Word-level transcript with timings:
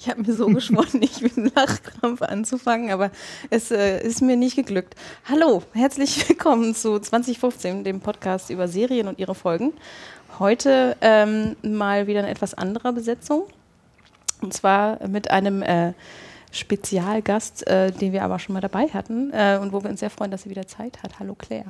Ich 0.00 0.08
habe 0.08 0.22
mir 0.22 0.32
so 0.32 0.46
geschworen, 0.54 1.00
nicht 1.00 1.22
mit 1.22 1.36
einem 1.36 1.50
Lachkrampf 1.54 2.22
anzufangen, 2.22 2.90
aber 2.90 3.10
es 3.50 3.72
äh, 3.72 4.00
ist 4.00 4.22
mir 4.22 4.36
nicht 4.36 4.54
geglückt. 4.54 4.94
Hallo, 5.28 5.64
herzlich 5.72 6.28
willkommen 6.28 6.74
zu 6.74 7.00
2015, 7.00 7.82
dem 7.82 8.00
Podcast 8.00 8.50
über 8.50 8.68
Serien 8.68 9.08
und 9.08 9.18
ihre 9.18 9.34
Folgen. 9.34 9.72
Heute 10.38 10.96
ähm, 11.00 11.56
mal 11.62 12.06
wieder 12.06 12.20
eine 12.20 12.30
etwas 12.30 12.54
andere 12.54 12.92
Besetzung. 12.92 13.46
Und 14.40 14.54
zwar 14.54 15.04
mit 15.08 15.32
einem 15.32 15.62
äh, 15.62 15.94
Spezialgast, 16.50 17.66
äh, 17.66 17.92
den 17.92 18.12
wir 18.12 18.24
aber 18.24 18.38
schon 18.38 18.54
mal 18.54 18.60
dabei 18.60 18.88
hatten 18.88 19.30
äh, 19.32 19.58
und 19.60 19.72
wo 19.72 19.82
wir 19.82 19.90
uns 19.90 20.00
sehr 20.00 20.10
freuen, 20.10 20.30
dass 20.30 20.42
sie 20.42 20.50
wieder 20.50 20.66
Zeit 20.66 21.02
hat. 21.02 21.18
Hallo 21.18 21.34
Claire. 21.34 21.66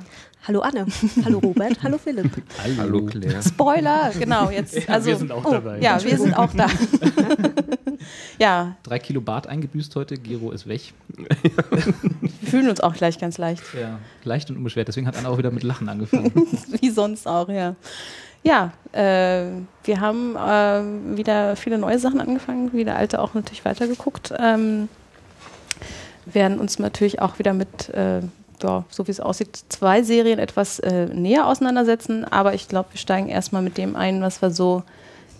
Hallo 0.47 0.61
Anne. 0.61 0.85
Hallo 1.25 1.39
Robert. 1.39 1.83
Hallo 1.83 1.97
Philipp. 1.97 2.31
Hallo 2.77 3.05
Claire. 3.05 3.41
Spoiler, 3.41 4.11
genau. 4.17 4.49
Jetzt, 4.49 4.75
Ja, 4.75 4.93
also, 4.93 5.07
wir 5.07 5.17
sind 5.17 5.31
auch 5.31 5.43
oh, 5.43 5.51
dabei. 5.51 5.79
Ja, 5.79 6.01
wir 6.03 6.17
sind 6.17 6.33
auch 6.33 6.53
da. 6.53 6.67
ja, 8.39 8.77
Drei 8.83 8.99
Kilo 8.99 9.21
Bart 9.21 9.47
eingebüßt 9.47 9.95
heute, 9.95 10.15
Gero 10.15 10.51
ist 10.51 10.67
weg. 10.67 10.93
wir 11.17 12.49
fühlen 12.49 12.69
uns 12.69 12.79
auch 12.79 12.93
gleich 12.93 13.19
ganz 13.19 13.37
leicht. 13.37 13.63
Ja. 13.79 13.99
Leicht 14.23 14.49
und 14.49 14.57
unbeschwert, 14.57 14.87
deswegen 14.87 15.07
hat 15.07 15.17
Anna 15.17 15.29
auch 15.29 15.37
wieder 15.37 15.51
mit 15.51 15.63
Lachen 15.63 15.89
angefangen. 15.89 16.31
Wie 16.81 16.89
sonst 16.89 17.27
auch, 17.27 17.49
ja. 17.49 17.75
Ja, 18.43 18.71
äh, 18.93 19.45
wir 19.83 19.99
haben 19.99 20.35
äh, 20.35 21.17
wieder 21.17 21.55
viele 21.55 21.77
neue 21.77 21.99
Sachen 21.99 22.21
angefangen, 22.21 22.73
wieder 22.73 22.95
alte 22.95 23.21
auch 23.21 23.33
natürlich 23.33 23.65
weitergeguckt. 23.65 24.33
Ähm, 24.37 24.87
werden 26.25 26.59
uns 26.59 26.79
natürlich 26.79 27.21
auch 27.21 27.39
wieder 27.39 27.53
mit, 27.53 27.89
äh, 27.89 28.21
ja, 28.61 28.83
so 28.89 29.07
wie 29.07 29.11
es 29.11 29.19
aussieht, 29.19 29.63
zwei 29.69 30.03
Serien 30.03 30.39
etwas 30.39 30.79
äh, 30.79 31.05
näher 31.07 31.47
auseinandersetzen. 31.47 32.25
Aber 32.25 32.53
ich 32.53 32.67
glaube, 32.67 32.89
wir 32.93 32.99
steigen 32.99 33.29
erstmal 33.29 33.61
mit 33.61 33.77
dem 33.77 33.95
ein, 33.95 34.21
was 34.21 34.41
wir 34.41 34.51
so 34.51 34.83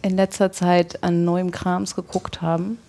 in 0.02 0.16
letzter 0.16 0.52
Zeit 0.52 1.04
an 1.04 1.26
neuem 1.26 1.52
Krams 1.52 1.96
geguckt 1.96 2.42
haben. 2.42 2.80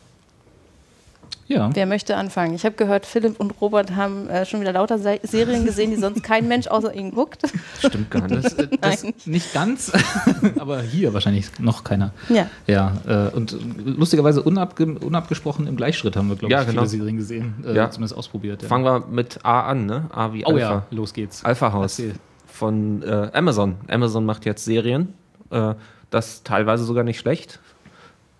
Ja. 1.51 1.69
Wer 1.75 1.84
möchte 1.87 2.15
anfangen? 2.17 2.55
Ich 2.55 2.65
habe 2.65 2.77
gehört, 2.77 3.06
Philipp 3.06 3.41
und 3.41 3.61
Robert 3.61 3.97
haben 3.97 4.29
äh, 4.31 4.47
schon 4.47 4.61
wieder 4.61 4.73
lauter 4.73 5.01
Se 5.01 5.19
Serien 5.25 5.65
gesehen, 5.67 5.91
die 5.91 5.97
sonst 5.97 6.23
kein 6.23 6.47
Mensch 6.47 6.69
außer 6.69 6.95
ihnen 6.95 7.11
guckt. 7.11 7.42
Stimmt 7.81 8.09
gar 8.09 8.29
nicht. 8.29 8.45
Das, 8.45 8.55
äh, 8.55 8.69
das 8.81 9.03
Nein. 9.03 9.15
nicht 9.25 9.53
ganz, 9.53 9.91
aber 10.61 10.81
hier 10.83 11.12
wahrscheinlich 11.12 11.47
noch 11.59 11.83
keiner. 11.83 12.12
Ja. 12.29 12.47
Ja, 12.69 12.92
äh, 13.05 13.34
und 13.34 13.57
lustigerweise 13.84 14.42
unabge 14.42 14.87
unabgesprochen 15.01 15.67
im 15.67 15.75
Gleichschritt 15.75 16.15
haben 16.15 16.29
wir, 16.29 16.37
glaube 16.37 16.53
Ja, 16.53 16.61
ich, 16.61 16.69
genau. 16.69 16.83
viele 16.83 16.89
Serien 17.01 17.17
gesehen, 17.17 17.55
äh, 17.67 17.75
Ja. 17.75 17.91
zumindest 17.91 18.17
ausprobiert. 18.17 18.62
Ja. 18.62 18.69
Fangen 18.69 18.85
wir 18.85 19.07
mit 19.11 19.45
A 19.45 19.62
an, 19.62 19.87
ne? 19.87 20.05
A 20.12 20.33
wie 20.33 20.45
oh 20.47 20.51
Alpha. 20.51 20.59
ja, 20.61 20.83
los 20.92 21.12
geht's. 21.12 21.45
Alpha 21.45 21.73
House 21.73 21.98
Erzähl. 21.98 22.14
von 22.47 23.03
äh, 23.03 23.31
Amazon. 23.33 23.75
Amazon 23.89 24.25
macht 24.25 24.45
jetzt 24.47 24.64
Serien. 24.64 25.14
Äh, 25.51 25.75
das 26.11 26.45
teilweise 26.45 26.85
sogar 26.85 27.03
nicht 27.03 27.19
schlecht. 27.19 27.59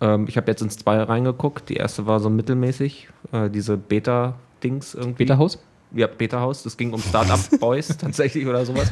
Ähm, 0.01 0.25
ich 0.27 0.35
habe 0.37 0.49
jetzt 0.51 0.61
ins 0.61 0.77
zwei 0.77 1.01
reingeguckt. 1.01 1.69
Die 1.69 1.75
erste 1.75 2.05
war 2.07 2.19
so 2.19 2.29
mittelmäßig. 2.29 3.09
Äh, 3.31 3.49
diese 3.49 3.77
Beta-Dings 3.77 4.95
irgendwie. 4.95 5.23
Beta 5.25 5.37
Haus? 5.37 5.59
Ja, 5.93 6.07
Beta-Haus. 6.07 6.63
Das 6.63 6.77
ging 6.77 6.93
um 6.93 7.01
Startup 7.01 7.37
Boys 7.59 7.89
tatsächlich 7.97 8.47
oder 8.47 8.65
sowas. 8.65 8.89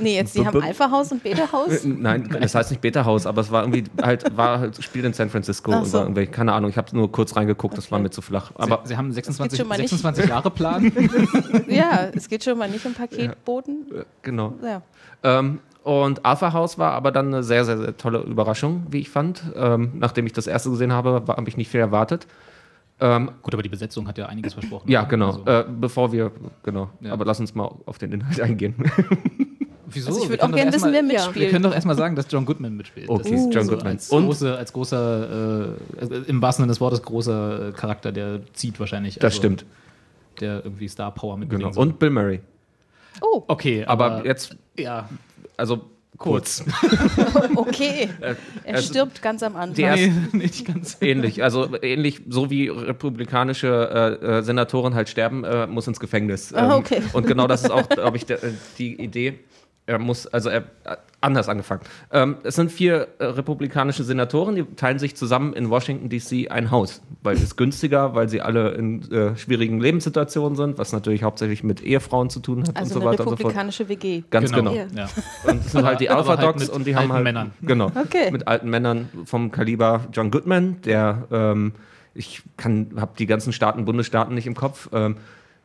Nee, 0.00 0.14
jetzt, 0.14 0.36
die 0.36 0.46
haben 0.46 0.62
Alpha-Haus 0.62 1.10
und 1.10 1.20
Beta-Haus. 1.20 1.84
Äh, 1.84 1.88
Nein, 1.88 2.28
das 2.40 2.54
heißt 2.54 2.70
nicht 2.70 2.80
Beta-Haus, 2.80 3.26
aber 3.26 3.40
es 3.40 3.50
war 3.50 3.62
irgendwie 3.64 3.82
halt, 4.00 4.36
war 4.36 4.60
halt, 4.60 4.80
spielt 4.82 5.04
in 5.04 5.12
San 5.12 5.30
Francisco 5.30 5.72
Ach 5.72 5.78
und 5.80 5.86
so. 5.86 5.98
war 5.98 6.04
irgendwie, 6.04 6.26
keine 6.28 6.52
Ahnung, 6.52 6.70
ich 6.70 6.76
habe 6.76 6.96
nur 6.96 7.10
kurz 7.10 7.34
reingeguckt, 7.34 7.76
das 7.76 7.90
war 7.90 7.98
Okay. 7.98 8.04
mir 8.04 8.10
zu 8.10 8.22
flach. 8.22 8.52
Aber 8.54 8.82
Sie, 8.84 8.90
Sie 8.90 8.96
haben 8.96 9.06
einen 9.06 9.14
26, 9.14 9.58
schon 9.58 9.68
mal 9.68 9.78
nicht. 9.78 9.90
26 9.90 10.28
Jahre 10.30 10.50
Plan. 10.52 10.92
Ja, 11.66 12.08
es 12.14 12.28
geht 12.28 12.44
schon 12.44 12.56
mal 12.56 12.70
nicht 12.70 12.86
um 12.86 12.94
Paketboten. 12.94 13.86
äh, 13.92 14.04
genau. 14.22 14.54
Ja. 14.62 14.82
Ähm, 15.24 15.58
und 15.88 16.22
Alpha 16.26 16.52
House 16.52 16.76
war 16.76 16.92
aber 16.92 17.10
dann 17.12 17.28
eine 17.28 17.42
sehr, 17.42 17.64
sehr, 17.64 17.78
sehr 17.78 17.96
tolle 17.96 18.18
Überraschung, 18.18 18.86
wie 18.90 18.98
ich 18.98 19.08
fand. 19.08 19.42
Ähm, 19.56 19.92
nachdem 19.94 20.26
ich 20.26 20.34
das 20.34 20.46
erste 20.46 20.68
gesehen 20.68 20.92
habe, 20.92 21.22
habe 21.26 21.48
ich 21.48 21.56
nicht 21.56 21.70
viel 21.70 21.80
erwartet. 21.80 22.26
Ähm, 23.00 23.30
Gut, 23.42 23.54
aber 23.54 23.62
die 23.62 23.70
Besetzung 23.70 24.06
hat 24.06 24.18
ja 24.18 24.26
einiges 24.26 24.52
versprochen. 24.52 24.90
ja, 24.90 25.00
oder? 25.00 25.08
genau. 25.08 25.28
Also, 25.28 25.46
Äh, 25.46 25.64
bevor 25.80 26.12
wir, 26.12 26.30
genau. 26.62 26.90
Ja. 27.00 27.12
Aber 27.14 27.24
lass 27.24 27.40
uns 27.40 27.54
mal 27.54 27.70
auf 27.86 27.96
den 27.96 28.12
Inhalt 28.12 28.38
eingehen. 28.38 28.74
wieso? 29.86 30.08
Also 30.08 30.24
ich 30.24 30.28
würde 30.28 30.42
auch 30.42 30.52
gerne 30.52 30.72
wissen, 30.74 30.92
wer 30.92 31.02
mitspielt. 31.02 31.36
Wir 31.36 31.50
können 31.50 31.62
doch 31.62 31.72
erstmal 31.72 31.96
sagen, 31.96 32.16
dass 32.16 32.26
John 32.30 32.44
Goodman 32.44 32.76
mitspielt. 32.76 33.08
Okay, 33.08 33.30
das 33.30 33.40
ist 33.40 33.54
John 33.54 33.64
so 33.64 33.72
Goodman. 33.72 33.92
Als, 33.94 34.10
Und- 34.10 34.26
große, 34.26 34.58
als 34.58 34.72
großer, 34.74 35.68
äh, 36.02 36.14
im 36.26 36.42
wahrsten 36.42 36.64
Sinne 36.64 36.72
des 36.72 36.80
Wortes, 36.82 37.02
großer 37.02 37.68
äh, 37.68 37.72
Charakter, 37.72 38.12
der 38.12 38.40
zieht 38.52 38.78
wahrscheinlich. 38.78 39.14
Das 39.14 39.24
also, 39.24 39.36
stimmt. 39.38 39.64
Der 40.40 40.64
irgendwie 40.64 40.88
Star 40.88 41.12
Power 41.12 41.38
mitbringt. 41.38 41.62
Genau. 41.62 41.80
Und 41.80 41.98
Bill 41.98 42.10
Murray. 42.10 42.40
Oh, 43.22 43.42
okay, 43.48 43.84
Aber, 43.86 44.12
aber, 44.12 44.26
jetzt, 44.26 44.56
ja, 44.76 45.08
also 45.58 45.82
kurz. 46.16 46.64
okay. 47.54 48.08
Er 48.20 48.36
es- 48.74 48.86
stirbt 48.86 49.22
ganz 49.22 49.42
am 49.42 49.54
Anfang. 49.56 49.84
erste- 49.84 50.08
nee, 50.08 50.12
nicht 50.32 50.66
ganz. 50.66 50.96
Ähnlich, 51.00 51.42
also 51.42 51.68
ähnlich, 51.82 52.22
so 52.28 52.50
wie 52.50 52.68
republikanische 52.68 54.18
äh, 54.22 54.38
äh, 54.38 54.42
Senatoren 54.42 54.94
halt 54.94 55.08
sterben, 55.08 55.44
äh, 55.44 55.66
muss 55.66 55.86
ins 55.86 56.00
Gefängnis. 56.00 56.52
Ah, 56.54 56.76
okay. 56.76 57.02
Und 57.12 57.26
genau 57.26 57.46
das 57.46 57.62
ist 57.64 57.70
auch, 57.70 57.88
glaube 57.88 58.16
ich, 58.16 58.26
der, 58.26 58.42
äh, 58.42 58.52
die 58.78 59.00
Idee. 59.00 59.38
Er 59.88 59.98
muss, 59.98 60.26
also 60.26 60.50
er 60.50 60.64
äh, 60.84 60.96
anders 61.22 61.48
angefangen. 61.48 61.80
Ähm, 62.12 62.36
es 62.44 62.56
sind 62.56 62.70
vier 62.70 63.08
äh, 63.18 63.24
republikanische 63.24 64.04
Senatoren, 64.04 64.54
die 64.54 64.64
teilen 64.76 64.98
sich 64.98 65.16
zusammen 65.16 65.54
in 65.54 65.70
Washington 65.70 66.10
DC 66.10 66.50
ein 66.50 66.70
Haus, 66.70 67.00
weil 67.22 67.36
es 67.36 67.56
günstiger, 67.56 68.14
weil 68.14 68.28
sie 68.28 68.42
alle 68.42 68.72
in 68.72 69.10
äh, 69.10 69.34
schwierigen 69.38 69.80
Lebenssituationen 69.80 70.56
sind, 70.56 70.76
was 70.76 70.92
natürlich 70.92 71.22
hauptsächlich 71.22 71.64
mit 71.64 71.80
Ehefrauen 71.80 72.28
zu 72.28 72.40
tun 72.40 72.64
hat 72.68 72.76
Also 72.76 72.96
und 72.96 73.00
so 73.02 73.06
weiter 73.08 73.20
und 73.26 73.30
so 73.30 73.36
fort. 73.36 73.40
republikanische 73.40 73.88
WG. 73.88 74.24
Ganz 74.30 74.52
genau. 74.52 74.72
Ja. 74.74 74.84
Ja. 74.94 75.08
Und 75.50 75.64
das 75.64 75.72
sind 75.72 75.84
halt 75.86 76.00
die 76.00 76.10
Alpha 76.10 76.36
halt 76.36 76.42
Dogs 76.42 76.60
mit 76.60 76.68
und 76.68 76.86
die 76.86 76.94
haben 76.94 77.04
alten 77.04 77.12
halt 77.14 77.24
Männern. 77.24 77.50
genau 77.62 77.90
Okay. 77.94 78.30
mit 78.30 78.46
alten 78.46 78.68
Männern 78.68 79.08
vom 79.24 79.50
Kaliber 79.50 80.02
John 80.12 80.30
Goodman, 80.30 80.82
der 80.82 81.26
ähm, 81.32 81.72
ich 82.14 82.42
kann 82.58 82.90
habe 82.96 83.12
die 83.18 83.26
ganzen 83.26 83.54
Staaten 83.54 83.86
Bundesstaaten 83.86 84.34
nicht 84.34 84.46
im 84.46 84.54
Kopf, 84.54 84.90
ähm, 84.92 85.16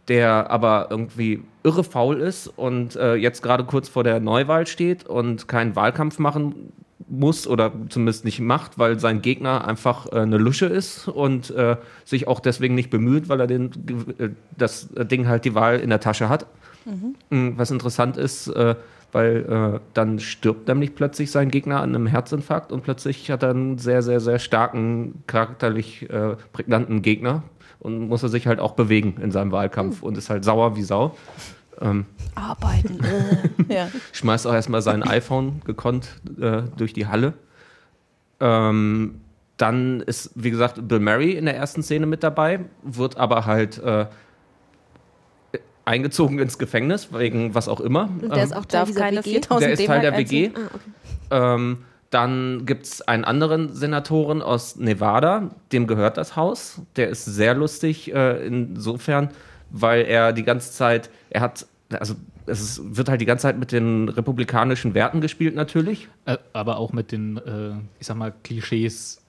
der 0.07 0.49
aber 0.51 0.87
irgendwie 0.89 1.43
irre 1.63 1.83
faul 1.83 2.19
ist 2.19 2.47
und 2.47 2.95
äh, 2.95 3.15
jetzt 3.15 3.41
gerade 3.41 3.63
kurz 3.63 3.87
vor 3.87 4.03
der 4.03 4.19
Neuwahl 4.19 4.67
steht 4.67 5.05
und 5.05 5.47
keinen 5.47 5.75
Wahlkampf 5.75 6.19
machen 6.19 6.73
muss 7.07 7.47
oder 7.47 7.71
zumindest 7.89 8.25
nicht 8.25 8.39
macht, 8.39 8.77
weil 8.77 8.99
sein 8.99 9.21
Gegner 9.21 9.67
einfach 9.67 10.11
äh, 10.11 10.19
eine 10.19 10.37
Lusche 10.37 10.65
ist 10.65 11.07
und 11.07 11.51
äh, 11.51 11.77
sich 12.03 12.27
auch 12.27 12.39
deswegen 12.39 12.75
nicht 12.75 12.89
bemüht, 12.89 13.29
weil 13.29 13.39
er 13.39 13.47
den, 13.47 13.71
äh, 14.17 14.29
das 14.57 14.89
Ding 14.93 15.27
halt 15.27 15.45
die 15.45 15.55
Wahl 15.55 15.79
in 15.79 15.89
der 15.89 15.99
Tasche 15.99 16.29
hat. 16.29 16.47
Mm, 17.29 17.51
Was 17.55 17.71
interessant 17.71 18.17
ist, 18.17 18.47
äh, 18.47 18.75
weil 19.11 19.75
äh, 19.75 19.79
dann 19.93 20.19
stirbt 20.19 20.67
nämlich 20.67 20.95
plötzlich 20.95 21.31
sein 21.31 21.49
Gegner 21.49 21.81
an 21.81 21.95
einem 21.95 22.07
Herzinfarkt 22.07 22.71
und 22.71 22.83
plötzlich 22.83 23.29
hat 23.29 23.43
er 23.43 23.51
einen 23.51 23.77
sehr, 23.77 24.01
sehr, 24.01 24.19
sehr 24.19 24.39
starken, 24.39 25.23
charakterlich 25.27 26.07
prägnanten 26.51 27.03
Gegner 27.03 27.43
und 27.83 28.07
muss 28.07 28.23
er 28.23 28.29
sich 28.29 28.47
halt 28.47 28.59
auch 28.59 28.73
bewegen 28.73 29.17
in 29.21 29.31
seinem 29.31 29.51
Wahlkampf 29.51 30.01
und 30.01 30.17
ist 30.17 30.29
halt 30.29 30.43
sauer 30.43 30.75
wie 30.75 30.83
Sau. 30.83 31.15
Ähm, 31.81 32.05
Arbeiten. 32.35 32.99
äh. 33.69 33.73
ja. 33.73 33.87
schmeißt 34.13 34.47
auch 34.47 34.53
erstmal 34.53 34.81
sein 34.81 35.03
iPhone 35.03 35.61
gekonnt 35.65 36.21
äh, 36.39 36.63
durch 36.77 36.93
die 36.93 37.07
Halle. 37.07 37.33
Ähm, 38.39 39.21
dann 39.57 40.01
ist, 40.01 40.31
wie 40.35 40.49
gesagt, 40.49 40.87
Bill 40.87 40.99
Murray 40.99 41.31
in 41.33 41.45
der 41.45 41.55
ersten 41.55 41.83
Szene 41.83 42.05
mit 42.05 42.23
dabei, 42.23 42.61
wird 42.83 43.17
aber 43.17 43.45
halt 43.45 43.77
äh, 43.79 44.07
eingezogen 45.85 46.39
ins 46.39 46.57
Gefängnis, 46.57 47.09
wegen 47.13 47.53
was 47.53 47.67
auch 47.67 47.79
immer. 47.79 48.03
Und 48.03 48.29
der 48.29 48.37
Ähm, 48.37 48.43
ist 48.43 48.55
auch 48.55 48.65
Teil 48.65 48.85
Darf 48.85 48.95
keine 48.95 49.17
WG. 49.17 49.31
4000 49.31 49.61
der 49.61 49.73
ist 49.73 49.85
Teil 49.85 50.01
der 50.01 50.17
WG. 50.17 50.51
Ah, 50.53 50.59
okay. 50.73 51.55
Ähm, 51.55 51.77
dann 52.13 52.65
gibt 52.65 52.85
es 52.85 53.01
einen 53.01 53.25
anderen 53.25 53.73
Senatoren 53.73 54.41
aus 54.41 54.75
Nevada, 54.75 55.49
dem 55.71 55.87
gehört 55.87 56.17
das 56.17 56.35
Haus. 56.35 56.81
Der 56.95 57.09
ist 57.09 57.25
sehr 57.25 57.55
lustig 57.55 58.13
äh, 58.13 58.45
insofern, 58.45 59.29
weil 59.69 60.05
er 60.05 60.33
die 60.33 60.43
ganze 60.43 60.71
Zeit, 60.71 61.09
er 61.29 61.41
hat, 61.41 61.65
also 61.91 62.15
es 62.45 62.61
ist, 62.61 62.95
wird 62.95 63.09
halt 63.09 63.21
die 63.21 63.25
ganze 63.25 63.43
Zeit 63.43 63.57
mit 63.57 63.71
den 63.71 64.09
republikanischen 64.09 64.93
Werten 64.93 65.21
gespielt 65.21 65.55
natürlich. 65.55 66.09
Äh, 66.25 66.37
aber 66.51 66.77
auch 66.77 66.93
mit 66.93 67.11
den, 67.11 67.37
äh, 67.37 67.71
ich 67.99 68.07
sag 68.07 68.17
mal, 68.17 68.33
Klischees 68.43 69.22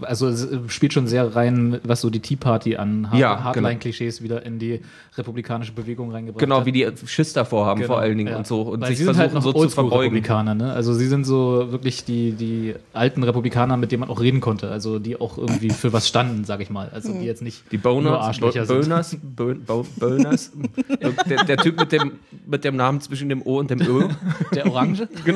also 0.00 0.26
es 0.26 0.44
äh, 0.44 0.58
spielt 0.68 0.92
schon 0.92 1.06
sehr 1.06 1.34
rein, 1.36 1.80
was 1.84 2.00
so 2.00 2.10
die 2.10 2.18
Tea 2.20 2.36
Party 2.36 2.76
an 2.76 3.08
Hard 3.10 3.18
Ja, 3.20 3.44
Hardline-Klischees 3.44 4.20
wieder 4.20 4.44
in 4.44 4.58
die 4.58 4.80
republikanische 5.16 5.72
Bewegung 5.72 6.10
reingebracht 6.10 6.40
Genau, 6.40 6.58
hat. 6.60 6.66
wie 6.66 6.72
die 6.72 6.86
Schiss 7.06 7.32
davor 7.32 7.66
haben, 7.66 7.80
Genau, 7.80 7.94
vor 7.94 8.00
allen 8.00 8.18
Dingen 8.18 8.30
ja. 8.32 8.38
und 8.38 8.46
so. 8.46 8.62
Und 8.62 8.80
Weil 8.80 8.88
sich 8.88 8.98
sie 8.98 9.04
sind 9.04 9.14
versuchen 9.14 9.34
halt 9.34 9.34
noch 9.34 9.42
so 9.42 9.52
zu 9.52 9.68
verbeugen. 9.68 9.92
Oldschool-Republikaner, 9.92 10.54
ne? 10.56 10.72
Also 10.72 10.92
sie 10.94 11.06
sind 11.06 11.24
so 11.24 11.70
wirklich 11.70 12.04
die, 12.04 12.32
die 12.32 12.74
alten 12.92 13.22
Republikaner, 13.22 13.76
mit 13.76 13.92
denen 13.92 14.00
man 14.00 14.10
auch 14.10 14.20
reden 14.20 14.40
konnte. 14.40 14.68
Also 14.70 14.98
die 14.98 15.20
auch 15.20 15.38
irgendwie 15.38 15.70
für 15.70 15.92
was 15.92 16.08
standen, 16.08 16.44
sag 16.44 16.60
ich 16.60 16.68
mal. 16.70 16.88
Also 16.92 17.12
die 17.12 17.24
jetzt 17.24 17.42
nicht 17.42 17.70
Die 17.70 17.76
nur 17.76 17.82
Boners, 17.84 18.24
Arschlöcher 18.26 18.66
Bo- 18.66 18.82
sind. 18.82 18.88
Boners, 18.88 19.16
Bo- 19.22 19.54
Bo- 19.54 19.86
Boners. 19.98 20.50
der, 21.30 21.44
der 21.44 21.56
Typ 21.58 21.78
mit 21.78 21.92
dem, 21.92 22.12
mit 22.46 22.64
dem 22.64 22.74
Namen 22.76 23.00
zwischen 23.00 23.28
dem 23.28 23.42
O 23.46 23.58
und 23.60 23.70
dem 23.70 23.80
Ö, 23.80 24.08
Der 24.54 24.66
Orange? 24.66 25.08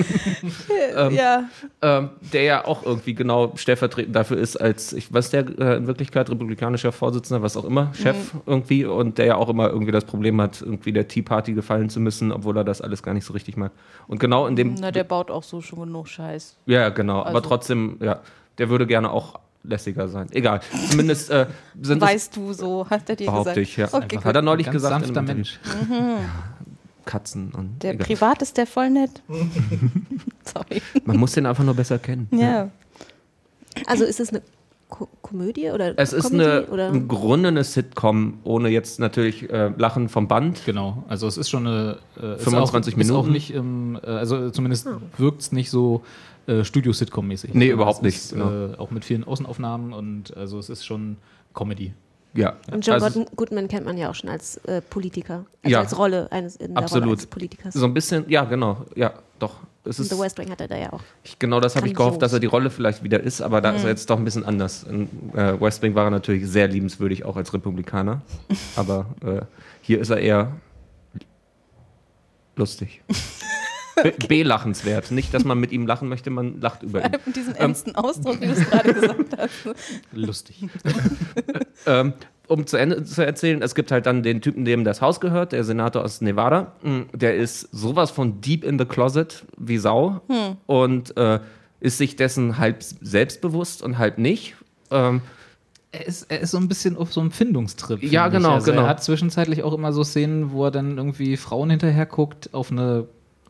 ja. 1.12 1.44
ähm, 1.82 2.08
der 2.32 2.42
ja 2.42 2.64
auch 2.64 2.84
irgendwie 2.84 3.14
genau 3.14 3.52
stellvertretend 3.56 4.16
dafür 4.16 4.25
ist, 4.34 4.56
als, 4.56 4.92
ich 4.92 5.12
was 5.12 5.30
der 5.30 5.46
äh, 5.58 5.76
in 5.76 5.86
Wirklichkeit 5.86 6.28
republikanischer 6.30 6.90
Vorsitzender, 6.92 7.42
was 7.42 7.56
auch 7.56 7.64
immer, 7.64 7.92
Chef 7.94 8.32
irgendwie, 8.46 8.84
und 8.84 9.18
der 9.18 9.26
ja 9.26 9.36
auch 9.36 9.48
immer 9.48 9.68
irgendwie 9.70 9.92
das 9.92 10.04
Problem 10.04 10.40
hat, 10.40 10.60
irgendwie 10.60 10.92
der 10.92 11.06
Tea 11.08 11.22
Party 11.22 11.52
gefallen 11.52 11.88
zu 11.90 12.00
müssen, 12.00 12.32
obwohl 12.32 12.56
er 12.56 12.64
das 12.64 12.80
alles 12.80 13.02
gar 13.02 13.14
nicht 13.14 13.24
so 13.24 13.32
richtig 13.32 13.56
mag. 13.56 13.72
Und 14.08 14.18
genau 14.20 14.46
in 14.46 14.56
dem, 14.56 14.74
Na, 14.80 14.90
der 14.90 15.04
baut 15.04 15.30
auch 15.30 15.42
so 15.42 15.60
schon 15.60 15.80
genug 15.80 16.08
Scheiß. 16.08 16.56
ja, 16.66 16.88
genau, 16.88 17.20
aber 17.20 17.36
Also- 17.36 17.40
trotzdem, 17.48 17.98
ja, 18.00 18.20
der 18.58 18.68
würde 18.70 18.86
gerne 18.86 19.10
auch 19.10 19.38
lässiger 19.62 20.06
sein. 20.08 20.28
Egal. 20.30 20.60
Zumindest 20.90 21.28
äh, 21.30 21.46
sind 21.82 22.00
es 22.02 22.08
Weißt 22.08 22.36
du 22.36 22.52
so, 22.52 22.88
hat 22.88 23.08
er 23.10 23.16
dir 23.16 23.26
gesagt. 23.30 23.56
ich, 23.56 23.76
ja. 23.76 23.88
Okay, 23.92 24.18
Hat 24.22 24.34
er 24.36 24.42
neulich 24.42 24.66
Ganz 24.66 24.74
gesagt. 24.76 25.04
sanfter 25.04 25.22
Mensch. 25.22 25.58
Katzen 27.04 27.52
und 27.52 27.82
Der 27.82 27.94
egal. 27.94 28.06
privat 28.06 28.42
ist 28.42 28.56
der 28.56 28.66
voll 28.66 28.90
nett. 28.90 29.10
Sorry. 30.44 30.82
Man 31.04 31.16
muss 31.18 31.32
den 31.32 31.46
einfach 31.46 31.62
nur 31.64 31.74
besser 31.74 31.98
kennen. 31.98 32.28
Ja. 32.32 32.68
Also 33.86 34.04
ist 34.04 34.20
es 34.20 34.30
eine 34.30 34.42
Ko 34.88 35.08
Komödie 35.20 35.70
oder 35.70 35.98
Es 35.98 36.12
ist 36.12 36.30
Comedy, 36.30 36.44
eine, 36.48 36.66
oder? 36.66 36.88
im 36.88 37.08
Grunde 37.08 37.48
eine 37.48 37.64
Sitcom, 37.64 38.38
ohne 38.44 38.68
jetzt 38.68 39.00
natürlich 39.00 39.50
äh, 39.50 39.72
Lachen 39.76 40.08
vom 40.08 40.28
Band. 40.28 40.62
Genau, 40.64 41.02
also 41.08 41.26
es 41.26 41.36
ist 41.36 41.50
schon 41.50 41.66
eine 41.66 41.98
äh, 42.22 42.36
ist 42.36 42.44
25 42.44 42.94
auch, 42.94 42.98
Ist 43.00 43.10
auch 43.10 43.14
Minuten. 43.24 43.32
nicht 43.32 43.50
im, 43.52 43.96
äh, 44.02 44.06
also 44.06 44.50
zumindest 44.50 44.86
wirkt 45.18 45.40
es 45.42 45.50
nicht 45.52 45.70
so 45.70 46.02
äh, 46.46 46.62
Studio-Sitcom-mäßig. 46.62 47.50
Nee, 47.54 47.64
Also 47.64 47.72
überhaupt 47.74 47.96
es 47.98 48.02
nicht, 48.02 48.16
Ist, 48.16 48.32
genau. 48.34 48.50
äh, 48.74 48.76
auch 48.78 48.92
mit 48.92 49.04
vielen 49.04 49.24
Außenaufnahmen 49.24 49.92
und 49.92 50.36
also 50.36 50.58
es 50.60 50.68
ist 50.70 50.86
schon 50.86 51.16
Comedy. 51.52 51.92
Ja, 52.34 52.54
Und 52.70 52.86
John 52.86 53.02
also 53.02 53.24
Goodman- 53.34 53.66
kennt 53.66 53.86
man 53.86 53.96
ja 53.98 54.10
auch 54.10 54.14
schon 54.14 54.28
als 54.30 54.58
äh, 54.66 54.82
Politiker, 54.82 55.46
also 55.64 55.72
Ja. 55.72 55.80
als 55.80 55.98
Rolle 55.98 56.30
eines 56.30 56.54
in 56.56 56.66
der 56.68 56.76
Rolle 56.76 56.84
Absolut. 56.84 57.08
eines 57.08 57.26
Politikers. 57.26 57.74
so 57.74 57.84
ein 57.86 57.94
bisschen, 57.94 58.24
ja, 58.28 58.44
genau, 58.44 58.84
ja, 58.94 59.14
doch. 59.40 59.56
Es 59.86 59.98
ist, 60.00 60.10
The 60.10 60.18
West 60.18 60.38
Wing 60.38 60.50
hat 60.50 60.60
er 60.60 60.68
da 60.68 60.76
ja 60.76 60.92
auch. 60.92 61.00
genau 61.38 61.60
das 61.60 61.76
habe 61.76 61.86
ich 61.88 61.94
gehofft, 61.94 62.20
dass 62.22 62.32
er 62.32 62.40
die 62.40 62.46
Rolle 62.46 62.70
vielleicht 62.70 63.02
wieder 63.04 63.20
ist, 63.20 63.40
aber 63.40 63.60
da 63.60 63.70
ist 63.70 63.84
er 63.84 63.90
jetzt 63.90 64.08
doch 64.10 64.18
ein 64.18 64.24
bisschen 64.24 64.44
anders. 64.44 64.82
In 64.84 65.08
äh, 65.34 65.60
West 65.60 65.82
Wing 65.82 65.94
war 65.94 66.04
er 66.04 66.10
natürlich 66.10 66.46
sehr 66.48 66.68
liebenswürdig, 66.68 67.24
auch 67.24 67.36
als 67.36 67.52
Republikaner. 67.54 68.22
aber 68.76 69.06
äh, 69.24 69.40
hier 69.82 70.00
ist 70.00 70.10
er 70.10 70.18
eher 70.18 70.52
lustig. 72.56 73.02
Be- 74.02 74.12
Belachenswert. 74.28 75.10
Nicht, 75.10 75.32
dass 75.32 75.44
man 75.44 75.58
mit 75.58 75.72
ihm 75.72 75.86
lachen 75.86 76.08
möchte, 76.10 76.28
man 76.28 76.60
lacht 76.60 76.82
über 76.82 77.02
ihn. 77.02 77.12
Mit 77.24 77.34
diesem 77.36 77.54
ernsten 77.54 77.94
Ausdruck, 77.94 78.38
wie 78.42 78.46
du 78.46 78.52
es 78.52 78.68
gerade 78.68 78.92
gesagt 78.92 79.38
hast. 79.38 79.74
Lustig. 80.12 80.68
Ähm, 81.86 82.12
um 82.48 82.66
zu 82.66 82.76
Ende 82.76 83.02
zu 83.04 83.24
erzählen, 83.24 83.62
es 83.62 83.74
gibt 83.74 83.90
halt 83.90 84.06
dann 84.06 84.22
den 84.22 84.40
Typen, 84.40 84.64
dem 84.64 84.84
das 84.84 85.00
Haus 85.00 85.20
gehört, 85.20 85.52
der 85.52 85.64
Senator 85.64 86.04
aus 86.04 86.20
Nevada. 86.20 86.72
Mm, 86.82 87.02
Der 87.12 87.36
ist 87.36 87.68
sowas 87.72 88.10
von 88.10 88.40
deep 88.40 88.64
in 88.64 88.78
the 88.78 88.84
closet 88.84 89.44
wie 89.58 89.78
Sau 89.78 90.20
und 90.66 91.16
äh, 91.16 91.40
ist 91.80 91.98
sich 91.98 92.16
dessen 92.16 92.58
halb 92.58 92.82
selbstbewusst 92.82 93.82
und 93.82 93.98
halb 93.98 94.18
nicht. 94.18 94.54
Ähm, 94.90 95.20
Er 95.92 96.06
ist, 96.06 96.30
er 96.30 96.40
ist 96.40 96.50
so 96.50 96.58
ein 96.58 96.68
bisschen 96.68 96.96
auf 96.96 97.12
so 97.12 97.20
einem 97.20 97.30
Findungstrip. 97.30 98.02
Ja, 98.02 98.28
genau, 98.28 98.52
also 98.54 98.70
genau. 98.70 98.82
Er 98.82 98.88
hat 98.88 99.02
zwischenzeitlich 99.02 99.62
auch 99.62 99.72
immer 99.72 99.92
so 99.92 100.04
Szenen, 100.04 100.52
wo 100.52 100.64
er 100.64 100.70
dann 100.70 100.98
irgendwie 100.98 101.36
Frauen 101.36 101.70
hinterher 101.70 102.06
guckt, 102.06 102.50
auf 102.52 102.70
eine 102.70 103.06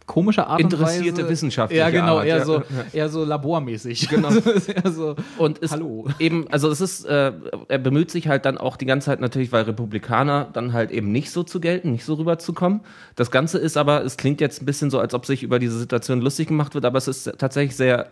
komische 0.06 0.46
Art 0.46 0.60
Interessierte 0.60 1.10
und 1.10 1.18
Weise. 1.18 1.28
wissenschaftliche 1.28 1.80
Ja, 1.80 1.90
genau, 1.90 2.18
Art, 2.18 2.26
eher, 2.26 2.38
ja, 2.38 2.44
so, 2.44 2.62
eher 2.92 3.08
so 3.08 3.24
labormäßig. 3.24 4.08
Genau. 4.08 4.30
so, 4.84 5.16
Und 5.36 5.58
ist 5.58 5.72
Hallo. 5.72 6.06
eben, 6.18 6.46
also 6.50 6.70
es 6.70 6.80
ist, 6.80 7.04
äh, 7.04 7.32
er 7.68 7.78
bemüht 7.78 8.10
sich 8.10 8.28
halt 8.28 8.44
dann 8.44 8.56
auch 8.56 8.76
die 8.76 8.86
ganze 8.86 9.06
Zeit 9.06 9.20
natürlich, 9.20 9.52
weil 9.52 9.64
Republikaner 9.64 10.48
dann 10.52 10.72
halt 10.72 10.90
eben 10.90 11.12
nicht 11.12 11.30
so 11.30 11.42
zu 11.42 11.60
gelten, 11.60 11.92
nicht 11.92 12.04
so 12.04 12.14
rüberzukommen. 12.14 12.80
Das 13.16 13.30
Ganze 13.30 13.58
ist 13.58 13.76
aber, 13.76 14.04
es 14.04 14.16
klingt 14.16 14.40
jetzt 14.40 14.62
ein 14.62 14.66
bisschen 14.66 14.90
so, 14.90 15.00
als 15.00 15.12
ob 15.12 15.26
sich 15.26 15.42
über 15.42 15.58
diese 15.58 15.78
Situation 15.78 16.20
lustig 16.20 16.48
gemacht 16.48 16.74
wird, 16.74 16.84
aber 16.84 16.98
es 16.98 17.08
ist 17.08 17.32
tatsächlich 17.38 17.76
sehr 17.76 18.08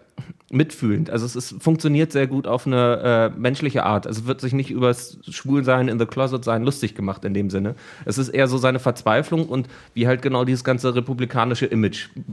mitfühlend. 0.50 1.10
Also 1.10 1.26
es 1.26 1.36
ist, 1.36 1.62
funktioniert 1.62 2.12
sehr 2.12 2.26
gut 2.26 2.46
auf 2.46 2.66
eine 2.66 3.32
äh, 3.34 3.38
menschliche 3.38 3.84
Art. 3.84 4.06
Also 4.06 4.22
es 4.22 4.26
wird 4.26 4.40
sich 4.40 4.52
nicht 4.52 4.70
über 4.70 4.88
das 4.88 5.18
Schwulsein 5.28 5.88
in 5.88 5.98
the 5.98 6.06
Closet 6.06 6.44
sein 6.44 6.62
lustig 6.62 6.94
gemacht 6.94 7.24
in 7.24 7.34
dem 7.34 7.50
Sinne. 7.50 7.74
Es 8.04 8.18
ist 8.18 8.28
eher 8.28 8.46
so 8.46 8.56
seine 8.56 8.78
Verzweiflung 8.78 9.46
und 9.46 9.68
wie 9.94 10.06
halt 10.06 10.22
genau 10.22 10.44
dieses 10.44 10.62
ganze 10.62 10.94
republikanische 10.94 11.66
Image, 11.66 11.83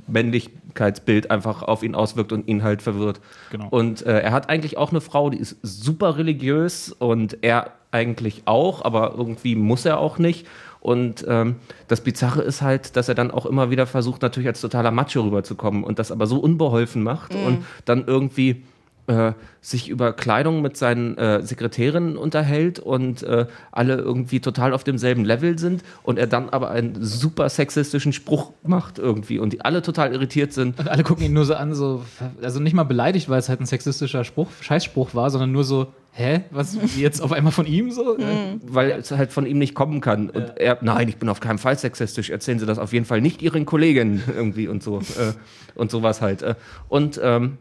Männlichkeitsbild 0.08 1.32
einfach 1.32 1.64
auf 1.64 1.84
ihn 1.84 1.96
auswirkt 1.96 2.32
und 2.32 2.48
ihn 2.48 2.64
halt 2.64 2.82
verwirrt. 2.82 3.20
Genau. 3.52 3.68
Und 3.70 4.06
äh, 4.06 4.20
er 4.20 4.32
hat 4.32 4.50
eigentlich 4.50 4.78
auch 4.78 4.92
eine 4.92 5.02
Frau, 5.02 5.30
die 5.30 5.38
ist 5.38 5.58
super 5.62 6.18
religiös 6.18 6.92
und 6.92 7.38
er 7.42 7.72
eigentlich 7.92 8.44
auch, 8.46 8.84
aber 8.84 9.16
irgendwie 9.18 9.56
muss 9.56 9.86
er 9.86 10.00
auch 10.00 10.18
nicht. 10.18 10.48
Und 10.80 11.24
ähm, 11.28 11.58
das 11.88 12.02
Bizarre 12.02 12.42
ist 12.42 12.62
halt, 12.62 12.96
dass 12.96 13.08
er 13.08 13.14
dann 13.16 13.30
auch 13.30 13.46
immer 13.46 13.70
wieder 13.70 13.86
versucht, 13.86 14.24
natürlich 14.24 14.48
als 14.48 14.62
totaler 14.62 14.90
Macho 14.90 15.22
rüberzukommen 15.22 15.84
und 15.84 16.00
das 16.00 16.12
aber 16.12 16.26
so 16.26 16.40
unbeholfen 16.40 17.04
macht 17.04 17.36
und 17.36 17.66
dann 17.86 18.06
irgendwie 18.08 18.64
äh, 19.08 19.34
sich 19.62 19.90
über 19.90 20.14
Kleidung 20.14 20.62
mit 20.62 20.78
seinen 20.78 21.18
äh, 21.18 21.44
Sekretärinnen 21.44 22.18
unterhält 22.18 22.80
und 22.80 23.24
äh, 23.24 23.46
alle 23.72 23.96
irgendwie 23.96 24.40
total 24.40 24.74
auf 24.74 24.84
demselben 24.84 25.26
Level 25.26 25.60
sind 25.60 25.84
und 26.04 26.18
er 26.18 26.28
dann 26.28 26.50
aber 26.50 26.72
einen 26.72 27.04
super 27.04 27.50
sexistischen 27.50 28.14
Spruch 28.14 28.52
macht 28.64 29.00
irgendwie 29.00 29.40
und 29.40 29.54
die 29.54 29.62
alle 29.62 29.82
total 29.82 30.14
irritiert 30.14 30.54
sind. 30.54 30.80
Und 30.80 30.90
alle 30.90 31.04
gucken 31.04 31.26
ihn 31.26 31.34
nur 31.34 31.46
so 31.46 31.56
an, 31.56 31.74
so, 31.74 32.04
also 32.42 32.60
nicht 32.60 32.74
mal 32.74 32.84
beleidigt, 32.84 33.30
weil 33.30 33.40
es 33.40 33.50
halt 33.50 33.62
ein 33.62 33.66
sexistischer 33.66 34.24
Spruch, 34.24 34.48
Scheißspruch 34.62 35.14
war, 35.14 35.30
sondern 35.30 35.52
nur 35.52 35.64
so, 35.64 35.88
hä, 36.14 36.42
was, 36.52 36.78
jetzt 36.98 37.22
auf 37.22 37.32
einmal 37.32 37.52
von 37.52 37.66
ihm 37.66 37.92
so? 37.92 38.18
Äh, 38.18 38.58
weil 38.64 38.92
es 38.92 39.12
halt 39.12 39.32
von 39.32 39.46
ihm 39.46 39.58
nicht 39.58 39.76
kommen 39.76 40.02
kann. 40.02 40.30
Und 40.30 40.58
er, 40.58 40.78
nein, 40.82 41.08
ich 41.08 41.18
bin 41.18 41.30
auf 41.30 41.40
keinen 41.40 41.58
Fall 41.58 41.78
sexistisch. 41.78 42.30
Erzählen 42.30 42.60
Sie 42.60 42.66
das 42.66 42.80
auf 42.80 42.94
jeden 42.94 43.06
Fall 43.06 43.22
nicht 43.22 43.42
Ihren 43.42 43.66
Kollegen 43.66 44.24
irgendwie 44.36 44.68
und 44.68 44.84
so. 44.84 45.00
Äh, 45.00 45.34
und 45.76 45.92
sowas 45.92 46.22
halt. 46.22 46.42
Äh. 46.42 46.56
Und 46.90 47.20
ähm, 47.24 47.58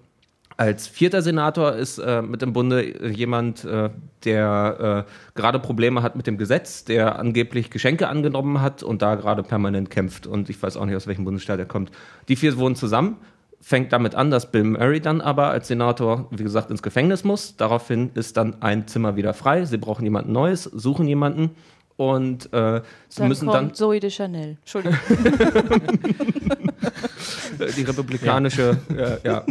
als 0.61 0.87
vierter 0.87 1.23
Senator 1.23 1.73
ist 1.73 1.97
äh, 1.97 2.21
mit 2.21 2.43
im 2.43 2.53
Bunde 2.53 2.83
äh, 2.83 3.09
jemand, 3.09 3.65
äh, 3.65 3.89
der 4.27 5.07
äh, 5.09 5.11
gerade 5.35 5.59
Probleme 5.59 6.03
hat 6.03 6.17
mit 6.17 6.27
dem 6.27 6.37
Gesetz, 6.37 6.85
der 6.85 7.19
angeblich 7.19 7.71
Geschenke 7.71 8.09
angenommen 8.09 8.61
hat 8.61 8.83
und 8.83 9.01
da 9.01 9.15
gerade 9.15 9.43
permanent 9.43 9.89
kämpft. 9.89 10.27
Und 10.27 10.51
ich 10.51 10.63
weiß 10.63 10.77
auch 10.77 10.85
nicht, 10.85 10.97
aus 10.97 11.07
welchem 11.07 11.25
Bundesstaat 11.25 11.59
er 11.59 11.65
kommt. 11.65 11.91
Die 12.29 12.37
vier 12.37 12.59
wohnen 12.59 12.77
zusammen. 12.77 13.17
Fängt 13.63 13.91
damit 13.95 14.15
an, 14.15 14.31
dass 14.31 14.53
Bill 14.53 14.65
Murray 14.65 15.01
dann 15.01 15.23
aber 15.23 15.49
als 15.49 15.69
Senator, 15.69 16.29
wie 16.31 16.43
gesagt, 16.43 16.71
ins 16.71 16.83
Gefängnis 16.83 17.25
muss. 17.25 17.57
Daraufhin 17.57 18.11
ist 18.13 18.37
dann 18.37 18.61
ein 18.61 18.87
Zimmer 18.87 19.17
wieder 19.17 19.33
frei. 19.33 19.65
Sie 19.65 19.79
brauchen 19.79 20.05
jemanden 20.05 20.33
Neues, 20.33 20.65
suchen 20.65 21.09
jemanden 21.09 21.53
und 22.01 22.51
äh, 22.55 22.81
sie 23.11 23.19
Dann 23.19 23.29
müssen 23.29 23.47
kommt 23.47 23.57
dann 23.57 23.75
Zoe 23.75 24.01
de 24.01 24.09
Chanel. 24.09 24.57
Entschuldigung. 24.61 24.99
äh, 27.59 27.73
die 27.77 27.83
republikanische, 27.83 28.79
ja. 28.97 29.19
ja, 29.23 29.45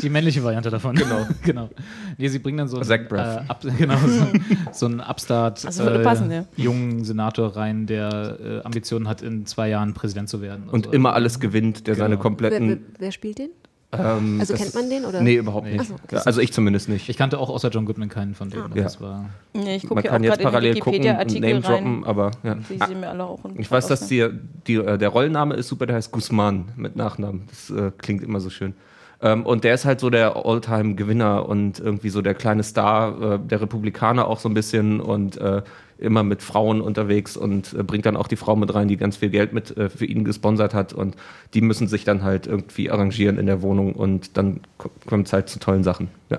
Die 0.00 0.08
männliche 0.08 0.44
Variante 0.44 0.70
davon. 0.70 0.94
Genau. 0.94 1.26
genau. 1.42 1.68
Nee, 2.16 2.28
sie 2.28 2.38
bringen 2.38 2.58
dann 2.58 2.68
so 2.68 2.78
einen, 2.78 2.88
äh, 2.88 3.40
ab, 3.48 3.60
genau, 3.76 3.96
so, 4.06 4.26
so 4.70 4.86
einen 4.86 5.00
Upstart 5.00 5.66
Also 5.66 5.82
würde 5.82 6.04
passen, 6.04 6.30
ja. 6.30 6.44
jungen 6.56 7.02
Senator 7.02 7.56
rein, 7.56 7.86
der 7.86 8.38
äh, 8.40 8.60
Ambitionen 8.64 9.08
hat, 9.08 9.20
in 9.20 9.44
zwei 9.44 9.68
Jahren 9.68 9.94
Präsident 9.94 10.28
zu 10.28 10.42
werden. 10.42 10.68
und 10.68 10.84
so. 10.86 10.92
immer 10.92 11.14
alles 11.14 11.40
gewinnt, 11.40 11.88
der 11.88 11.96
seine 11.96 12.16
Genau. 12.16 12.36
Wer, 12.38 12.50
wer, 12.50 12.58
kompletten. 12.58 12.86
wer 13.00 13.10
spielt 13.10 13.38
den? 13.40 13.50
Ähm, 13.92 14.38
Also 14.40 14.54
kennt 14.54 14.74
man 14.74 14.88
den, 14.88 15.04
oder? 15.04 15.20
Nee, 15.20 15.34
überhaupt 15.36 15.66
Nee. 15.66 15.74
nicht. 15.78 15.86
So, 15.88 15.94
okay. 16.02 16.20
also 16.24 16.40
ich 16.40 16.52
zumindest 16.52 16.88
nicht. 16.88 17.08
Ich 17.08 17.16
kannte 17.16 17.38
auch 17.38 17.50
außer 17.50 17.68
John 17.68 17.84
Goodman 17.84 18.08
keinen 18.08 18.34
von 18.34 18.48
denen. 18.50 18.74
Ja. 18.74 18.84
Das 18.84 19.00
war 19.00 19.26
Nee, 19.52 19.76
ich 19.76 19.82
gucke 19.82 19.94
Man 19.96 20.04
kann 20.04 20.24
jetzt 20.24 20.40
gerade 20.40 20.68
in 20.68 20.74
die 20.74 20.80
parallel 20.80 20.80
gucken 20.80 20.92
und 21.00 21.04
Wikipedia-Artikel 21.04 21.48
Name 21.50 21.60
droppen, 21.60 21.94
rein. 22.02 22.04
aber 22.10 22.30
ja. 22.42 22.54
Die 22.54 22.80
Ah, 22.80 22.86
sehen 22.86 23.00
mir 23.00 23.08
alle 23.10 23.24
auch 23.24 23.40
Ich 23.58 23.70
weiß, 23.70 23.86
dass 23.88 24.06
die, 24.08 24.26
die, 24.66 24.74
äh, 24.76 24.96
der 24.98 25.08
Rollenname 25.10 25.54
ist 25.54 25.68
super, 25.68 25.86
der 25.86 25.96
heißt 25.96 26.10
Guzman 26.10 26.66
mit 26.76 26.96
Nachnamen. 26.96 27.42
Das 27.48 27.70
äh, 27.70 27.90
klingt 27.98 28.22
immer 28.22 28.40
so 28.40 28.48
schön. 28.50 28.74
Ähm, 29.20 29.46
und 29.46 29.62
der 29.62 29.74
ist 29.74 29.84
halt 29.84 30.00
so 30.00 30.10
der 30.10 30.34
Alltime-Gewinner 30.44 31.48
und 31.48 31.78
irgendwie 31.78 32.08
so 32.08 32.22
der 32.22 32.34
kleine 32.34 32.62
Star 32.64 33.34
äh, 33.34 33.38
der 33.38 33.60
Republikaner 33.60 34.26
auch 34.26 34.40
so 34.40 34.48
ein 34.48 34.54
bisschen 34.54 35.00
und 35.00 35.36
äh, 35.36 35.62
immer 36.02 36.22
mit 36.22 36.42
Frauen 36.42 36.80
unterwegs 36.80 37.36
und 37.36 37.72
äh, 37.74 37.82
bringt 37.82 38.04
dann 38.06 38.16
auch 38.16 38.28
die 38.28 38.36
Frau 38.36 38.56
mit 38.56 38.74
rein, 38.74 38.88
die 38.88 38.96
ganz 38.96 39.16
viel 39.16 39.30
Geld 39.30 39.52
mit 39.52 39.76
äh, 39.76 39.88
für 39.88 40.04
ihn 40.06 40.24
gesponsert 40.24 40.74
hat 40.74 40.92
und 40.92 41.16
die 41.54 41.60
müssen 41.60 41.88
sich 41.88 42.04
dann 42.04 42.22
halt 42.22 42.46
irgendwie 42.46 42.90
arrangieren 42.90 43.38
in 43.38 43.46
der 43.46 43.62
Wohnung 43.62 43.94
und 43.94 44.36
dann 44.36 44.60
kommt 45.06 45.26
es 45.28 45.32
halt 45.32 45.48
zu 45.48 45.58
tollen 45.58 45.84
Sachen. 45.84 46.08
Ja. 46.30 46.38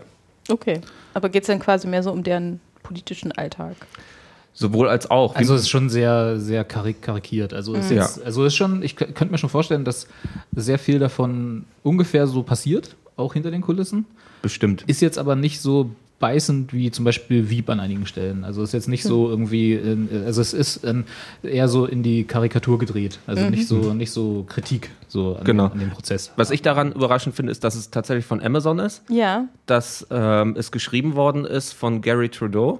Okay. 0.49 0.81
Aber 1.13 1.29
geht 1.29 1.43
es 1.43 1.47
dann 1.47 1.59
quasi 1.59 1.87
mehr 1.87 2.03
so 2.03 2.11
um 2.11 2.23
deren 2.23 2.59
politischen 2.83 3.31
Alltag? 3.31 3.75
Sowohl 4.55 4.87
als 4.87 5.09
auch. 5.09 5.35
Also 5.35 5.55
es 5.55 5.61
ist 5.61 5.69
schon 5.69 5.89
sehr, 5.89 6.39
sehr 6.39 6.63
karik 6.63 7.01
karikiert. 7.01 7.53
Also 7.53 7.73
es 7.73 7.85
ist, 7.85 7.91
Ja. 7.91 8.03
jetzt, 8.03 8.23
also 8.23 8.45
ist 8.45 8.55
schon, 8.55 8.83
ich 8.83 8.95
könnte 8.95 9.31
mir 9.31 9.39
schon 9.39 9.49
vorstellen, 9.49 9.83
dass 9.83 10.07
sehr 10.55 10.77
viel 10.77 10.99
davon 10.99 11.65
ungefähr 11.81 12.27
so 12.27 12.43
passiert. 12.43 12.95
auch 13.15 13.33
hinter 13.33 13.51
den 13.51 13.61
Kulissen. 13.61 14.05
Bestimmt. 14.41 14.83
Ist 14.87 15.01
jetzt 15.01 15.17
aber 15.19 15.35
nicht 15.35 15.61
so 15.61 15.91
beißend 16.23 16.71
wie 16.73 16.89
zum 16.89 17.03
Beispiel 17.03 17.49
Wieb 17.49 17.69
an 17.69 17.81
einigen 17.81 18.05
Stellen. 18.05 18.45
Also 18.45 18.63
ist 18.63 18.71
jetzt 18.73 18.87
nicht 18.87 19.03
so 19.03 19.27
irgendwie, 19.29 19.73
in, 19.73 20.07
also 20.25 20.39
es 20.39 20.53
ist 20.53 20.85
ähm, 20.85 21.03
eher 21.43 21.67
so 21.67 21.85
in 21.85 22.01
die 22.01 22.23
Karikatur 22.23 22.79
gedreht. 22.79 23.19
Also 23.27 23.49
nicht 23.49 23.67
so 23.67 23.93
nicht 23.93 24.11
so 24.11 24.45
Kritik 24.47 24.89
so 25.09 25.35
an, 25.35 25.43
Genau. 25.43 25.65
an 25.65 25.79
dem 25.79 25.89
Prozess. 25.89 26.31
Was 26.37 26.49
ich 26.49 26.61
daran 26.61 26.93
überraschend 26.93 27.35
finde, 27.35 27.51
ist, 27.51 27.65
dass 27.65 27.75
es 27.75 27.89
tatsächlich 27.91 28.25
von 28.25 28.41
Amazon 28.41 28.79
ist, 28.79 29.03
Ja. 29.09 29.49
dass 29.65 30.07
ähm, 30.11 30.55
es 30.57 30.71
geschrieben 30.71 31.15
worden 31.15 31.43
ist 31.43 31.73
von 31.73 31.99
Gary 32.01 32.29
Trudeau, 32.29 32.79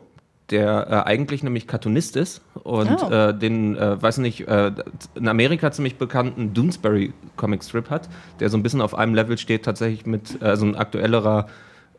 der 0.50 0.88
äh, 0.90 0.94
eigentlich 1.10 1.44
nämlich 1.44 1.68
Cartoonist 1.68 2.16
ist 2.16 2.42
und 2.64 3.04
Oh. 3.04 3.10
äh, 3.12 3.38
den, 3.38 3.76
äh, 3.76 4.02
weiß 4.02 4.20
nicht, 4.20 4.48
äh, 4.48 4.72
in 5.16 5.28
Amerika 5.28 5.70
ziemlich 5.72 5.96
bekannten 5.98 6.54
Doonesbury 6.54 7.12
Comic 7.36 7.62
Strip 7.66 7.90
hat, 7.90 8.08
der 8.40 8.50
so 8.50 8.56
ein 8.58 8.64
bisschen 8.64 8.80
auf 8.80 8.96
einem 8.96 9.16
Level 9.16 9.38
steht, 9.38 9.64
tatsächlich 9.66 10.06
mit 10.06 10.42
äh, 10.42 10.56
so 10.56 10.66
ein 10.66 10.76
aktuellerer 10.76 11.48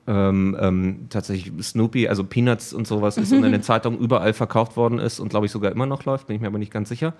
ähm, 0.06 0.56
ähm, 0.61 1.06
tatsächlich 1.08 1.52
Snoopy, 1.64 2.08
also 2.08 2.25
Peanuts 2.25 2.73
und 2.73 2.87
sowas 2.87 3.16
ist 3.16 3.32
und 3.32 3.44
in 3.44 3.52
den 3.52 3.62
Zeitungen 3.64 3.99
überall 3.99 4.32
verkauft 4.32 4.76
worden 4.76 4.99
ist 4.99 5.20
und 5.20 5.28
glaube 5.28 5.46
ich 5.46 5.52
sogar 5.52 5.73
immer 5.73 5.87
noch 5.87 6.04
läuft, 6.04 6.26
bin 6.26 6.37
ich 6.37 6.42
mir 6.42 6.49
aber 6.49 6.58
nicht 6.58 6.73
ganz 6.73 6.88
sicher, 6.88 7.14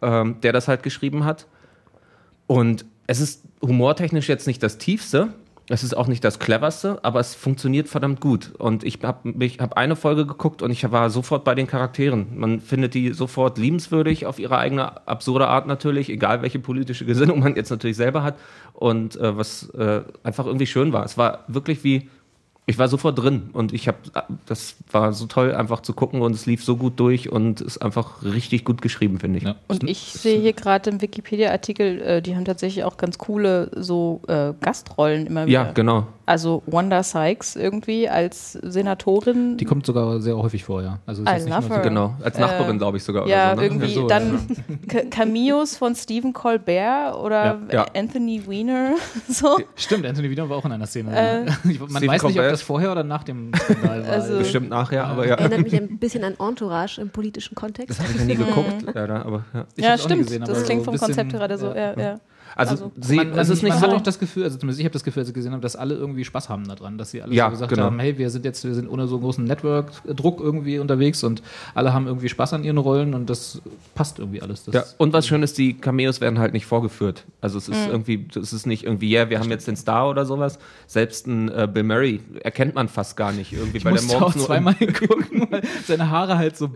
ähm, 0.00 0.36
der 0.42 0.52
das 0.52 0.68
halt 0.68 0.82
geschrieben 0.82 1.24
hat. 1.24 1.46
Und 2.46 2.84
es 3.06 3.20
ist 3.20 3.44
humortechnisch 3.60 4.28
jetzt 4.28 4.46
nicht 4.46 4.62
das 4.62 4.78
Tiefste, 4.78 5.34
es 5.68 5.84
ist 5.84 5.96
auch 5.96 6.08
nicht 6.08 6.24
das 6.24 6.38
Cleverste, 6.38 6.98
aber 7.02 7.20
es 7.20 7.34
funktioniert 7.34 7.88
verdammt 7.88 8.20
gut. 8.20 8.52
Und 8.58 8.84
ich 8.84 8.98
habe 9.02 9.32
hab 9.40 9.76
eine 9.76 9.96
Folge 9.96 10.26
geguckt 10.26 10.60
und 10.60 10.70
ich 10.70 10.90
war 10.90 11.08
sofort 11.08 11.44
bei 11.44 11.54
den 11.54 11.66
Charakteren. 11.66 12.38
Man 12.38 12.60
findet 12.60 12.94
die 12.94 13.12
sofort 13.12 13.58
liebenswürdig 13.58 14.26
auf 14.26 14.38
ihre 14.38 14.58
eigene 14.58 15.06
absurde 15.06 15.48
Art 15.48 15.66
natürlich, 15.66 16.10
egal 16.10 16.42
welche 16.42 16.58
politische 16.58 17.04
Gesinnung 17.04 17.40
man 17.40 17.54
jetzt 17.54 17.70
natürlich 17.70 17.96
selber 17.96 18.22
hat. 18.22 18.38
Und 18.72 19.16
äh, 19.16 19.36
was 19.36 19.70
äh, 19.70 20.02
einfach 20.24 20.46
irgendwie 20.46 20.66
schön 20.66 20.92
war. 20.92 21.04
Es 21.04 21.16
war 21.16 21.44
wirklich 21.46 21.84
wie, 21.84 22.10
ich 22.64 22.78
war 22.78 22.86
sofort 22.88 23.18
drin 23.18 23.50
und 23.54 23.72
ich 23.72 23.88
habe, 23.88 23.98
das 24.46 24.76
war 24.92 25.12
so 25.12 25.26
toll 25.26 25.52
einfach 25.54 25.80
zu 25.80 25.92
gucken 25.94 26.22
und 26.22 26.32
es 26.32 26.46
lief 26.46 26.64
so 26.64 26.76
gut 26.76 26.98
durch 27.00 27.30
und 27.32 27.60
ist 27.60 27.78
einfach 27.78 28.22
richtig 28.22 28.64
gut 28.64 28.80
geschrieben, 28.82 29.18
finde 29.18 29.38
ich. 29.38 29.44
Ja. 29.44 29.56
Und 29.66 29.82
ich 29.88 29.98
sehe 29.98 30.40
hier 30.40 30.52
gerade 30.52 30.90
im 30.90 31.02
Wikipedia-Artikel, 31.02 32.00
äh, 32.00 32.22
die 32.22 32.36
haben 32.36 32.44
tatsächlich 32.44 32.84
auch 32.84 32.96
ganz 32.96 33.18
coole 33.18 33.68
so 33.74 34.22
äh, 34.28 34.52
Gastrollen 34.60 35.26
immer 35.26 35.46
wieder. 35.46 35.64
Ja, 35.66 35.72
genau. 35.72 36.06
Also 36.24 36.62
Wanda 36.66 37.02
Sykes 37.02 37.56
irgendwie 37.56 38.08
als 38.08 38.52
Senatorin. 38.52 39.56
Die 39.56 39.64
kommt 39.64 39.84
sogar 39.84 40.20
sehr 40.20 40.36
häufig 40.36 40.62
vor, 40.64 40.80
ja. 40.82 41.00
Also 41.04 41.24
ist 41.24 41.44
nicht 41.46 41.62
so- 41.62 41.80
Genau, 41.82 42.14
als 42.22 42.38
Nachbarin, 42.38 42.78
glaube 42.78 42.96
ich 42.96 43.02
sogar. 43.02 43.26
ja, 43.26 43.52
oder 43.54 43.56
so, 43.56 43.60
ne? 43.60 43.66
irgendwie 43.66 43.86
Ja, 43.88 43.94
so, 44.00 44.06
dann 44.06 44.46
Ca- 44.88 45.04
Cameos 45.10 45.76
von 45.76 45.96
Stephen 45.96 46.32
Colbert 46.32 47.16
oder 47.16 47.58
Ja, 47.68 47.74
ja. 47.74 47.86
Anthony 47.94 48.46
Weiner. 48.46 48.94
So. 49.28 49.58
Stimmt, 49.74 50.06
Anthony 50.06 50.30
Wieder 50.30 50.48
war 50.48 50.58
auch 50.58 50.64
in 50.64 50.72
einer 50.72 50.86
Szene. 50.86 51.10
Äh, 51.12 51.46
Ich- 51.68 51.80
Man 51.80 51.88
Stephen 51.90 52.08
weiß 52.08 52.22
nicht, 52.22 52.22
ob 52.22 52.22
Colbert. 52.34 52.51
Das 52.52 52.62
vorher 52.62 52.92
oder 52.92 53.02
nach 53.04 53.24
dem 53.24 53.50
Skandal. 53.56 54.04
Also- 54.04 54.38
Bestimmt 54.38 54.68
nachher, 54.70 55.04
aber 55.06 55.26
ja. 55.26 55.34
Erinnert 55.34 55.62
mich 55.62 55.74
ein 55.74 55.98
bisschen 55.98 56.24
an 56.24 56.34
Entourage 56.38 57.00
im 57.00 57.10
politischen 57.10 57.54
Kontext. 57.54 57.90
Das 57.90 57.98
habe 58.00 58.12
ich 58.12 58.18
ja 58.20 58.24
nie 58.24 58.36
geguckt, 58.36 58.84
leider, 58.94 59.26
aber 59.26 59.44
ja. 59.52 59.66
Ich 59.76 59.84
ja, 59.84 59.90
hab's 59.92 60.04
auch 60.04 60.08
nie 60.08 60.12
stimmt. 60.14 60.26
gesehen, 60.26 60.42
aber 60.44 60.52
das 60.52 60.60
so 60.60 60.64
klingt 60.66 60.80
ein 60.82 60.84
vom 60.84 60.92
bisschen- 60.94 61.06
Konzept 61.08 61.32
gerade 61.32 61.58
so. 61.58 61.66
Ja, 61.74 61.98
ja. 61.98 62.20
Also, 62.56 62.72
Also, 62.72 62.92
sie, 63.00 63.16
man, 63.16 63.32
es 63.38 63.48
ist 63.48 63.62
nicht 63.62 63.72
man 63.72 63.80
so. 63.80 63.86
hat 63.86 63.94
auch 63.94 64.00
das 64.02 64.18
Gefühl, 64.18 64.44
also 64.44 64.58
zumindest 64.58 64.80
ich 64.80 64.84
habe 64.84 64.92
das 64.92 65.04
Gefühl, 65.04 65.20
als 65.20 65.28
ich 65.28 65.34
gesehen 65.34 65.52
habe, 65.52 65.62
dass 65.62 65.76
alle 65.76 65.94
irgendwie 65.94 66.24
Spaß 66.24 66.48
haben 66.48 66.66
daran, 66.66 66.98
dass 66.98 67.10
sie 67.10 67.22
alle 67.22 67.34
Ja, 67.34 67.46
so 67.46 67.50
gesagt 67.52 67.70
genau. 67.70 67.84
haben, 67.84 67.98
hey, 67.98 68.18
wir 68.18 68.30
sind 68.30 68.44
jetzt, 68.44 68.64
wir 68.64 68.74
sind 68.74 68.88
ohne 68.88 69.06
so 69.06 69.18
großen 69.18 69.44
Network-Druck 69.44 70.40
irgendwie 70.40 70.78
unterwegs 70.78 71.22
und 71.24 71.42
alle 71.74 71.92
haben 71.92 72.06
irgendwie 72.06 72.28
Spaß 72.28 72.52
an 72.54 72.64
ihren 72.64 72.78
Rollen 72.78 73.14
und 73.14 73.30
das 73.30 73.60
passt 73.94 74.18
irgendwie 74.18 74.42
alles. 74.42 74.64
Das 74.64 74.74
ja, 74.74 74.84
und 74.98 75.12
was 75.12 75.26
schön 75.26 75.42
ist, 75.42 75.58
die 75.58 75.74
Cameos 75.74 76.20
werden 76.20 76.38
halt 76.38 76.52
nicht 76.52 76.66
vorgeführt. 76.66 77.24
Also 77.40 77.58
es 77.58 77.68
Mhm. 77.68 77.74
ist 77.74 77.86
irgendwie, 77.88 78.26
es 78.40 78.52
ist 78.52 78.66
nicht 78.66 78.84
irgendwie, 78.84 79.10
ja, 79.10 79.30
wir 79.30 79.38
haben 79.38 79.50
jetzt 79.50 79.66
den 79.66 79.76
Star 79.76 80.08
oder 80.10 80.24
sowas. 80.26 80.58
Selbst 80.86 81.26
ein 81.26 81.48
äh, 81.48 81.68
Bill 81.72 81.82
Murray 81.84 82.20
erkennt 82.42 82.74
man 82.74 82.88
fast 82.88 83.16
gar 83.16 83.32
nicht 83.32 83.52
irgendwie, 83.52 83.78
ich 83.78 83.84
weil 83.84 83.92
der 83.94 84.02
musste 84.02 84.16
auch 84.16 84.20
morgens 84.20 84.36
nur 84.36 84.46
zweimal 84.46 84.74
gucken, 84.78 85.46
weil 85.50 85.62
seine 85.86 86.10
Haare 86.10 86.36
halt 86.38 86.56
so 86.56 86.70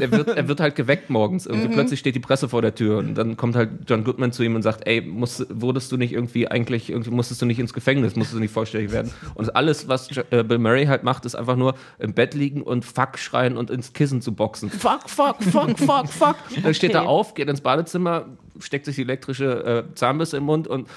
er 0.00 0.10
wird, 0.12 0.28
er 0.28 0.48
wird 0.48 0.60
halt 0.60 0.74
geweckt 0.76 1.10
morgens. 1.10 1.46
Irgendwie 1.46 1.68
Mhm. 1.68 1.72
plötzlich 1.72 2.00
steht 2.00 2.14
die 2.14 2.20
Presse 2.20 2.48
vor 2.48 2.60
der 2.62 2.74
Tür 2.74 2.98
und 2.98 3.14
dann 3.14 3.36
kommt 3.36 3.56
halt 3.56 3.70
John 3.88 4.04
Goodman 4.04 4.32
zu 4.32 4.42
ihm 4.42 4.54
und 4.56 4.62
sagt, 4.62 4.86
ey, 4.86 5.00
musst, 5.22 5.46
wurdest 5.48 5.90
du 5.92 5.96
nicht 5.96 6.12
irgendwie 6.12 6.48
eigentlich, 6.48 6.90
irgendwie 6.90 7.10
musstest 7.10 7.40
du 7.40 7.46
nicht 7.46 7.60
ins 7.60 7.72
Gefängnis, 7.72 8.16
musstest 8.16 8.36
du 8.36 8.40
nicht 8.40 8.52
vorstellig 8.52 8.90
werden. 8.90 9.12
Und 9.34 9.54
alles, 9.54 9.88
was 9.88 10.10
äh, 10.30 10.42
Bill 10.42 10.58
Murray 10.58 10.86
halt 10.86 11.04
macht, 11.04 11.24
ist 11.24 11.36
einfach 11.36 11.56
nur 11.56 11.74
im 11.98 12.12
Bett 12.12 12.34
liegen 12.34 12.62
und 12.62 12.84
Fuck 12.84 13.18
schreien 13.18 13.56
und 13.56 13.70
ins 13.70 13.92
Kissen 13.92 14.20
zu 14.20 14.34
boxen. 14.34 14.68
Fuck, 14.68 15.08
fuck, 15.08 15.42
fuck, 15.42 15.78
fuck, 15.78 16.08
fuck. 16.08 16.36
Dann 16.62 16.74
steht 16.74 16.92
er 16.92 17.08
auf, 17.08 17.34
geht 17.34 17.48
ins 17.48 17.60
Badezimmer, 17.60 18.26
steckt 18.58 18.84
sich 18.86 18.96
die 18.96 19.02
elektrische 19.02 19.86
äh, 19.90 19.94
Zahnbürste 19.94 20.38
im 20.38 20.44
Mund 20.44 20.66
und 20.66 20.88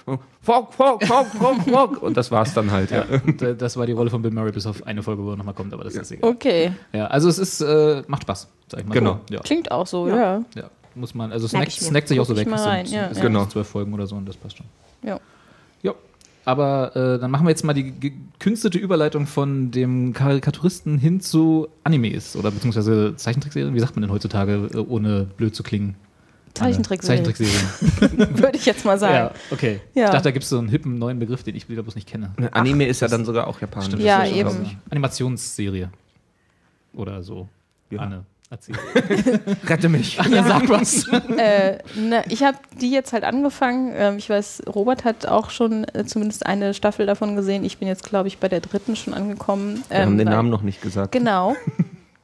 fuck, 0.42 0.74
fuck, 0.74 1.04
fuck, 1.04 1.28
fuck, 1.28 1.62
fuck. 1.64 2.02
Und 2.02 2.18
das 2.18 2.32
war's 2.32 2.54
dann 2.54 2.72
halt. 2.72 2.92
Ja. 2.92 3.06
Und, 3.26 3.42
äh, 3.42 3.56
das 3.56 3.78
war 3.78 3.86
die 3.86 3.94
Rolle 3.94 4.10
von 4.10 4.22
Bill 4.22 4.32
Murray 4.32 4.52
bis 4.52 4.66
auf 4.66 4.86
eine 4.88 5.04
Folge, 5.04 5.24
wo 5.24 5.32
er 5.32 5.38
nochmal 5.38 5.54
kommt, 5.54 5.74
aber 5.74 5.84
das 5.84 5.96
ist 5.96 6.12
egal. 6.12 6.32
Okay. 6.32 6.72
Ja, 6.94 7.08
also 7.08 7.30
es 7.30 7.38
ist, 7.38 7.62
äh, 7.62 8.02
macht 8.08 8.24
Spaß, 8.24 8.50
sag 8.68 8.82
ich 8.82 8.88
mal. 8.88 8.94
Genau. 8.96 9.20
So. 9.30 9.36
Ja. 9.36 9.42
Klingt 9.42 9.72
auch 9.72 9.88
so, 9.88 10.08
ja. 10.08 10.44
ja. 10.56 10.70
Muss 10.96 11.14
man, 11.14 11.32
also 11.32 11.48
snackt, 11.48 11.72
snackt 11.74 12.08
sich 12.08 12.20
auch 12.20 12.26
so 12.26 12.36
weg. 12.38 12.48
mal 12.50 12.60
rein, 12.60 12.86
ja, 12.86 13.04
es 13.04 13.10
ja. 13.10 13.14
sind 13.16 13.24
Genau. 13.24 13.46
zwölf 13.46 13.68
Folgen 13.68 13.94
oder 13.94 14.08
so 14.08 14.16
und 14.16 14.28
das 14.28 14.38
passt 14.38 14.58
schon. 14.58 14.66
ja. 15.04 15.20
Ja. 15.84 15.94
Aber 16.46 16.96
äh, 16.96 17.20
dann 17.20 17.32
machen 17.32 17.46
wir 17.46 17.50
jetzt 17.50 17.64
mal 17.64 17.74
die 17.74 17.92
gekünstelte 18.00 18.78
Überleitung 18.78 19.26
von 19.26 19.72
dem 19.72 20.14
Karikaturisten 20.14 20.98
hin 21.00 21.20
zu 21.20 21.68
Animes 21.84 22.36
oder 22.36 22.52
beziehungsweise 22.52 23.16
Zeichentrickserien. 23.16 23.74
Wie 23.74 23.80
sagt 23.80 23.96
man 23.96 24.04
denn 24.04 24.12
heutzutage, 24.12 24.70
äh, 24.74 24.78
ohne 24.78 25.24
blöd 25.38 25.56
zu 25.56 25.64
klingen? 25.64 25.96
Zeichentrickserien. 26.54 27.26
Zeichentrickserien. 27.26 28.38
Würde 28.40 28.58
ich 28.58 28.66
jetzt 28.66 28.86
mal 28.86 28.98
sagen. 29.00 29.14
ja, 29.16 29.32
okay. 29.52 29.82
Ja. 29.96 30.06
Ich 30.06 30.12
dachte, 30.12 30.24
da 30.26 30.32
gibt 30.32 30.44
es 30.44 30.50
so 30.50 30.58
einen 30.60 30.70
hippen 30.70 30.98
neuen 31.00 31.20
Begriff, 31.20 31.44
den 31.44 31.56
ich 31.56 31.68
wieder 31.68 31.82
bloß 31.84 31.96
nicht 31.96 32.08
kenne. 32.08 32.32
Anime 32.52 32.86
ist 32.86 33.02
ja 33.02 33.08
dann 33.08 33.26
sogar 33.26 33.48
auch 33.48 33.60
japanisch. 33.60 33.88
Stimmt, 33.88 34.04
Ja, 34.04 34.26
eben. 34.26 34.78
Animationsserie. 34.90 35.90
Oder 36.94 37.24
so. 37.24 37.50
Ja. 37.90 38.00
Anne, 38.02 38.24
erzähl. 38.50 38.76
Rette 39.68 39.90
mich. 39.90 40.20
Anne, 40.20 40.44
sag 40.48 40.70
was. 40.70 41.08
Äh, 41.38 41.80
na, 41.96 42.24
ich 42.30 42.44
habe 42.44 42.58
die 42.80 42.92
jetzt 42.92 43.12
halt 43.14 43.24
angefangen. 43.24 43.94
Ähm, 43.96 44.18
ich 44.18 44.30
weiß, 44.30 44.64
Robert 44.74 45.04
hat 45.04 45.26
auch 45.28 45.50
schon 45.50 45.86
äh, 45.94 46.06
zumindest 46.06 46.46
eine 46.46 46.74
Staffel 46.74 47.06
davon 47.06 47.36
gesehen. 47.36 47.64
Ich 47.66 47.78
bin 47.78 47.88
jetzt, 47.88 48.04
glaube 48.04 48.28
ich, 48.28 48.38
bei 48.40 48.48
der 48.48 48.62
dritten 48.62 48.96
schon 48.96 49.14
angekommen. 49.14 49.84
Wir 49.90 50.00
haben 50.02 50.18
den 50.18 50.28
weil- 50.28 50.34
Namen 50.36 50.50
noch 50.50 50.62
nicht 50.62 50.82
gesagt. 50.82 51.12
Genau. 51.12 51.56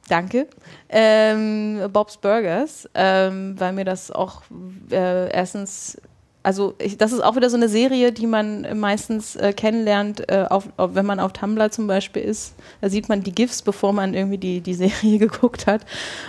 Danke. 0.08 0.46
Ähm, 0.88 1.80
Bob's 1.92 2.16
Burgers, 2.16 2.88
ähm, 2.94 3.54
weil 3.58 3.72
mir 3.72 3.84
das 3.84 4.10
auch 4.10 4.42
äh, 4.90 5.30
erstens, 5.32 5.96
also 6.42 6.74
ich, 6.78 6.98
das 6.98 7.12
ist 7.12 7.22
auch 7.22 7.36
wieder 7.36 7.50
so 7.50 7.56
eine 7.56 7.68
Serie, 7.68 8.12
die 8.12 8.26
man 8.26 8.78
meistens 8.78 9.36
äh, 9.36 9.52
kennenlernt, 9.52 10.28
äh, 10.28 10.46
auf, 10.48 10.68
auf, 10.76 10.94
wenn 10.94 11.06
man 11.06 11.20
auf 11.20 11.32
Tumblr 11.32 11.70
zum 11.70 11.86
Beispiel 11.86 12.22
ist. 12.22 12.54
Da 12.80 12.88
sieht 12.88 13.08
man 13.08 13.22
die 13.22 13.32
GIFs, 13.32 13.62
bevor 13.62 13.92
man 13.92 14.14
irgendwie 14.14 14.38
die, 14.38 14.60
die 14.60 14.74
Serie 14.74 15.18
geguckt 15.18 15.66
hat 15.66 15.82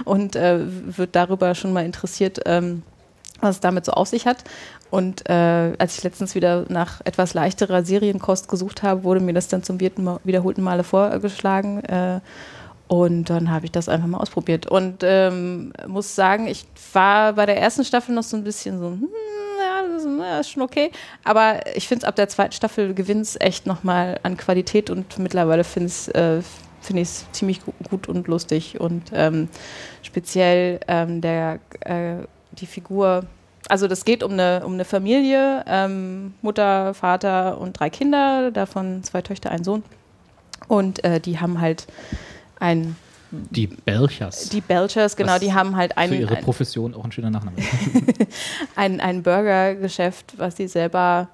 und 0.05 0.35
äh, 0.35 0.59
wird 0.61 1.15
darüber 1.15 1.55
schon 1.55 1.73
mal 1.73 1.85
interessiert, 1.85 2.41
ähm, 2.45 2.83
was 3.41 3.55
es 3.55 3.61
damit 3.61 3.85
so 3.85 3.93
auf 3.93 4.07
sich 4.07 4.27
hat. 4.27 4.43
Und 4.91 5.27
äh, 5.27 5.73
als 5.79 5.97
ich 5.97 6.03
letztens 6.03 6.35
wieder 6.35 6.65
nach 6.69 7.01
etwas 7.03 7.33
leichterer 7.33 7.83
Serienkost 7.83 8.47
gesucht 8.47 8.83
habe, 8.83 9.03
wurde 9.03 9.21
mir 9.21 9.33
das 9.33 9.47
dann 9.47 9.63
zum 9.63 9.79
wiederholten 9.79 10.61
Male 10.61 10.83
vorgeschlagen. 10.83 11.79
Äh, 11.85 12.19
und 12.87 13.31
dann 13.31 13.49
habe 13.49 13.65
ich 13.65 13.71
das 13.71 13.89
einfach 13.89 14.05
mal 14.05 14.19
ausprobiert. 14.19 14.67
Und 14.67 14.97
ähm, 15.01 15.73
muss 15.87 16.13
sagen, 16.13 16.45
ich 16.45 16.67
war 16.93 17.33
bei 17.33 17.47
der 17.47 17.59
ersten 17.59 17.83
Staffel 17.83 18.13
noch 18.13 18.21
so 18.21 18.37
ein 18.37 18.43
bisschen 18.43 18.77
so, 18.77 18.85
hm, 18.89 19.09
das 19.93 20.03
ist, 20.05 20.19
ja, 20.19 20.39
ist 20.39 20.49
schon 20.51 20.63
okay. 20.63 20.91
Aber 21.23 21.59
ich 21.75 21.87
finde 21.87 22.03
es 22.03 22.07
ab 22.07 22.15
der 22.15 22.27
zweiten 22.29 22.53
Staffel 22.53 22.93
gewinnt 22.93 23.21
es 23.23 23.39
echt 23.39 23.65
nochmal 23.65 24.19
an 24.23 24.37
Qualität 24.37 24.89
und 24.89 25.17
mittlerweile 25.19 25.63
finde 25.63 25.87
ich 25.87 25.93
es 25.93 26.07
äh, 26.09 26.41
find 26.81 26.99
ich's 26.99 27.25
ziemlich 27.31 27.63
gu- 27.65 27.71
gut 27.89 28.07
und 28.09 28.27
lustig. 28.27 28.79
Und 28.79 29.03
ähm, 29.13 29.47
speziell 30.01 30.79
ähm, 30.87 31.21
der, 31.21 31.59
äh, 31.81 32.15
die 32.51 32.65
Figur, 32.65 33.25
also 33.69 33.87
das 33.87 34.03
geht 34.03 34.21
um 34.23 34.33
eine, 34.33 34.63
um 34.65 34.73
eine 34.73 34.83
Familie, 34.85 35.63
ähm, 35.67 36.33
Mutter, 36.41 36.93
Vater 36.93 37.57
und 37.59 37.79
drei 37.79 37.89
Kinder, 37.89 38.51
davon 38.51 39.03
zwei 39.03 39.21
Töchter, 39.21 39.51
ein 39.51 39.63
Sohn. 39.63 39.83
Und 40.67 41.03
äh, 41.03 41.19
die 41.19 41.39
haben 41.39 41.61
halt 41.61 41.87
ein, 42.59 42.95
Die 43.49 43.67
Belchers. 43.67 44.49
die 44.49 44.61
Belchers, 44.61 45.15
genau, 45.15 45.33
Was 45.33 45.39
die 45.39 45.53
haben 45.53 45.75
halt 45.75 45.93
Für 45.93 45.97
ein, 45.97 46.13
ihre 46.13 46.35
Profession 46.35 46.93
auch 46.93 47.03
ein 47.03 47.11
schöner 47.11 47.31
Nachname. 47.31 47.57
ein, 48.75 49.01
ein 49.01 49.23
Burgergeschäft, 49.23 50.37
was 50.37 50.57
sie 50.57 50.67
selber, 50.67 51.29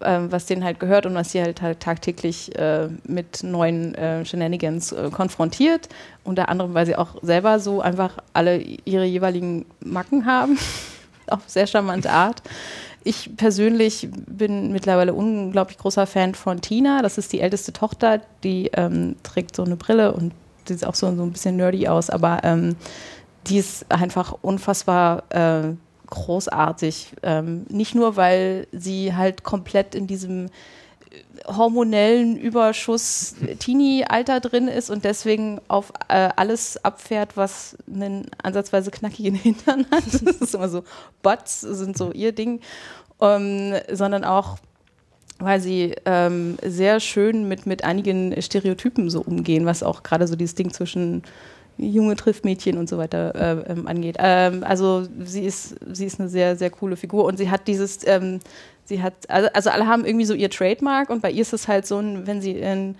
ähm, 0.00 0.30
was 0.30 0.46
denen 0.46 0.62
halt 0.62 0.78
gehört 0.78 1.06
und 1.06 1.14
was 1.16 1.32
sie 1.32 1.42
halt, 1.42 1.60
halt 1.60 1.80
tagtäglich 1.80 2.56
äh, 2.56 2.88
mit 3.04 3.42
neuen 3.42 3.96
äh, 3.96 4.24
Shenanigans 4.24 4.92
äh, 4.92 5.10
konfrontiert. 5.10 5.88
Unter 6.22 6.48
anderem, 6.48 6.72
weil 6.74 6.86
sie 6.86 6.94
auch 6.94 7.16
selber 7.22 7.58
so 7.58 7.80
einfach 7.80 8.18
alle 8.32 8.58
ihre 8.84 9.04
jeweiligen 9.04 9.66
Macken 9.80 10.26
haben. 10.26 10.56
Auf 11.26 11.40
sehr 11.46 11.66
charmante 11.66 12.10
Art. 12.10 12.42
Ich 13.02 13.36
persönlich 13.36 14.08
bin 14.10 14.72
mittlerweile 14.72 15.14
unglaublich 15.14 15.78
großer 15.78 16.06
Fan 16.06 16.34
von 16.34 16.60
Tina. 16.60 17.02
Das 17.02 17.18
ist 17.18 17.32
die 17.32 17.40
älteste 17.40 17.72
Tochter, 17.72 18.20
die 18.44 18.70
ähm, 18.74 19.16
trägt 19.22 19.56
so 19.56 19.64
eine 19.64 19.76
Brille 19.76 20.12
und 20.12 20.32
sieht 20.68 20.84
auch 20.86 20.94
so, 20.94 21.14
so 21.14 21.22
ein 21.22 21.32
bisschen 21.32 21.56
nerdy 21.56 21.88
aus, 21.88 22.10
aber 22.10 22.40
ähm, 22.44 22.76
die 23.46 23.58
ist 23.58 23.90
einfach 23.90 24.36
unfassbar 24.42 25.24
äh, 25.30 25.74
großartig. 26.06 27.14
Ähm, 27.22 27.66
nicht 27.68 27.94
nur, 27.94 28.16
weil 28.16 28.66
sie 28.72 29.14
halt 29.14 29.44
komplett 29.44 29.94
in 29.94 30.06
diesem 30.06 30.48
hormonellen 31.46 32.36
Überschuss 32.36 33.34
Teenie-Alter 33.58 34.40
drin 34.40 34.68
ist 34.68 34.90
und 34.90 35.04
deswegen 35.04 35.60
auf 35.68 35.92
äh, 36.08 36.30
alles 36.36 36.82
abfährt, 36.84 37.36
was 37.36 37.76
einen 37.92 38.26
ansatzweise 38.42 38.90
knackigen 38.90 39.34
Hintern 39.34 39.86
hat. 39.90 40.04
Das 40.06 40.36
ist 40.36 40.54
immer 40.54 40.68
so, 40.68 40.84
Butts 41.22 41.60
sind 41.60 41.96
so 41.96 42.12
ihr 42.12 42.32
Ding. 42.32 42.60
Ähm, 43.20 43.74
sondern 43.92 44.24
auch, 44.24 44.58
weil 45.38 45.60
sie 45.60 45.94
ähm, 46.04 46.56
sehr 46.64 47.00
schön 47.00 47.48
mit, 47.48 47.66
mit 47.66 47.84
einigen 47.84 48.40
Stereotypen 48.40 49.10
so 49.10 49.20
umgehen, 49.20 49.66
was 49.66 49.82
auch 49.82 50.02
gerade 50.02 50.26
so 50.26 50.36
dieses 50.36 50.54
Ding 50.54 50.72
zwischen 50.72 51.22
Junge 51.76 52.14
trifft 52.14 52.44
Mädchen 52.44 52.78
und 52.78 52.88
so 52.88 52.98
weiter 52.98 53.34
äh, 53.34 53.72
ähm, 53.72 53.86
angeht. 53.88 54.16
Ähm, 54.18 54.62
also 54.62 55.06
sie 55.24 55.44
ist, 55.44 55.74
sie 55.92 56.06
ist 56.06 56.20
eine 56.20 56.28
sehr, 56.28 56.56
sehr 56.56 56.70
coole 56.70 56.96
Figur 56.96 57.24
und 57.24 57.36
sie 57.36 57.50
hat 57.50 57.66
dieses, 57.66 58.06
ähm, 58.06 58.38
sie 58.84 59.02
hat, 59.02 59.14
also, 59.28 59.48
also 59.52 59.70
alle 59.70 59.86
haben 59.86 60.04
irgendwie 60.04 60.24
so 60.24 60.34
ihr 60.34 60.50
Trademark 60.50 61.10
und 61.10 61.20
bei 61.20 61.32
ihr 61.32 61.42
ist 61.42 61.52
es 61.52 61.66
halt 61.66 61.86
so, 61.86 61.98
ein, 61.98 62.26
wenn 62.26 62.40
sie 62.40 62.52
in, 62.52 62.94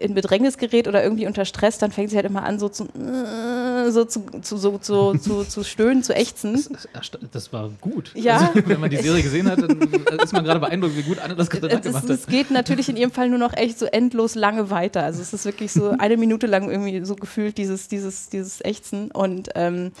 in 0.00 0.14
Bedrängnis 0.14 0.56
gerät 0.56 0.88
oder 0.88 1.02
irgendwie 1.02 1.26
unter 1.26 1.44
Stress, 1.44 1.76
dann 1.78 1.92
fängt 1.92 2.10
sie 2.10 2.16
halt 2.16 2.24
immer 2.24 2.42
an, 2.42 2.58
so 2.58 2.70
zu, 2.70 2.84
äh, 2.84 3.90
so 3.90 4.06
zu, 4.06 4.24
zu, 4.40 4.56
so, 4.56 4.78
zu, 4.78 5.18
zu, 5.18 5.44
zu 5.48 5.62
stöhnen, 5.62 6.02
zu 6.02 6.14
ächzen. 6.14 6.54
Das, 6.94 7.10
das 7.30 7.52
war 7.52 7.70
gut. 7.82 8.10
Ja. 8.14 8.38
Also, 8.38 8.66
wenn 8.66 8.80
man 8.80 8.88
die 8.88 8.96
Serie 8.96 9.22
gesehen 9.22 9.48
hat, 9.50 9.60
dann 9.60 9.78
ist 10.18 10.32
man 10.32 10.42
gerade 10.42 10.58
beeindruckt, 10.58 10.96
wie 10.96 11.02
gut 11.02 11.18
Anne 11.18 11.36
das 11.36 11.50
gerade 11.50 11.68
gemacht 11.68 11.84
ist, 11.84 11.94
hat. 11.94 12.10
es 12.10 12.26
geht 12.26 12.50
natürlich 12.50 12.88
in 12.88 12.96
ihrem 12.96 13.10
Fall 13.10 13.28
nur 13.28 13.38
noch 13.38 13.54
echt 13.54 13.78
so 13.78 13.84
endlos 13.84 14.34
lange 14.34 14.70
weiter. 14.70 15.02
Also 15.02 15.20
es 15.20 15.34
ist 15.34 15.44
wirklich 15.44 15.70
so 15.70 15.90
eine 15.90 16.16
Minute 16.16 16.46
lang 16.46 16.70
irgendwie 16.70 17.04
so 17.04 17.14
gefühlt 17.14 17.58
dieses, 17.58 17.88
dieses, 17.88 18.30
dieses 18.30 18.64
Ächzen 18.64 19.10
und 19.10 19.50
ähm, 19.54 19.92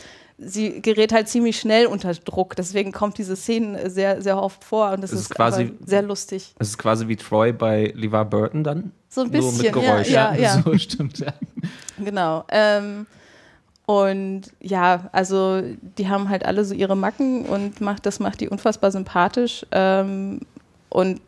sie 0.42 0.80
gerät 0.80 1.12
halt 1.12 1.28
ziemlich 1.28 1.58
schnell 1.60 1.86
unter 1.86 2.12
Druck. 2.14 2.56
Deswegen 2.56 2.92
kommt 2.92 3.18
diese 3.18 3.36
Szene 3.36 3.90
sehr, 3.90 4.22
sehr 4.22 4.42
oft 4.42 4.64
vor 4.64 4.92
und 4.92 5.02
das 5.02 5.12
Es 5.12 5.20
ist, 5.22 5.30
quasi- 5.30 5.72
sehr 5.84 6.02
lustig. 6.02 6.54
Es 6.58 6.68
ist 6.68 6.78
quasi 6.78 7.08
wie 7.08 7.16
Troy 7.16 7.52
bei 7.52 7.92
LeVar 7.94 8.24
Burton 8.24 8.64
dann. 8.64 8.92
So 9.08 9.22
ein 9.22 9.30
Nur 9.30 9.52
mit 9.52 9.62
bisschen, 9.72 9.82
ja, 9.82 10.00
ja, 10.02 10.34
ja. 10.34 10.62
So 10.64 10.76
stimmt, 10.78 11.18
ja. 11.18 11.32
Genau. 11.98 12.44
Ähm, 12.50 13.06
und 13.86 14.42
ja, 14.60 15.08
also 15.12 15.62
die 15.98 16.08
haben 16.08 16.28
halt 16.28 16.44
alle 16.44 16.64
so 16.64 16.74
ihre 16.74 16.96
Macken 16.96 17.44
und 17.46 17.80
macht, 17.80 18.06
das 18.06 18.20
macht 18.20 18.40
die 18.40 18.48
unfassbar 18.48 18.92
sympathisch. 18.92 19.66
Ähm, 19.72 20.40
und 20.88 21.20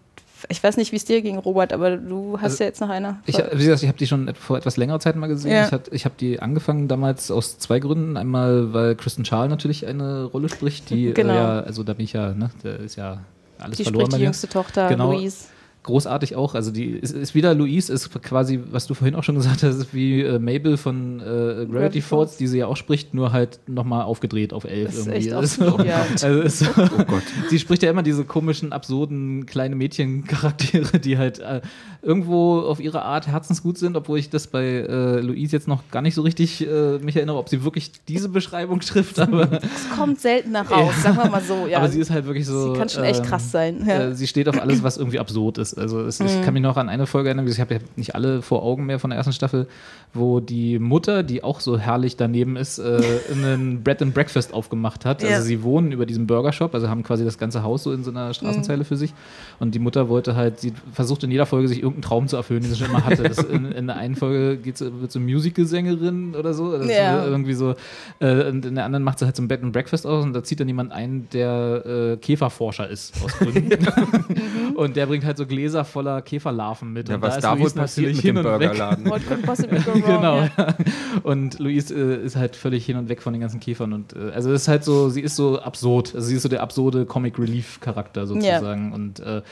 ich 0.48 0.62
weiß 0.62 0.76
nicht, 0.76 0.92
wie 0.92 0.96
es 0.96 1.04
dir 1.04 1.22
ging, 1.22 1.38
Robert, 1.38 1.72
aber 1.72 1.96
du 1.96 2.36
hast 2.38 2.44
Also, 2.52 2.64
ja 2.64 2.68
jetzt 2.68 2.80
noch 2.80 2.88
einer. 2.88 3.20
Ich, 3.26 3.36
wie 3.38 3.64
gesagt, 3.64 3.82
ich 3.82 3.88
habe 3.88 3.98
die 3.98 4.06
schon 4.06 4.34
vor 4.34 4.56
etwas 4.56 4.76
längerer 4.76 5.00
Zeit 5.00 5.16
mal 5.16 5.26
gesehen. 5.26 5.52
Ja. 5.52 5.66
Ich, 5.66 5.72
hat- 5.72 5.88
ich 5.92 6.04
habe 6.04 6.14
die 6.18 6.40
angefangen 6.40 6.88
damals 6.88 7.30
aus 7.30 7.58
zwei 7.58 7.78
Gründen. 7.78 8.16
Einmal, 8.16 8.72
weil 8.72 8.94
Kristen 8.96 9.24
Schaal 9.24 9.48
natürlich 9.48 9.86
eine 9.86 10.24
Rolle 10.24 10.48
spricht, 10.48 10.90
die 10.90 11.12
Genau. 11.12 11.32
äh, 11.32 11.36
ja, 11.36 11.60
also 11.60 11.82
da 11.82 11.92
bin 11.94 12.04
ich 12.04 12.12
ja, 12.12 12.32
ne, 12.34 12.50
da 12.62 12.70
ist 12.74 12.96
ja 12.96 13.18
alles 13.58 13.76
die 13.78 13.84
verloren 13.84 14.06
spricht 14.06 14.18
die 14.20 14.24
jüngste 14.24 14.48
Tochter, 14.48 14.88
Genau. 14.88 15.12
Louise. 15.12 15.46
Großartig 15.84 16.36
auch. 16.36 16.54
Also 16.54 16.70
die 16.70 16.90
ist, 16.90 17.12
ist 17.12 17.34
wieder 17.34 17.54
Louise, 17.54 17.92
ist 17.92 18.10
quasi, 18.22 18.60
was 18.70 18.86
du 18.86 18.94
vorhin 18.94 19.16
auch 19.16 19.24
schon 19.24 19.34
gesagt 19.34 19.64
hast, 19.64 19.74
ist 19.76 19.92
wie 19.92 20.20
äh, 20.20 20.38
Mabel 20.38 20.76
von 20.76 21.18
äh, 21.18 21.24
Gravity, 21.24 21.72
Gravity 21.72 22.00
Falls, 22.02 22.36
die 22.36 22.46
sie 22.46 22.58
ja 22.58 22.66
auch 22.68 22.76
spricht, 22.76 23.14
nur 23.14 23.32
halt 23.32 23.58
nochmal 23.66 24.02
aufgedreht 24.04 24.52
auf 24.52 24.62
elf 24.64 24.86
Das 24.86 24.94
ist 24.98 25.06
irgendwie. 25.08 25.18
echt 25.26 25.32
also, 25.34 25.64
auch- 25.66 25.84
ja. 25.84 26.06
also 26.22 26.40
ist 26.40 26.58
so, 26.60 26.66
Sie 27.50 27.58
spricht 27.58 27.82
ja 27.82 27.90
immer 27.90 28.04
diese 28.04 28.24
komischen, 28.24 28.72
absurden 28.72 29.44
kleine 29.46 29.74
Mädchencharaktere, 29.74 30.98
die 31.00 31.18
halt 31.18 31.40
äh, 31.40 31.60
irgendwo 32.00 32.60
auf 32.60 32.80
ihre 32.80 33.02
Art 33.02 33.26
herzensgut 33.26 33.78
sind, 33.78 33.96
obwohl 33.96 34.18
ich 34.18 34.30
das 34.30 34.46
bei 34.46 34.64
äh, 34.64 35.20
Louise 35.20 35.54
jetzt 35.56 35.68
noch 35.68 35.88
gar 35.90 36.02
nicht 36.02 36.14
so 36.14 36.22
richtig 36.22 36.66
äh, 36.66 36.98
mich 36.98 37.16
erinnere, 37.16 37.38
ob 37.38 37.48
sie 37.48 37.64
wirklich 37.64 37.92
diese 38.08 38.28
Beschreibung 38.28 38.80
trifft, 38.80 39.18
aber, 39.18 39.50
Es 39.62 39.96
kommt 39.96 40.20
seltener 40.20 40.62
raus, 40.62 40.94
sagen 41.02 41.16
wir 41.16 41.30
mal 41.30 41.42
so. 41.42 41.66
Ja. 41.68 41.78
aber 41.78 41.88
sie 41.88 42.00
ist 42.00 42.10
halt 42.10 42.26
wirklich 42.26 42.46
so. 42.46 42.72
Sie 42.72 42.78
kann 42.78 42.88
schon 42.88 43.04
echt 43.04 43.20
ähm, 43.20 43.26
krass 43.26 43.50
sein. 43.50 43.84
Ja. 43.86 44.08
äh, 44.08 44.14
sie 44.14 44.26
steht 44.26 44.48
auf 44.48 44.60
alles, 44.60 44.82
was 44.82 44.96
irgendwie 44.96 45.18
absurd 45.18 45.58
ist. 45.58 45.71
Also 45.78 46.00
es, 46.00 46.20
ich 46.20 46.36
Mhm. 46.38 46.42
kann 46.42 46.54
mich 46.54 46.62
noch 46.62 46.76
an 46.76 46.88
eine 46.88 47.06
Folge 47.06 47.28
erinnern, 47.28 47.46
ich 47.46 47.60
habe 47.60 47.74
ja 47.74 47.80
nicht 47.96 48.14
alle 48.14 48.42
vor 48.42 48.62
Augen 48.62 48.86
mehr 48.86 48.98
von 48.98 49.10
der 49.10 49.16
ersten 49.18 49.32
Staffel, 49.32 49.66
wo 50.14 50.40
die 50.40 50.78
Mutter, 50.78 51.22
die 51.22 51.42
auch 51.42 51.60
so 51.60 51.78
herrlich 51.78 52.16
daneben 52.16 52.56
ist, 52.56 52.78
äh, 52.78 53.00
einen 53.32 53.82
Bread 53.82 54.02
and 54.02 54.14
Breakfast 54.14 54.52
aufgemacht 54.52 55.04
hat. 55.04 55.22
Ja. 55.22 55.30
Also 55.30 55.42
sie 55.42 55.62
wohnen 55.62 55.92
über 55.92 56.06
diesem 56.06 56.26
Burgershop, 56.26 56.74
also 56.74 56.88
haben 56.88 57.02
quasi 57.02 57.24
das 57.24 57.38
ganze 57.38 57.62
Haus 57.62 57.82
so 57.82 57.92
in 57.92 58.04
so 58.04 58.10
einer 58.10 58.32
Straßenzeile 58.34 58.84
für 58.84 58.96
sich. 58.96 59.14
Und 59.60 59.74
die 59.74 59.78
Mutter 59.78 60.08
wollte 60.08 60.36
halt, 60.36 60.60
sie 60.60 60.72
versucht 60.92 61.24
in 61.24 61.30
jeder 61.30 61.46
Folge 61.46 61.68
sich 61.68 61.78
irgendeinen 61.78 62.02
Traum 62.02 62.28
zu 62.28 62.36
erfüllen, 62.36 62.62
den 62.62 62.70
sie 62.70 62.76
schon 62.78 62.88
immer 62.88 63.04
hatte. 63.04 63.22
Das 63.22 63.38
in, 63.38 63.72
in 63.72 63.86
der 63.86 63.96
einen 63.96 64.16
Folge 64.16 64.56
geht's, 64.58 64.80
wird 64.80 65.10
so 65.12 65.20
Musical-Sängerin 65.20 66.34
oder 66.34 66.54
so. 66.54 66.76
Ja. 66.82 67.24
irgendwie 67.24 67.54
so. 67.54 67.74
Äh, 68.20 68.48
und 68.48 68.66
in 68.66 68.74
der 68.74 68.84
anderen 68.84 69.02
macht 69.04 69.18
sie 69.18 69.24
halt 69.24 69.36
so 69.36 69.42
ein 69.42 69.48
Bed 69.48 69.62
and 69.62 69.72
Breakfast 69.72 70.06
aus 70.06 70.24
und 70.24 70.32
da 70.32 70.42
zieht 70.42 70.60
dann 70.60 70.68
jemand 70.68 70.92
ein, 70.92 71.28
der 71.32 71.84
äh, 71.86 72.16
Käferforscher 72.16 72.88
ist 72.88 73.14
aus 73.24 73.32
Gründen. 73.38 73.70
und 74.74 74.96
der 74.96 75.06
bringt 75.06 75.24
halt 75.24 75.36
so 75.38 75.46
Gläser 75.46 75.61
voller 75.70 76.22
Käferlarven 76.22 76.92
mit. 76.92 77.08
Ja, 77.08 77.16
und 77.16 77.22
was 77.22 77.36
ist 77.36 77.44
da 77.44 77.58
wohl 77.58 77.70
passiert 77.70 77.76
natürlich 77.76 78.24
mit 78.24 78.24
dem 78.24 78.36
hin 78.36 78.46
und 78.46 78.60
weg. 78.60 78.68
Burgerladen. 78.68 79.04
Genau. 80.06 80.40
Ja. 80.40 80.50
ja. 80.56 80.74
Und 81.22 81.58
Louise 81.58 81.94
äh, 81.94 82.24
ist 82.24 82.36
halt 82.36 82.56
völlig 82.56 82.84
hin 82.86 82.96
und 82.96 83.08
weg 83.08 83.22
von 83.22 83.32
den 83.32 83.40
ganzen 83.40 83.60
Käfern 83.60 83.92
und 83.92 84.14
äh, 84.16 84.30
also 84.34 84.50
es 84.52 84.62
ist 84.62 84.68
halt 84.68 84.82
so, 84.84 85.08
sie 85.10 85.20
ist 85.20 85.36
so 85.36 85.60
absurd. 85.60 86.14
Also 86.14 86.26
sie 86.28 86.36
ist 86.36 86.42
so 86.42 86.48
der 86.48 86.62
absurde 86.62 87.06
Comic 87.06 87.38
Relief 87.38 87.80
Charakter 87.80 88.26
sozusagen 88.26 88.92
und 88.92 89.20
äh, 89.20 89.42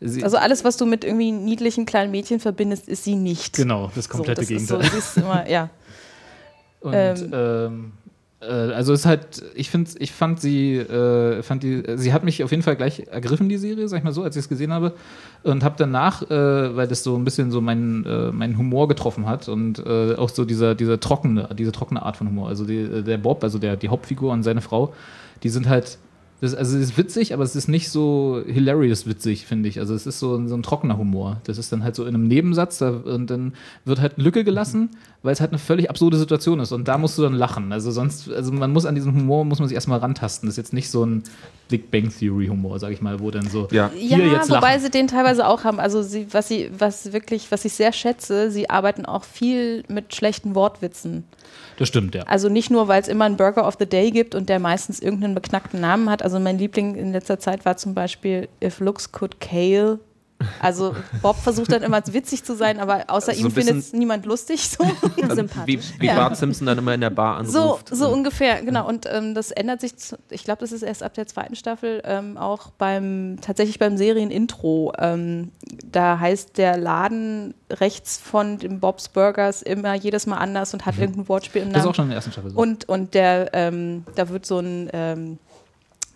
sie, 0.00 0.22
Also 0.24 0.36
alles, 0.36 0.64
was 0.64 0.76
du 0.76 0.86
mit 0.86 1.04
irgendwie 1.04 1.32
niedlichen 1.32 1.86
kleinen 1.86 2.10
Mädchen 2.10 2.40
verbindest, 2.40 2.88
ist 2.88 3.04
sie 3.04 3.14
nicht. 3.16 3.54
genau 3.56 3.90
das 3.94 4.08
komplette 4.08 4.44
so, 4.44 4.52
das 4.54 4.62
ist 4.62 4.68
so, 4.68 4.76
Gegenteil. 4.76 4.90
sie 4.92 4.98
ist 4.98 5.16
immer, 5.16 5.48
ja. 5.48 5.70
Und 6.80 6.94
Ähm. 6.94 7.30
ähm, 7.32 7.92
äh, 7.96 8.03
also 8.50 8.92
es 8.92 9.00
ist 9.00 9.06
halt, 9.06 9.42
ich 9.54 9.70
finde, 9.70 9.90
ich 9.98 10.12
fand 10.12 10.40
sie, 10.40 10.76
äh, 10.76 11.42
fand 11.42 11.62
die, 11.62 11.82
sie 11.96 12.12
hat 12.12 12.24
mich 12.24 12.42
auf 12.44 12.50
jeden 12.50 12.62
Fall 12.62 12.76
gleich 12.76 13.06
ergriffen 13.10 13.48
die 13.48 13.56
Serie, 13.56 13.88
sag 13.88 13.98
ich 13.98 14.04
mal 14.04 14.12
so, 14.12 14.22
als 14.22 14.36
ich 14.36 14.40
es 14.40 14.48
gesehen 14.48 14.72
habe 14.72 14.94
und 15.42 15.64
habe 15.64 15.74
danach, 15.78 16.22
äh, 16.22 16.76
weil 16.76 16.88
das 16.88 17.02
so 17.02 17.16
ein 17.16 17.24
bisschen 17.24 17.50
so 17.50 17.60
meinen 17.60 18.04
äh, 18.04 18.32
meinen 18.32 18.58
Humor 18.58 18.88
getroffen 18.88 19.26
hat 19.26 19.48
und 19.48 19.78
äh, 19.78 20.14
auch 20.14 20.28
so 20.28 20.44
dieser 20.44 20.74
dieser 20.74 21.00
trockene, 21.00 21.48
diese 21.58 21.72
trockene 21.72 22.02
Art 22.02 22.16
von 22.16 22.28
Humor. 22.28 22.48
Also 22.48 22.64
die, 22.64 22.78
äh, 22.78 23.02
der 23.02 23.18
Bob, 23.18 23.42
also 23.42 23.58
der 23.58 23.76
die 23.76 23.88
Hauptfigur 23.88 24.32
und 24.32 24.42
seine 24.42 24.60
Frau, 24.60 24.94
die 25.42 25.48
sind 25.48 25.68
halt 25.68 25.98
das, 26.40 26.54
also 26.54 26.76
es 26.76 26.90
ist 26.90 26.98
witzig, 26.98 27.32
aber 27.32 27.42
es 27.44 27.56
ist 27.56 27.68
nicht 27.68 27.88
so 27.90 28.42
hilarious 28.46 29.06
witzig, 29.06 29.46
finde 29.46 29.68
ich. 29.68 29.78
Also 29.78 29.94
es 29.94 30.06
ist 30.06 30.18
so, 30.18 30.36
ein- 30.36 30.48
so 30.48 30.54
ein 30.54 30.62
trockener 30.62 30.98
Humor. 30.98 31.40
Das 31.44 31.56
ist 31.58 31.72
dann 31.72 31.82
halt 31.84 31.94
so 31.94 32.04
in 32.04 32.14
einem 32.14 32.26
Nebensatz 32.28 32.78
da, 32.78 32.90
und 32.90 33.30
dann 33.30 33.54
wird 33.84 34.00
halt 34.00 34.14
eine 34.16 34.24
Lücke 34.24 34.44
gelassen, 34.44 34.90
weil 35.22 35.32
es 35.32 35.40
halt 35.40 35.52
eine 35.52 35.58
völlig 35.58 35.88
absurde 35.88 36.18
Situation 36.18 36.60
ist 36.60 36.72
und 36.72 36.86
da 36.86 36.98
musst 36.98 37.16
du 37.16 37.22
dann 37.22 37.32
lachen. 37.34 37.72
Also 37.72 37.90
sonst, 37.92 38.30
also 38.30 38.52
man 38.52 38.72
muss 38.72 38.84
an 38.84 38.94
diesen 38.94 39.14
Humor, 39.14 39.44
muss 39.46 39.58
man 39.58 39.68
sich 39.68 39.74
erstmal 39.74 40.00
rantasten. 40.00 40.46
Das 40.48 40.54
ist 40.54 40.58
jetzt 40.58 40.72
nicht 40.74 40.90
so 40.90 41.04
ein 41.06 41.22
Big 41.70 41.90
Bang 41.90 42.10
Theory 42.10 42.48
Humor, 42.48 42.78
sag 42.78 42.90
ich 42.92 43.00
mal, 43.00 43.20
wo 43.20 43.30
dann 43.30 43.48
so 43.48 43.68
Ja. 43.70 43.90
Ja, 43.98 44.16
hier 44.18 44.26
jetzt 44.26 44.50
wobei 44.50 44.72
lachen. 44.72 44.80
sie 44.82 44.90
den 44.90 45.08
teilweise 45.08 45.46
auch 45.46 45.64
haben. 45.64 45.80
Also 45.80 46.02
sie, 46.02 46.26
was 46.32 46.48
sie, 46.48 46.68
was 46.76 47.12
wirklich, 47.14 47.50
was 47.52 47.64
ich 47.64 47.72
sehr 47.72 47.92
schätze, 47.92 48.50
sie 48.50 48.68
arbeiten 48.68 49.06
auch 49.06 49.24
viel 49.24 49.84
mit 49.88 50.14
schlechten 50.14 50.54
Wortwitzen. 50.54 51.24
Das 51.76 51.88
stimmt, 51.88 52.14
ja. 52.14 52.22
Also 52.24 52.48
nicht 52.48 52.70
nur, 52.70 52.88
weil 52.88 53.00
es 53.00 53.08
immer 53.08 53.24
einen 53.24 53.36
Burger 53.36 53.66
of 53.66 53.76
the 53.78 53.86
Day 53.86 54.10
gibt 54.10 54.34
und 54.34 54.48
der 54.48 54.58
meistens 54.58 55.00
irgendeinen 55.00 55.34
beknackten 55.34 55.80
Namen 55.80 56.08
hat. 56.08 56.22
Also 56.22 56.38
mein 56.38 56.58
Liebling 56.58 56.94
in 56.94 57.12
letzter 57.12 57.38
Zeit 57.38 57.64
war 57.64 57.76
zum 57.76 57.94
Beispiel 57.94 58.48
If 58.62 58.80
Looks 58.80 59.12
Could 59.12 59.40
Kale. 59.40 59.98
Also 60.60 60.94
Bob 61.22 61.36
versucht 61.36 61.72
dann 61.72 61.82
immer 61.82 62.00
witzig 62.06 62.44
zu 62.44 62.54
sein, 62.56 62.80
aber 62.80 63.04
außer 63.08 63.32
So 63.34 63.40
ihm 63.40 63.50
findet 63.50 63.76
es 63.78 63.92
niemand 63.92 64.26
lustig. 64.26 64.68
So. 64.68 64.84
Wie, 65.16 65.34
Sympathisch. 65.34 65.84
wie 65.98 66.06
Ja. 66.06 66.14
Bart 66.16 66.36
Simpson 66.36 66.66
dann 66.66 66.78
immer 66.78 66.94
in 66.94 67.00
der 67.00 67.10
Bar 67.10 67.36
anruft. 67.38 67.88
So, 67.88 67.96
so 67.96 68.08
ungefähr, 68.08 68.62
genau. 68.62 68.86
Und 68.88 69.06
ähm, 69.10 69.34
das 69.34 69.50
ändert 69.50 69.80
sich, 69.80 69.96
zu, 69.96 70.16
ich 70.30 70.44
glaube, 70.44 70.60
das 70.60 70.72
ist 70.72 70.82
erst 70.82 71.02
ab 71.02 71.14
der 71.14 71.26
zweiten 71.26 71.56
Staffel 71.56 72.02
ähm, 72.04 72.36
auch 72.36 72.70
beim, 72.70 73.38
tatsächlich 73.40 73.78
beim 73.78 73.96
Serienintro. 73.96 74.92
Ähm, 74.98 75.52
da 75.90 76.18
heißt 76.18 76.58
der 76.58 76.76
Laden 76.76 77.54
rechts 77.70 78.18
von 78.18 78.58
dem 78.58 78.80
Bob's 78.80 79.08
Burgers 79.08 79.62
immer 79.62 79.94
jedes 79.94 80.26
Mal 80.26 80.36
anders 80.38 80.72
und 80.74 80.86
hat 80.86 80.98
irgendein 80.98 81.28
Wortspiel 81.28 81.62
im 81.62 81.68
Mhm. 81.68 81.72
Das 81.72 81.80
ist 81.80 81.84
Namen. 81.84 81.90
auch 81.90 81.94
schon 81.96 82.04
in 82.04 82.08
der 82.10 82.16
ersten 82.16 82.32
Staffel 82.32 82.50
so. 82.50 82.56
Und, 82.58 82.88
und 82.88 83.14
der, 83.14 83.50
ähm, 83.52 84.04
da 84.14 84.28
wird 84.28 84.46
so 84.46 84.58
ein, 84.58 84.88
ähm, 84.92 85.38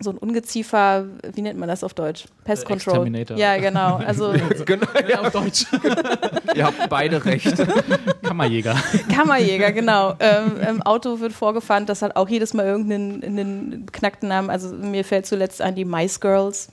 so 0.01 0.11
ein 0.11 0.17
Ungeziefer, 0.17 1.05
wie 1.33 1.41
nennt 1.41 1.59
man 1.59 1.67
das 1.67 1.83
auf 1.83 1.93
Deutsch? 1.93 2.25
Pest 2.45 2.63
Äh, 2.63 2.67
Control. 2.67 3.11
Ja, 3.35 3.57
genau. 3.57 3.97
Also 3.97 4.33
Genau, 4.65 4.87
ja, 5.07 5.21
auf 5.21 5.31
Deutsch. 5.31 5.65
ihr 6.55 6.65
habt 6.65 6.89
beide 6.89 7.23
recht. 7.25 7.53
Kammerjäger. 8.23 8.75
Kammerjäger, 9.13 9.71
genau. 9.71 10.13
Ähm, 10.19 10.81
Auto 10.83 11.19
wird 11.19 11.33
vorgefahren, 11.33 11.85
das 11.85 12.01
hat 12.01 12.15
auch 12.15 12.29
jedes 12.29 12.53
Mal 12.53 12.65
irgendeinen 12.65 13.23
einen 13.23 13.85
knackten 13.91 14.29
Namen. 14.29 14.49
Also 14.49 14.73
mir 14.75 15.03
fällt 15.03 15.25
zuletzt 15.25 15.61
an 15.61 15.75
die 15.75 15.85
Mice 15.85 16.19
Girls. 16.19 16.69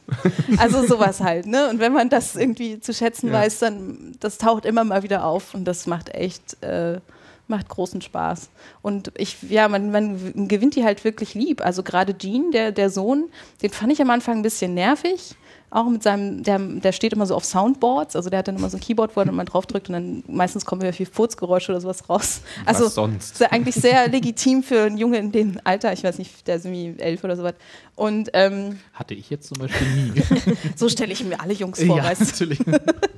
Also 0.58 0.86
sowas 0.86 1.20
halt, 1.20 1.46
ne? 1.46 1.68
Und 1.68 1.80
wenn 1.80 1.92
man 1.92 2.08
das 2.08 2.36
irgendwie 2.36 2.80
zu 2.80 2.92
schätzen 2.94 3.28
Ja. 3.28 3.34
weiß, 3.34 3.58
dann 3.60 4.12
das 4.20 4.38
taucht 4.38 4.64
immer 4.64 4.84
mal 4.84 5.02
wieder 5.02 5.24
auf 5.24 5.54
und 5.54 5.64
das 5.64 5.86
macht 5.86 6.14
echt, 6.14 6.62
äh, 6.62 7.00
macht 7.48 7.68
großen 7.68 8.00
Spaß. 8.00 8.48
Und 8.82 9.12
ich, 9.16 9.36
ja, 9.48 9.68
man, 9.68 9.90
man 9.90 10.48
gewinnt 10.48 10.76
die 10.76 10.84
halt 10.84 11.04
wirklich 11.04 11.34
lieb. 11.34 11.64
Also 11.64 11.82
gerade 11.82 12.16
Jean, 12.16 12.50
der, 12.50 12.72
der 12.72 12.90
Sohn, 12.90 13.30
den 13.62 13.70
fand 13.70 13.92
ich 13.92 14.02
am 14.02 14.10
Anfang 14.10 14.38
ein 14.38 14.42
bisschen 14.42 14.74
nervig. 14.74 15.34
Auch 15.70 15.88
mit 15.88 16.02
seinem, 16.02 16.42
der, 16.42 16.58
der 16.58 16.92
steht 16.92 17.12
immer 17.12 17.26
so 17.26 17.34
auf 17.34 17.44
Soundboards, 17.44 18.14
also 18.14 18.30
der 18.30 18.38
hat 18.38 18.48
dann 18.48 18.56
immer 18.56 18.70
so 18.70 18.76
ein 18.76 18.80
Keyboard, 18.80 19.16
wo 19.16 19.20
er 19.20 19.26
dann 19.26 19.34
mal 19.34 19.44
draufdrückt 19.44 19.88
und 19.88 19.94
dann 19.94 20.24
meistens 20.28 20.64
kommen 20.64 20.80
wieder 20.82 20.92
viel 20.92 21.06
Furzgeräusche 21.06 21.72
oder 21.72 21.80
sowas 21.80 22.08
raus. 22.08 22.40
Also 22.64 22.86
Was 22.86 22.94
sonst? 22.94 23.32
ist 23.32 23.40
ja 23.40 23.50
eigentlich 23.50 23.74
sehr 23.74 24.08
legitim 24.08 24.62
für 24.62 24.82
einen 24.82 24.96
Junge 24.96 25.18
in 25.18 25.32
dem 25.32 25.60
Alter, 25.64 25.92
ich 25.92 26.04
weiß 26.04 26.18
nicht, 26.18 26.46
der 26.46 26.56
ist 26.56 26.66
irgendwie 26.66 27.00
elf 27.02 27.24
oder 27.24 27.36
sowas. 27.36 27.54
Und 27.96 28.30
ähm, 28.34 28.78
Hatte 28.92 29.14
ich 29.14 29.28
jetzt 29.30 29.48
zum 29.48 29.58
Beispiel 29.58 29.86
nie. 29.86 30.22
so 30.76 30.88
stelle 30.88 31.12
ich 31.12 31.24
mir 31.24 31.40
alle 31.40 31.54
Jungs 31.54 31.82
vor, 31.82 32.02
weißt 32.02 32.20
du. 32.20 32.24
natürlich. 32.26 32.60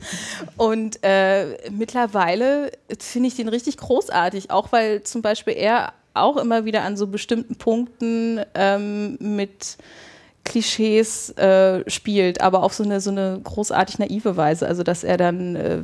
Und 0.57 0.99
äh, 1.03 1.71
mittlerweile 1.71 2.71
finde 2.99 3.29
ich 3.29 3.35
den 3.35 3.49
richtig 3.49 3.77
großartig, 3.77 4.51
auch 4.51 4.73
weil 4.73 5.03
zum 5.03 5.21
Beispiel 5.21 5.55
er 5.55 5.93
auch 6.15 6.37
immer 6.37 6.65
wieder 6.65 6.83
an 6.83 6.97
so 6.97 7.07
bestimmten 7.07 7.57
Punkten 7.57 8.41
ähm, 8.55 9.17
mit 9.21 9.77
Klischees 10.49 11.31
äh, 11.37 11.89
spielt, 11.89 12.41
aber 12.41 12.63
auf 12.63 12.75
so 12.75 12.83
eine, 12.83 13.01
so 13.01 13.11
eine 13.11 13.41
großartig 13.43 13.99
naive 13.99 14.37
Weise. 14.37 14.67
Also, 14.67 14.83
dass 14.83 15.05
er 15.05 15.17
dann, 15.17 15.57
äh, 15.57 15.79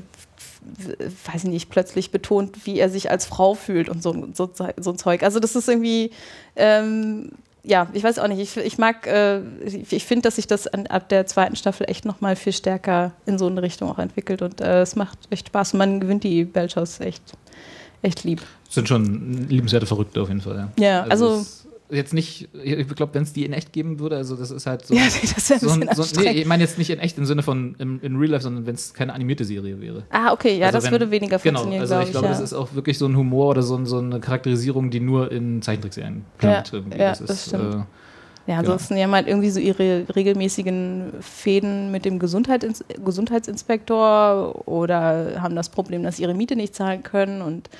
weiß 1.32 1.44
ich 1.44 1.50
nicht, 1.50 1.70
plötzlich 1.70 2.10
betont, 2.10 2.66
wie 2.66 2.78
er 2.78 2.88
sich 2.88 3.10
als 3.10 3.26
Frau 3.26 3.54
fühlt 3.54 3.88
und 3.88 4.02
so, 4.02 4.26
so, 4.32 4.50
so 4.78 4.90
ein 4.90 4.98
Zeug. 4.98 5.22
Also, 5.22 5.40
das 5.40 5.54
ist 5.56 5.68
irgendwie. 5.68 6.10
Ähm, 6.56 7.30
ja, 7.66 7.86
ich 7.94 8.04
weiß 8.04 8.18
auch 8.18 8.28
nicht. 8.28 8.40
Ich, 8.40 8.56
ich 8.58 8.76
mag, 8.76 9.06
äh, 9.06 9.40
ich, 9.64 10.04
finde, 10.04 10.22
dass 10.22 10.36
sich 10.36 10.46
das 10.46 10.66
an, 10.66 10.86
ab 10.86 11.08
der 11.08 11.26
zweiten 11.26 11.56
Staffel 11.56 11.88
echt 11.88 12.04
nochmal 12.04 12.36
viel 12.36 12.52
stärker 12.52 13.12
in 13.24 13.38
so 13.38 13.46
eine 13.46 13.62
Richtung 13.62 13.90
auch 13.90 13.98
entwickelt 13.98 14.42
und 14.42 14.60
äh, 14.60 14.82
es 14.82 14.96
macht 14.96 15.18
echt 15.30 15.46
Spaß. 15.48 15.72
Und 15.72 15.78
man 15.78 15.98
gewinnt 16.00 16.24
die 16.24 16.44
Belchers 16.44 17.00
echt, 17.00 17.22
echt 18.02 18.22
lieb. 18.24 18.42
Sind 18.68 18.86
schon 18.88 19.46
liebenswerte 19.48 19.86
Verrückte 19.86 20.20
auf 20.20 20.28
jeden 20.28 20.42
Fall. 20.42 20.68
Ja, 20.78 20.84
Ja, 20.84 21.02
also- 21.04 21.38
ist 21.40 21.63
jetzt 21.90 22.14
nicht, 22.14 22.48
ich 22.62 22.88
glaube, 22.88 23.14
wenn 23.14 23.22
es 23.24 23.32
die 23.32 23.44
in 23.44 23.52
echt 23.52 23.72
geben 23.72 23.98
würde, 23.98 24.16
also 24.16 24.36
das 24.36 24.50
ist 24.50 24.66
halt 24.66 24.86
so. 24.86 24.94
Ja, 24.94 25.02
das 25.34 25.50
wäre 25.50 25.60
ein 25.60 25.60
so 25.60 25.70
ein, 25.70 25.88
so, 26.06 26.20
nee, 26.20 26.30
ich 26.30 26.46
meine 26.46 26.62
jetzt 26.62 26.78
nicht 26.78 26.90
in 26.90 26.98
echt 26.98 27.18
im 27.18 27.24
Sinne 27.26 27.42
von 27.42 27.74
im, 27.78 28.00
in 28.02 28.16
Real 28.16 28.30
Life, 28.32 28.42
sondern 28.42 28.66
wenn 28.66 28.74
es 28.74 28.94
keine 28.94 29.12
animierte 29.12 29.44
Serie 29.44 29.80
wäre. 29.80 30.04
Ah, 30.10 30.32
okay, 30.32 30.58
ja, 30.58 30.66
Also 30.66 30.78
das 30.78 30.84
wenn- 30.86 30.92
würde 30.92 31.10
weniger 31.10 31.38
Genau, 31.38 31.60
funktionieren, 31.60 31.80
also 31.82 31.94
glaube 31.94 32.02
ich 32.04 32.08
ich. 32.08 32.12
glaube, 32.12 32.26
ja. 32.26 32.32
das 32.32 32.40
ist 32.40 32.52
auch 32.54 32.74
wirklich 32.74 32.98
so 32.98 33.06
ein 33.06 33.16
Humor 33.16 33.48
oder 33.50 33.62
so, 33.62 33.84
so 33.84 33.98
eine 33.98 34.20
Charakterisierung, 34.20 34.90
die 34.90 35.00
nur 35.00 35.30
in 35.30 35.62
Zeichentrickserien 35.62 36.24
Ja, 36.42 36.50
ja, 36.50 36.60
das, 37.10 37.18
das 37.20 37.30
ist, 37.30 37.46
stimmt. 37.48 37.74
Äh, 37.74 37.78
Ja, 38.46 38.58
ansonsten 38.58 38.96
ja 38.96 39.06
mal 39.06 39.26
irgendwie 39.26 39.50
so 39.50 39.58
ihre 39.58 40.04
regelmäßigen 40.14 41.14
Fäden 41.20 41.90
mit 41.90 42.04
dem 42.04 42.18
Gesundheits 42.18 42.84
Gesundheitsinspektor 43.02 44.68
oder 44.68 45.40
haben 45.40 45.56
das 45.56 45.70
Problem, 45.70 46.02
dass 46.02 46.16
sie 46.16 46.24
ihre 46.24 46.34
Miete 46.34 46.54
nicht 46.54 46.74
zahlen 46.74 47.02
können. 47.02 47.40
Und 47.40 47.70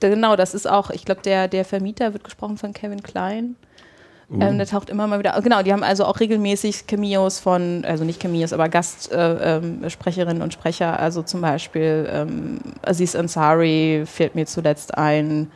genau, 0.00 0.36
das 0.36 0.54
ist 0.54 0.68
auch, 0.68 0.90
ich 0.90 1.04
glaube, 1.04 1.22
der, 1.22 1.48
der 1.48 1.64
Vermieter 1.64 2.12
wird 2.12 2.24
gesprochen 2.24 2.58
von 2.58 2.74
Kevin 2.74 3.02
Klein. 3.02 3.56
Ähm, 4.40 4.56
der 4.56 4.66
taucht 4.66 4.90
immer 4.90 5.06
mal 5.06 5.18
wieder. 5.18 5.38
Genau, 5.42 5.62
die 5.62 5.72
haben 5.72 5.82
also 5.82 6.04
auch 6.04 6.18
regelmäßig 6.18 6.86
Cameos 6.86 7.38
von, 7.38 7.84
also 7.84 8.04
nicht 8.04 8.20
Cameos, 8.20 8.52
aber 8.52 8.68
Gastsprecherinnen 8.68 10.36
äh, 10.36 10.38
ähm, 10.38 10.42
und 10.42 10.52
Sprecher. 10.52 10.98
Also 10.98 11.22
zum 11.22 11.40
Beispiel 11.40 12.08
ähm, 12.10 12.58
Aziz 12.82 13.14
Ansari 13.14 14.04
fällt 14.06 14.34
mir 14.34 14.46
zuletzt 14.46 14.96
ein, 14.96 15.50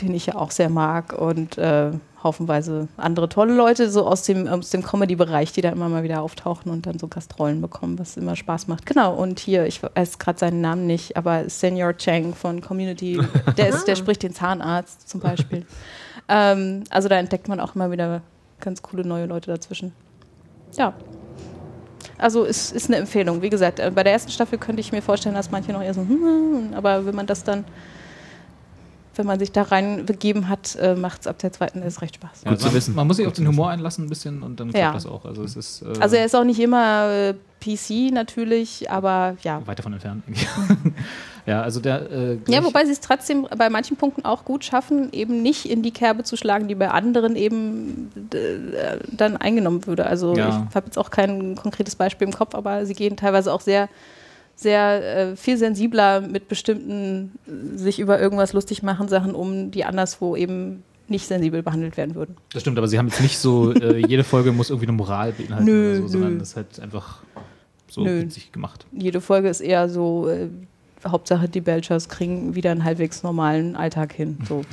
den 0.00 0.14
ich 0.14 0.26
ja 0.26 0.36
auch 0.36 0.50
sehr 0.50 0.68
mag 0.68 1.12
und 1.12 1.58
äh, 1.58 1.90
haufenweise 2.22 2.88
andere 2.96 3.28
tolle 3.28 3.54
Leute 3.54 3.90
so 3.90 4.06
aus 4.06 4.22
dem, 4.22 4.48
aus 4.48 4.70
dem 4.70 4.82
Comedy-Bereich, 4.82 5.52
die 5.52 5.60
da 5.60 5.70
immer 5.70 5.88
mal 5.88 6.02
wieder 6.02 6.22
auftauchen 6.22 6.70
und 6.70 6.86
dann 6.86 6.98
so 6.98 7.06
Gastrollen 7.08 7.60
bekommen, 7.60 7.98
was 7.98 8.16
immer 8.16 8.34
Spaß 8.36 8.68
macht. 8.68 8.86
Genau, 8.86 9.14
und 9.14 9.38
hier, 9.38 9.66
ich 9.66 9.82
weiß 9.82 10.18
gerade 10.18 10.38
seinen 10.38 10.60
Namen 10.60 10.86
nicht, 10.86 11.16
aber 11.16 11.48
Senior 11.48 11.96
Chang 11.96 12.34
von 12.34 12.60
Community, 12.60 13.20
der, 13.56 13.68
ist, 13.68 13.86
der 13.86 13.96
spricht 13.96 14.22
den 14.22 14.34
Zahnarzt 14.34 15.08
zum 15.08 15.20
Beispiel. 15.20 15.64
ähm, 16.28 16.84
also 16.90 17.08
da 17.08 17.16
entdeckt 17.16 17.48
man 17.48 17.60
auch 17.60 17.74
immer 17.74 17.90
wieder 17.90 18.22
ganz 18.60 18.82
coole 18.82 19.04
neue 19.04 19.26
Leute 19.26 19.50
dazwischen. 19.50 19.92
Ja. 20.76 20.94
Also 22.18 22.44
ist, 22.44 22.72
ist 22.72 22.88
eine 22.88 22.96
Empfehlung. 22.96 23.42
Wie 23.42 23.50
gesagt, 23.50 23.78
äh, 23.78 23.92
bei 23.94 24.02
der 24.02 24.12
ersten 24.12 24.32
Staffel 24.32 24.58
könnte 24.58 24.80
ich 24.80 24.90
mir 24.90 25.02
vorstellen, 25.02 25.36
dass 25.36 25.52
manche 25.52 25.72
noch 25.72 25.82
eher 25.82 25.94
so, 25.94 26.00
hm, 26.00 26.74
aber 26.74 27.06
wenn 27.06 27.14
man 27.14 27.26
das 27.26 27.44
dann, 27.44 27.64
wenn 29.18 29.26
man 29.26 29.38
sich 29.38 29.52
da 29.52 29.62
rein 29.62 30.06
begeben 30.06 30.48
hat, 30.48 30.76
äh, 30.76 30.94
macht 30.94 31.22
es 31.22 31.26
ab 31.26 31.38
der 31.38 31.52
zweiten 31.52 31.82
erst 31.82 32.00
recht 32.02 32.14
Spaß. 32.14 32.42
ja, 32.44 32.50
Gut 32.50 32.60
zu 32.60 32.66
man, 32.66 32.74
wissen. 32.74 32.94
Man 32.94 33.06
muss 33.06 33.16
sich 33.16 33.26
Gut 33.26 33.32
auf 33.32 33.36
den 33.36 33.48
Humor 33.48 33.70
einlassen 33.70 34.06
ein 34.06 34.08
bisschen 34.08 34.42
und 34.42 34.58
dann 34.60 34.68
klappt 34.70 34.82
Ja. 34.82 34.92
das 34.92 35.06
auch. 35.06 35.24
Also 35.24 35.42
es 35.42 35.56
ist 35.56 35.82
äh, 35.82 35.92
Also 36.00 36.16
er 36.16 36.24
ist 36.24 36.34
auch 36.36 36.44
nicht 36.44 36.60
immer 36.60 37.10
äh, 37.10 37.34
PC 37.60 38.12
natürlich, 38.12 38.90
aber 38.90 39.36
ja. 39.42 39.60
weit 39.66 39.78
davon 39.80 39.92
entfernt. 39.92 40.22
ja, 41.46 41.62
also 41.62 41.80
der 41.80 42.10
äh, 42.10 42.38
Ja, 42.48 42.62
wobei 42.64 42.84
sie 42.84 42.92
es 42.92 43.00
trotzdem 43.00 43.46
bei 43.56 43.68
manchen 43.68 43.96
Punkten 43.96 44.24
auch 44.24 44.44
gut 44.44 44.64
schaffen, 44.64 45.12
eben 45.12 45.42
nicht 45.42 45.68
in 45.68 45.82
die 45.82 45.90
Kerbe 45.90 46.22
zu 46.22 46.36
schlagen, 46.36 46.68
die 46.68 46.74
bei 46.76 46.90
anderen 46.90 47.34
eben 47.36 48.10
äh, 48.32 48.98
dann 49.10 49.36
eingenommen 49.36 49.86
würde. 49.86 50.06
Also 50.06 50.36
Ja. 50.36 50.66
ich 50.70 50.74
habe 50.76 50.86
jetzt 50.86 50.98
auch 50.98 51.10
kein 51.10 51.56
konkretes 51.56 51.96
Beispiel 51.96 52.28
im 52.28 52.34
Kopf, 52.34 52.54
aber 52.54 52.86
sie 52.86 52.94
gehen 52.94 53.16
teilweise 53.16 53.52
auch 53.52 53.60
sehr, 53.60 53.88
sehr 54.58 55.16
äh, 55.30 55.36
viel 55.36 55.56
sensibler 55.56 56.20
mit 56.20 56.48
bestimmten 56.48 57.32
äh, 57.46 57.78
sich 57.78 58.00
über 58.00 58.20
irgendwas 58.20 58.52
lustig 58.52 58.82
machen 58.82 59.08
Sachen 59.08 59.34
um, 59.34 59.70
die 59.70 59.84
anderswo 59.84 60.34
eben 60.34 60.82
nicht 61.06 61.26
sensibel 61.26 61.62
behandelt 61.62 61.96
werden 61.96 62.16
würden. 62.16 62.36
Das 62.52 62.62
stimmt, 62.62 62.76
aber 62.76 62.88
sie 62.88 62.98
haben 62.98 63.06
jetzt 63.06 63.20
nicht 63.20 63.38
so, 63.38 63.72
äh, 63.72 63.98
jede 64.06 64.24
Folge 64.24 64.50
muss 64.52 64.70
irgendwie 64.70 64.88
eine 64.88 64.96
Moral 64.96 65.32
beinhalten 65.32 65.64
Nö, 65.64 65.90
oder 65.90 66.02
so, 66.02 66.08
sondern 66.08 66.38
das 66.40 66.50
ist 66.50 66.56
halt 66.56 66.80
einfach 66.80 67.22
so 67.88 68.02
Nö. 68.02 68.22
witzig 68.22 68.50
gemacht. 68.50 68.84
Jede 68.92 69.20
Folge 69.20 69.48
ist 69.48 69.60
eher 69.60 69.88
so, 69.88 70.28
äh, 70.28 70.48
Hauptsache 71.06 71.48
die 71.48 71.60
Belchers 71.60 72.08
kriegen 72.08 72.56
wieder 72.56 72.72
einen 72.72 72.82
halbwegs 72.82 73.22
normalen 73.22 73.76
Alltag 73.76 74.12
hin. 74.12 74.38
So. 74.48 74.62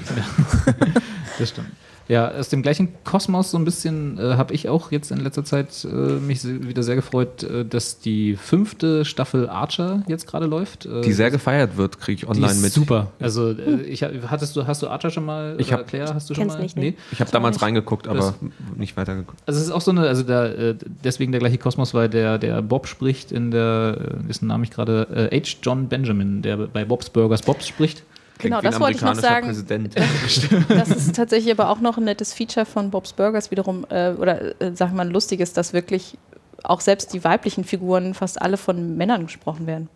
Das 1.37 1.49
stimmt. 1.49 1.67
Ja, 2.07 2.29
aus 2.29 2.49
dem 2.49 2.61
gleichen 2.61 2.89
Kosmos 3.03 3.49
so 3.49 3.57
ein 3.57 3.65
bisschen 3.65 4.19
äh, 4.19 4.35
habe 4.35 4.53
ich 4.53 4.69
auch 4.69 4.91
jetzt 4.91 5.09
in 5.11 5.17
letzter 5.23 5.43
Zeit 5.43 5.85
äh, 5.85 5.87
mich 5.87 6.43
wieder 6.43 6.83
sehr 6.83 6.95
gefreut, 6.95 7.41
äh, 7.43 7.65
dass 7.65 7.99
die 7.99 8.35
fünfte 8.35 9.05
Staffel 9.05 9.49
Archer 9.49 10.03
jetzt 10.07 10.27
gerade 10.27 10.45
läuft. 10.45 10.85
Äh, 10.85 11.01
Die 11.01 11.13
sehr 11.13 11.31
gefeiert 11.31 11.77
wird, 11.77 11.99
kriege 11.99 12.15
ich 12.15 12.21
die 12.21 12.27
online 12.27 12.51
ist 12.51 12.61
mit. 12.61 12.73
super. 12.73 13.11
Also 13.19 13.49
äh, 13.51 13.81
ich 13.83 14.03
ha- 14.03 14.11
hattest 14.27 14.55
du 14.55 14.67
hast 14.67 14.83
du 14.83 14.87
Archer 14.87 15.09
schon 15.09 15.25
mal? 15.25 15.55
Ich 15.57 15.69
oder 15.69 15.77
hab- 15.79 15.87
Claire 15.87 16.13
hast 16.13 16.29
du 16.29 16.35
schon 16.35 16.45
mal? 16.45 16.61
nicht, 16.61 16.77
nee. 16.77 16.93
Ich 17.11 17.19
habe 17.21 17.31
damals 17.31 17.61
reingeguckt, 17.63 18.07
aber 18.07 18.35
nicht 18.77 18.95
weitergeguckt. 18.97 19.39
Also 19.47 19.59
es 19.59 19.65
ist 19.65 19.71
auch 19.71 19.81
so 19.81 19.89
eine, 19.91 20.01
also 20.07 20.21
da, 20.21 20.45
äh, 20.45 20.75
deswegen 21.03 21.31
der 21.31 21.39
gleiche 21.39 21.57
Kosmos, 21.57 21.95
weil 21.95 22.07
der, 22.09 22.37
der 22.37 22.61
Bob 22.61 22.85
spricht 22.87 23.31
in 23.31 23.49
der, 23.49 23.97
äh, 24.21 24.27
dessen 24.27 24.45
Name 24.47 24.63
ich 24.63 24.69
gerade, 24.69 25.29
äh, 25.31 25.39
H. 25.39 25.57
John 25.63 25.87
Benjamin, 25.87 26.43
der 26.43 26.57
bei 26.57 26.85
Bob's 26.85 27.09
Burgers 27.09 27.41
Bobs 27.41 27.67
spricht. 27.67 28.03
Genau, 28.39 28.61
das 28.61 28.79
wollte 28.79 28.97
ich 28.97 29.01
noch 29.01 29.15
sagen. 29.15 29.47
Präsident. 29.47 29.95
Das 30.67 30.89
ist 30.89 31.15
tatsächlich 31.15 31.51
aber 31.51 31.69
auch 31.69 31.79
noch 31.79 31.97
ein 31.97 32.03
nettes 32.03 32.33
Feature 32.33 32.65
von 32.65 32.91
Bob's 32.91 33.13
Burgers 33.13 33.49
wiederum, 33.51 33.85
äh, 33.89 34.11
oder 34.11 34.61
äh, 34.61 34.71
sag 34.75 34.89
ich 34.89 34.93
mal, 34.93 35.05
ein 35.05 35.11
lustiges, 35.11 35.53
dass 35.53 35.73
wirklich 35.73 36.17
auch 36.63 36.81
selbst 36.81 37.13
die 37.13 37.23
weiblichen 37.23 37.63
Figuren 37.63 38.13
fast 38.13 38.41
alle 38.41 38.57
von 38.57 38.97
Männern 38.97 39.25
gesprochen 39.25 39.67
werden. 39.67 39.89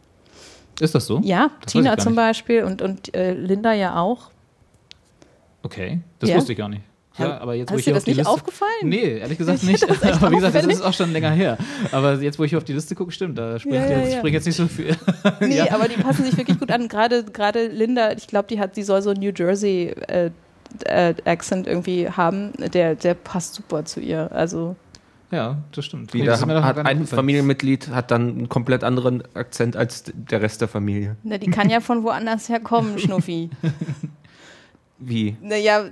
Ist 0.80 0.96
das 0.96 1.06
so? 1.06 1.20
Ja, 1.24 1.52
Das 1.62 1.74
Tina 1.74 1.98
zum. 1.98 2.16
Beispiel 2.16 2.64
und, 2.64 2.82
und 2.82 3.14
äh, 3.14 3.34
Linda 3.34 3.74
ja 3.74 4.00
auch. 4.00 4.30
Okay, 5.64 6.00
das 6.20 6.30
Ja? 6.30 6.38
wusste 6.38 6.54
ich 6.54 6.58
gar 6.58 6.70
nicht. 6.70 6.84
Ja, 7.20 7.40
aber 7.42 7.54
jetzt, 7.56 7.70
wo 7.70 7.74
Hast 7.74 7.80
ich 7.80 7.86
dir 7.86 7.94
das 7.94 8.06
nicht 8.06 8.18
Liste, 8.18 8.32
aufgefallen? 8.32 8.70
Nee, 8.84 9.18
ehrlich 9.20 9.38
gesagt 9.38 9.62
Ich 9.62 9.70
nicht. 9.70 9.84
aber 10.14 10.32
wie 10.32 10.36
gesagt, 10.36 10.56
das 10.56 10.66
ist 10.66 10.82
auch 10.82 10.94
schon 10.94 11.12
länger 11.12 11.32
her. 11.32 11.58
Aber 11.92 12.16
jetzt, 12.22 12.40
wo 12.40 12.44
ich 12.44 12.50
hier 12.52 12.58
auf 12.58 12.64
die 12.64 12.74
Liste 12.74 12.96
gucke, 12.96 13.12
stimmt, 13.12 13.38
da 13.38 13.60
springt 13.60 13.76
Ja, 13.76 13.90
ja, 13.90 14.00
jetzt, 14.00 14.12
ja. 14.14 14.18
springt 14.20 14.34
jetzt 14.34 14.46
nicht 14.46 14.56
so 14.56 14.68
viel. 14.68 14.96
Nee, 15.42 15.58
Ja. 15.58 15.72
aber 15.74 15.88
die 15.88 16.02
passen 16.02 16.24
sich 16.26 16.36
wirklich 16.38 16.60
gut 16.60 16.72
an. 16.72 16.88
Gerade 16.88 17.24
gerade 17.26 17.68
Linda, 17.68 18.12
ich 18.14 18.28
glaube, 18.28 18.48
die 18.50 18.60
hat, 18.60 18.76
die 18.78 18.84
soll 18.84 19.02
so 19.02 19.10
einen 19.12 19.20
New 19.22 19.32
Jersey 19.36 19.94
äh, 20.08 20.32
äh, 20.86 21.14
Accent 21.26 21.68
irgendwie 21.68 22.10
haben. 22.10 22.52
Der, 22.74 22.96
der 22.96 23.14
passt 23.16 23.56
super 23.56 23.86
zu 23.86 24.00
ihr. 24.00 24.32
Also 24.32 24.76
Ja, 25.32 25.58
das 25.74 25.86
stimmt. 25.86 26.14
Wieder 26.14 26.26
Das 26.26 26.42
doch 26.42 26.48
hat 26.64 26.78
ein. 26.80 27.06
Familienmitglied 27.08 27.90
hat 27.90 28.12
dann 28.12 28.30
einen 28.30 28.50
komplett 28.50 28.84
anderen 28.84 29.24
Akzent 29.36 29.76
als 29.76 30.04
der 30.14 30.42
Rest 30.42 30.62
der 30.62 30.68
Familie. 30.68 31.16
na, 31.24 31.38
die 31.38 31.50
kann 31.52 31.70
ja 31.70 31.80
von 31.82 32.04
woanders 32.04 32.50
herkommen, 32.50 32.98
Schnuffi. 33.00 33.50
Wie? 35.00 35.38
Naja, 35.42 35.86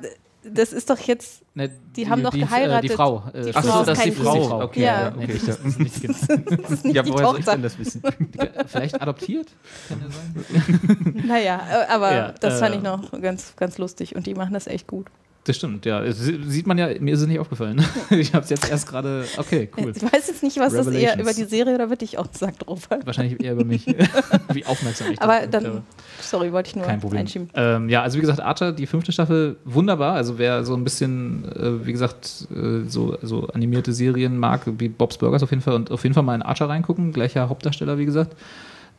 das 0.54 0.74
ist 0.74 0.90
doch 0.90 1.00
jetzt 1.00 1.44
Ne, 1.56 1.72
Die 1.96 2.08
haben 2.08 2.22
doch 2.22 2.34
Äh, 2.36 2.40
geheiratet. 2.42 2.92
die 2.92 2.94
Frau. 2.96 3.24
äh, 3.34 3.42
Die 3.46 3.56
Ach 3.56 3.64
so, 3.64 3.84
das 3.84 3.98
ist 3.98 4.06
die 4.06 4.12
Frau. 4.12 4.62
Okay, 4.66 4.84
Ja. 4.84 5.10
nee, 5.10 5.26
das 5.26 5.58
ist 5.60 5.80
nicht 5.80 6.02
Kind. 6.02 6.16
das 6.62 6.72
ist 6.72 6.86
nicht 6.86 6.96
Ja, 6.96 7.02
die 7.02 7.12
woher 7.12 7.26
soll 7.28 7.40
ich 7.40 7.46
denn 7.46 7.64
das 7.64 7.80
wissen? 7.80 8.04
Vielleicht 8.68 9.02
adoptiert? 9.02 9.48
Kann 9.90 10.00
ja 10.02 10.08
sein. 10.10 11.24
Naja, 11.28 11.62
äh, 11.72 11.92
aber 11.92 12.14
Ja, 12.14 12.32
das 12.34 12.60
fand 12.60 12.76
äh, 12.76 12.78
ich 12.78 12.84
noch 12.84 13.12
ganz, 13.22 13.56
ganz 13.56 13.78
lustig 13.80 14.16
und 14.16 14.28
die 14.28 14.36
machen 14.36 14.54
das 14.54 14.68
echt 14.68 14.86
gut. 14.88 15.08
Das 15.48 15.56
stimmt, 15.56 15.86
ja. 15.86 16.04
Es 16.04 16.20
sieht 16.20 16.68
man 16.68 16.78
ja, 16.78 16.90
mir 17.00 17.14
ist 17.14 17.22
es 17.22 17.28
nicht 17.28 17.40
aufgefallen. 17.40 17.82
Ich 18.10 18.34
habe 18.34 18.44
es 18.44 18.50
jetzt 18.50 18.70
erst 18.70 18.88
gerade. 18.90 19.24
Okay, 19.38 19.70
cool. 19.78 19.94
Ich 19.96 20.04
weiß 20.04 20.28
jetzt 20.28 20.44
nicht, 20.44 20.60
was 20.60 20.74
das 20.74 20.88
eher 20.88 21.18
über 21.18 21.34
die 21.34 21.46
Serie 21.46 21.76
oder 21.76 21.90
wird 21.90 22.02
dich 22.02 22.18
auch 22.18 22.28
sagt, 22.34 22.68
Robert. 22.68 23.06
Wahrscheinlich 23.06 23.42
eher 23.42 23.54
über 23.54 23.64
mich. 23.64 23.86
Wie 24.54 24.66
aufmerksam 24.66 25.12
ich 25.14 25.22
Aber 25.22 25.40
das 25.42 25.50
dann, 25.50 25.66
habe. 25.66 25.84
sorry, 26.20 26.52
wollte 26.52 26.70
ich 26.70 26.76
nur 26.76 26.86
Kein 26.86 27.00
Problem. 27.00 27.22
einschieben. 27.22 27.50
Ähm, 27.54 27.88
ja, 27.88 28.02
also 28.02 28.18
wie 28.18 28.22
gesagt, 28.22 28.42
Archer, 28.42 28.74
die 28.74 28.88
fünfte 28.88 29.14
Staffel, 29.14 29.56
wunderbar. 29.64 30.16
Also 30.16 30.38
wer 30.38 30.66
so 30.66 30.76
ein 30.76 30.84
bisschen, 30.84 31.46
äh, 31.56 31.86
wie 31.86 31.94
gesagt, 31.94 32.48
äh, 32.54 32.90
so, 32.90 33.18
so 33.22 33.48
animierte 33.48 33.94
Serien 33.94 34.38
mag, 34.38 34.64
wie 34.66 34.90
Bob's 34.90 35.18
Burgers 35.18 35.44
auf 35.44 35.52
jeden 35.52 35.62
Fall 35.62 35.76
und 35.76 35.92
auf 35.92 36.04
jeden 36.04 36.14
Fall 36.14 36.24
mal 36.24 36.36
in 36.36 36.42
Archer 36.42 36.68
reingucken, 36.68 37.14
gleicher 37.14 37.48
Hauptdarsteller, 37.48 37.98
wie 37.98 38.06
gesagt. 38.06 38.36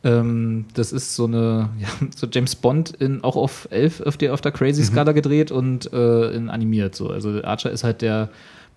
Ähm, 0.03 0.65
das 0.73 0.91
ist 0.91 1.15
so 1.15 1.25
eine, 1.25 1.69
ja, 1.79 1.87
so 2.15 2.27
James 2.31 2.55
Bond 2.55 2.91
in, 2.91 3.23
auch 3.23 3.35
auf 3.35 3.67
11 3.71 4.01
auf 4.01 4.17
der, 4.17 4.33
auf 4.33 4.41
der 4.41 4.51
Crazy-Skala 4.51 5.11
gedreht 5.11 5.51
und 5.51 5.91
äh, 5.91 6.31
in 6.31 6.49
animiert. 6.49 6.95
So. 6.95 7.09
Also 7.09 7.43
Archer 7.43 7.71
ist 7.71 7.83
halt 7.83 8.01
der 8.01 8.29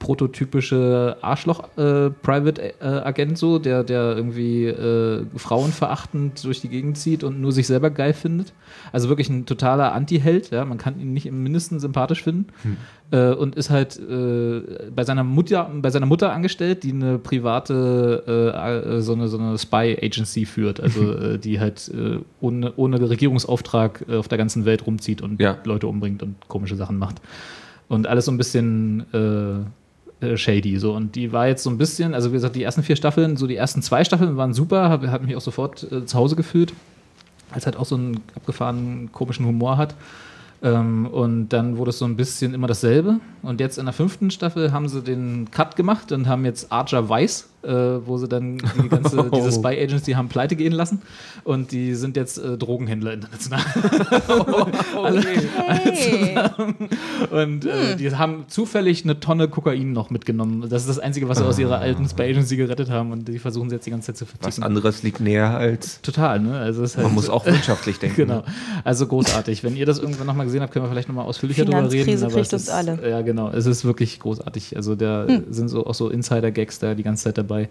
prototypische 0.02 1.16
Arschloch-Private-Agent 1.22 3.38
so, 3.38 3.60
der, 3.60 3.84
der 3.84 4.16
irgendwie 4.16 4.66
äh, 4.66 5.24
frauenverachtend 5.36 6.42
durch 6.44 6.60
die 6.60 6.68
Gegend 6.68 6.98
zieht 6.98 7.22
und 7.22 7.40
nur 7.40 7.52
sich 7.52 7.68
selber 7.68 7.90
geil 7.90 8.12
findet. 8.12 8.52
Also 8.90 9.08
wirklich 9.08 9.28
ein 9.28 9.46
totaler 9.46 9.92
Anti-Held, 9.92 10.50
ja. 10.50 10.64
Man 10.64 10.78
kann 10.78 10.98
ihn 10.98 11.12
nicht 11.12 11.26
im 11.26 11.44
Mindesten 11.44 11.78
sympathisch 11.78 12.22
finden. 12.22 12.48
Äh, 13.12 13.34
und 13.34 13.54
ist 13.54 13.70
halt 13.70 14.00
äh, 14.00 14.90
bei 14.94 15.04
seiner 15.04 15.22
Mutter, 15.22 15.70
bei 15.72 15.90
seiner 15.90 16.06
Mutter 16.06 16.32
angestellt, 16.32 16.82
die 16.82 16.92
eine 16.92 17.18
private 17.18 18.24
äh, 18.26 18.96
äh, 18.96 19.00
so 19.00 19.12
eine, 19.12 19.28
so 19.28 19.38
eine 19.38 19.56
Spy-Agency 19.56 20.46
führt, 20.46 20.80
also 20.80 21.12
äh, 21.14 21.38
die 21.38 21.60
halt 21.60 21.88
äh, 21.94 22.18
ohne, 22.40 22.72
ohne 22.74 23.08
Regierungsauftrag 23.08 24.04
äh, 24.08 24.16
auf 24.16 24.26
der 24.26 24.38
ganzen 24.38 24.64
Welt 24.64 24.84
rumzieht 24.84 25.22
und 25.22 25.40
Ja. 25.40 25.58
Leute 25.64 25.86
umbringt 25.86 26.24
und 26.24 26.48
komische 26.48 26.74
Sachen 26.74 26.98
macht. 26.98 27.20
Und 27.88 28.08
alles 28.08 28.24
so 28.24 28.32
ein 28.32 28.38
bisschen 28.38 29.04
äh, 30.22 30.36
shady. 30.36 30.78
So. 30.78 30.94
Und 30.94 31.14
die 31.16 31.32
war 31.32 31.48
jetzt 31.48 31.62
so 31.62 31.70
ein 31.70 31.78
bisschen, 31.78 32.14
also 32.14 32.30
wie 32.30 32.34
gesagt, 32.34 32.56
die 32.56 32.62
ersten 32.62 32.82
vier 32.82 32.96
Staffeln, 32.96 33.36
so 33.36 33.46
die 33.46 33.56
ersten 33.56 33.82
zwei 33.82 34.04
Staffeln 34.04 34.36
waren 34.36 34.54
super, 34.54 34.88
hab, 34.88 35.06
hat 35.06 35.24
mich 35.24 35.36
auch 35.36 35.40
sofort 35.40 35.90
äh, 35.90 36.06
zu 36.06 36.18
Hause 36.18 36.36
gefühlt, 36.36 36.72
es 37.54 37.66
halt 37.66 37.76
auch 37.76 37.84
so 37.84 37.96
einen 37.96 38.20
abgefahrenen, 38.34 39.12
komischen 39.12 39.46
Humor 39.46 39.76
hat. 39.76 39.94
Ähm, 40.62 41.06
und 41.06 41.48
dann 41.48 41.76
wurde 41.76 41.90
es 41.90 41.98
so 41.98 42.04
ein 42.04 42.16
bisschen 42.16 42.54
immer 42.54 42.68
dasselbe. 42.68 43.20
Und 43.42 43.60
jetzt 43.60 43.78
in 43.78 43.84
der 43.84 43.92
fünften 43.92 44.30
Staffel 44.30 44.72
haben 44.72 44.88
sie 44.88 45.02
den 45.02 45.50
Cut 45.50 45.76
gemacht 45.76 46.12
und 46.12 46.28
haben 46.28 46.44
jetzt 46.44 46.70
Archer 46.70 47.08
Weiss, 47.08 47.48
äh, 47.62 48.06
wo 48.06 48.18
sie 48.18 48.28
dann 48.28 48.58
die 48.82 48.88
ganze, 48.88 49.30
diese 49.34 49.52
Spy 49.52 49.80
Agency 49.80 50.12
haben 50.12 50.28
pleite 50.28 50.56
gehen 50.56 50.72
lassen. 50.72 51.02
Und 51.44 51.72
die 51.72 51.94
sind 51.94 52.16
jetzt 52.16 52.38
äh, 52.38 52.56
Drogenhändler 52.58 53.14
international. 53.14 53.60
alle, 54.96 55.22
alle 55.68 55.94
zusammen. 55.94 56.88
Und 57.30 57.64
äh, 57.64 57.96
die 57.96 58.14
haben 58.14 58.44
zufällig 58.48 59.04
eine 59.04 59.20
Tonne 59.20 59.48
Kokain 59.48 59.92
noch 59.92 60.10
mitgenommen. 60.10 60.68
Das 60.68 60.82
ist 60.82 60.88
das 60.88 60.98
Einzige, 60.98 61.28
was 61.28 61.38
sie 61.38 61.44
aus 61.44 61.58
ihrer 61.58 61.78
alten 61.78 62.08
Spy 62.08 62.22
Agency 62.22 62.56
gerettet 62.56 62.90
haben. 62.90 63.12
Und 63.12 63.28
die 63.28 63.38
versuchen 63.38 63.68
sie 63.68 63.76
jetzt 63.76 63.86
die 63.86 63.90
ganze 63.90 64.08
Zeit 64.12 64.16
zu 64.16 64.24
Was 64.24 64.40
verticken. 64.40 64.62
anderes 64.64 65.02
liegt 65.02 65.20
näher 65.20 65.50
als. 65.56 66.00
Total, 66.02 66.40
ne? 66.40 66.58
Also 66.58 66.82
halt 66.82 66.98
Man 66.98 67.14
muss 67.14 67.28
auch 67.28 67.46
wirtschaftlich 67.46 67.98
denken. 67.98 68.16
Genau. 68.16 68.36
ne? 68.36 68.44
Also 68.84 69.06
großartig. 69.06 69.64
Wenn 69.64 69.76
ihr 69.76 69.86
das 69.86 69.98
irgendwann 69.98 70.26
nochmal 70.26 70.46
gesehen 70.46 70.62
habt, 70.62 70.72
können 70.72 70.84
wir 70.84 70.90
vielleicht 70.90 71.08
nochmal 71.08 71.26
ausführlicher 71.26 71.64
drüber 71.64 71.90
reden. 71.90 72.22
Aber 72.22 72.32
kriegt 72.32 72.46
es 72.46 72.52
uns 72.52 72.62
ist, 72.64 72.70
alle. 72.70 72.98
Ja, 73.08 73.22
genau. 73.22 73.50
Es 73.50 73.66
ist 73.66 73.84
wirklich 73.84 74.20
großartig. 74.20 74.76
Also 74.76 74.94
da 74.94 75.26
sind 75.50 75.68
so 75.68 75.86
auch 75.86 75.94
so 75.94 76.08
Insider-Gags 76.08 76.78
da 76.78 76.94
die 76.94 77.02
ganze 77.02 77.24
Zeit 77.24 77.38
dabei. 77.38 77.51
dabei. 77.52 77.68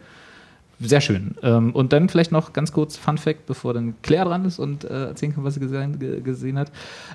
Sehr 0.84 1.02
schön. 1.02 1.36
Ähm, 1.44 1.74
und 1.74 1.94
dann 1.94 2.10
vielleicht 2.10 2.32
noch 2.32 2.54
ganz 2.54 2.72
kurz 2.72 2.98
Fun 2.98 3.18
Fact, 3.18 3.46
bevor 3.46 3.74
dann 3.74 3.94
Claire 4.02 4.26
dran 4.26 4.46
ist 4.46 4.58
und 4.58 4.84
äh, 4.84 5.08
erzählen 5.08 5.34
kann, 5.34 5.44
was 5.44 5.54
sie 5.54 5.60
gesehen, 5.60 6.00
ge 6.00 6.22
gesehen 6.22 6.58
hat. 6.58 6.72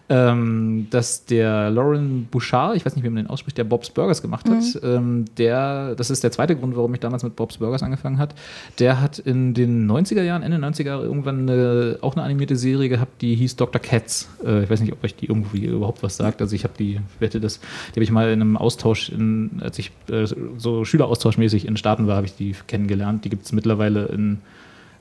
Ähm, 0.09 0.87
dass 0.91 1.25
der 1.25 1.71
Lauren 1.71 2.27
Bouchard, 2.31 2.77
ich 2.77 2.87
weiß 2.87 2.95
nicht, 2.95 3.05
wie 3.05 3.09
man 3.09 3.17
den 3.17 3.27
ausspricht, 3.27 3.59
der 3.59 3.65
Bob's 3.65 3.91
Burgers 3.91 4.23
gemacht 4.23 4.49
hat, 4.49 4.81
ähm, 4.83 5.25
der, 5.37 5.97
das 5.97 6.11
ist 6.11 6.23
der 6.23 6.31
zweite 6.31 6.55
Grund, 6.55 6.77
warum 6.77 6.95
ich 6.95 7.01
damals 7.01 7.25
mit 7.25 7.35
Bob's 7.35 7.59
Burgers 7.59 7.83
angefangen 7.83 8.19
hat. 8.19 8.35
Der 8.79 9.01
hat 9.01 9.19
in 9.19 9.53
den 9.53 9.91
90er 9.91 10.23
Jahren, 10.23 10.43
Ende 10.43 10.59
90er 10.59 10.87
Jahre 10.87 11.05
irgendwann 11.05 11.49
eine, 11.49 11.99
auch 12.03 12.15
eine 12.15 12.23
animierte 12.23 12.57
Serie 12.57 12.89
gehabt, 12.89 13.21
die 13.21 13.35
hieß 13.35 13.57
Dr. 13.57 13.81
Cats. 13.81 14.29
Äh, 14.45 14.63
ich 14.63 14.71
weiß 14.71 14.81
nicht, 14.81 14.93
ob 14.93 15.03
euch 15.03 15.17
die 15.17 15.27
irgendwie 15.27 15.67
überhaupt 15.67 16.03
was 16.05 16.17
sagt. 16.17 16.41
Also 16.41 16.55
ich 16.55 16.63
habe 16.63 16.75
die, 16.79 16.95
ich 16.95 17.21
wette 17.21 17.41
das, 17.41 17.59
die 17.59 17.95
habe 17.95 18.05
ich 18.05 18.13
mal 18.13 18.31
in 18.31 18.41
einem 18.41 18.57
Austausch, 18.57 19.09
in, 19.09 19.51
als 19.61 19.79
ich 19.79 19.91
äh, 20.09 20.27
so 20.57 20.85
Schüleraustauschmäßig 20.85 21.67
in 21.67 21.77
Staaten 21.77 22.07
war, 22.07 22.17
habe 22.17 22.27
ich 22.27 22.37
die 22.37 22.55
kennengelernt. 22.67 23.25
Die 23.25 23.31
gibt 23.31 23.45
es 23.45 23.53
mittlerweile 23.57 24.07
in 24.07 24.39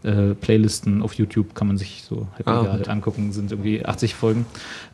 äh, 0.04 0.36
Playlisten 0.36 1.02
auf 1.02 1.14
YouTube, 1.16 1.56
kann 1.56 1.68
man 1.68 1.78
sich 1.78 2.04
so 2.08 2.28
halb 2.36 2.48
Ah, 2.48 2.78
gut. 2.78 2.88
angucken, 2.90 3.32
sind 3.32 3.52
irgendwie 3.52 3.84
80 3.86 4.14
Folgen 4.14 4.46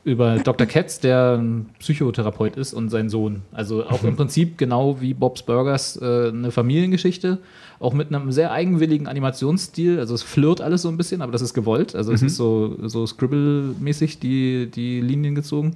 über 0.05 0.37
Dr. 0.39 0.65
Katz, 0.67 0.99
der 1.01 1.37
ein 1.37 1.69
Psychotherapeut 1.79 2.55
ist 2.55 2.73
und 2.73 2.89
sein 2.89 3.09
Sohn. 3.09 3.41
Also 3.51 3.85
auch 3.85 4.03
im 4.03 4.15
Prinzip 4.19 4.57
genau 4.57 5.01
wie 5.01 5.13
Bob's 5.13 5.43
Burgers 5.43 5.97
äh, 6.01 6.29
eine 6.29 6.51
Familiengeschichte, 6.51 7.39
auch 7.81 7.93
mit 7.93 8.07
einem 8.13 8.31
sehr 8.31 8.51
eigenwilligen 8.51 9.07
Animationsstil. 9.07 9.99
Also 9.99 10.15
es 10.15 10.23
flirt 10.23 10.61
alles 10.61 10.83
so 10.83 10.87
ein 10.89 10.95
bisschen, 10.95 11.21
aber 11.21 11.33
das 11.33 11.41
ist 11.41 11.53
gewollt. 11.53 11.93
Also 11.93 12.13
es 12.13 12.21
ist 12.21 12.37
so, 12.37 12.77
so 12.87 13.05
Scribble-mäßig 13.05 14.19
die, 14.19 14.71
die 14.73 15.01
Linien 15.01 15.35
gezogen. 15.35 15.75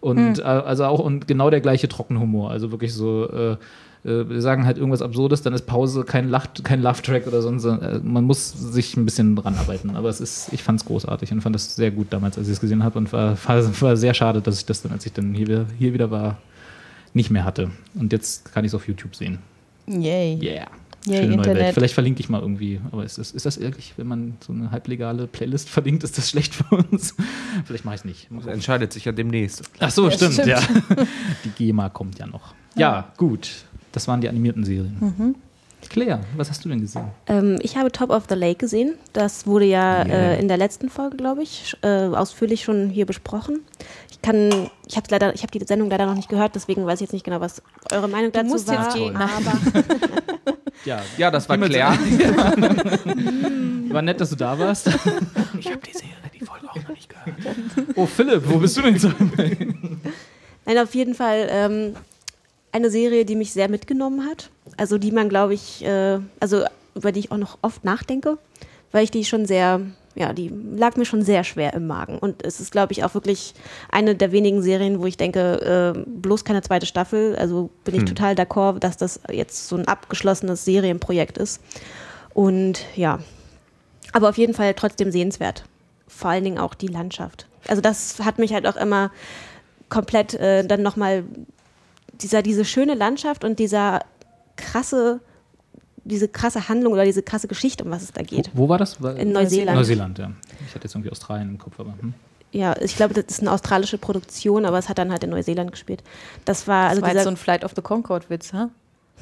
Und 0.00 0.38
äh, 0.38 0.42
also 0.42 0.84
auch 0.84 1.00
und 1.00 1.26
genau 1.26 1.50
der 1.50 1.60
gleiche 1.60 1.88
Trockenhumor. 1.88 2.50
Also 2.52 2.70
wirklich 2.70 2.94
so 2.94 3.28
äh, 3.30 3.56
wir 4.28 4.40
sagen 4.40 4.64
halt 4.66 4.76
irgendwas 4.78 5.02
Absurdes, 5.02 5.42
dann 5.42 5.52
ist 5.52 5.66
Pause, 5.66 6.04
kein, 6.04 6.28
Lach, 6.28 6.46
kein 6.62 6.82
Love-Track 6.82 7.26
oder 7.26 7.42
sonst. 7.42 7.64
Äh, 7.64 8.00
man 8.02 8.24
muss 8.24 8.52
sich 8.52 8.96
ein 8.96 9.04
bisschen 9.04 9.36
dran 9.36 9.54
arbeiten. 9.56 9.96
Aber 9.96 10.08
es 10.08 10.20
ist, 10.20 10.52
ich 10.52 10.62
fand 10.62 10.80
es 10.80 10.86
großartig 10.86 11.32
und 11.32 11.40
fand 11.40 11.54
das 11.54 11.74
sehr 11.76 11.90
gut 11.90 12.08
damals, 12.10 12.38
als 12.38 12.46
ich 12.48 12.54
es 12.54 12.60
gesehen 12.60 12.82
habe. 12.84 12.98
Und 12.98 13.12
war, 13.12 13.36
war, 13.46 13.80
war 13.82 13.96
sehr 13.96 14.14
schade, 14.14 14.40
dass 14.40 14.58
ich 14.58 14.66
das 14.66 14.82
dann, 14.82 14.92
als 14.92 15.04
ich 15.06 15.12
dann 15.12 15.34
hier, 15.34 15.46
wieder- 15.46 15.66
hier 15.78 15.92
wieder 15.94 16.10
war, 16.10 16.38
nicht 17.14 17.30
mehr 17.30 17.44
hatte. 17.44 17.70
Und 17.94 18.12
jetzt 18.12 18.52
kann 18.52 18.64
ich 18.64 18.70
es 18.70 18.74
auf 18.74 18.86
YouTube 18.86 19.16
sehen. 19.16 19.38
Yay. 19.86 20.38
Yeah. 20.42 20.66
Yay, 21.06 21.18
Schöne 21.22 21.36
neue 21.36 21.46
Welt. 21.46 21.46
Internet. 21.56 21.74
Vielleicht 21.74 21.94
verlinke 21.94 22.20
ich 22.20 22.28
mal 22.28 22.40
irgendwie. 22.40 22.80
Aber 22.90 23.04
ist 23.04 23.16
das, 23.18 23.30
ist 23.30 23.46
das 23.46 23.56
ehrlich, 23.56 23.94
wenn 23.96 24.08
man 24.08 24.34
so 24.44 24.52
eine 24.52 24.72
halblegale 24.72 25.28
Playlist 25.28 25.68
verlinkt, 25.68 26.02
ist 26.02 26.18
das 26.18 26.28
schlecht 26.30 26.54
für 26.56 26.64
uns? 26.76 27.14
Vielleicht 27.64 27.84
mache 27.84 27.94
ich 27.94 28.00
es 28.00 28.04
nicht. 28.04 28.28
Das 28.30 28.46
entscheidet 28.46 28.92
sich 28.92 29.04
ja 29.04 29.12
demnächst. 29.12 29.62
Ach 29.78 29.90
so, 29.90 30.06
Ja, 30.06 30.10
stimmt, 30.10 30.32
stimmt. 30.32 30.48
ja. 30.48 30.60
Die 31.44 31.50
GEMA 31.50 31.90
kommt 31.90 32.18
ja 32.18 32.26
noch. 32.26 32.54
Ja, 32.74 33.12
gut. 33.16 33.48
Das 33.96 34.06
waren 34.08 34.20
die 34.20 34.28
animierten 34.28 34.62
Serien. 34.62 35.34
Claire, 35.88 36.20
was 36.36 36.50
hast 36.50 36.62
du 36.62 36.68
denn 36.68 36.82
gesehen? 36.82 37.06
Ähm, 37.28 37.58
ich 37.62 37.78
habe 37.78 37.90
Top 37.90 38.10
of 38.10 38.24
the 38.28 38.34
Lake 38.34 38.58
gesehen. 38.58 38.92
Das 39.14 39.46
wurde 39.46 39.64
ja 39.64 40.04
Yeah. 40.04 40.32
äh, 40.34 40.38
in 40.40 40.48
der 40.48 40.58
letzten 40.58 40.90
Folge, 40.90 41.16
glaube 41.16 41.42
ich, 41.42 41.74
äh, 41.82 41.88
ausführlich 42.08 42.62
schon 42.62 42.90
hier 42.90 43.06
besprochen. 43.06 43.60
Ich 44.10 44.20
kann, 44.20 44.68
ich 44.86 44.96
habe 44.98 45.06
leider, 45.08 45.34
ich 45.34 45.42
habe 45.42 45.58
die 45.58 45.64
Sendung 45.64 45.88
leider 45.88 46.04
noch 46.04 46.14
nicht 46.14 46.28
gehört, 46.28 46.54
deswegen 46.54 46.84
weiß 46.84 46.96
ich 46.96 47.06
jetzt 47.06 47.12
nicht 47.14 47.24
genau, 47.24 47.40
was 47.40 47.62
eure 47.90 48.06
Meinung 48.06 48.32
dazu 48.32 48.48
musst 48.50 48.68
war. 48.68 48.84
jetzt 48.84 48.96
gehen. 48.96 49.16
Aber 49.16 49.32
Ja, 50.84 51.00
Ja, 51.16 51.30
das 51.30 51.48
war 51.48 51.56
Claire. 51.56 51.96
war 53.88 54.02
nett, 54.02 54.20
dass 54.20 54.28
du 54.28 54.36
da 54.36 54.58
warst. 54.58 54.88
Ich 55.58 55.68
habe 55.70 55.80
die 55.86 55.92
Serie, 55.92 56.12
die 56.38 56.44
Folge 56.44 56.68
auch 56.68 56.74
noch 56.82 56.88
nicht 56.90 57.08
gehört. 57.08 57.38
Oh, 57.94 58.04
Philipp, 58.04 58.42
wo 58.46 58.58
bist 58.58 58.76
du 58.76 58.82
denn 58.82 58.98
so? 58.98 59.10
Nein, 60.66 60.78
auf 60.78 60.94
jeden 60.94 61.14
Fall 61.14 61.46
ähm, 61.50 61.94
eine 62.76 62.90
Serie, 62.90 63.24
die 63.24 63.36
mich 63.36 63.52
sehr 63.52 63.68
mitgenommen 63.68 64.26
hat. 64.26 64.50
Also 64.76 64.98
die 64.98 65.10
man, 65.10 65.28
glaube 65.28 65.54
ich, 65.54 65.84
äh, 65.84 66.18
also 66.40 66.64
über 66.94 67.12
die 67.12 67.20
ich 67.20 67.32
auch 67.32 67.36
noch 67.36 67.58
oft 67.62 67.84
nachdenke, 67.84 68.38
weil 68.92 69.04
ich 69.04 69.10
die 69.10 69.24
schon 69.24 69.46
sehr, 69.46 69.80
ja, 70.14 70.32
die 70.32 70.48
lag 70.48 70.96
mir 70.96 71.04
schon 71.04 71.22
sehr 71.22 71.44
schwer 71.44 71.74
im 71.74 71.86
Magen. 71.86 72.18
Und 72.18 72.44
es 72.44 72.60
ist, 72.60 72.72
glaube 72.72 72.92
ich, 72.92 73.04
auch 73.04 73.14
wirklich 73.14 73.54
eine 73.90 74.14
der 74.14 74.32
wenigen 74.32 74.62
Serien, 74.62 75.00
wo 75.00 75.06
ich 75.06 75.16
denke, 75.16 75.94
äh, 75.96 76.04
bloß 76.06 76.44
keine 76.44 76.62
zweite 76.62 76.86
Staffel. 76.86 77.36
Also 77.36 77.70
bin 77.84 77.94
ich 77.94 78.04
total 78.04 78.34
d'accord, 78.34 78.78
dass 78.78 78.96
das 78.96 79.20
jetzt 79.30 79.68
so 79.68 79.76
ein 79.76 79.88
abgeschlossenes 79.88 80.64
Serienprojekt 80.64 81.38
ist. 81.38 81.60
Und 82.32 82.84
ja, 82.94 83.20
aber 84.12 84.28
auf 84.28 84.38
jeden 84.38 84.54
Fall 84.54 84.74
trotzdem 84.74 85.10
sehenswert. 85.10 85.64
Vor 86.08 86.30
allen 86.30 86.44
Dingen 86.44 86.58
auch 86.58 86.74
die 86.74 86.86
Landschaft. 86.86 87.46
Also 87.66 87.82
das 87.82 88.20
hat 88.20 88.38
mich 88.38 88.52
halt 88.52 88.66
auch 88.66 88.76
immer 88.76 89.10
komplett 89.88 90.34
äh, 90.34 90.64
dann 90.64 90.82
nochmal 90.82 91.24
dieser, 92.22 92.42
diese 92.42 92.64
schöne 92.64 92.94
Landschaft 92.94 93.44
und 93.44 93.58
dieser 93.58 94.00
krasse, 94.56 95.20
diese 96.04 96.28
krasse 96.28 96.68
Handlung 96.68 96.92
oder 96.92 97.04
diese 97.04 97.22
krasse 97.22 97.48
Geschichte, 97.48 97.84
um 97.84 97.90
was 97.90 98.02
es 98.02 98.12
da 98.12 98.22
geht. 98.22 98.50
Wo 98.54 98.68
war 98.68 98.78
das? 98.78 99.00
War 99.02 99.16
In 99.16 99.32
Neuseeland. 99.32 99.76
Neuseeland, 99.76 100.18
ja. 100.18 100.32
Ich 100.66 100.74
hatte 100.74 100.84
jetzt 100.84 100.94
irgendwie 100.94 101.10
Australien 101.10 101.50
im 101.50 101.58
Kopf, 101.58 101.78
aber. 101.78 101.94
Hm. 102.00 102.14
Ja, 102.52 102.74
ich 102.80 102.96
glaube, 102.96 103.12
das 103.12 103.24
ist 103.26 103.40
eine 103.40 103.52
australische 103.52 103.98
Produktion, 103.98 104.64
aber 104.64 104.78
es 104.78 104.88
hat 104.88 104.98
dann 104.98 105.10
halt 105.10 105.22
in 105.24 105.30
Neuseeland 105.30 105.72
gespielt. 105.72 106.02
Das 106.44 106.66
war, 106.66 106.88
also 106.88 107.00
Das 107.00 107.02
war 107.02 107.08
jetzt 107.08 107.16
dieser, 107.16 107.24
so 107.24 107.30
ein 107.30 107.36
Flight 107.36 107.64
of 107.64 107.72
the 107.76 107.82
Concorde-Witz, 107.82 108.52
ha? 108.52 108.70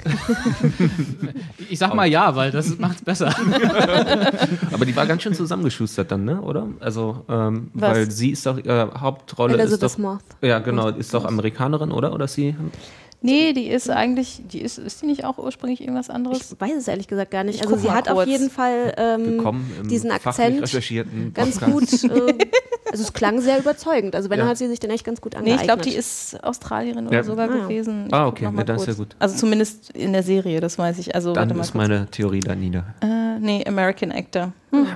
Ich 1.71 1.79
sag 1.79 1.95
mal 1.95 2.07
ja, 2.07 2.35
weil 2.37 2.51
das 2.51 2.79
macht's 2.79 3.03
besser. 3.03 3.35
Aber 4.73 4.85
die 4.85 4.95
war 4.95 5.07
ganz 5.07 5.23
schön 5.23 5.35
zusammengeschustert 5.35 6.11
dann, 6.11 6.25
ne? 6.25 6.41
Oder? 6.41 6.69
Also, 6.81 7.25
ähm, 7.29 7.71
weil 7.75 8.11
sie 8.11 8.31
ist 8.31 8.45
doch, 8.47 8.59
äh, 8.59 8.87
Hauptrolle 8.99 9.55
ist 9.55 9.61
Elizabeth 9.61 9.93
doch. 9.93 9.99
Moth. 9.99 10.21
Ja, 10.43 10.59
genau, 10.59 10.89
ist 10.89 11.15
doch 11.15 11.25
Amerikanerin, 11.25 11.91
oder? 11.91 12.13
Oder 12.13 12.27
ist 12.27 12.35
sie? 12.35 12.55
Nee, 13.27 13.55
die 13.55 13.69
ist 13.69 13.89
eigentlich, 13.89 14.43
die 14.53 14.61
ist, 14.61 14.77
ist 14.77 15.01
die 15.01 15.07
nicht 15.07 15.25
auch 15.25 15.39
ursprünglich 15.39 15.81
irgendwas 15.81 16.11
anderes? 16.11 16.53
Ich 16.53 16.61
weiß 16.61 16.75
es 16.77 16.89
ehrlich 16.89 17.09
gesagt 17.09 17.31
gar 17.31 17.43
nicht. 17.43 17.57
Ich 17.57 17.63
Also 17.67 17.79
sie 17.79 17.91
hat 17.91 18.07
auf 18.11 18.17
kurz. 18.17 18.29
jeden 18.29 18.51
Fall 18.51 18.93
ähm, 18.99 19.65
diesen 19.89 20.11
Akzent 20.11 20.61
ganz 21.33 21.59
gut. 21.59 21.85
Äh, 22.05 22.35
also 22.95 23.03
es 23.03 23.13
klang 23.13 23.41
sehr 23.41 23.59
überzeugend. 23.59 24.15
Also 24.15 24.31
wenn 24.31 24.39
Ja. 24.39 24.47
hat 24.47 24.57
sie 24.57 24.69
sich 24.69 24.79
dann 24.79 24.91
echt 24.91 25.05
ganz 25.05 25.21
gut 25.21 25.33
Nee, 25.33 25.39
angeeignet. 25.39 25.61
ich 25.63 25.67
glaube, 25.67 25.83
die 25.83 25.95
ist 25.97 26.43
Australierin 26.45 27.09
oder 27.09 27.17
Ja. 27.17 27.23
sogar 27.25 27.51
Ah, 27.51 27.57
gewesen. 27.67 28.07
Ich 28.07 28.15
Ah, 28.15 28.27
okay, 28.29 28.45
ja, 28.45 28.51
dann 28.63 28.77
ist 28.77 28.87
ja 28.87 28.95
gut. 28.95 29.17
Also 29.19 29.37
zumindest 29.37 29.91
in 29.91 30.13
der 30.13 30.23
Serie, 30.23 30.61
das 30.61 30.79
weiß 30.79 30.99
ich. 31.01 31.15
Also 31.15 31.33
Dann 31.33 31.43
warte 31.49 31.55
mal 31.55 31.61
ist 31.63 31.73
kurz. 31.73 31.89
meine 31.89 32.07
Theorie 32.11 32.39
da 32.41 32.55
nieder. 32.55 32.85
Äh, 33.01 33.39
nee, 33.41 33.65
American 33.67 34.13
Actor. 34.13 34.53
Hm. 34.71 34.87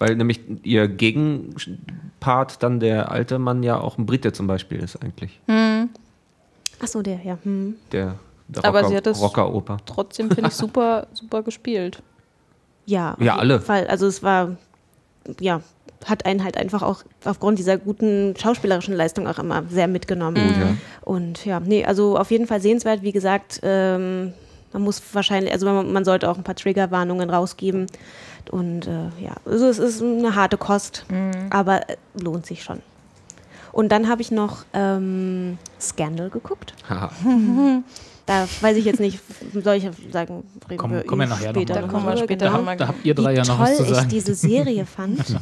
Weil 0.00 0.16
nämlich 0.16 0.40
ihr 0.64 0.88
Gegenpart 0.88 2.62
dann 2.62 2.80
der 2.80 3.10
alte 3.10 3.38
Mann 3.38 3.62
ja 3.62 3.78
auch 3.80 3.98
ein 3.98 4.06
Brite 4.06 4.32
zum 4.32 4.46
Beispiel 4.46 4.80
ist 4.80 4.96
eigentlich. 5.02 5.40
Ach 5.48 6.86
so, 6.86 7.02
der, 7.02 7.20
ja. 7.24 7.38
Hm. 7.42 7.76
Der, 7.92 8.16
der 8.48 8.64
Aber 8.64 8.78
Rocker, 8.80 8.90
sie 8.90 8.96
hat 8.96 9.06
das- 9.06 9.20
Rockeroper. 9.20 9.76
Trotzdem 9.86 10.30
finde 10.30 10.48
ich 10.48 10.54
super, 10.56 11.06
super 11.12 11.42
gespielt. 11.42 12.02
Ja, 12.86 13.12
auf 13.12 13.18
Ja, 13.20 13.24
jeden 13.34 13.38
alle. 13.40 13.60
Fall. 13.60 13.86
Also 13.86 14.06
es 14.06 14.22
war, 14.22 14.56
ja, 15.38 15.60
hat 16.06 16.24
einen 16.26 16.44
halt 16.44 16.56
einfach 16.56 16.82
auch 16.82 17.02
aufgrund 17.24 17.58
dieser 17.58 17.76
guten 17.76 18.34
schauspielerischen 18.36 18.94
Leistung 18.94 19.26
auch 19.26 19.38
immer 19.38 19.64
sehr 19.68 19.88
mitgenommen. 19.88 20.36
ja. 20.36 20.76
Und 21.02 21.44
ja, 21.44 21.60
nee, 21.60 21.84
also 21.84 22.16
auf 22.16 22.30
jeden 22.30 22.46
Fall 22.46 22.60
sehenswert. 22.60 23.02
Wie 23.02 23.12
gesagt, 23.12 23.60
ähm, 23.62 24.32
man 24.72 24.82
muss 24.82 25.02
wahrscheinlich, 25.12 25.52
also 25.52 25.66
man, 25.66 25.92
man 25.92 26.04
sollte 26.04 26.30
auch 26.30 26.36
ein 26.36 26.44
paar 26.44 26.54
Triggerwarnungen 26.54 27.28
rausgeben. 27.30 27.86
Und 28.50 28.86
äh, 28.86 29.08
ja, 29.22 29.34
also 29.44 29.68
es 29.68 29.78
ist 29.78 30.02
eine 30.02 30.34
harte 30.34 30.56
Kost, 30.56 31.04
aber 31.50 31.88
äh, 31.88 31.96
lohnt 32.14 32.46
sich 32.46 32.62
schon. 32.62 32.80
Und 33.72 33.92
dann 33.92 34.08
habe 34.08 34.22
ich 34.22 34.30
noch 34.30 34.64
ähm, 34.72 35.58
Scandal 35.80 36.30
geguckt. 36.30 36.74
Da 38.30 38.46
weiß 38.60 38.76
ich 38.76 38.84
jetzt 38.84 39.00
nicht, 39.00 39.18
soll 39.52 39.74
ich 39.74 39.88
sagen, 40.12 40.44
reden 40.68 40.78
Komm- 40.78 40.92
wir 40.92 41.02
kommen 41.02 41.22
wir 41.22 41.26
nachher 41.26 41.52
noch 41.52 41.60
später 41.60 41.74
mal 41.74 41.80
Da 41.80 41.88
kommen 41.88 42.06
wir 42.06 42.16
später 42.16 42.46
genau. 42.46 42.58
nochmal. 42.58 42.76
Da 42.76 42.86
habt 42.86 43.04
ihr 43.04 43.12
drei 43.12 43.32
wie 43.32 43.36
ja 43.38 43.42
noch 43.42 43.56
toll 43.56 43.66
was 43.66 43.76
zu 43.78 43.82
ich 43.82 43.88
sagen. 43.88 44.08
diese 44.08 44.34
Serie 44.36 44.86
fand. 44.86 45.18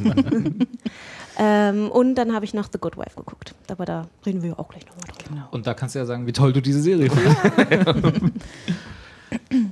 ähm, 1.38 1.90
und 1.90 2.14
dann 2.14 2.34
habe 2.34 2.46
ich 2.46 2.54
noch 2.54 2.70
The 2.72 2.78
Good 2.78 2.96
Wife 2.96 3.14
geguckt. 3.14 3.54
Aber 3.70 3.84
da 3.84 4.06
reden 4.24 4.42
wir 4.42 4.58
auch 4.58 4.68
gleich 4.70 4.86
nochmal 4.86 5.02
drüber. 5.18 5.48
Und 5.50 5.66
da 5.66 5.74
kannst 5.74 5.96
du 5.96 5.98
ja 5.98 6.06
sagen, 6.06 6.26
wie 6.26 6.32
toll 6.32 6.54
du 6.54 6.62
diese 6.62 6.80
Serie 6.80 7.10
findest. 7.10 8.22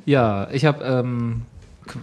ja, 0.04 0.50
ich 0.52 0.66
habe 0.66 0.84
ähm, 0.84 1.40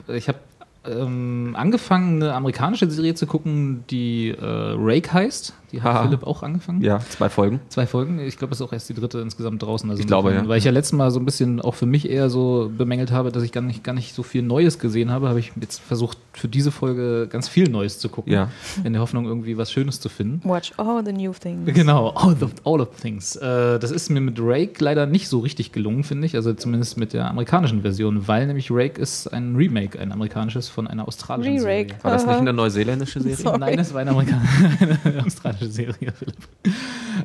ich 0.07 0.27
habe 0.27 0.39
ähm, 0.85 1.55
angefangen, 1.57 2.21
eine 2.21 2.33
amerikanische 2.33 2.89
Serie 2.89 3.15
zu 3.15 3.25
gucken, 3.25 3.83
die 3.89 4.29
äh, 4.29 4.35
Rake 4.41 5.11
heißt. 5.13 5.53
Die 5.71 5.81
hat 5.81 5.91
Haha. 5.91 6.03
Philipp 6.03 6.27
auch 6.27 6.43
angefangen. 6.43 6.81
Ja, 6.83 6.99
zwei 6.99 7.29
Folgen. 7.29 7.59
Zwei 7.69 7.87
Folgen. 7.87 8.19
Ich 8.19 8.37
glaube, 8.37 8.53
es 8.53 8.59
ist 8.59 8.67
auch 8.67 8.73
erst 8.73 8.89
die 8.89 8.93
dritte 8.93 9.19
insgesamt 9.21 9.63
draußen. 9.63 9.89
Also 9.89 10.01
Ich 10.01 10.05
glaube, 10.05 10.29
insofern- 10.29 10.45
ja. 10.45 10.49
Weil 10.49 10.57
ich 10.59 10.65
ja 10.65 10.71
letztes 10.71 10.93
Mal 10.93 11.09
so 11.09 11.19
ein 11.19 11.25
bisschen 11.25 11.61
auch 11.61 11.73
für 11.73 11.87
mich 11.87 12.07
eher 12.07 12.29
so 12.29 12.69
bemängelt 12.77 13.11
habe, 13.11 13.31
dass 13.31 13.41
ich 13.41 13.51
gar 13.51 13.61
nicht, 13.61 13.83
gar 13.83 13.93
nicht 13.93 14.13
so 14.13 14.21
viel 14.21 14.43
Neues 14.43 14.77
gesehen 14.77 15.09
habe, 15.09 15.29
habe 15.29 15.39
ich 15.39 15.51
jetzt 15.59 15.81
versucht, 15.81 16.19
für 16.33 16.47
diese 16.47 16.69
Folge 16.71 17.27
ganz 17.27 17.47
viel 17.47 17.69
Neues 17.69 17.97
zu 17.97 18.09
gucken. 18.09 18.31
Ja. 18.31 18.49
In 18.83 18.93
der 18.93 19.01
Hoffnung, 19.01 19.25
irgendwie 19.25 19.57
was 19.57 19.71
Schönes 19.71 19.99
zu 19.99 20.09
finden. 20.09 20.47
Watch 20.47 20.73
all 20.77 21.03
the 21.03 21.11
new 21.11 21.31
things. 21.33 21.73
Genau, 21.73 22.09
all 22.09 22.33
of, 22.43 22.51
all 22.65 22.79
of 22.81 22.89
things. 23.01 23.35
Äh, 23.37 23.79
das 23.79 23.89
ist 23.89 24.11
mir 24.11 24.21
mit 24.21 24.37
Rake 24.39 24.73
leider 24.77 25.07
nicht 25.07 25.27
so 25.27 25.39
richtig 25.39 25.71
gelungen, 25.71 26.03
finde 26.03 26.27
ich. 26.27 26.35
Also 26.35 26.53
zumindest 26.53 26.99
mit 26.99 27.13
der 27.13 27.27
amerikanischen 27.31 27.81
Version, 27.81 28.27
weil 28.27 28.45
nämlich 28.45 28.69
Rake 28.69 29.01
ist 29.01 29.25
ein 29.33 29.55
Remake, 29.55 29.97
ein 29.99 30.11
amerikanisches 30.11 30.69
von 30.73 30.87
einer 30.87 31.07
australischen. 31.07 31.59
Serie. 31.59 31.87
War 32.01 32.11
das 32.11 32.25
nicht 32.25 32.35
eine 32.37 32.51
neuseeländische 32.53 33.21
Serie? 33.21 33.37
Sorry. 33.37 33.59
Nein, 33.59 33.77
das 33.77 33.93
war 33.93 34.01
eine, 34.01 34.11
eine 34.17 35.23
australische 35.25 35.67
Serie, 35.67 36.11
Philipp. 36.11 36.35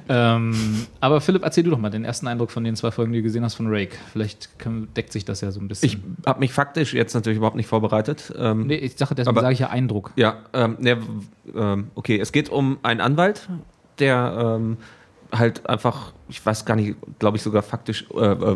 Ähm, 0.09 0.87
aber 1.01 1.21
Philipp, 1.21 1.43
erzähl 1.43 1.65
du 1.65 1.71
doch 1.71 1.79
mal 1.79 1.91
den 1.91 2.05
ersten 2.05 2.27
Eindruck 2.29 2.51
von 2.51 2.65
den 2.65 2.77
zwei 2.77 2.91
Folgen, 2.91 3.13
die 3.13 3.19
du 3.19 3.23
gesehen 3.25 3.45
hast 3.45 3.55
von 3.55 3.67
Rake. 3.69 3.97
Vielleicht 4.13 4.59
können, 4.59 4.89
deckt 4.95 5.13
sich 5.13 5.25
das 5.25 5.41
ja 5.41 5.51
so 5.51 5.61
ein 5.61 5.69
bisschen. 5.69 5.89
Ich 5.89 5.99
habe 6.27 6.41
mich 6.41 6.53
faktisch 6.53 6.95
jetzt 6.95 7.15
natürlich 7.15 7.39
überhaupt 7.39 7.57
nicht 7.57 7.67
vorbereitet. 7.69 8.33
Ähm, 8.39 8.67
nee, 8.67 8.77
ich 8.77 8.97
sage 8.97 9.15
deswegen 9.15 9.31
Aber- 9.37 9.41
sage 9.43 9.55
ich 9.55 9.61
ja 9.61 9.71
Eindruck. 9.71 10.13
Ja, 10.17 10.37
ähm, 10.53 10.77
ne, 10.79 10.99
ähm, 11.55 11.89
okay, 11.95 12.19
es 12.21 12.33
geht 12.33 12.49
um 12.51 12.79
einen 12.83 13.01
Anwalt, 13.01 13.49
der 13.99 14.57
ähm, 14.59 14.77
halt 15.33 15.69
einfach, 15.69 16.13
ich 16.29 16.45
weiß 16.45 16.65
gar 16.65 16.75
nicht, 16.75 16.97
glaube 17.19 17.37
ich 17.37 17.43
sogar 17.43 17.63
faktisch 17.63 18.07
äh, 18.15 18.19
äh, 18.19 18.53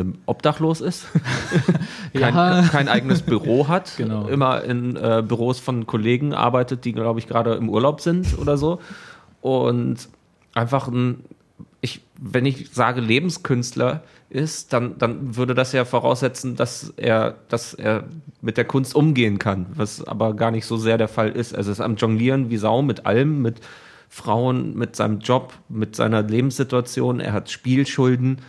äh, 0.00 0.04
obdachlos 0.26 0.80
ist, 0.80 1.06
kein, 2.14 2.34
Ja. 2.34 2.62
kein 2.70 2.88
eigenes 2.88 3.22
Büro 3.22 3.68
hat, 3.68 3.96
Genau. 3.96 4.28
immer 4.28 4.62
in 4.62 4.96
äh, 4.96 5.22
Büros 5.26 5.58
von 5.58 5.86
Kollegen 5.86 6.32
arbeitet, 6.34 6.84
die, 6.84 6.92
glaube 6.92 7.18
ich, 7.18 7.26
gerade 7.26 7.54
im 7.54 7.68
Urlaub 7.68 8.00
sind 8.00 8.38
oder 8.38 8.56
so 8.56 8.78
und 9.40 10.08
einfach 10.54 10.88
ein, 10.88 11.24
ich, 11.80 12.02
wenn 12.20 12.46
ich 12.46 12.70
sage 12.72 13.00
Lebenskünstler 13.00 14.02
ist, 14.30 14.72
dann, 14.72 14.96
dann 14.98 15.36
würde 15.36 15.54
das 15.54 15.72
ja 15.72 15.84
voraussetzen, 15.84 16.54
dass 16.56 16.92
er, 16.96 17.34
dass 17.48 17.74
er 17.74 18.04
mit 18.40 18.56
der 18.56 18.64
Kunst 18.64 18.94
umgehen 18.94 19.38
kann, 19.38 19.66
was 19.74 20.02
aber 20.06 20.34
gar 20.34 20.50
nicht 20.52 20.64
so 20.66 20.76
sehr 20.76 20.96
der 20.98 21.08
Fall 21.08 21.30
ist. 21.30 21.54
Also 21.54 21.70
er 21.70 21.72
ist 21.72 21.80
am 21.80 21.96
Jonglieren 21.96 22.48
wie 22.48 22.56
Sau 22.56 22.80
mit 22.82 23.04
allem, 23.06 23.42
mit 23.42 23.60
Frauen, 24.14 24.74
mit 24.76 24.94
seinem 24.94 25.20
Job, 25.20 25.54
mit 25.70 25.96
seiner 25.96 26.22
Lebenssituation. 26.22 27.18
Er 27.18 27.32
hat 27.32 27.48
Spielschulden 27.48 28.42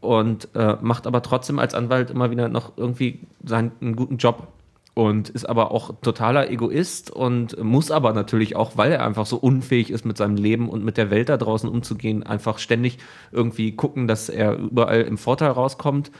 und 0.00 0.48
äh, 0.54 0.78
macht 0.80 1.06
aber 1.06 1.20
trotzdem 1.20 1.58
als 1.58 1.74
Anwalt 1.74 2.10
immer 2.10 2.30
wieder 2.30 2.48
noch 2.48 2.78
irgendwie 2.78 3.20
seinen 3.44 3.72
einen 3.82 3.96
guten 3.96 4.16
Job 4.16 4.48
und 4.94 5.28
ist 5.28 5.46
aber 5.46 5.72
auch 5.72 5.94
totaler 6.00 6.50
Egoist 6.50 7.10
und 7.10 7.62
muss 7.62 7.90
aber 7.90 8.14
natürlich 8.14 8.56
auch, 8.56 8.78
weil 8.78 8.92
er 8.92 9.04
einfach 9.04 9.26
so 9.26 9.36
unfähig 9.36 9.90
ist 9.90 10.06
mit 10.06 10.16
seinem 10.16 10.36
Leben 10.36 10.70
und 10.70 10.82
mit 10.82 10.96
der 10.96 11.10
Welt 11.10 11.28
da 11.28 11.36
draußen 11.36 11.68
umzugehen, 11.68 12.22
einfach 12.22 12.58
ständig 12.58 12.96
irgendwie 13.30 13.72
gucken, 13.72 14.08
dass 14.08 14.30
er 14.30 14.56
überall 14.56 15.02
im 15.02 15.18
Vorteil 15.18 15.50
rauskommt 15.50 16.12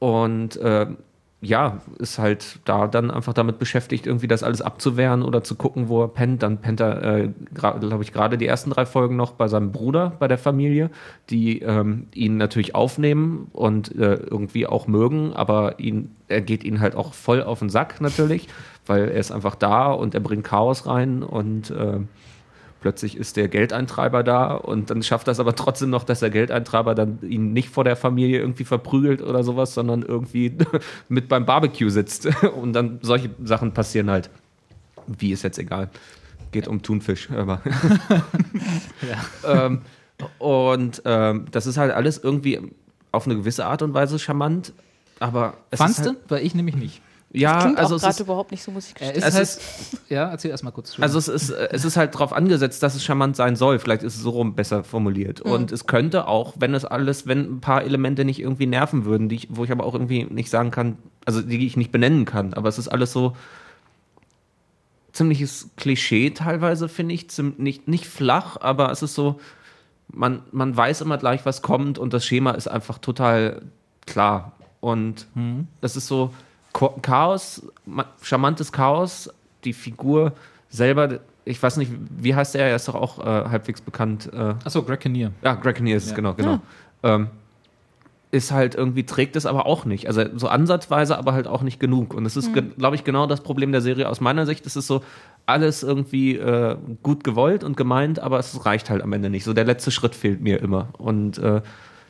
und 0.00 0.58
äh, 0.58 0.88
ja, 1.40 1.80
ist 1.98 2.18
halt 2.18 2.58
da 2.64 2.88
dann 2.88 3.12
einfach 3.12 3.32
damit 3.32 3.60
beschäftigt, 3.60 4.06
irgendwie 4.08 4.26
das 4.26 4.42
alles 4.42 4.60
abzuwehren 4.60 5.22
oder 5.22 5.44
zu 5.44 5.54
gucken, 5.54 5.88
wo 5.88 6.02
er 6.02 6.08
pennt. 6.08 6.42
Dann 6.42 6.58
pennt 6.58 6.80
er, 6.80 7.02
äh, 7.02 7.30
glaube 7.54 8.02
ich, 8.02 8.12
gerade 8.12 8.36
die 8.38 8.46
ersten 8.46 8.70
drei 8.70 8.84
Folgen 8.86 9.14
noch 9.14 9.32
bei 9.32 9.46
seinem 9.46 9.70
Bruder, 9.70 10.14
bei 10.18 10.26
der 10.26 10.38
Familie, 10.38 10.90
die 11.30 11.60
ähm, 11.60 12.08
ihn 12.12 12.38
natürlich 12.38 12.74
aufnehmen 12.74 13.48
und 13.52 13.94
äh, 13.94 14.14
irgendwie 14.14 14.66
auch 14.66 14.88
mögen, 14.88 15.32
aber 15.32 15.78
ihn, 15.78 16.10
er 16.26 16.40
geht 16.40 16.64
ihnen 16.64 16.80
halt 16.80 16.96
auch 16.96 17.12
voll 17.12 17.42
auf 17.44 17.60
den 17.60 17.70
Sack 17.70 18.00
natürlich, 18.00 18.48
weil 18.86 19.02
er 19.02 19.20
ist 19.20 19.30
einfach 19.30 19.54
da 19.54 19.92
und 19.92 20.14
er 20.14 20.20
bringt 20.20 20.42
Chaos 20.44 20.86
rein 20.86 21.22
und 21.22 21.70
äh, 21.70 22.00
plötzlich 22.80 23.16
ist 23.16 23.36
der 23.36 23.48
Geldeintreiber 23.48 24.22
da 24.22 24.54
und 24.54 24.90
dann 24.90 25.02
schafft 25.02 25.28
das 25.28 25.40
aber 25.40 25.54
trotzdem 25.54 25.90
noch, 25.90 26.04
dass 26.04 26.20
der 26.20 26.30
Geldeintreiber 26.30 26.94
dann 26.94 27.18
ihn 27.22 27.52
nicht 27.52 27.70
vor 27.70 27.84
der 27.84 27.96
Familie 27.96 28.38
irgendwie 28.38 28.64
verprügelt 28.64 29.22
oder 29.22 29.42
sowas, 29.42 29.74
sondern 29.74 30.02
irgendwie 30.02 30.56
mit 31.08 31.28
beim 31.28 31.46
Barbecue 31.46 31.90
sitzt 31.90 32.26
und 32.56 32.72
dann 32.72 32.98
solche 33.02 33.30
Sachen 33.42 33.72
passieren 33.72 34.10
halt. 34.10 34.30
Wie 35.06 35.32
ist 35.32 35.42
jetzt 35.42 35.58
egal. 35.58 35.88
Geht 36.52 36.68
um 36.68 36.82
Thunfisch, 36.82 37.30
aber. 37.30 37.60
ähm, 39.46 39.82
und 40.38 41.02
ähm, 41.04 41.46
das 41.50 41.66
ist 41.66 41.76
halt 41.76 41.92
alles 41.92 42.18
irgendwie 42.18 42.60
auf 43.12 43.26
eine 43.26 43.36
gewisse 43.36 43.66
Art 43.66 43.82
und 43.82 43.94
Weise 43.94 44.18
charmant, 44.18 44.72
aber 45.20 45.54
es 45.70 45.78
Fandst 45.78 46.00
du? 46.00 46.10
halt, 46.10 46.18
Weil 46.28 46.46
ich 46.46 46.54
nämlich 46.54 46.76
nicht. 46.76 47.02
Ja, 47.30 47.60
Klingt 47.60 47.78
also 47.78 47.94
auch 47.94 47.96
es 47.96 48.02
gerade 48.02 48.14
ist, 48.14 48.20
überhaupt 48.20 48.50
nicht 48.52 48.62
so, 48.62 48.70
muss 48.70 48.86
ich 48.88 48.94
Er 49.02 49.12
gestehen. 49.12 49.18
ist 49.18 49.26
Es 49.28 49.34
halt, 49.34 49.42
ist- 49.42 50.10
ja, 50.10 50.30
erzähl 50.30 50.50
erstmal 50.50 50.72
kurz. 50.72 50.98
Also 50.98 51.18
es 51.18 51.28
ist, 51.28 51.50
äh, 51.50 51.68
es 51.72 51.84
ist 51.84 51.98
halt 51.98 52.14
darauf 52.14 52.32
angesetzt, 52.32 52.82
dass 52.82 52.94
es 52.94 53.04
charmant 53.04 53.36
sein 53.36 53.54
soll. 53.54 53.78
Vielleicht 53.78 54.02
ist 54.02 54.16
es 54.16 54.22
so 54.22 54.30
rum 54.30 54.54
besser 54.54 54.82
formuliert. 54.82 55.42
Und 55.42 55.70
es 55.70 55.86
könnte 55.86 56.26
auch, 56.26 56.54
wenn 56.58 56.72
es 56.72 56.86
alles, 56.86 57.26
wenn 57.26 57.56
ein 57.56 57.60
paar 57.60 57.82
Elemente 57.84 58.24
nicht 58.24 58.40
irgendwie 58.40 58.64
nerven 58.66 59.04
würden, 59.04 59.28
die 59.28 59.34
ich, 59.36 59.48
wo 59.50 59.62
ich 59.64 59.70
aber 59.70 59.84
auch 59.84 59.92
irgendwie 59.92 60.24
nicht 60.24 60.48
sagen 60.48 60.70
kann, 60.70 60.96
also 61.26 61.42
die 61.42 61.66
ich 61.66 61.76
nicht 61.76 61.92
benennen 61.92 62.24
kann, 62.24 62.54
aber 62.54 62.70
es 62.70 62.78
ist 62.78 62.88
alles 62.88 63.12
so 63.12 63.36
ziemliches 65.12 65.68
Klischee 65.76 66.30
teilweise, 66.30 66.88
finde 66.88 67.14
ich. 67.14 67.28
Ziem- 67.28 67.54
nicht, 67.58 67.88
nicht 67.88 68.06
flach, 68.06 68.56
aber 68.60 68.90
es 68.90 69.02
ist 69.02 69.14
so, 69.14 69.40
man, 70.10 70.42
man 70.52 70.76
weiß 70.76 71.00
immer 71.00 71.18
gleich, 71.18 71.44
was 71.44 71.62
kommt 71.62 71.98
und 71.98 72.12
das 72.12 72.24
Schema 72.24 72.52
ist 72.52 72.68
einfach 72.68 72.98
total 72.98 73.62
klar. 74.06 74.52
Und 74.80 75.26
das 75.80 75.96
ist 75.96 76.06
so 76.06 76.32
Chaos, 77.02 77.62
ma- 77.86 78.06
charmantes 78.22 78.72
Chaos. 78.72 79.30
Die 79.64 79.72
Figur 79.72 80.32
selber, 80.68 81.18
ich 81.44 81.60
weiß 81.62 81.76
nicht, 81.78 81.90
wie 82.16 82.34
heißt 82.34 82.54
er? 82.54 82.66
Er 82.68 82.76
ist 82.76 82.86
doch 82.88 82.94
auch 82.94 83.18
äh, 83.18 83.22
halbwegs 83.48 83.80
bekannt. 83.80 84.30
Äh, 84.32 84.54
Achso, 84.64 84.82
Greg 84.82 85.00
Kinnear. 85.00 85.32
ja, 85.42 85.54
Greg 85.54 85.76
Kinnear 85.76 85.96
ist 85.96 86.04
es, 86.04 86.10
Ja. 86.10 86.16
genau, 86.16 86.34
genau. 86.34 86.60
Ähm, 87.02 87.28
ist 88.30 88.52
halt 88.52 88.74
irgendwie, 88.74 89.04
trägt 89.04 89.36
es 89.36 89.46
aber 89.46 89.64
auch 89.64 89.86
nicht. 89.86 90.06
Also 90.06 90.22
so 90.36 90.48
ansatzweise, 90.48 91.16
aber 91.16 91.32
halt 91.32 91.46
auch 91.48 91.62
nicht 91.62 91.80
genug. 91.80 92.12
Und 92.12 92.24
das 92.24 92.36
ist, 92.36 92.50
glaube 92.76 92.94
ich, 92.94 93.02
genau 93.02 93.26
das 93.26 93.40
Problem 93.40 93.72
der 93.72 93.80
Serie 93.80 94.06
aus 94.06 94.20
meiner 94.20 94.44
Sicht. 94.44 94.66
Es 94.66 94.76
ist 94.76 94.86
so 94.86 95.02
alles 95.46 95.82
irgendwie 95.82 96.36
äh, 96.36 96.76
gut 97.02 97.24
gewollt 97.24 97.64
und 97.64 97.78
gemeint, 97.78 98.18
aber 98.20 98.38
es 98.38 98.66
reicht 98.66 98.90
halt 98.90 99.00
am 99.02 99.14
Ende 99.14 99.30
nicht. 99.30 99.44
So 99.44 99.54
der 99.54 99.64
letzte 99.64 99.90
Schritt 99.90 100.14
fehlt 100.14 100.42
mir 100.42 100.60
immer. 100.60 100.88
Und 100.98 101.38
äh, 101.38 101.62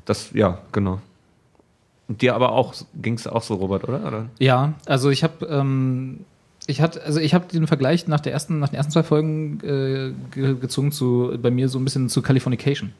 das, 0.06 0.32
ja, 0.32 0.58
genau. 0.72 1.00
Und 2.08 2.22
dir 2.22 2.34
aber 2.34 2.52
auch, 2.52 2.74
ging 3.00 3.14
es 3.14 3.26
auch 3.26 3.42
so, 3.42 3.54
Robert, 3.54 3.84
oder? 3.86 4.06
oder? 4.06 4.26
Ja, 4.38 4.72
also 4.86 5.10
ich 5.10 5.22
habe 5.22 5.44
ähm, 5.46 6.20
ich 6.66 6.80
hatte 6.80 7.02
also 7.04 7.20
ich 7.20 7.34
habe 7.34 7.46
den 7.52 7.66
Vergleich 7.66 8.08
nach 8.08 8.20
der 8.20 8.32
ersten 8.32 8.58
nach 8.58 8.70
den 8.70 8.76
ersten 8.76 8.92
zwei 8.92 9.02
Folgen 9.02 9.60
äh, 9.62 10.12
ge 10.34 10.54
gezogen 10.58 10.90
zu 10.92 11.36
bei 11.40 11.50
mir 11.50 11.68
so 11.68 11.78
ein 11.78 11.84
bisschen 11.84 12.08
zu 12.08 12.22
Californication, 12.22 12.92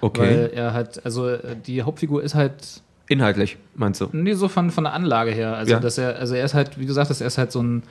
weil 0.00 0.50
er 0.54 0.72
halt 0.72 1.04
also 1.04 1.28
äh, 1.28 1.56
die 1.66 1.82
Hauptfigur 1.82 2.22
ist 2.22 2.34
halt 2.34 2.82
Inhaltlich, 3.08 3.56
meinst 3.76 4.00
du? 4.00 4.08
nee 4.12 4.32
so 4.34 4.48
von 4.48 4.70
von 4.70 4.84
der 4.84 4.92
Anlage 4.94 5.30
her, 5.30 5.54
also 5.56 5.72
Ja. 5.72 5.80
dass 5.80 5.96
er 5.98 6.16
also 6.16 6.34
er 6.34 6.44
ist 6.44 6.54
halt 6.54 6.78
wie 6.80 6.86
du 6.86 6.92
sagtest, 6.92 7.20
er 7.20 7.26
ist 7.28 7.38
halt 7.38 7.52
so 7.52 7.62
ein 7.62 7.82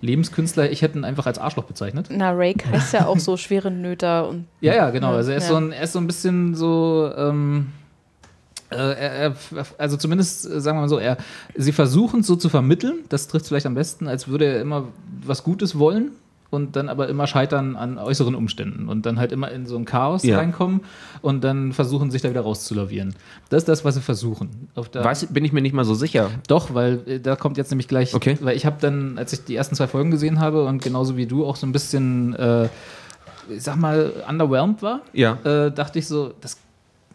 Lebenskünstler. 0.00 0.70
Ich 0.70 0.82
hätte 0.82 0.98
ihn 0.98 1.04
einfach 1.04 1.24
als 1.26 1.38
Arschloch 1.38 1.64
bezeichnet. 1.64 2.08
Na, 2.10 2.32
Rake 2.32 2.70
heißt 2.70 2.92
ja 2.92 3.06
auch 3.06 3.18
so 3.18 3.36
schwere 3.38 3.70
Nöter 3.70 4.28
und 4.28 4.44
Ja, 4.60 4.74
ja, 4.74 4.90
genau. 4.90 5.12
Also 5.14 5.30
er 5.30 5.38
ist, 5.38 5.44
ja. 5.44 5.50
so, 5.50 5.56
ein, 5.56 5.72
er 5.72 5.82
ist 5.84 5.92
so 5.92 5.98
ein 5.98 6.06
bisschen 6.06 6.54
so. 6.54 7.10
Ähm, 7.16 7.68
also 9.78 9.96
zumindest 9.96 10.46
äh, 10.50 10.60
sagen 10.60 10.76
wir 10.78 10.82
mal 10.82 10.88
so, 10.88 10.98
er, 10.98 11.16
sie 11.54 11.72
versuchen 11.72 12.20
es 12.20 12.26
so 12.26 12.36
zu 12.36 12.48
vermitteln, 12.48 12.98
das 13.08 13.28
trifft 13.28 13.46
vielleicht 13.46 13.66
am 13.66 13.74
besten, 13.74 14.08
als 14.08 14.28
würde 14.28 14.44
er 14.46 14.60
immer 14.60 14.88
was 15.24 15.44
Gutes 15.44 15.78
wollen 15.78 16.10
und 16.50 16.76
dann 16.76 16.88
aber 16.88 17.08
immer 17.08 17.26
scheitern 17.26 17.74
an 17.74 17.98
äußeren 17.98 18.36
Umständen 18.36 18.88
und 18.88 19.06
dann 19.06 19.18
halt 19.18 19.32
immer 19.32 19.50
in 19.50 19.66
so 19.66 19.76
ein 19.76 19.84
Chaos 19.84 20.22
Ja. 20.22 20.38
reinkommen 20.38 20.82
und 21.20 21.42
dann 21.42 21.72
versuchen, 21.72 22.12
sich 22.12 22.22
da 22.22 22.30
wieder 22.30 22.42
rauszulavieren. 22.42 23.14
Das 23.48 23.62
ist 23.62 23.68
das, 23.68 23.84
was 23.84 23.96
sie 23.96 24.00
versuchen. 24.00 24.68
Auf 24.76 24.88
der 24.88 25.02
Weiß, 25.04 25.26
bin 25.30 25.44
ich 25.44 25.52
mir 25.52 25.62
nicht 25.62 25.72
mal 25.74 25.84
so 25.84 25.94
sicher. 25.94 26.30
doch, 26.46 26.72
weil 26.72 27.00
äh, 27.06 27.18
da 27.20 27.34
kommt 27.34 27.56
jetzt 27.56 27.70
nämlich 27.70 27.88
gleich, 27.88 28.14
Okay. 28.14 28.38
weil 28.40 28.56
ich 28.56 28.66
habe 28.66 28.76
dann, 28.80 29.18
als 29.18 29.32
ich 29.32 29.44
die 29.44 29.56
ersten 29.56 29.74
zwei 29.74 29.88
Folgen 29.88 30.12
gesehen 30.12 30.38
habe 30.38 30.64
und 30.64 30.80
genauso 30.82 31.16
wie 31.16 31.26
du 31.26 31.44
auch 31.44 31.56
so 31.56 31.66
ein 31.66 31.72
bisschen, 31.72 32.36
äh, 32.36 32.68
ich 33.50 33.62
sag 33.62 33.74
mal, 33.76 34.12
underwhelmed 34.28 34.80
war, 34.80 35.00
Ja. 35.12 35.38
äh, 35.44 35.72
dachte 35.72 35.98
ich 35.98 36.06
so, 36.06 36.34
das 36.40 36.56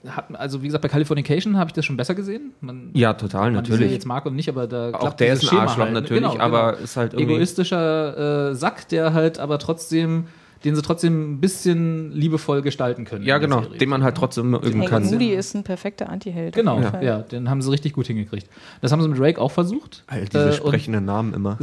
hat, 0.07 0.25
also 0.35 0.61
wie 0.61 0.67
gesagt, 0.67 0.81
bei 0.81 0.87
Californication 0.87 1.57
habe 1.57 1.67
ich 1.69 1.73
das 1.73 1.85
schon 1.85 1.97
besser 1.97 2.15
gesehen. 2.15 2.51
Man, 2.61 2.89
Ja, 2.93 3.13
total, 3.13 3.51
natürlich. 3.51 3.91
jetzt 3.91 4.05
mag 4.05 4.25
und 4.25 4.35
nicht, 4.35 4.47
aber 4.49 4.65
da 4.67 4.91
Auch 4.91 4.99
klappt 4.99 5.19
der 5.19 5.33
ist 5.33 5.43
ein 5.43 5.47
Schema 5.49 5.61
Arschloch 5.63 5.85
halt. 5.85 5.93
natürlich, 5.93 6.23
Genau, 6.31 6.39
aber 6.39 6.71
genau. 6.73 6.83
ist 6.83 6.95
halt 6.97 7.13
irgendwie. 7.13 7.33
egoistischer 7.35 8.49
äh, 8.51 8.55
Sack, 8.55 8.87
der 8.89 9.13
halt 9.13 9.39
aber 9.39 9.59
trotzdem, 9.59 10.25
den 10.63 10.75
sie 10.75 10.81
trotzdem 10.81 11.33
ein 11.33 11.39
bisschen 11.41 12.11
liebevoll 12.13 12.61
gestalten 12.61 13.05
können. 13.05 13.25
Ja, 13.25 13.35
in 13.37 13.41
genau, 13.41 13.61
Serie. 13.61 13.77
den 13.77 13.89
man 13.89 14.03
halt 14.03 14.15
trotzdem 14.15 14.49
mögen 14.51 14.79
Hank 14.81 14.89
kann. 14.89 15.03
Moody 15.05 15.33
ist 15.33 15.53
ein 15.55 15.63
perfekter 15.63 16.09
Anti-Held. 16.09 16.53
Genau, 16.55 16.79
ja. 16.81 16.91
Fall. 16.91 17.25
den 17.31 17.49
haben 17.49 17.61
sie 17.61 17.71
richtig 17.71 17.93
gut 17.93 18.07
hingekriegt. 18.07 18.47
Das 18.81 18.91
haben 18.91 19.01
sie 19.01 19.07
mit 19.07 19.17
Drake 19.19 19.39
auch 19.39 19.51
versucht. 19.51 20.03
All 20.07 20.25
diese 20.25 20.49
Äh, 20.49 20.53
sprechenden 20.53 21.05
Namen 21.05 21.33
immer. 21.33 21.57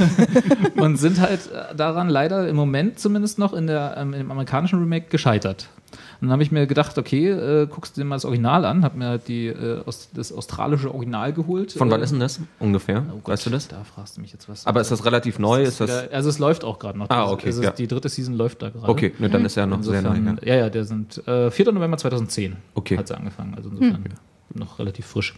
und 0.76 0.96
sind 0.96 1.20
halt 1.20 1.40
äh, 1.52 1.74
daran 1.74 2.08
leider 2.08 2.48
im 2.48 2.56
Moment 2.56 2.98
zumindest 2.98 3.38
noch 3.38 3.52
in 3.52 3.66
der, 3.66 3.96
ähm, 3.98 4.14
im 4.14 4.30
amerikanischen 4.30 4.78
Remake 4.78 5.06
gescheitert. 5.08 5.68
Und 6.20 6.28
dann 6.28 6.32
habe 6.32 6.42
ich 6.42 6.50
mir 6.50 6.66
gedacht, 6.66 6.98
okay, 6.98 7.28
äh, 7.30 7.66
guckst 7.66 7.96
du 7.96 8.00
dir 8.00 8.04
mal 8.06 8.16
das 8.16 8.24
Original 8.24 8.64
an, 8.64 8.84
habe 8.84 8.98
mir 8.98 9.06
halt 9.06 9.28
die, 9.28 9.46
äh, 9.46 9.82
aus, 9.86 10.08
das 10.14 10.32
australische 10.32 10.92
Original 10.92 11.32
geholt. 11.32 11.72
Von 11.72 11.90
wann 11.90 12.00
Äh, 12.00 12.04
ist 12.04 12.10
denn 12.10 12.20
das 12.20 12.40
ungefähr? 12.58 13.04
oh 13.10 13.16
Gott, 13.22 13.28
weißt 13.34 13.46
du 13.46 13.50
das? 13.50 13.68
Da 13.68 13.84
fragst 13.84 14.16
du 14.16 14.20
mich 14.20 14.32
jetzt 14.32 14.48
was. 14.48 14.66
Aber 14.66 14.80
ist 14.80 14.90
das 14.90 15.04
relativ 15.04 15.38
neu? 15.38 15.62
Ist 15.62 15.80
das? 15.80 15.88
wieder, 15.88 16.14
also 16.14 16.28
es 16.28 16.38
läuft 16.38 16.64
auch 16.64 16.78
gerade 16.78 16.98
noch. 16.98 17.08
Ah, 17.10 17.30
okay, 17.30 17.48
ist, 17.50 17.62
ja. 17.62 17.70
Die 17.70 17.86
dritte 17.86 18.08
Season 18.08 18.34
läuft 18.34 18.62
da 18.62 18.70
gerade. 18.70 18.88
Okay, 18.88 19.12
ne, 19.18 19.28
dann 19.30 19.44
ist 19.44 19.54
ja 19.56 19.66
noch 19.66 19.82
sehr 19.82 20.02
neu. 20.02 20.14
Insofern, 20.16 20.40
Ja. 20.42 20.54
ja, 20.56 20.70
der 20.70 20.84
sind 20.84 21.26
äh, 21.28 21.50
4. 21.50 21.72
November 21.72 21.96
2010 21.98 22.56
Okay. 22.74 22.98
hat 22.98 23.08
sie 23.08 23.16
angefangen. 23.16 23.54
Also 23.54 23.68
insofern 23.70 24.04
noch 24.54 24.78
relativ 24.78 25.06
frisch. 25.06 25.34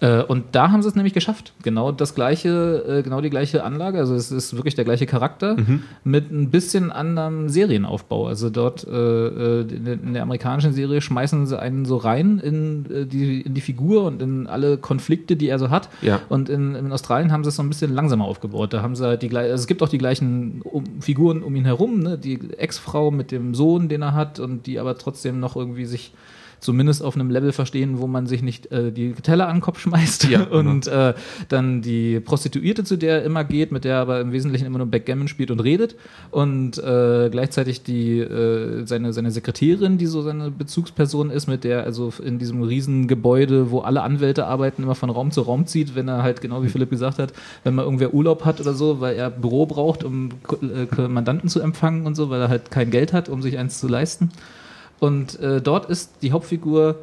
Äh, 0.00 0.22
und 0.22 0.44
da 0.52 0.70
haben 0.70 0.82
sie 0.82 0.88
es 0.88 0.94
nämlich 0.94 1.12
geschafft. 1.14 1.52
Genau 1.62 1.92
das 1.92 2.14
gleiche, 2.14 2.84
äh, 2.88 3.02
genau 3.02 3.20
die 3.20 3.30
gleiche 3.30 3.64
Anlage. 3.64 3.98
Also 3.98 4.14
es 4.14 4.30
ist 4.32 4.56
wirklich 4.56 4.74
der 4.74 4.84
gleiche 4.84 5.06
Charakter 5.06 5.56
Mhm. 5.58 5.82
mit 6.04 6.30
ein 6.30 6.50
bisschen 6.50 6.90
anderem 6.90 7.48
Serienaufbau. 7.48 8.26
Also 8.26 8.50
dort 8.50 8.86
äh, 8.86 9.60
in, 9.60 10.12
der- 10.14 10.22
amerikanischen 10.22 10.72
Serie 10.72 11.00
schmeißen 11.00 11.46
sie 11.46 11.58
einen 11.58 11.84
so 11.84 11.96
rein 11.98 12.38
in, 12.38 13.08
die, 13.10 13.42
in 13.42 13.54
die 13.54 13.60
Figur 13.60 14.04
und 14.04 14.20
in 14.22 14.46
alle 14.46 14.78
Konflikte, 14.78 15.36
die 15.36 15.48
er 15.48 15.58
so 15.58 15.70
hat. 15.70 15.88
Ja. 16.02 16.20
Und 16.28 16.48
in, 16.48 16.74
in 16.74 16.92
Australien 16.92 17.30
haben 17.32 17.44
sie 17.44 17.48
es 17.48 17.56
so 17.56 17.62
ein 17.62 17.68
bisschen 17.68 17.94
langsamer 17.94 18.24
aufgebaut. 18.24 18.72
Da 18.72 18.82
haben 18.82 18.96
sie 18.96 19.04
halt 19.06 19.22
die 19.22 19.34
also 19.36 19.54
es 19.54 19.66
gibt 19.66 19.82
auch 19.82 19.88
die 19.88 19.98
gleichen 19.98 20.62
Figuren 21.00 21.42
um 21.42 21.54
ihn 21.56 21.64
herum, 21.66 22.00
ne? 22.00 22.18
Die 22.18 22.38
Ex-Frau 22.56 23.10
mit 23.10 23.30
dem 23.32 23.54
Sohn, 23.54 23.88
den 23.88 24.02
er 24.02 24.14
hat 24.14 24.40
und 24.40 24.66
die 24.66 24.78
aber 24.78 24.96
trotzdem 24.98 25.40
noch 25.40 25.56
irgendwie 25.56 25.84
sich 25.84 26.12
zumindest 26.60 27.02
auf 27.02 27.14
einem 27.14 27.30
Level 27.30 27.52
verstehen, 27.52 27.98
wo 27.98 28.06
man 28.06 28.26
sich 28.26 28.42
nicht 28.42 28.70
äh, 28.70 28.92
die 28.92 29.12
Teller 29.12 29.48
an 29.48 29.56
den 29.56 29.60
Kopf 29.62 29.80
schmeißt. 29.80 30.28
Ja, 30.28 30.44
genau. 30.50 30.70
und 30.70 30.86
äh, 30.86 31.14
dann 31.48 31.82
die 31.82 32.20
Prostituierte, 32.20 32.84
zu 32.84 32.96
der 32.96 33.20
er 33.20 33.24
immer 33.24 33.44
geht, 33.44 33.72
mit 33.72 33.84
der 33.84 33.94
er 33.94 34.00
aber 34.00 34.20
im 34.20 34.32
Wesentlichen 34.32 34.66
immer 34.66 34.78
nur 34.78 34.86
Backgammon 34.86 35.28
spielt 35.28 35.50
und 35.50 35.60
redet. 35.60 35.96
Und 36.30 36.78
äh, 36.78 37.28
gleichzeitig 37.30 37.82
die 37.82 38.18
äh, 38.20 38.86
seine, 38.86 39.12
seine 39.12 39.30
Sekretärin, 39.30 39.98
die 39.98 40.06
so 40.06 40.22
seine 40.22 40.50
Bezugsperson 40.50 41.30
ist, 41.30 41.46
mit 41.46 41.64
der 41.64 41.80
er 41.80 41.84
also 41.84 42.12
in 42.22 42.38
diesem 42.38 42.62
riesen 42.62 43.08
Gebäude, 43.08 43.70
wo 43.70 43.80
alle 43.80 44.02
Anwälte 44.02 44.46
arbeiten, 44.46 44.82
immer 44.82 44.94
von 44.94 45.10
Raum 45.10 45.30
zu 45.30 45.42
Raum 45.42 45.66
zieht, 45.66 45.94
wenn 45.94 46.08
er 46.08 46.22
halt, 46.22 46.40
genau 46.40 46.62
wie 46.62 46.68
Philipp 46.68 46.90
gesagt 46.90 47.18
hat, 47.18 47.32
wenn 47.64 47.74
mal 47.74 47.84
irgendwer 47.84 48.12
Urlaub 48.14 48.44
hat 48.44 48.60
oder 48.60 48.74
so, 48.74 49.00
weil 49.00 49.16
er 49.16 49.30
Büro 49.30 49.66
braucht, 49.66 50.04
um 50.04 50.30
äh, 50.62 51.08
Mandanten 51.08 51.48
zu 51.48 51.60
empfangen 51.60 52.06
und 52.06 52.14
so, 52.14 52.30
weil 52.30 52.40
er 52.40 52.48
halt 52.48 52.70
kein 52.70 52.90
Geld 52.90 53.12
hat, 53.12 53.28
um 53.28 53.42
sich 53.42 53.58
eins 53.58 53.80
zu 53.80 53.88
leisten. 53.88 54.30
Und 55.00 55.40
äh, 55.40 55.60
dort 55.60 55.86
ist 55.90 56.22
die 56.22 56.30
Hauptfigur 56.30 56.96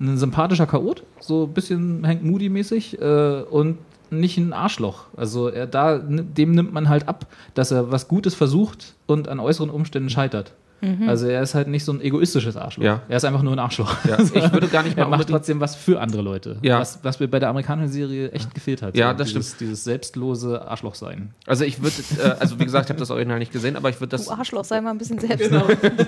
ein 0.00 0.18
sympathischer 0.18 0.66
Chaot, 0.66 1.04
so 1.20 1.44
ein 1.44 1.52
bisschen 1.52 2.04
Hank 2.06 2.24
Moody-mäßig 2.24 3.00
äh, 3.00 3.42
und 3.42 3.78
nicht 4.10 4.36
ein 4.36 4.52
Arschloch. 4.52 5.04
Also 5.16 5.48
er 5.48 5.66
da, 5.66 5.98
dem 5.98 6.52
nimmt 6.52 6.72
man 6.72 6.88
halt 6.88 7.08
ab, 7.08 7.26
dass 7.54 7.70
er 7.70 7.92
was 7.92 8.08
Gutes 8.08 8.34
versucht 8.34 8.94
und 9.06 9.28
an 9.28 9.38
äußeren 9.38 9.70
Umständen 9.70 10.10
scheitert. 10.10 10.52
Also 11.06 11.28
er 11.28 11.42
ist 11.42 11.54
halt 11.54 11.68
nicht 11.68 11.84
so 11.84 11.92
ein 11.92 12.00
egoistisches 12.00 12.56
Arschloch. 12.56 12.84
Ja. 12.84 13.02
Er 13.08 13.16
ist 13.16 13.24
einfach 13.24 13.42
nur 13.42 13.52
ein 13.52 13.58
Arschloch. 13.60 13.94
Ja, 14.04 14.18
ich 14.18 14.52
würde 14.52 14.66
gar 14.66 14.82
nicht 14.82 14.96
mal 14.96 15.04
er 15.04 15.08
macht 15.08 15.28
trotzdem 15.28 15.60
was 15.60 15.76
für 15.76 16.00
andere 16.00 16.22
Leute. 16.22 16.56
Ja. 16.62 16.80
Was, 16.80 16.98
was 17.02 17.20
mir 17.20 17.28
bei 17.28 17.38
der 17.38 17.50
amerikanischen 17.50 17.92
Serie 17.92 18.32
echt 18.32 18.52
gefehlt 18.52 18.82
hat. 18.82 18.96
Ja, 18.96 19.14
das 19.14 19.28
dieses, 19.28 19.56
Dieses 19.56 19.84
selbstlose 19.84 20.66
Arschloch 20.66 20.96
sein. 20.96 21.30
Also 21.46 21.64
ich 21.64 21.82
würde, 21.82 21.96
äh, 22.22 22.40
also 22.40 22.58
wie 22.58 22.64
gesagt, 22.64 22.86
ich 22.86 22.90
habe 22.90 22.98
das 22.98 23.10
Original 23.10 23.38
nicht 23.38 23.52
gesehen, 23.52 23.76
aber 23.76 23.90
ich 23.90 24.00
würde 24.00 24.16
das, 24.16 24.26
Du 24.26 24.32
Arschloch, 24.32 24.64
sei 24.64 24.80
mal 24.80 24.90
ein 24.90 24.98
bisschen 24.98 25.20
selbst. 25.20 25.50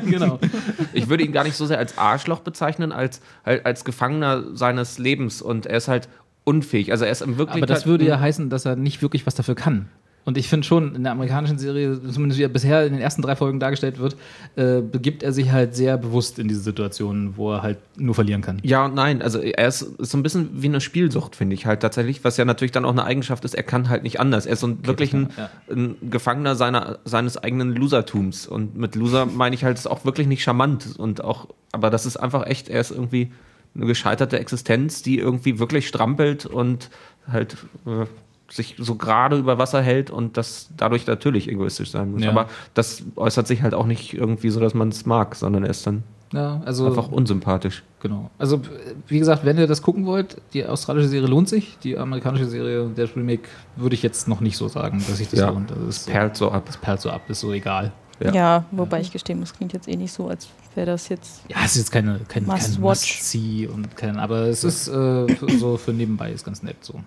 genau. 0.06 0.40
ich 0.92 1.08
würde 1.08 1.22
ihn 1.22 1.32
gar 1.32 1.44
nicht 1.44 1.56
so 1.56 1.66
sehr 1.66 1.78
als 1.78 1.96
Arschloch 1.96 2.40
bezeichnen, 2.40 2.90
als 2.90 3.20
halt 3.44 3.64
als 3.64 3.84
Gefangener 3.84 4.42
seines 4.56 4.98
Lebens 4.98 5.40
und 5.40 5.66
er 5.66 5.76
ist 5.76 5.88
halt 5.88 6.08
unfähig. 6.44 6.92
Also 6.92 7.04
er 7.04 7.12
ist 7.12 7.22
im 7.22 7.38
Wirklichkeit. 7.38 7.62
Aber 7.62 7.66
das 7.74 7.86
würde 7.86 8.04
ja 8.04 8.18
heißen, 8.18 8.50
dass 8.50 8.64
er 8.64 8.76
nicht 8.76 9.02
wirklich 9.02 9.26
was 9.26 9.34
dafür 9.34 9.54
kann. 9.54 9.88
Und 10.24 10.38
ich 10.38 10.48
finde 10.48 10.66
schon, 10.66 10.94
in 10.94 11.02
der 11.02 11.12
amerikanischen 11.12 11.58
Serie, 11.58 12.00
zumindest 12.10 12.38
wie 12.38 12.44
er 12.44 12.48
bisher 12.48 12.86
in 12.86 12.94
den 12.94 13.02
ersten 13.02 13.20
drei 13.20 13.36
Folgen 13.36 13.60
dargestellt 13.60 13.98
wird, 13.98 14.16
äh, 14.56 14.80
begibt 14.80 15.22
er 15.22 15.32
sich 15.32 15.52
halt 15.52 15.74
sehr 15.74 15.98
bewusst 15.98 16.38
in 16.38 16.48
diese 16.48 16.60
Situationen, 16.60 17.36
wo 17.36 17.52
er 17.52 17.62
halt 17.62 17.78
nur 17.96 18.14
verlieren 18.14 18.40
kann. 18.40 18.58
Ja 18.62 18.86
und 18.86 18.94
nein. 18.94 19.20
Also 19.20 19.38
er 19.40 19.68
ist, 19.68 19.82
ist 19.82 20.10
so 20.10 20.16
ein 20.16 20.22
bisschen 20.22 20.62
wie 20.62 20.68
eine 20.68 20.80
Spielsucht, 20.80 21.36
finde 21.36 21.54
ich 21.54 21.66
halt 21.66 21.80
tatsächlich, 21.80 22.24
was 22.24 22.38
ja 22.38 22.46
natürlich 22.46 22.72
dann 22.72 22.86
auch 22.86 22.92
eine 22.92 23.04
Eigenschaft 23.04 23.44
ist, 23.44 23.54
er 23.54 23.62
kann 23.62 23.90
halt 23.90 24.02
nicht 24.02 24.18
anders. 24.18 24.46
Er 24.46 24.54
ist 24.54 24.60
so 24.60 24.68
ein, 24.68 24.86
wirklich 24.86 25.12
ein, 25.12 25.28
ja. 25.36 25.50
ein 25.70 25.96
Gefangener 26.10 26.56
seiner, 26.56 26.98
seines 27.04 27.36
eigenen 27.36 27.74
Losertums. 27.74 28.46
Und 28.46 28.76
mit 28.76 28.94
Loser 28.94 29.26
meine 29.26 29.54
ich 29.54 29.64
halt, 29.64 29.76
ist 29.76 29.86
auch 29.86 30.06
wirklich 30.06 30.26
nicht 30.26 30.42
charmant. 30.42 30.96
Und 30.96 31.22
auch, 31.22 31.48
aber 31.72 31.90
das 31.90 32.06
ist 32.06 32.16
einfach 32.16 32.46
echt, 32.46 32.70
er 32.70 32.80
ist 32.80 32.90
irgendwie 32.90 33.30
eine 33.74 33.86
gescheiterte 33.86 34.38
Existenz, 34.38 35.02
die 35.02 35.18
irgendwie 35.18 35.58
wirklich 35.58 35.88
strampelt 35.88 36.46
und 36.46 36.90
halt 37.30 37.56
äh, 37.86 38.06
sich 38.50 38.76
so 38.78 38.94
gerade 38.96 39.36
über 39.38 39.58
Wasser 39.58 39.80
hält 39.82 40.10
und 40.10 40.36
das 40.36 40.68
dadurch 40.76 41.06
natürlich 41.06 41.48
egoistisch 41.48 41.90
sein 41.90 42.12
muss. 42.12 42.22
Ja. 42.22 42.30
Aber 42.30 42.46
das 42.74 43.02
äußert 43.16 43.46
sich 43.46 43.62
halt 43.62 43.74
auch 43.74 43.86
nicht 43.86 44.12
irgendwie 44.14 44.50
so, 44.50 44.60
dass 44.60 44.74
man 44.74 44.88
es 44.90 45.06
mag, 45.06 45.34
sondern 45.34 45.64
er 45.64 45.70
ist 45.70 45.86
dann 45.86 46.02
Ja, 46.32 46.60
also 46.64 46.86
einfach 46.86 47.08
unsympathisch. 47.08 47.82
genau. 48.00 48.30
Also 48.38 48.60
wie 49.08 49.18
gesagt, 49.18 49.44
wenn 49.44 49.56
ihr 49.58 49.66
das 49.66 49.80
gucken 49.82 50.04
wollt, 50.06 50.36
die 50.52 50.64
australische 50.66 51.08
Serie 51.08 51.28
lohnt 51.28 51.48
sich. 51.48 51.78
Die 51.82 51.96
amerikanische 51.96 52.46
Serie, 52.46 52.86
der 52.88 53.14
Remake, 53.16 53.48
würde 53.76 53.94
ich 53.94 54.02
jetzt 54.02 54.28
noch 54.28 54.40
nicht 54.40 54.56
so 54.56 54.68
sagen, 54.68 54.98
dass 55.08 55.16
sich 55.18 55.28
das 55.30 55.40
Ja. 55.40 55.50
lohnt. 55.50 55.72
Also 55.72 55.86
es 55.88 56.04
Perlt 56.04 56.36
so 56.36 56.50
ab. 56.50 56.64
das 56.66 56.76
perlt 56.76 57.00
so 57.00 57.10
ab, 57.10 57.22
ist 57.28 57.40
so 57.40 57.52
egal. 57.52 57.92
Ja. 58.20 58.32
Ja. 58.32 58.64
wobei 58.70 59.00
ich 59.00 59.10
gestehen 59.10 59.40
muss, 59.40 59.52
klingt 59.54 59.72
jetzt 59.72 59.88
eh 59.88 59.96
nicht 59.96 60.12
so, 60.12 60.28
als 60.28 60.46
wäre 60.76 60.86
das 60.86 61.08
jetzt. 61.08 61.42
Ja, 61.48 61.56
es 61.64 61.72
ist 61.72 61.78
jetzt 61.78 61.90
keine, 61.92 62.20
kein, 62.28 62.44
Must 62.44 62.74
kein 62.74 62.82
watch. 62.82 63.18
Must-See 63.18 63.66
und 63.72 63.96
kein, 63.96 64.18
aber 64.18 64.42
es 64.42 64.62
ist 64.64 64.86
äh, 64.88 65.26
so 65.58 65.76
für 65.76 65.92
nebenbei 65.92 66.30
ist 66.30 66.44
ganz 66.44 66.62
nett 66.62 66.76
so. 66.82 67.00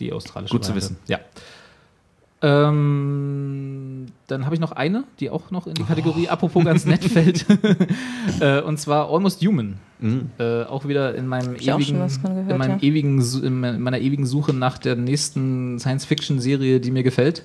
Die 0.00 0.12
australische 0.12 0.52
Gut 0.52 0.64
zu 0.64 0.70
Variante. 0.72 0.94
wissen. 0.94 1.02
Ja. 1.06 1.18
Ähm, 2.42 4.06
dann 4.26 4.44
habe 4.44 4.54
ich 4.54 4.60
noch 4.60 4.72
eine, 4.72 5.04
die 5.20 5.30
auch 5.30 5.50
noch 5.50 5.66
in 5.66 5.74
die 5.74 5.82
Kategorie 5.84 6.28
apropos 6.28 6.62
ganz 6.64 6.84
nett 6.86 7.02
fällt. 7.04 7.46
äh, 8.40 8.60
und 8.60 8.78
zwar 8.78 9.10
Almost 9.10 9.42
Human. 9.44 9.78
Mhm. 10.00 10.30
Äh, 10.38 10.64
auch 10.64 10.86
wieder 10.86 11.14
in 11.14 11.26
meinem 11.26 11.56
ewigen, 11.56 11.94
gehört, 11.94 12.50
in, 12.50 12.58
meinem 12.58 12.78
ja. 12.78 12.82
ewigen, 12.82 13.22
in 13.42 13.60
me- 13.60 13.78
meiner 13.78 13.98
ewigen 14.00 14.26
Suche 14.26 14.52
nach 14.52 14.76
der 14.78 14.96
nächsten 14.96 15.78
Science-Fiction-Serie, 15.78 16.80
die 16.80 16.90
mir 16.90 17.02
gefällt. 17.02 17.44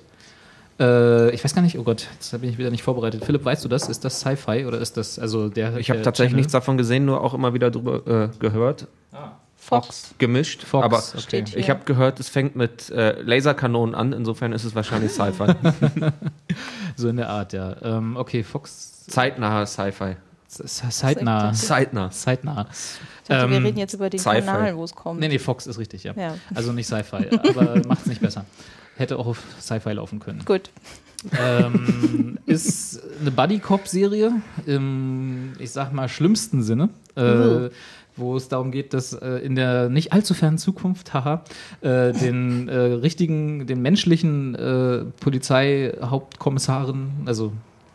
Äh, 0.80 1.34
ich 1.34 1.43
weiß 1.43 1.56
gar 1.56 1.62
nicht, 1.62 1.78
oh 1.80 1.84
Gott, 1.84 2.08
jetzt 2.16 2.32
bin 2.41 2.50
ich 2.50 2.58
wieder 2.58 2.72
nicht 2.72 2.84
vorbereitet. 2.84 3.24
Philipp, 3.24 3.45
weißt 3.45 3.64
du 3.64 3.70
das? 3.70 3.88
Ist 3.88 4.04
das 4.04 4.20
Sci-Fi 4.20 4.66
oder 4.66 4.80
ist 4.80 4.97
das, 4.97 5.18
also 5.20 5.47
der. 5.50 5.78
Ich 5.78 5.89
habe 5.89 6.02
tatsächlich 6.02 6.32
Channel? 6.32 6.36
nichts 6.38 6.52
davon 6.52 6.78
gesehen, 6.78 7.06
nur 7.06 7.22
auch 7.24 7.34
immer 7.34 7.54
wieder 7.54 7.72
drüber 7.72 8.06
äh, 8.08 8.30
gehört. 8.39 8.88
Fox. 9.60 10.16
Gemischt. 10.18 10.64
Fox, 10.64 10.84
aber 10.86 10.97
okay. 10.97 11.20
Steht 11.20 11.49
hier. 11.49 11.57
ich 11.60 11.70
habe 11.70 11.82
gehört, 11.86 12.20
es 12.20 12.30
fängt 12.30 12.55
mit 12.55 12.89
äh, 12.89 13.22
Laserkanonen 13.22 13.93
an, 13.93 14.14
insofern 14.14 14.51
ist 14.53 14.64
es 14.64 14.74
wahrscheinlich 14.76 15.12
Sci-Fi. 15.12 15.53
So 16.95 17.07
in 17.07 17.16
der 17.18 17.30
Art, 17.30 17.53
ja. 17.53 17.76
Ähm, 17.82 18.18
okay, 18.18 18.43
Fox. 18.43 19.05
Zeitnaher 19.07 19.66
Sci-Fi. 19.66 20.18
Zeitnah. 20.47 21.53
Zeitnah. 21.53 22.10
Zeitnah. 22.12 22.68
Ich 22.72 23.30
dachte, 23.30 23.49
wir 23.49 23.57
Ähm, 23.57 23.66
reden 23.66 23.78
jetzt 23.78 23.93
über 23.93 24.10
den. 24.10 24.20
Kanal, 24.20 24.76
wo 24.76 24.84
es 24.84 24.93
kommt. 24.95 25.20
Nee, 25.20 25.28
nee, 25.28 25.39
Fox 25.39 25.68
ist 25.68 25.78
richtig, 25.78 26.03
ja. 26.03 26.14
Ja. 26.18 26.36
Also 26.55 26.74
nicht 26.74 26.88
Sci-Fi, 26.88 27.30
aber 27.49 27.82
macht's 27.88 28.07
nicht 28.07 28.22
besser. 28.22 28.45
Hätte 28.97 29.18
auch 29.18 29.28
auf 29.28 29.43
Sci-Fi 29.62 29.91
laufen 29.91 30.20
können. 30.20 30.43
Gut. 30.43 30.72
ähm, 31.39 32.39
ist 32.45 32.99
eine 33.22 33.32
Buddy-Cop-Serie 33.32 34.41
im, 34.66 35.53
ich 35.60 35.72
sag 35.72 35.93
mal, 35.93 36.10
schlimmsten 36.10 36.64
Sinne. 36.64 36.89
Äh, 37.16 37.70
wo 38.20 38.36
es 38.36 38.47
darum 38.47 38.72
geht, 38.72 38.93
dass 38.93 39.13
äh, 39.13 39.38
in 39.38 39.55
der 39.55 39.89
nicht 39.89 40.13
allzu 40.13 40.34
fernen 40.34 40.57
Zukunft, 40.57 41.13
haha, 41.13 41.43
äh, 41.82 42.11
den 42.13 42.67
äh, 42.67 42.78
richtigen, 42.78 43.67
den 43.67 43.82
menschlichen 43.82 44.55
äh, 44.55 45.05
Polizeihauptkommissaren, 45.20 47.11
also 47.26 47.53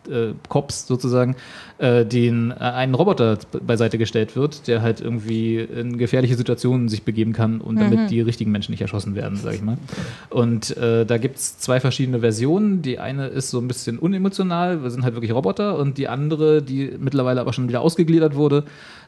äh, 0.09 0.35
Cops 0.49 0.87
sozusagen, 0.87 1.37
äh, 1.79 2.05
den 2.05 2.51
äh, 2.51 2.55
einen 2.55 2.95
Roboter 2.95 3.39
beiseite 3.63 3.99
gestellt 3.99 4.37
wird, 4.37 4.69
der 4.69 4.83
halt 4.83 5.01
irgendwie 5.01 5.59
in 5.59 5.99
gefährliche 5.99 6.37
Situationen 6.37 6.89
sich 6.89 7.03
begeben 7.05 7.33
kann 7.33 7.61
und 7.61 7.81
damit 7.81 8.11
die 8.11 8.21
richtigen 8.21 8.51
Menschen 8.51 8.73
nicht 8.73 8.83
erschossen 8.83 9.15
werden, 9.15 9.37
sag 9.37 9.55
ich 9.55 9.63
mal. 9.63 9.79
Und 10.31 10.77
äh, 10.77 11.07
da 11.07 11.19
gibt 11.19 11.37
es 11.37 11.59
zwei 11.59 11.81
verschiedene 11.81 12.21
Versionen. 12.21 12.83
Die 12.83 12.99
eine 12.99 13.29
ist 13.29 13.51
so 13.51 13.59
ein 13.59 13.69
bisschen 13.69 13.99
unemotional, 13.99 14.83
wir 14.83 14.91
sind 14.91 15.05
halt 15.05 15.15
wirklich 15.15 15.33
Roboter, 15.33 15.79
und 15.79 15.99
die 15.99 16.09
andere, 16.09 16.63
die 16.63 16.93
mittlerweile 16.99 17.41
aber 17.41 17.53
schon 17.53 17.69
wieder 17.69 17.81
ausgegliedert 17.81 18.35
wurde, 18.35 18.65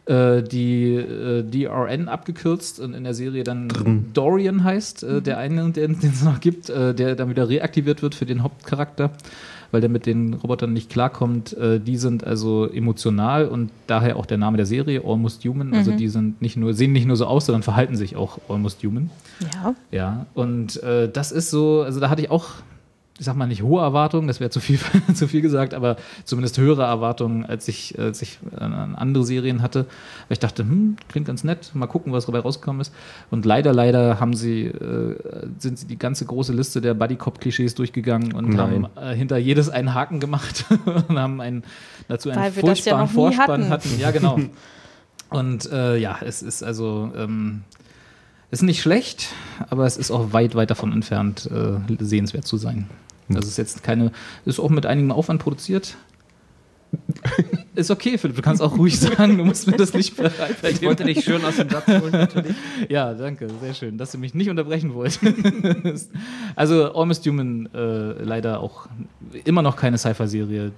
äh, 0.06 0.42
die 0.42 0.94
äh, 0.94 1.42
DRN 1.42 2.08
abgekürzt 2.08 2.80
und 2.80 2.94
in 2.94 3.04
der 3.04 3.14
Serie 3.14 3.44
dann 3.44 3.68
Dorian 4.12 4.62
heißt, 4.64 5.02
äh, 5.02 5.22
der 5.22 5.38
eine, 5.38 5.70
den 5.70 5.98
es 6.00 6.22
noch 6.22 6.40
gibt, 6.40 6.70
äh, 6.70 6.94
der 6.94 7.16
dann 7.16 7.28
wieder 7.28 7.48
reaktiviert 7.48 8.02
wird 8.02 8.14
für 8.14 8.26
den 8.26 8.42
Hauptcharakter, 8.42 9.10
weil 9.72 9.80
der 9.80 9.90
mit 9.90 10.06
den 10.06 10.34
Robotern 10.34 10.72
nicht 10.72 10.90
klarkommt. 10.90 11.52
Äh, 11.54 11.80
die 11.80 11.96
sind 11.96 12.24
also 12.24 12.68
emotional 12.70 13.48
und 13.48 13.70
daher 13.88 14.16
auch 14.16 14.26
der 14.26 14.38
Name 14.38 14.56
der 14.56 14.66
Serie, 14.66 15.02
Almost 15.04 15.44
Human. 15.44 15.74
Also 15.74 15.90
die 15.92 16.08
sind 16.08 16.40
nicht 16.40 16.56
nur, 16.56 16.72
sehen 16.74 16.92
nicht 16.92 17.06
nur 17.06 17.16
so 17.16 17.26
aus, 17.26 17.46
sondern 17.46 17.62
verhalten 17.62 17.96
sich 17.96 18.14
auch 18.16 18.38
Almost 18.48 18.82
Human. 18.84 19.10
Ja. 19.40 19.74
Ja, 19.90 20.26
und 20.34 20.82
äh, 20.82 21.10
das 21.10 21.32
ist 21.32 21.50
so, 21.50 21.82
also 21.82 22.00
da 22.00 22.10
hatte 22.10 22.22
ich 22.22 22.30
auch, 22.30 22.50
ich 23.18 23.24
sag 23.24 23.34
mal 23.34 23.46
nicht 23.46 23.62
hohe 23.62 23.80
Erwartungen, 23.80 24.28
das 24.28 24.40
wäre 24.40 24.50
zu 24.50 24.60
viel, 24.60 24.78
zu 25.14 25.26
viel 25.26 25.40
gesagt, 25.40 25.72
aber 25.72 25.96
zumindest 26.24 26.58
höhere 26.58 26.82
Erwartungen, 26.82 27.46
als 27.46 27.66
ich, 27.66 27.98
als 27.98 28.20
ich 28.20 28.38
an 28.54 28.94
andere 28.94 29.24
Serien 29.24 29.62
hatte. 29.62 29.84
Weil 30.28 30.34
ich 30.34 30.38
dachte, 30.38 30.62
hm, 30.62 30.96
klingt 31.08 31.26
ganz 31.26 31.42
nett, 31.42 31.70
mal 31.74 31.86
gucken, 31.86 32.12
was 32.12 32.26
dabei 32.26 32.40
rausgekommen 32.40 32.80
ist. 32.80 32.92
Und 33.30 33.46
leider, 33.46 33.72
leider 33.72 34.20
haben 34.20 34.34
sie, 34.34 34.66
äh, 34.66 35.16
sind 35.58 35.78
sie 35.78 35.86
die 35.86 35.98
ganze 35.98 36.26
große 36.26 36.52
Liste 36.52 36.80
der 36.80 36.94
Buddy-Cop-Klischees 36.94 37.74
durchgegangen 37.74 38.34
und 38.34 38.50
Nein. 38.50 38.58
haben 38.58 38.88
äh, 38.96 39.14
hinter 39.14 39.38
jedes 39.38 39.70
einen 39.70 39.94
Haken 39.94 40.20
gemacht 40.20 40.66
und 41.08 41.18
haben 41.18 41.40
einen, 41.40 41.64
dazu 42.08 42.28
einen 42.28 42.42
Weil 42.42 42.56
wir 42.56 42.62
das 42.64 42.84
ja 42.84 43.06
furchtbaren 43.06 43.06
nie 43.06 43.14
Vorspann 43.14 43.68
hatten. 43.68 43.70
hatten. 43.70 44.00
Ja, 44.00 44.10
genau. 44.10 44.38
Und 45.30 45.70
äh, 45.72 45.96
ja, 45.96 46.18
es 46.22 46.42
ist 46.42 46.62
also 46.62 47.10
ähm, 47.16 47.64
ist 48.50 48.62
nicht 48.62 48.80
schlecht, 48.80 49.28
aber 49.70 49.86
es 49.86 49.96
ist 49.96 50.10
auch 50.10 50.32
weit, 50.32 50.54
weit 50.54 50.70
davon 50.70 50.92
entfernt, 50.92 51.50
äh, 51.50 51.78
sehenswert 51.98 52.46
zu 52.46 52.56
sein. 52.56 52.88
Das 53.28 53.46
ist 53.46 53.56
jetzt 53.56 53.82
keine, 53.82 54.12
ist 54.44 54.60
auch 54.60 54.70
mit 54.70 54.86
einigem 54.86 55.12
Aufwand 55.12 55.42
produziert. 55.42 55.96
Ist 57.74 57.90
okay, 57.90 58.16
Philipp, 58.16 58.36
du 58.36 58.42
kannst 58.42 58.62
auch 58.62 58.78
ruhig 58.78 58.98
sagen, 58.98 59.36
du 59.36 59.44
musst 59.44 59.66
mir 59.66 59.76
das 59.76 59.92
nicht 59.92 60.16
bereit 60.16 60.56
Ich 60.70 60.80
wollte 60.82 61.04
dich 61.04 61.22
schön 61.22 61.44
aus 61.44 61.56
dem 61.56 61.68
Satz 61.68 61.86
holen, 61.86 62.10
natürlich. 62.10 62.56
Ja, 62.88 63.12
danke, 63.12 63.48
sehr 63.60 63.74
schön, 63.74 63.98
dass 63.98 64.12
du 64.12 64.18
mich 64.18 64.32
nicht 64.32 64.48
unterbrechen 64.48 64.94
wollt. 64.94 65.18
also 66.56 66.94
Almost 66.94 67.26
Human 67.26 67.68
äh, 67.74 68.22
leider 68.22 68.60
auch 68.60 68.86
immer 69.44 69.60
noch 69.62 69.76
keine 69.76 69.98
Sci-Fi-Serie, 69.98 70.72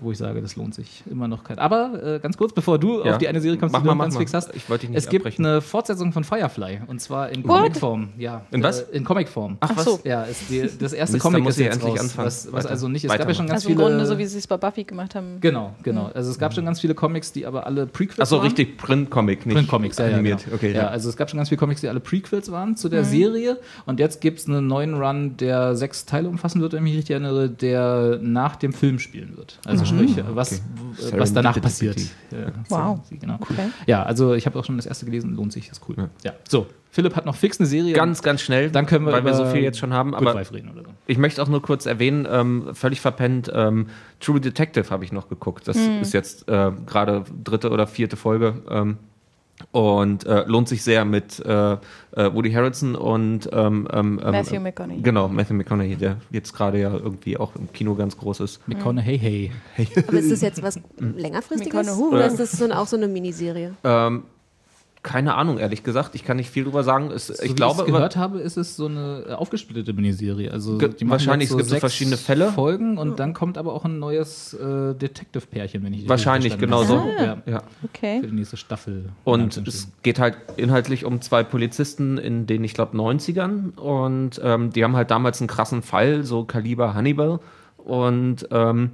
wo 0.00 0.10
ich 0.10 0.18
sage, 0.18 0.40
das 0.42 0.56
lohnt 0.56 0.74
sich. 0.74 1.04
Immer 1.08 1.28
noch 1.28 1.44
kein. 1.44 1.58
Aber 1.58 2.16
äh, 2.16 2.18
ganz 2.18 2.36
kurz, 2.36 2.52
bevor 2.52 2.78
du 2.78 3.04
Ja. 3.04 3.12
auf 3.12 3.18
die 3.18 3.28
eine 3.28 3.40
Serie 3.40 3.58
kommst, 3.58 3.72
Mach 3.72 3.80
die 3.82 3.86
mal, 3.86 3.92
du 3.92 3.98
mach 3.98 4.04
ganz 4.06 4.14
mal. 4.14 4.20
fix 4.20 4.34
hast. 4.34 4.54
Ich 4.56 4.68
wollte 4.68 4.82
dich 4.82 4.90
nicht 4.90 4.98
es 4.98 5.08
gibt 5.08 5.24
abbrechen. 5.24 5.46
eine 5.46 5.60
Fortsetzung 5.60 6.12
von 6.12 6.24
Firefly 6.24 6.80
und 6.88 7.00
zwar 7.00 7.30
in? 7.30 7.42
Comicform. 7.44 8.08
Ja. 8.18 8.42
In 8.50 8.62
was? 8.62 8.80
Äh, 8.82 8.96
in 8.96 9.04
Comicform. 9.04 9.56
Ach, 9.60 9.70
was? 9.76 9.84
so. 9.84 10.00
Ja, 10.04 10.22
ist 10.24 10.50
die, 10.50 10.68
das 10.78 10.92
erste 10.92 11.14
Mist, 11.14 11.22
Comic 11.22 11.42
muss 11.44 11.54
ist 11.54 11.58
ich 11.60 11.64
jetzt 11.66 11.74
endlich 11.76 11.92
raus, 11.92 12.00
anfangen. 12.00 12.26
was, 12.26 12.52
was 12.52 12.66
also 12.66 12.88
nicht, 12.88 13.04
es 13.04 13.16
gab 13.16 13.28
ja 13.28 13.34
schon 13.34 13.46
ganz 13.46 13.58
Also 13.62 13.68
im 13.68 13.76
viele. 13.76 13.88
Grunde 13.88 14.06
so, 14.06 14.18
wie 14.18 14.26
sie 14.26 14.38
es 14.38 14.46
bei 14.46 14.56
Buffy 14.56 14.84
gemacht 14.84 15.14
haben. 15.14 15.36
Genau, 15.40 15.59
genau. 15.82 16.10
Also 16.14 16.30
es 16.30 16.38
gab 16.38 16.52
schon 16.54 16.64
ganz 16.64 16.80
viele 16.80 16.94
Comics, 16.94 17.32
die 17.32 17.46
aber 17.46 17.66
alle 17.66 17.86
Prequels 17.86 18.20
Achso, 18.20 18.36
waren. 18.36 18.44
richtig, 18.44 18.76
Print-Comic, 18.78 19.46
nicht 19.46 19.54
Print-Comics, 19.54 19.98
ja, 19.98 20.06
animiert. 20.06 20.40
Ja, 20.40 20.44
genau. 20.46 20.56
Okay, 20.56 20.72
ja, 20.72 20.82
ja. 20.82 20.88
also 20.88 21.08
es 21.08 21.16
gab 21.16 21.30
schon 21.30 21.38
ganz 21.38 21.48
viele 21.48 21.58
Comics, 21.58 21.80
die 21.80 21.88
alle 21.88 22.00
Prequels 22.00 22.50
waren 22.50 22.76
zu 22.76 22.88
der 22.88 23.04
Serie. 23.04 23.58
Und 23.86 24.00
jetzt 24.00 24.20
gibt 24.20 24.38
es 24.40 24.46
einen 24.48 24.66
neuen 24.66 24.94
Run, 24.94 25.36
der 25.36 25.74
sechs 25.76 26.04
Teile 26.06 26.28
umfassen 26.28 26.60
wird, 26.60 26.72
wenn 26.72 26.78
ich 26.86 26.90
mich 26.92 26.96
richtig 26.98 27.10
erinnere, 27.12 27.48
der 27.48 28.18
nach 28.22 28.56
dem 28.56 28.72
Film 28.72 28.98
spielen 28.98 29.36
wird. 29.36 29.58
Also 29.64 29.84
sprich, 29.84 30.16
was, 30.30 30.62
Okay. 31.00 31.12
w- 31.14 31.18
was 31.18 31.32
danach 31.32 31.60
passiert. 31.60 31.98
Ja, 32.30 32.52
Wow. 32.68 33.00
Genau. 33.10 33.34
Okay. 33.40 33.68
Ja, 33.86 34.02
also 34.02 34.34
ich 34.34 34.46
habe 34.46 34.58
auch 34.58 34.64
schon 34.64 34.76
das 34.76 34.86
erste 34.86 35.04
gelesen, 35.06 35.34
lohnt 35.36 35.52
sich, 35.52 35.70
ist 35.70 35.82
cool. 35.88 35.94
Ja. 35.96 36.08
Ja. 36.24 36.32
So, 36.48 36.66
Philipp 36.90 37.14
hat 37.14 37.24
noch 37.26 37.36
fix 37.36 37.60
eine 37.60 37.66
Serie. 37.66 37.92
Ganz, 37.92 38.22
ganz 38.22 38.40
schnell, 38.40 38.70
dann 38.70 38.86
können 38.86 39.06
wir 39.06 39.12
weil 39.12 39.24
wir 39.24 39.34
so 39.34 39.46
viel 39.46 39.62
jetzt 39.62 39.78
schon 39.78 39.92
haben. 39.92 40.12
Good 40.12 40.26
Aber 40.26 40.52
reden 40.52 40.70
oder 40.70 40.82
so. 40.82 40.90
ich 41.06 41.18
möchte 41.18 41.42
auch 41.42 41.48
nur 41.48 41.62
kurz 41.62 41.86
erwähnen, 41.86 42.26
ähm, 42.30 42.70
völlig 42.74 43.00
verpennt, 43.00 43.50
ähm, 43.54 43.86
True 44.18 44.40
Detective 44.40 44.90
habe 44.90 45.04
ich 45.04 45.12
noch 45.12 45.28
geguckt. 45.28 45.68
Das 45.68 45.76
ist 45.76 46.12
jetzt 46.12 46.48
äh, 46.48 46.72
gerade 46.86 47.24
dritte 47.44 47.70
oder 47.70 47.86
vierte 47.86 48.16
Folge. 48.16 48.62
Ähm, 48.68 48.98
und 49.72 50.26
äh, 50.26 50.44
lohnt 50.46 50.68
sich 50.68 50.82
sehr 50.82 51.04
mit 51.04 51.38
äh, 51.40 51.72
äh, 51.72 51.78
Woody 52.16 52.52
Harrelson 52.52 52.94
und 52.94 53.48
ähm, 53.52 53.88
ähm, 53.92 54.20
ähm, 54.22 54.30
Matthew 54.30 54.60
McConaughey. 54.60 55.02
Genau, 55.02 55.28
Matthew 55.28 55.54
McConaughey, 55.54 55.96
der 55.96 56.16
jetzt 56.30 56.54
gerade 56.54 56.80
ja 56.80 56.92
irgendwie 56.92 57.36
auch 57.36 57.54
im 57.56 57.72
Kino 57.72 57.94
ganz 57.94 58.16
groß 58.16 58.40
ist. 58.40 58.66
McConaughey, 58.66 59.18
hey. 59.18 59.50
Aber 60.08 60.18
ist 60.18 60.32
das 60.32 60.40
jetzt 60.40 60.62
was 60.62 60.80
längerfristiges? 60.98 61.86
Mikone 61.86 62.08
Oder 62.08 62.26
ist 62.26 62.40
das 62.40 62.52
so, 62.52 62.70
auch 62.70 62.86
so 62.86 62.96
eine 62.96 63.08
Miniserie? 63.08 63.74
Ähm, 63.84 64.24
keine 65.02 65.34
Ahnung, 65.34 65.56
ehrlich 65.58 65.82
gesagt. 65.82 66.14
Ich 66.14 66.24
kann 66.24 66.36
nicht 66.36 66.50
viel 66.50 66.64
drüber 66.64 66.84
sagen. 66.84 67.10
Es, 67.10 67.28
So 67.28 67.42
ich 67.42 67.50
wie 67.50 67.54
glaube, 67.54 67.84
ich 67.86 67.92
gehört 67.92 68.16
habe, 68.16 68.38
ist 68.40 68.58
es 68.58 68.76
so 68.76 68.86
eine 68.86 69.24
äh, 69.28 69.32
aufgesplittete 69.32 69.94
Miniserie. 69.94 70.50
Also 70.52 70.76
Ge- 70.76 70.90
die 70.90 71.04
machen 71.04 71.12
wahrscheinlich, 71.12 71.48
jetzt 71.48 71.52
es 71.52 71.56
gibt 71.56 71.68
so 71.68 71.70
sechs 71.70 71.80
verschiedene 71.80 72.16
Fälle. 72.18 72.52
Folgen 72.52 72.98
und 72.98 73.18
dann 73.18 73.32
kommt 73.32 73.56
aber 73.56 73.72
auch 73.72 73.86
ein 73.86 73.98
neues 73.98 74.52
äh, 74.54 74.94
Detective-Pärchen, 74.94 75.82
wenn 75.82 75.92
ich 75.94 76.00
richtig 76.00 76.10
Wahrscheinlich, 76.10 76.58
genau 76.58 76.82
so. 76.84 77.02
Ja, 77.18 77.38
ja. 77.46 77.62
Okay. 77.84 78.20
für 78.20 78.26
die 78.26 78.34
nächste 78.34 78.56
Staffel. 78.58 79.06
Und 79.24 79.56
Ja, 79.56 79.62
es 79.66 79.88
geht 80.02 80.18
halt 80.18 80.36
inhaltlich 80.58 81.04
um 81.06 81.22
zwei 81.22 81.44
Polizisten 81.44 82.18
in 82.18 82.46
den, 82.46 82.62
ich 82.62 82.74
glaube, 82.74 82.96
90ern. 82.96 83.76
Und 83.78 84.40
ähm, 84.44 84.70
die 84.70 84.84
haben 84.84 84.96
halt 84.96 85.10
damals 85.10 85.40
einen 85.40 85.48
krassen 85.48 85.80
Fall, 85.82 86.24
so 86.24 86.44
Kaliber 86.44 86.92
Hannibal. 86.94 87.40
Und 87.78 88.46
ähm, 88.50 88.90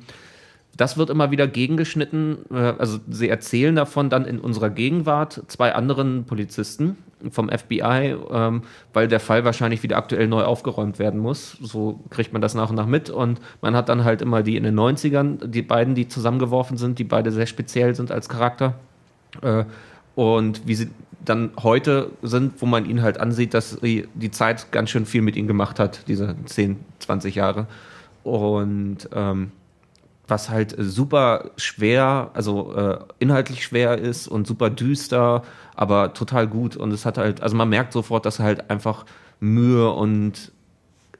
das 0.76 0.96
wird 0.96 1.10
immer 1.10 1.30
wieder 1.30 1.46
gegengeschnitten. 1.46 2.38
Äh, 2.50 2.74
also 2.78 2.98
sie 3.08 3.28
erzählen 3.28 3.74
davon 3.74 4.10
dann 4.10 4.24
in 4.24 4.38
unserer 4.38 4.70
Gegenwart 4.70 5.42
zwei 5.48 5.74
anderen 5.74 6.24
Polizisten 6.24 6.98
vom 7.30 7.48
FBI, 7.48 8.14
ähm, 8.30 8.62
weil 8.92 9.08
der 9.08 9.20
Fall 9.20 9.44
wahrscheinlich 9.44 9.82
wieder 9.82 9.96
aktuell 9.96 10.28
neu 10.28 10.42
aufgeräumt 10.42 10.98
werden 10.98 11.18
muss. 11.18 11.56
So 11.60 12.00
kriegt 12.10 12.32
man 12.32 12.42
das 12.42 12.54
nach 12.54 12.70
und 12.70 12.76
nach 12.76 12.86
mit. 12.86 13.10
Und 13.10 13.40
man 13.62 13.74
hat 13.74 13.88
dann 13.88 14.04
halt 14.04 14.22
immer 14.22 14.42
die 14.42 14.56
in 14.56 14.64
den 14.64 14.78
90ern, 14.78 15.46
die 15.46 15.62
beiden, 15.62 15.94
die 15.94 16.08
zusammengeworfen 16.08 16.76
sind, 16.76 16.98
die 16.98 17.04
beide 17.04 17.32
sehr 17.32 17.46
speziell 17.46 17.94
sind 17.94 18.10
als 18.10 18.28
Charakter. 18.28 18.74
Äh, 19.42 19.64
und 20.14 20.66
wie 20.66 20.74
sie 20.74 20.90
dann 21.24 21.50
heute 21.62 22.10
sind, 22.22 22.60
wo 22.62 22.66
man 22.66 22.88
ihnen 22.88 23.02
halt 23.02 23.18
ansieht, 23.18 23.52
dass 23.52 23.78
die 23.82 24.30
Zeit 24.30 24.70
ganz 24.70 24.90
schön 24.90 25.06
viel 25.06 25.22
mit 25.22 25.36
ihnen 25.36 25.48
gemacht 25.48 25.80
hat, 25.80 26.06
diese 26.06 26.36
10, 26.44 26.76
20 27.00 27.34
Jahre. 27.34 27.66
Und 28.22 29.08
ähm, 29.12 29.50
was 30.28 30.50
halt 30.50 30.74
super 30.78 31.50
schwer, 31.56 32.30
also 32.34 32.74
äh, 32.74 32.98
inhaltlich 33.18 33.64
schwer 33.64 33.98
ist 33.98 34.26
und 34.28 34.46
super 34.46 34.70
düster, 34.70 35.42
aber 35.74 36.14
total 36.14 36.46
gut. 36.48 36.76
Und 36.76 36.92
es 36.92 37.06
hat 37.06 37.18
halt, 37.18 37.42
also 37.42 37.56
man 37.56 37.68
merkt 37.68 37.92
sofort, 37.92 38.26
dass 38.26 38.38
halt 38.40 38.70
einfach 38.70 39.06
Mühe 39.40 39.90
und 39.90 40.52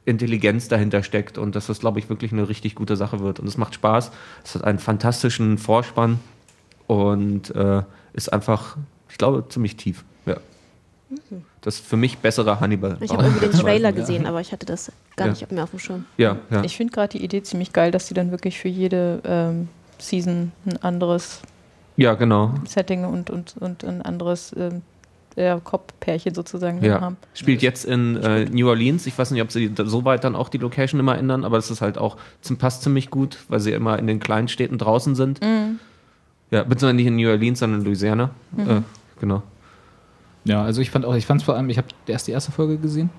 Intelligenz 0.04 0.68
dahinter 0.68 1.02
steckt 1.02 1.36
und 1.36 1.54
dass 1.56 1.66
das, 1.66 1.80
glaube 1.80 1.98
ich, 1.98 2.08
wirklich 2.08 2.32
eine 2.32 2.48
richtig 2.48 2.74
gute 2.74 2.96
Sache 2.96 3.20
wird. 3.20 3.40
Und 3.40 3.46
es 3.46 3.58
macht 3.58 3.74
Spaß. 3.74 4.12
Es 4.44 4.54
hat 4.54 4.64
einen 4.64 4.78
fantastischen 4.78 5.58
Vorspann 5.58 6.20
und 6.86 7.54
äh, 7.54 7.82
ist 8.12 8.32
einfach, 8.32 8.76
ich 9.08 9.18
glaube, 9.18 9.44
ziemlich 9.48 9.76
tief. 9.76 10.04
Ja. 11.10 11.16
Das 11.60 11.78
für 11.78 11.96
mich 11.96 12.18
bessere 12.18 12.58
Hannibal. 12.60 12.96
Ich 13.00 13.12
habe 13.12 13.24
irgendwie 13.24 13.46
den 13.46 13.52
Trailer 13.58 13.90
ja. 13.90 13.94
gesehen, 13.94 14.26
aber 14.26 14.40
ich 14.40 14.52
hatte 14.52 14.66
das 14.66 14.90
gar 15.16 15.26
Ja. 15.28 15.32
nicht 15.32 15.52
mehr 15.52 15.62
auf 15.64 15.70
dem 15.70 15.78
Schirm. 15.78 16.04
Ja, 16.16 16.36
ja. 16.50 16.64
Ich 16.64 16.76
finde 16.76 16.92
gerade 16.92 17.16
die 17.18 17.24
Idee 17.24 17.42
ziemlich 17.42 17.72
geil, 17.72 17.90
dass 17.92 18.06
die 18.06 18.14
dann 18.14 18.30
wirklich 18.32 18.58
für 18.58 18.68
jede 18.68 19.20
ähm, 19.24 19.68
Season 19.98 20.52
ein 20.66 20.82
anderes 20.82 21.40
ja, 21.96 22.14
genau. 22.14 22.52
Setting 22.66 23.04
und, 23.04 23.30
und, 23.30 23.54
und 23.58 23.82
ein 23.84 24.02
anderes 24.02 24.54
ähm, 24.58 24.82
ja, 25.36 25.58
Cop-Pärchen 25.60 26.34
sozusagen 26.34 26.82
Ja. 26.82 27.00
haben. 27.00 27.16
Spielt 27.34 27.62
jetzt 27.62 27.84
in 27.84 28.16
äh, 28.16 28.44
New 28.46 28.68
Orleans. 28.68 29.06
Ich 29.06 29.16
weiß 29.16 29.30
nicht, 29.30 29.40
ob 29.42 29.50
sie 29.52 29.72
da- 29.72 29.86
so 29.86 30.04
weit 30.04 30.24
dann 30.24 30.34
auch 30.36 30.48
die 30.50 30.58
Location 30.58 30.98
immer 31.00 31.16
ändern, 31.16 31.44
aber 31.44 31.56
es 31.56 31.70
ist 31.70 31.80
halt 31.80 31.96
auch 31.98 32.16
zum 32.42 32.56
passt 32.58 32.82
ziemlich 32.82 33.10
gut, 33.10 33.38
weil 33.48 33.60
sie 33.60 33.72
immer 33.72 33.98
in 33.98 34.06
den 34.06 34.18
kleinen 34.20 34.48
Städten 34.48 34.76
draußen 34.78 35.14
sind. 35.14 35.40
Ja, 36.50 36.62
beziehungsweise 36.64 36.94
nicht 36.94 37.06
in 37.06 37.16
New 37.16 37.28
Orleans, 37.30 37.58
sondern 37.60 37.80
in 37.80 37.86
Louisiana. 37.86 38.30
Äh, 38.58 38.80
genau. 39.20 39.42
Ja, 40.46 40.62
also 40.62 40.80
ich 40.80 40.90
fand 40.90 41.04
auch, 41.04 41.14
ich 41.14 41.26
fand 41.26 41.42
vor 41.42 41.56
allem, 41.56 41.68
ich 41.68 41.78
habe 41.78 41.88
erst 42.06 42.26
die 42.28 42.32
erste 42.32 42.52
Folge 42.52 42.78
gesehen. 42.78 43.10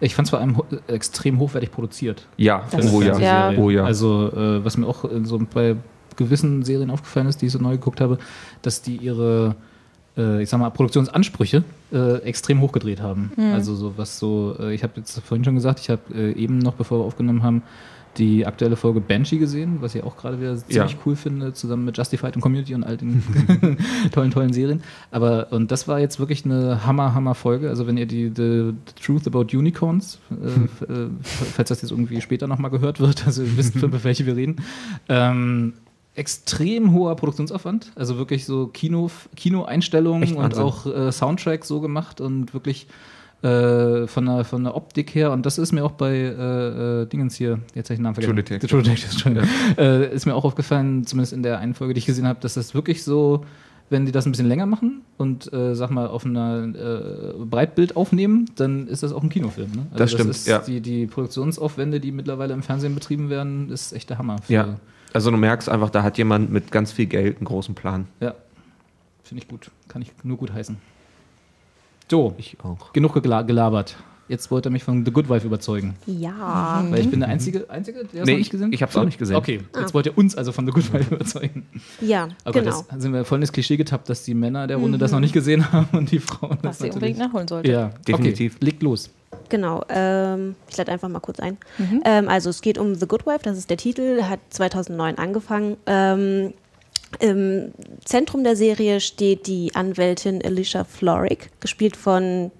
Ich 0.00 0.14
fand 0.14 0.26
es 0.26 0.30
vor 0.30 0.40
allem 0.40 0.58
ho 0.58 0.66
extrem 0.88 1.38
hochwertig 1.38 1.70
produziert. 1.70 2.26
Ja, 2.36 2.64
oh 2.92 3.00
ja. 3.00 3.18
ja. 3.18 3.52
Oh 3.56 3.70
ja. 3.70 3.84
Also, 3.84 4.30
äh, 4.30 4.64
was 4.64 4.76
mir 4.76 4.86
auch 4.86 5.04
in 5.04 5.24
so 5.24 5.40
bei 5.52 5.76
gewissen 6.16 6.64
Serien 6.64 6.90
aufgefallen 6.90 7.26
ist, 7.28 7.40
die 7.40 7.46
ich 7.46 7.52
so 7.52 7.58
neu 7.58 7.72
geguckt 7.72 8.00
habe, 8.00 8.18
dass 8.62 8.82
die 8.82 8.96
ihre, 8.96 9.54
äh, 10.16 10.42
ich 10.42 10.50
sag 10.50 10.60
mal, 10.60 10.70
Produktionsansprüche 10.70 11.64
äh, 11.92 12.16
extrem 12.22 12.60
hochgedreht 12.60 13.00
haben. 13.00 13.32
Also 13.52 13.74
so 13.74 13.94
was 13.96 14.18
so, 14.18 14.56
äh, 14.60 14.74
ich 14.74 14.82
habe 14.82 14.94
jetzt 14.96 15.18
vorhin 15.20 15.44
schon 15.44 15.54
gesagt, 15.54 15.80
ich 15.80 15.90
habe 15.90 16.02
äh, 16.14 16.32
eben 16.32 16.58
noch, 16.58 16.74
bevor 16.74 17.00
wir 17.00 17.04
aufgenommen 17.04 17.42
haben, 17.42 17.62
die 18.18 18.46
aktuelle 18.46 18.76
Folge 18.76 19.00
Banshee 19.00 19.38
gesehen, 19.38 19.78
was 19.80 19.94
ich 19.94 20.02
auch 20.02 20.16
gerade 20.16 20.40
wieder 20.40 20.56
ziemlich 20.56 20.92
Ja. 20.92 20.98
cool 21.04 21.16
finde, 21.16 21.52
zusammen 21.52 21.84
mit 21.84 21.96
Justified 21.98 22.34
und 22.36 22.42
Community 22.42 22.74
und 22.74 22.84
all 22.84 22.96
den 22.96 23.22
tollen, 24.12 24.30
tollen 24.30 24.52
Serien. 24.52 24.82
Aber, 25.10 25.52
und 25.52 25.70
das 25.70 25.86
war 25.88 26.00
jetzt 26.00 26.18
wirklich 26.18 26.44
eine 26.44 26.84
Hammer, 26.86 27.14
Hammer 27.14 27.34
Folge. 27.34 27.68
Also, 27.68 27.86
wenn 27.86 27.96
ihr 27.96 28.06
die 28.06 28.28
The, 28.34 28.72
The 28.86 29.02
Truth 29.04 29.26
About 29.26 29.56
Unicorns, 29.56 30.18
äh, 30.30 30.92
äh, 30.92 31.08
falls 31.22 31.68
das 31.68 31.82
jetzt 31.82 31.90
irgendwie 31.90 32.20
später 32.20 32.46
nochmal 32.46 32.70
gehört 32.70 33.00
wird, 33.00 33.26
also 33.26 33.42
ihr 33.42 33.56
wisst, 33.56 33.76
über 33.76 34.02
welche 34.04 34.26
wir 34.26 34.36
reden, 34.36 34.56
ähm, 35.08 35.74
extrem 36.14 36.92
hoher 36.92 37.14
Produktionsaufwand, 37.16 37.92
also 37.94 38.16
wirklich 38.16 38.46
so 38.46 38.68
Kino, 38.68 39.10
Kinoeinstellungen 39.36 40.34
und 40.36 40.56
auch 40.56 40.86
äh, 40.86 41.12
Soundtrack 41.12 41.64
so 41.64 41.80
gemacht 41.80 42.20
und 42.20 42.54
wirklich 42.54 42.86
äh, 43.42 44.06
von, 44.06 44.26
der, 44.26 44.44
von 44.44 44.64
der 44.64 44.74
Optik 44.74 45.14
her, 45.14 45.32
und 45.32 45.44
das 45.46 45.58
ist 45.58 45.72
mir 45.72 45.84
auch 45.84 45.92
bei 45.92 46.14
äh, 46.14 47.02
äh, 47.02 47.06
Dingens 47.06 47.36
hier, 47.36 47.60
jetzt 47.74 47.88
habe 47.88 47.94
ich 47.94 47.98
den 47.98 48.02
Namen 48.02 48.14
vergessen. 48.14 48.34
True 48.34 48.42
Detective. 48.42 48.70
True 48.70 48.82
Detective, 48.82 49.10
Entschuldigung. 49.12 49.48
Äh, 49.78 50.14
ist 50.14 50.26
mir 50.26 50.34
auch 50.34 50.44
aufgefallen, 50.44 51.06
zumindest 51.06 51.32
in 51.32 51.42
der 51.42 51.58
einen 51.58 51.74
Folge, 51.74 51.94
die 51.94 51.98
ich 51.98 52.06
gesehen 52.06 52.26
habe, 52.26 52.40
dass 52.40 52.54
das 52.54 52.74
wirklich 52.74 53.04
so, 53.04 53.44
wenn 53.90 54.04
die 54.06 54.12
das 54.12 54.26
ein 54.26 54.32
bisschen 54.32 54.48
länger 54.48 54.66
machen 54.66 55.02
und 55.16 55.52
äh, 55.52 55.74
sag 55.74 55.90
mal 55.90 56.08
auf 56.08 56.24
einer 56.24 56.64
äh, 56.64 57.44
Breitbild 57.44 57.96
aufnehmen, 57.96 58.46
dann 58.56 58.88
ist 58.88 59.02
das 59.02 59.12
auch 59.12 59.22
ein 59.22 59.28
Kinofilm. 59.28 59.70
Ne? 59.70 59.86
Also 59.90 59.98
Das 59.98 60.12
stimmt, 60.12 60.30
ist 60.30 60.48
ja. 60.48 60.58
Die, 60.58 60.80
die 60.80 61.06
Produktionsaufwände, 61.06 62.00
die 62.00 62.10
mittlerweile 62.10 62.54
im 62.54 62.62
Fernsehen 62.62 62.94
betrieben 62.94 63.30
werden, 63.30 63.70
ist 63.70 63.92
echt 63.92 64.10
der 64.10 64.18
Hammer. 64.18 64.36
Ja. 64.48 64.76
Also 65.12 65.30
du 65.30 65.36
merkst 65.36 65.68
einfach, 65.68 65.90
da 65.90 66.02
hat 66.02 66.18
jemand 66.18 66.50
mit 66.50 66.72
ganz 66.72 66.90
viel 66.90 67.06
Geld 67.06 67.36
einen 67.36 67.46
großen 67.46 67.74
Plan. 67.74 68.06
Ja, 68.20 68.34
finde 69.22 69.42
ich 69.42 69.48
gut. 69.48 69.70
Kann 69.88 70.02
ich 70.02 70.12
nur 70.24 70.36
gut 70.36 70.52
heißen. 70.52 70.76
So, 72.10 72.34
Ich 72.38 72.56
auch. 72.62 72.92
genug 72.92 73.14
gelabert. 73.22 73.96
Jetzt 74.28 74.50
wollte 74.50 74.70
er 74.70 74.72
mich 74.72 74.82
von 74.82 75.04
The 75.04 75.12
Good 75.12 75.28
Wife 75.28 75.46
überzeugen. 75.46 75.94
Ja. 76.06 76.84
Weil 76.90 76.98
ich 77.00 77.10
bin 77.10 77.20
der 77.20 77.28
Einzige, 77.28 77.70
Einzige 77.70 77.98
der 77.98 78.06
es 78.06 78.12
Nee, 78.12 78.18
noch 78.20 78.26
nicht 78.26 78.40
ich- 78.40 78.50
gesehen 78.50 78.72
ich 78.72 78.82
hab's 78.82 78.96
auch 78.96 79.04
nicht 79.04 79.18
gesehen. 79.18 79.36
Okay, 79.36 79.60
jetzt 79.78 79.94
wollt 79.94 80.06
ihr 80.06 80.18
uns 80.18 80.34
also 80.36 80.50
von 80.50 80.66
The 80.66 80.72
Good 80.72 80.92
Wife 80.92 81.14
überzeugen. 81.14 81.66
Ja, 82.00 82.28
Aber 82.42 82.58
genau. 82.60 82.84
das 82.90 83.02
sind 83.02 83.12
wir 83.12 83.24
voll 83.24 83.36
in 83.36 83.42
das 83.42 83.52
Klischee 83.52 83.76
getappt, 83.76 84.08
dass 84.08 84.24
die 84.24 84.34
Männer 84.34 84.66
der 84.66 84.78
Runde 84.78 84.98
das 84.98 85.12
noch 85.12 85.20
nicht 85.20 85.32
gesehen 85.32 85.70
haben 85.72 85.96
und 85.96 86.10
die 86.10 86.18
Frauen 86.18 86.58
Was 86.62 86.78
das 86.78 86.88
ihr 86.88 86.94
unbedingt 86.94 87.18
nachholen 87.20 87.46
solltet. 87.46 87.72
Ja, 87.72 87.90
Definitiv. 88.06 88.56
Okay, 88.56 88.64
legt 88.64 88.82
los. 88.82 89.10
Genau, 89.48 89.84
ähm, 89.90 90.56
ich 90.68 90.76
leite 90.76 90.90
einfach 90.90 91.08
mal 91.08 91.20
kurz 91.20 91.38
ein. 91.38 91.56
Ähm, 92.04 92.28
also 92.28 92.50
es 92.50 92.62
geht 92.62 92.78
um 92.78 92.96
The 92.96 93.06
Good 93.06 93.26
Wife, 93.26 93.40
das 93.44 93.56
ist 93.58 93.70
der 93.70 93.76
Titel, 93.76 94.22
hat 94.24 94.40
2009 94.50 95.18
angefangen. 95.18 95.76
Ähm, 95.86 96.52
Im 97.20 97.72
Zentrum 98.04 98.44
der 98.44 98.56
Serie 98.56 99.00
steht 99.00 99.46
die 99.46 99.74
Anwältin 99.74 100.44
Alicia 100.44 100.84
Florrick, 100.84 101.50
gespielt 101.60 101.96
von 101.96 102.50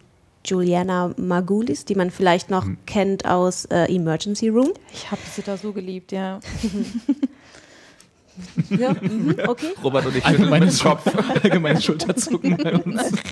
Juliana 0.45 1.13
Margulis, 1.17 1.85
die 1.85 1.95
man 1.95 2.11
vielleicht 2.11 2.51
noch 2.51 2.67
kennt 2.87 3.27
aus 3.27 3.65
äh, 3.67 3.93
Emergency 3.95 4.49
Room. 4.49 4.73
Ich 4.93 5.11
habe 5.11 5.21
sie 5.35 5.43
da 5.43 5.57
so 5.57 5.73
geliebt, 5.73 6.13
ja. 6.13 6.41
Ja, 8.69 8.95
mhm, 9.01 9.35
okay. 9.47 9.73
Robert 9.83 10.05
und 10.05 10.17
ich 10.17 10.25
Allgemeines, 10.25 10.83
Kopf. 10.83 11.07
Allgemeines 11.43 11.85
Schulterzucken 11.85 12.57
bei 12.57 12.75
uns. 12.75 13.13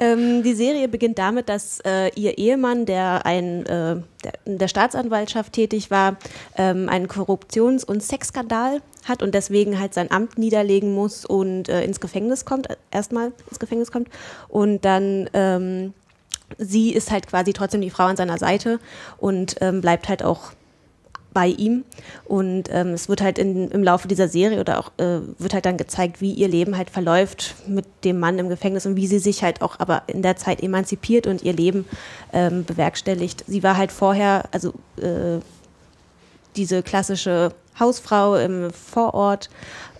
Ähm, 0.00 0.44
die 0.44 0.54
Serie 0.54 0.86
beginnt 0.86 1.18
damit, 1.18 1.48
dass 1.48 1.80
äh, 1.80 2.12
ihr 2.14 2.38
Ehemann, 2.38 2.86
der 2.86 3.26
ein, 3.26 3.66
äh, 3.66 3.96
der, 4.22 4.32
in 4.44 4.58
der 4.58 4.68
Staatsanwaltschaft 4.68 5.52
tätig 5.52 5.90
war, 5.90 6.18
ähm, 6.56 6.88
einen 6.88 7.08
Korruptions- 7.08 7.84
und 7.84 8.00
Sexskandal 8.00 8.80
hat 9.08 9.22
und 9.22 9.34
deswegen 9.34 9.78
halt 9.78 9.94
sein 9.94 10.10
Amt 10.10 10.38
niederlegen 10.38 10.94
muss 10.94 11.24
und 11.24 11.68
äh, 11.68 11.82
ins 11.82 12.00
Gefängnis 12.00 12.44
kommt, 12.44 12.70
äh, 12.70 12.76
erstmal 12.90 13.32
ins 13.48 13.58
Gefängnis 13.58 13.90
kommt. 13.90 14.08
Und 14.48 14.84
dann 14.84 15.28
ähm, 15.32 15.94
sie 16.56 16.92
ist 16.92 17.10
halt 17.10 17.26
quasi 17.26 17.52
trotzdem 17.52 17.80
die 17.80 17.90
Frau 17.90 18.04
an 18.04 18.16
seiner 18.16 18.38
Seite 18.38 18.80
und 19.18 19.56
ähm, 19.60 19.80
bleibt 19.80 20.08
halt 20.08 20.22
auch 20.22 20.52
bei 21.34 21.48
ihm. 21.48 21.84
Und 22.24 22.64
ähm, 22.70 22.88
es 22.94 23.08
wird 23.08 23.20
halt 23.20 23.38
in, 23.38 23.70
im 23.70 23.84
Laufe 23.84 24.08
dieser 24.08 24.28
Serie 24.28 24.60
oder 24.60 24.78
auch 24.78 24.92
äh, 24.98 25.20
wird 25.38 25.54
halt 25.54 25.66
dann 25.66 25.76
gezeigt, 25.76 26.20
wie 26.20 26.32
ihr 26.32 26.48
Leben 26.48 26.76
halt 26.76 26.90
verläuft 26.90 27.54
mit 27.66 27.84
dem 28.04 28.18
Mann 28.18 28.38
im 28.38 28.48
Gefängnis 28.48 28.86
und 28.86 28.96
wie 28.96 29.06
sie 29.06 29.18
sich 29.18 29.42
halt 29.42 29.62
auch 29.62 29.78
aber 29.78 30.02
in 30.06 30.22
der 30.22 30.36
Zeit 30.36 30.62
emanzipiert 30.62 31.26
und 31.26 31.42
ihr 31.42 31.52
Leben 31.52 31.84
ähm, 32.32 32.64
bewerkstelligt. 32.64 33.44
Sie 33.46 33.62
war 33.62 33.76
halt 33.76 33.92
vorher, 33.92 34.44
also 34.50 34.70
äh, 34.96 35.40
diese 36.56 36.82
klassische 36.82 37.52
Hausfrau 37.80 38.36
im 38.36 38.70
Vorort, 38.72 39.50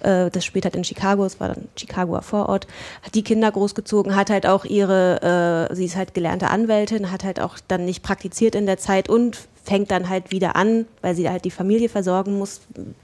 äh, 0.01 0.31
das 0.31 0.45
spielt 0.45 0.65
halt 0.65 0.77
in 0.77 0.85
Chicago, 0.85 1.25
es 1.25 1.41
war 1.41 1.49
dann 1.49 1.69
Chicagoer 1.77 2.23
Vorort, 2.23 2.67
hat 3.03 3.15
die 3.15 3.23
Kinder 3.23 3.51
großgezogen, 3.51 4.17
hat 4.17 4.31
halt 4.31 4.47
auch 4.47 4.65
ihre, 4.65 5.69
äh, 5.71 5.75
sie 5.75 5.85
ist 5.85 5.97
halt 5.97 6.15
gelernte 6.15 6.49
Anwältin, 6.51 7.11
hat 7.11 7.25
halt 7.25 7.41
auch 7.41 7.59
dann 7.69 7.85
nicht 7.85 8.03
praktiziert 8.03 8.55
in 8.55 8.67
der 8.67 8.79
Zeit 8.79 9.09
und 9.09 9.39
fängt 9.69 9.91
dann 9.91 10.09
halt 10.09 10.31
wieder 10.31 10.57
an, 10.57 10.87
weil 11.03 11.15
sie 11.15 11.29
halt 11.29 11.45
die 11.45 11.51
Familie 11.51 11.91
versorgen 11.91 12.39
muss, 12.39 12.63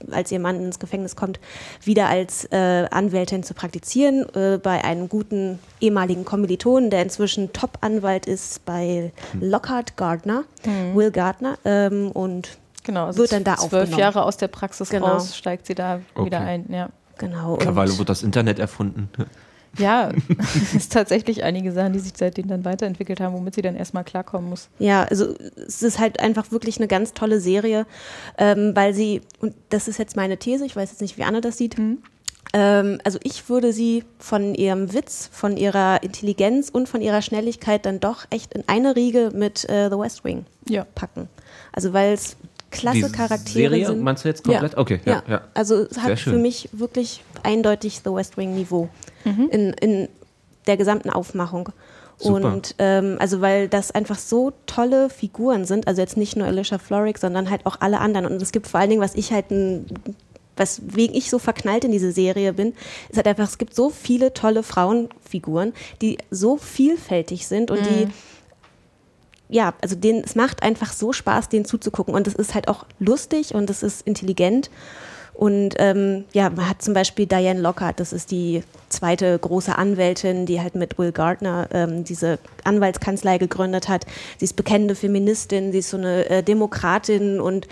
als 0.09 0.31
ihr 0.31 0.39
Mann 0.39 0.59
ins 0.59 0.79
Gefängnis 0.79 1.15
kommt, 1.15 1.39
wieder 1.83 2.07
als 2.07 2.45
äh, 2.51 2.87
Anwältin 2.89 3.43
zu 3.43 3.53
praktizieren 3.53 4.25
äh, 4.33 4.57
bei 4.57 4.83
einem 4.83 5.07
guten 5.07 5.59
ehemaligen 5.79 6.25
Kommilitonen, 6.25 6.89
der 6.89 7.03
inzwischen 7.03 7.53
Top-Anwalt 7.53 8.25
ist 8.25 8.65
bei 8.65 9.11
Lockhart 9.39 9.95
Gardner, 9.95 10.45
Will 10.95 11.11
Gardner 11.11 11.59
ähm, 11.65 12.09
und 12.11 12.57
Genau, 12.85 13.05
also 13.07 13.19
Wird 13.19 13.31
dann 13.33 13.43
da 13.43 13.55
zwölf 13.57 13.65
aufgenommen. 13.73 13.99
Jahre 13.99 14.23
aus 14.23 14.37
der 14.37 14.47
Praxis 14.47 14.89
Genau. 14.89 15.07
raus, 15.15 15.35
steigt 15.35 15.65
sie 15.67 15.75
da 15.75 15.99
wieder 16.15 16.37
Okay. 16.39 16.47
ein. 16.49 16.65
Ja, 16.69 16.89
genau. 17.17 17.53
Mittlerweile 17.57 17.97
wird 17.97 18.09
das 18.09 18.23
Internet 18.23 18.59
erfunden. 18.59 19.09
ja 19.77 20.11
es 20.55 20.73
ist 20.73 20.93
tatsächlich 20.93 21.43
einige 21.43 21.71
Sachen, 21.73 21.91
die 21.93 21.99
sich 21.99 22.13
seitdem 22.15 22.47
dann 22.47 22.63
weiterentwickelt 22.63 23.19
haben, 23.19 23.33
womit 23.33 23.55
sie 23.55 23.61
dann 23.61 23.75
erstmal 23.75 24.03
klarkommen 24.05 24.49
muss. 24.49 24.69
Ja, 24.79 25.03
also 25.03 25.33
es 25.67 25.83
ist 25.83 25.99
halt 25.99 26.19
einfach 26.21 26.51
wirklich 26.51 26.77
eine 26.77 26.87
ganz 26.87 27.13
tolle 27.13 27.41
Serie, 27.41 27.85
ähm, 28.37 28.71
weil 28.75 28.93
sie, 28.93 29.21
und 29.39 29.53
das 29.69 29.87
ist 29.87 29.97
jetzt 29.99 30.15
meine 30.15 30.37
These, 30.37 30.65
ich 30.65 30.75
weiß 30.75 30.91
jetzt 30.91 31.01
nicht, 31.01 31.17
wie 31.17 31.23
Anne 31.23 31.41
das 31.41 31.57
sieht, 31.57 31.75
ähm, 32.53 32.99
also 33.03 33.17
ich 33.23 33.49
würde 33.49 33.73
sie 33.73 34.03
von 34.19 34.55
ihrem 34.55 34.93
Witz, 34.93 35.27
von 35.33 35.57
ihrer 35.57 36.03
Intelligenz 36.03 36.69
und 36.69 36.87
von 36.87 37.01
ihrer 37.01 37.21
Schnelligkeit 37.21 37.85
dann 37.85 37.99
doch 37.99 38.25
echt 38.29 38.53
in 38.53 38.63
eine 38.67 38.95
Riege 38.95 39.31
mit 39.33 39.67
äh, 39.67 39.89
The 39.89 39.97
West 39.97 40.23
Wing 40.23 40.45
Ja. 40.69 40.85
packen. 40.95 41.27
Also 41.73 41.91
weil 41.91 42.13
es 42.13 42.37
klasse 42.75 42.97
Die 42.97 43.11
Charaktere 43.11 43.69
Serie, 43.69 43.87
sind. 43.87 44.01
meinst 44.01 44.23
du 44.23 44.29
jetzt 44.29 44.43
komplett? 44.43 44.73
Ja. 44.73 44.77
Okay, 44.77 44.99
ja, 45.05 45.23
ja. 45.27 45.33
ja. 45.33 45.41
Also 45.53 45.75
es 45.89 45.99
hat 45.99 46.19
für 46.19 46.37
mich 46.37 46.69
wirklich 46.71 47.23
eindeutig 47.43 48.01
The 48.03 48.11
West 48.11 48.37
Wing 48.37 48.55
Niveau 48.55 48.89
in, 49.25 49.73
in 49.73 50.09
der 50.67 50.77
gesamten 50.77 51.09
Aufmachung. 51.09 51.69
Super. 52.17 52.53
Und 52.53 52.75
ähm, 52.79 53.17
also 53.19 53.41
weil 53.41 53.67
das 53.67 53.91
einfach 53.91 54.17
so 54.17 54.53
tolle 54.67 55.09
Figuren 55.09 55.65
sind, 55.65 55.87
also 55.87 56.01
jetzt 56.01 56.15
nicht 56.15 56.37
nur 56.37 56.47
Alicia 56.47 56.77
Florrick, 56.77 57.17
sondern 57.17 57.49
halt 57.49 57.65
auch 57.65 57.77
alle 57.81 57.99
anderen. 57.99 58.25
Und 58.25 58.41
es 58.41 58.51
gibt 58.51 58.67
vor 58.67 58.79
allen 58.79 58.89
Dingen, 58.89 59.01
was 59.01 59.15
ich 59.15 59.31
halt 59.31 59.51
ein 59.51 59.85
weswegen 60.57 61.15
ich 61.15 61.29
so 61.29 61.39
verknallt 61.39 61.83
in 61.83 61.91
diese 61.91 62.13
Serie 62.13 62.53
bin, 62.53 62.73
ist 63.09 63.17
halt 63.17 63.27
einfach, 63.27 63.43
es 63.43 63.57
gibt 63.57 63.75
so 63.75 63.89
viele 63.89 64.33
tolle 64.33 64.63
Frauenfiguren, 64.63 65.73
die 66.01 66.17
so 66.31 66.55
vielfältig 66.55 67.47
sind 67.47 67.71
und 67.71 67.85
die 67.85 68.07
ja, 69.49 69.73
also 69.81 69.95
denen, 69.95 70.23
es 70.23 70.35
macht 70.35 70.63
einfach 70.63 70.91
so 70.93 71.13
Spaß, 71.13 71.49
denen 71.49 71.65
zuzugucken. 71.65 72.13
Und 72.13 72.27
es 72.27 72.35
ist 72.35 72.55
halt 72.55 72.67
auch 72.67 72.85
lustig 72.99 73.53
und 73.53 73.69
es 73.69 73.83
ist 73.83 74.05
intelligent. 74.07 74.69
Und 75.33 75.75
ähm, 75.79 76.23
ja, 76.31 76.49
man 76.49 76.69
hat 76.69 76.81
zum 76.81 76.93
Beispiel 76.93 77.25
Diane 77.25 77.59
Lockhart, 77.59 77.99
das 77.99 78.13
ist 78.13 78.31
die 78.31 78.63
zweite 78.87 79.37
große 79.37 79.77
Anwältin, 79.77 80.45
die 80.45 80.61
halt 80.61 80.75
mit 80.75 80.97
Will 80.97 81.11
Gardner 81.11 81.67
ähm, 81.73 82.05
diese 82.05 82.39
Anwaltskanzlei 82.63 83.37
gegründet 83.37 83.89
hat. 83.89 84.05
Sie 84.37 84.45
ist 84.45 84.55
bekennende 84.55 84.95
Feministin, 84.95 85.73
sie 85.73 85.79
ist 85.79 85.89
so 85.89 85.97
eine 85.97 86.29
äh, 86.29 86.41
Demokratin 86.41 87.41
und 87.41 87.67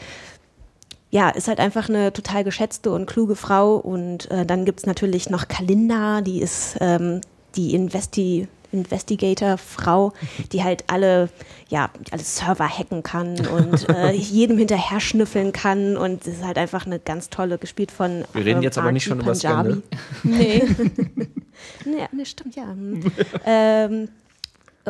ja, 1.10 1.30
ist 1.30 1.48
halt 1.48 1.60
einfach 1.60 1.88
eine 1.90 2.12
total 2.12 2.44
geschätzte 2.44 2.92
und 2.92 3.06
kluge 3.06 3.38
Frau. 3.38 3.76
Und 3.76 4.30
äh, 4.30 4.46
dann 4.46 4.66
gibt's 4.66 4.86
natürlich 4.86 5.30
noch 5.30 5.48
Kalinda, 5.48 6.20
die 6.22 6.42
ist 6.42 6.76
ähm, 6.82 7.22
die 7.56 7.74
Investi 7.74 8.48
Investigator-Frau, 8.74 10.14
die 10.52 10.64
halt 10.64 10.84
alle, 10.88 11.30
ja, 11.70 11.90
alle 12.12 12.24
Server 12.24 12.68
hacken 12.68 13.04
kann 13.04 13.46
und 13.48 13.90
äh, 13.96 14.12
jedem 14.12 14.58
hinterher 14.58 15.00
schnüffeln 15.00 15.52
kann. 15.54 15.98
Und 15.98 16.26
es 16.28 16.36
ist 16.36 16.44
halt 16.44 16.58
einfach 16.58 16.86
eine 16.86 17.00
ganz 17.00 17.30
tolle, 17.30 17.58
gespielt 17.58 17.92
von. 17.92 18.26
Wir 18.34 18.46
reden 18.46 18.64
jetzt 18.64 18.78
aber 18.78 18.92
nicht 18.92 19.10
Archie 19.10 19.10
schon 19.10 19.20
über 19.22 19.34
Panjabi. 19.34 19.70
Scandal. 19.70 19.84
Nee. 20.24 20.64
nee, 21.86 22.08
nee, 22.12 22.26
stimmt, 22.26 22.56
ja. 22.56 22.68
Hm. 22.68 23.04
ähm, 23.46 24.04
äh, 24.04 24.08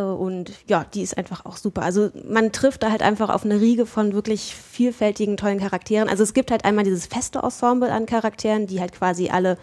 und 0.02 0.52
ja, 0.68 0.86
die 0.94 1.04
ist 1.04 1.18
einfach 1.18 1.46
auch 1.46 1.58
super. 1.58 1.84
Also 1.84 2.10
man 2.28 2.52
trifft 2.52 2.82
da 2.82 2.90
halt 2.90 3.04
einfach 3.04 3.30
auf 3.30 3.46
eine 3.46 3.62
Riege 3.62 3.86
von 3.86 4.14
wirklich 4.14 4.56
vielfältigen, 4.56 5.38
tollen 5.38 5.60
Charakteren. 5.60 6.10
Also 6.10 6.24
es 6.24 6.34
gibt 6.34 6.50
halt 6.50 6.66
einmal 6.66 6.84
dieses 6.84 7.06
feste 7.06 7.40
Ensemble 7.40 7.92
an 7.92 8.08
Charakteren, 8.08 8.66
die 8.66 8.80
halt 8.80 8.94
quasi 8.94 9.30
alle 9.30 9.58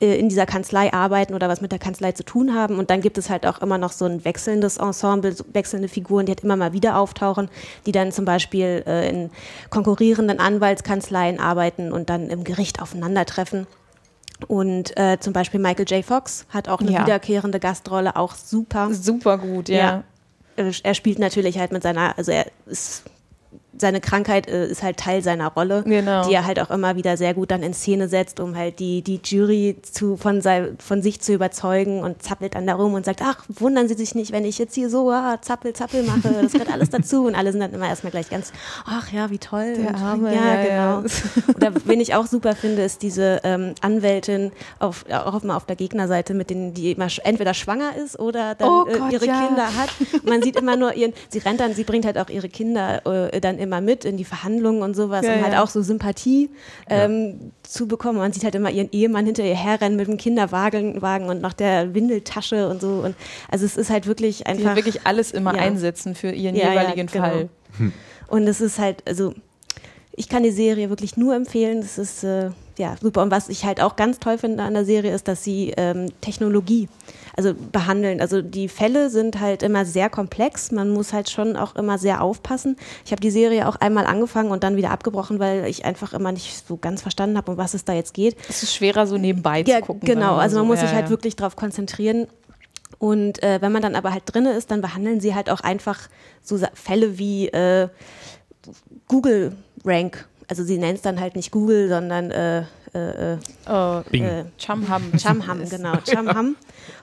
äh, 0.00 0.16
in 0.18 0.28
dieser 0.28 0.46
Kanzlei 0.46 0.92
arbeiten 0.92 1.34
oder 1.34 1.48
was 1.48 1.60
mit 1.60 1.72
der 1.72 1.80
Kanzlei 1.80 2.12
zu 2.12 2.24
tun 2.24 2.54
haben. 2.54 2.78
Und 2.78 2.90
dann 2.90 3.00
gibt 3.00 3.18
es 3.18 3.28
halt 3.28 3.44
auch 3.44 3.60
immer 3.60 3.76
noch 3.76 3.90
so 3.90 4.04
ein 4.04 4.24
wechselndes 4.24 4.76
Ensemble, 4.76 5.32
so 5.32 5.44
wechselnde 5.52 5.88
Figuren, 5.88 6.26
die 6.26 6.30
halt 6.30 6.44
immer 6.44 6.56
mal 6.56 6.72
wieder 6.72 6.96
auftauchen, 6.96 7.48
die 7.84 7.92
dann 7.92 8.12
zum 8.12 8.24
Beispiel 8.24 8.84
äh, 8.86 9.08
in 9.08 9.30
konkurrierenden 9.70 10.38
Anwaltskanzleien 10.38 11.40
arbeiten 11.40 11.90
und 11.90 12.08
dann 12.08 12.30
im 12.30 12.44
Gericht 12.44 12.80
aufeinandertreffen. 12.80 13.66
Und 14.44 14.96
äh, 14.98 15.18
zum 15.20 15.32
Beispiel 15.32 15.60
Michael 15.60 15.86
J. 15.88 16.04
Fox 16.04 16.46
hat 16.50 16.68
auch 16.68 16.80
eine 16.80 16.90
Ja. 16.92 17.02
wiederkehrende 17.02 17.60
Gastrolle, 17.60 18.16
auch 18.16 18.34
super. 18.34 18.92
Super 18.92 19.38
gut, 19.38 19.68
ja. 19.68 19.76
Ja. 19.76 20.04
Äh, 20.56 20.72
Er 20.82 20.94
spielt 20.94 21.18
natürlich 21.18 21.58
halt 21.58 21.72
mit 21.72 21.82
seiner, 21.82 22.16
also 22.18 22.30
er 22.32 22.46
ist 22.66 23.04
seine 23.82 24.00
Krankheit 24.00 24.48
äh, 24.48 24.66
ist 24.66 24.82
halt 24.82 24.96
Teil 24.96 25.22
seiner 25.22 25.48
Rolle, 25.48 25.82
Genau. 25.84 26.26
die 26.26 26.32
er 26.34 26.46
halt 26.46 26.58
auch 26.58 26.70
immer 26.70 26.96
wieder 26.96 27.18
sehr 27.18 27.34
gut 27.34 27.50
dann 27.50 27.62
in 27.62 27.74
Szene 27.74 28.08
setzt, 28.08 28.40
um 28.40 28.56
halt 28.56 28.78
die, 28.78 29.02
die 29.02 29.20
Jury 29.22 29.76
zu, 29.82 30.16
von, 30.16 30.40
sei, 30.40 30.70
von 30.78 31.02
sich 31.02 31.20
zu 31.20 31.34
überzeugen 31.34 32.00
und 32.00 32.22
zappelt 32.22 32.54
dann 32.54 32.66
darum 32.66 32.94
und 32.94 33.04
sagt, 33.04 33.20
ach, 33.22 33.44
wundern 33.48 33.88
Sie 33.88 33.94
sich 33.94 34.14
nicht, 34.14 34.32
wenn 34.32 34.46
ich 34.46 34.58
jetzt 34.58 34.74
hier 34.74 34.88
so 34.88 35.10
ah, 35.10 35.38
zappel, 35.42 35.74
zappel 35.74 36.04
mache, 36.04 36.32
das 36.42 36.52
gehört 36.52 36.72
alles 36.72 36.88
dazu 36.88 37.26
und 37.26 37.34
alle 37.34 37.52
sind 37.52 37.60
dann 37.60 37.74
immer 37.74 37.88
erstmal 37.88 38.12
gleich 38.12 38.30
ganz, 38.30 38.52
ach 38.86 39.12
ja, 39.12 39.28
wie 39.30 39.38
toll. 39.38 39.74
Der 39.76 39.94
Arme, 39.96 40.34
ja, 40.34 40.40
ja, 40.40 40.64
ja. 40.64 41.00
genau. 41.00 41.08
Oder 41.56 41.72
wen 41.84 42.00
ich 42.00 42.14
auch 42.14 42.26
super 42.26 42.54
finde, 42.54 42.82
ist 42.82 43.02
diese 43.02 43.40
ähm, 43.44 43.74
Anwältin 43.80 44.52
auf, 44.78 45.04
auch 45.10 45.42
mal 45.42 45.56
auf 45.56 45.66
der 45.66 45.76
Gegnerseite, 45.76 46.34
mit 46.34 46.50
denen 46.50 46.72
die 46.72 46.92
immer 46.92 47.08
entweder 47.24 47.52
schwanger 47.52 47.96
ist 47.96 48.18
oder 48.18 48.54
dann 48.54 48.68
Oh 48.68 48.86
äh, 48.86 48.98
Gott, 48.98 49.12
ihre 49.12 49.26
ja. 49.26 49.46
Kinder 49.46 49.66
hat. 49.66 49.90
Und 50.12 50.26
man 50.26 50.40
sieht 50.42 50.56
immer 50.56 50.76
nur 50.76 50.94
ihren, 50.94 51.12
sie 51.28 51.38
rennt 51.38 51.60
dann, 51.60 51.74
sie 51.74 51.84
bringt 51.84 52.04
halt 52.04 52.18
auch 52.18 52.28
ihre 52.28 52.48
Kinder 52.48 53.04
äh, 53.32 53.40
dann 53.40 53.58
immer 53.58 53.71
mit 53.80 54.04
in 54.04 54.16
die 54.16 54.24
Verhandlungen 54.24 54.82
und 54.82 54.94
sowas, 54.94 55.24
Ja, 55.26 55.34
um 55.36 55.42
halt 55.42 55.52
ja. 55.54 55.62
auch 55.62 55.68
so 55.68 55.80
Sympathie 55.82 56.50
ähm, 56.90 57.52
zu 57.62 57.88
bekommen. 57.88 58.18
Man 58.18 58.32
sieht 58.32 58.44
halt 58.44 58.54
immer 58.54 58.70
ihren 58.70 58.90
Ehemann 58.92 59.24
hinter 59.26 59.44
ihr 59.44 59.56
herrennen 59.56 59.96
mit 59.96 60.06
dem 60.08 60.16
Kinderwagen 60.16 61.00
Wagen 61.02 61.28
und 61.28 61.40
noch 61.40 61.52
der 61.52 61.94
Windeltasche 61.94 62.68
und 62.68 62.80
so. 62.80 62.88
Und 63.04 63.14
also 63.50 63.64
es 63.64 63.76
ist 63.76 63.90
halt 63.90 64.06
wirklich 64.06 64.38
Die 64.38 64.46
einfach. 64.46 64.76
wirklich 64.76 65.06
alles 65.06 65.30
immer 65.30 65.54
Ja. 65.56 65.62
einsetzen 65.62 66.14
für 66.14 66.30
ihren 66.30 66.54
Ja, 66.54 66.72
ja, 66.72 66.82
jeweiligen 66.82 67.06
genau. 67.06 67.24
Fall. 67.24 67.48
Und 68.28 68.46
es 68.48 68.60
ist 68.60 68.78
halt, 68.78 69.02
also 69.08 69.34
ich 70.14 70.28
kann 70.28 70.42
die 70.42 70.50
Serie 70.50 70.90
wirklich 70.90 71.16
nur 71.16 71.34
empfehlen. 71.34 71.80
Das 71.80 71.96
ist 71.98 72.22
äh, 72.24 72.50
ja 72.78 72.94
super. 73.00 73.22
Und 73.22 73.30
was 73.30 73.48
ich 73.48 73.64
halt 73.64 73.80
auch 73.80 73.96
ganz 73.96 74.18
toll 74.18 74.38
finde 74.38 74.62
an 74.62 74.74
der 74.74 74.84
Serie 74.84 75.14
ist, 75.14 75.28
dass 75.28 75.44
sie 75.44 75.72
ähm, 75.76 76.06
Technologie 76.20 76.88
also 77.36 77.54
behandeln. 77.54 78.20
Also 78.20 78.42
die 78.42 78.68
Fälle 78.68 79.08
sind 79.08 79.40
halt 79.40 79.62
immer 79.62 79.84
sehr 79.86 80.10
komplex. 80.10 80.70
Man 80.70 80.90
muss 80.90 81.12
halt 81.12 81.30
schon 81.30 81.56
auch 81.56 81.76
immer 81.76 81.96
sehr 81.98 82.22
aufpassen. 82.22 82.76
Ich 83.06 83.12
habe 83.12 83.20
die 83.20 83.30
Serie 83.30 83.66
auch 83.68 83.76
einmal 83.76 84.06
angefangen 84.06 84.50
und 84.50 84.62
dann 84.64 84.76
wieder 84.76 84.90
abgebrochen, 84.90 85.38
weil 85.38 85.64
ich 85.66 85.84
einfach 85.84 86.12
immer 86.12 86.32
nicht 86.32 86.66
so 86.66 86.76
ganz 86.76 87.00
verstanden 87.02 87.36
habe, 87.38 87.52
um 87.52 87.56
was 87.56 87.72
es 87.74 87.84
da 87.84 87.94
jetzt 87.94 88.12
geht. 88.14 88.36
Es 88.48 88.62
ist 88.62 88.74
schwerer, 88.74 89.06
so 89.06 89.16
nebenbei 89.16 89.62
Ja, 89.66 89.78
zu 89.80 89.86
gucken. 89.86 90.06
genau. 90.06 90.36
Also 90.36 90.56
man 90.56 90.64
so. 90.66 90.68
muss 90.72 90.80
Ja, 90.80 90.86
sich 90.88 90.94
halt 90.94 91.06
ja. 91.06 91.10
wirklich 91.10 91.36
darauf 91.36 91.56
konzentrieren. 91.56 92.26
Und 92.98 93.42
äh, 93.42 93.60
wenn 93.62 93.72
man 93.72 93.82
dann 93.82 93.96
aber 93.96 94.12
halt 94.12 94.24
drinne 94.26 94.52
ist, 94.52 94.70
dann 94.70 94.80
behandeln 94.82 95.20
sie 95.20 95.34
halt 95.34 95.48
auch 95.48 95.60
einfach 95.60 96.08
so 96.42 96.58
Fälle 96.74 97.18
wie 97.18 97.48
äh, 97.48 97.88
Google 99.08 99.56
Rank. 99.84 100.28
Also 100.52 100.64
sie 100.64 100.76
nennen 100.76 100.96
es 100.96 101.00
dann 101.00 101.18
halt 101.18 101.34
nicht 101.34 101.50
Google, 101.50 101.88
sondern 101.88 102.30
äh, 102.30 102.64
äh, 102.94 103.32
äh, 103.32 103.38
Oh, 103.70 104.02
Bing. 104.10 104.22
äh, 104.22 104.44
Chamham. 104.58 105.18
Chamham, 105.18 105.66
genau, 105.70 105.94
Chamham. 106.04 106.56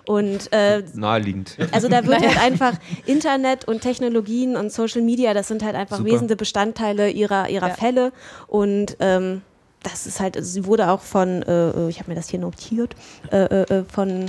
Und 0.06 0.54
äh, 0.54 0.84
Naheliegend. 0.94 1.58
also 1.72 1.88
da 1.88 2.06
wird 2.06 2.20
halt 2.28 2.40
einfach 2.40 2.74
Internet 3.08 3.66
und 3.66 3.82
Technologien 3.82 4.56
und 4.56 4.72
Social 4.72 5.02
Media, 5.02 5.34
das 5.34 5.48
sind 5.48 5.64
halt 5.64 5.74
einfach 5.76 5.98
Super. 5.98 6.12
wesentliche 6.12 6.36
Bestandteile 6.36 7.10
ihrer, 7.10 7.50
ihrer 7.50 7.70
Ja. 7.70 7.74
Fälle. 7.74 8.12
Und 8.46 8.98
ähm, 9.00 9.42
das 9.82 10.06
ist 10.06 10.20
halt, 10.20 10.38
also 10.38 10.48
sie 10.48 10.68
wurde 10.68 10.92
auch 10.92 11.02
von, 11.02 11.42
äh, 11.42 11.90
ich 11.90 11.98
habe 12.00 12.12
mir 12.12 12.16
das 12.16 12.30
hier 12.30 12.40
notiert, 12.40 12.96
äh, 13.32 13.46
äh, 13.46 13.78
äh, 13.80 13.84
von 13.84 14.26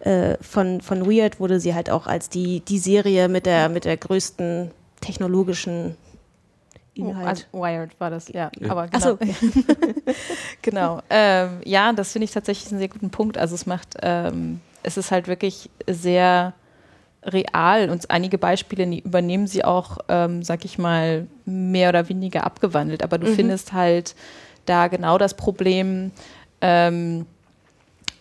äh, 0.00 0.36
von, 0.40 0.80
von 0.80 1.06
Weird 1.08 1.38
wurde 1.38 1.60
sie 1.60 1.76
halt 1.76 1.90
auch 1.90 2.08
als 2.08 2.28
die, 2.28 2.58
die 2.58 2.80
Serie 2.80 3.28
mit 3.28 3.46
der, 3.46 3.68
mit 3.68 3.84
der 3.84 3.96
größten 3.96 4.72
technologischen 5.00 5.94
Oh, 7.02 7.08
Inhalt. 7.10 7.26
also 7.28 7.44
Wired 7.52 7.98
war 8.00 8.10
das, 8.10 8.28
ja. 8.28 8.50
Aber 8.68 8.88
Ach 8.92 9.16
genau. 9.16 9.16
so. 9.16 9.18
genau. 10.62 11.00
Ähm, 11.10 11.60
ja, 11.64 11.92
das 11.92 12.12
finde 12.12 12.24
ich 12.24 12.32
tatsächlich 12.32 12.70
einen 12.70 12.78
sehr 12.78 12.88
guten 12.88 13.10
Punkt. 13.10 13.38
Also 13.38 13.54
es 13.54 13.66
macht, 13.66 13.96
ähm, 14.02 14.60
es 14.82 14.96
ist 14.96 15.10
halt 15.10 15.28
wirklich 15.28 15.70
sehr 15.88 16.54
real 17.22 17.90
und 17.90 18.10
einige 18.10 18.38
Beispiele 18.38 18.86
ne- 18.86 19.00
übernehmen 19.00 19.46
sie 19.46 19.64
auch, 19.64 19.98
ähm, 20.08 20.42
sag 20.42 20.64
ich 20.64 20.78
mal, 20.78 21.26
mehr 21.44 21.90
oder 21.90 22.08
weniger 22.08 22.44
abgewandelt. 22.44 23.02
Aber 23.02 23.18
du 23.18 23.26
findest 23.26 23.72
halt 23.72 24.14
da 24.66 24.88
genau 24.88 25.18
das 25.18 25.34
Problem, 25.34 26.12
ähm, 26.62 27.26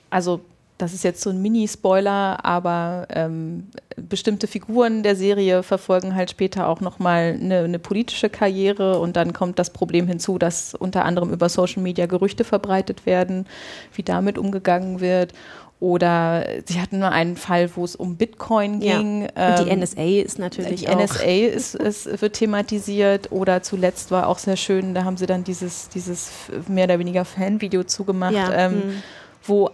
also 0.10 0.42
das 0.80 0.94
ist 0.94 1.04
jetzt 1.04 1.22
so 1.22 1.30
ein 1.30 1.42
Mini-Spoiler, 1.42 2.44
aber 2.46 3.06
ähm, 3.10 3.68
bestimmte 3.98 4.48
Figuren 4.48 5.04
der 5.04 5.18
Serie 5.18 5.62
verfolgen 5.62 6.16
halt 6.16 6.32
später 6.32 6.70
auch 6.70 6.80
nochmal 6.80 7.38
eine, 7.40 7.60
eine 7.60 7.80
politische 7.80 8.30
Karriere 8.30 8.98
und 9.00 9.18
dann 9.18 9.34
kommt 9.34 9.60
das 9.60 9.72
Problem 9.72 10.08
hinzu, 10.08 10.38
dass 10.38 10.74
unter 10.76 11.04
anderem 11.04 11.34
über 11.34 11.50
Social 11.50 11.84
Media 11.84 12.06
Gerüchte 12.06 12.46
verbreitet 12.46 13.06
werden, 13.06 13.46
wie 13.94 14.04
damit 14.04 14.38
umgegangen 14.38 15.02
wird. 15.02 15.34
Oder 15.82 16.46
sie 16.66 16.80
hatten 16.82 17.00
mal 17.00 17.10
einen 17.10 17.36
Fall, 17.36 17.70
wo 17.76 17.84
es 17.84 17.98
um 17.98 18.16
Bitcoin 18.16 18.82
Ja. 18.82 18.98
ging. 18.98 19.24
Und 19.24 19.30
die 19.36 19.70
ähm, 19.70 19.80
NSA 19.80 20.22
ist 20.22 20.40
natürlich 20.40 20.82
die 20.82 20.88
auch. 20.90 20.98
NSA 20.98 21.24
ist, 21.24 21.76
ist, 21.76 22.22
wird 22.22 22.34
thematisiert 22.34 23.34
oder 23.34 23.62
zuletzt 23.64 24.12
war 24.12 24.28
auch 24.28 24.40
sehr 24.40 24.58
schön, 24.58 24.94
da 24.94 25.04
haben 25.04 25.18
sie 25.18 25.26
dann 25.26 25.44
dieses, 25.44 25.90
dieses 25.90 26.32
mehr 26.70 26.86
oder 26.86 27.00
weniger 27.00 27.26
Fanvideo 27.26 27.84
zugemacht, 27.84 28.34
Ja, 28.34 28.52
ähm, 28.54 28.72
hm. 28.72 29.04
wo 29.44 29.72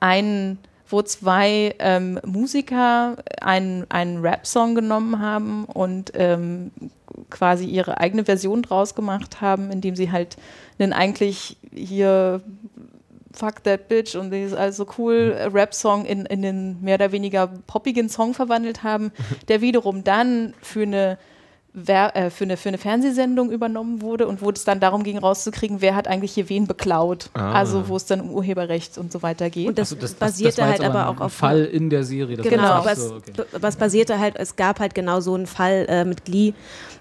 ein 0.00 0.58
wo 0.90 1.02
zwei 1.02 1.74
ähm, 1.78 2.18
Musiker 2.24 3.16
einen, 3.40 3.86
einen 3.90 4.20
Rap-Song 4.20 4.74
genommen 4.74 5.20
haben 5.20 5.64
und 5.64 6.12
ähm, 6.14 6.72
quasi 7.30 7.64
ihre 7.64 7.98
eigene 7.98 8.24
Version 8.24 8.62
draus 8.62 8.94
gemacht 8.94 9.40
haben, 9.40 9.70
indem 9.70 9.94
sie 9.94 10.10
halt 10.10 10.36
einen 10.78 10.92
eigentlich 10.92 11.56
hier 11.72 12.42
Fuck 13.32 13.62
that 13.62 13.86
bitch 13.86 14.16
und 14.16 14.32
ist 14.32 14.54
also 14.54 14.84
cool 14.98 15.36
Rap-Song 15.52 16.04
in, 16.04 16.26
in 16.26 16.42
den 16.42 16.82
mehr 16.82 16.96
oder 16.96 17.12
weniger 17.12 17.46
poppigen 17.46 18.08
Song 18.08 18.34
verwandelt 18.34 18.82
haben, 18.82 19.12
der 19.48 19.60
wiederum 19.60 20.02
dann 20.02 20.54
für 20.60 20.82
eine, 20.82 21.18
Wer 21.72 22.16
äh, 22.16 22.30
für, 22.30 22.42
eine, 22.44 22.56
für 22.56 22.68
eine 22.68 22.78
Fernsehsendung 22.78 23.52
übernommen 23.52 24.02
wurde 24.02 24.26
und 24.26 24.42
wo 24.42 24.50
es 24.50 24.64
dann 24.64 24.80
darum 24.80 25.04
ging, 25.04 25.18
rauszukriegen, 25.18 25.80
wer 25.80 25.94
hat 25.94 26.08
eigentlich 26.08 26.32
hier 26.32 26.48
wen 26.48 26.66
beklaut. 26.66 27.30
Ah. 27.34 27.52
Also 27.52 27.88
wo 27.88 27.94
es 27.96 28.06
dann 28.06 28.20
um 28.20 28.30
Urheberrecht 28.32 28.98
und 28.98 29.12
so 29.12 29.22
weiter 29.22 29.50
geht. 29.50 29.68
Und 29.68 29.78
das, 29.78 29.92
Also 29.92 30.16
basierte 30.18 30.62
war 30.62 30.68
halt 30.70 30.80
aber 30.82 31.06
ein- 31.08 31.16
auch 31.16 31.20
auf 31.20 31.32
Fall 31.32 31.64
in 31.66 31.88
der 31.88 32.02
Serie. 32.02 32.36
Das 32.38 32.46
Genau, 32.48 32.62
aber 32.64 32.96
so, 32.96 33.14
okay. 33.14 33.32
was 33.60 33.76
basierte 33.76 34.18
halt, 34.18 34.34
es 34.36 34.56
gab 34.56 34.80
halt 34.80 34.96
genau 34.96 35.20
so 35.20 35.34
einen 35.34 35.46
Fall 35.46 35.86
äh, 35.88 36.04
mit 36.04 36.24
Glee, 36.24 36.54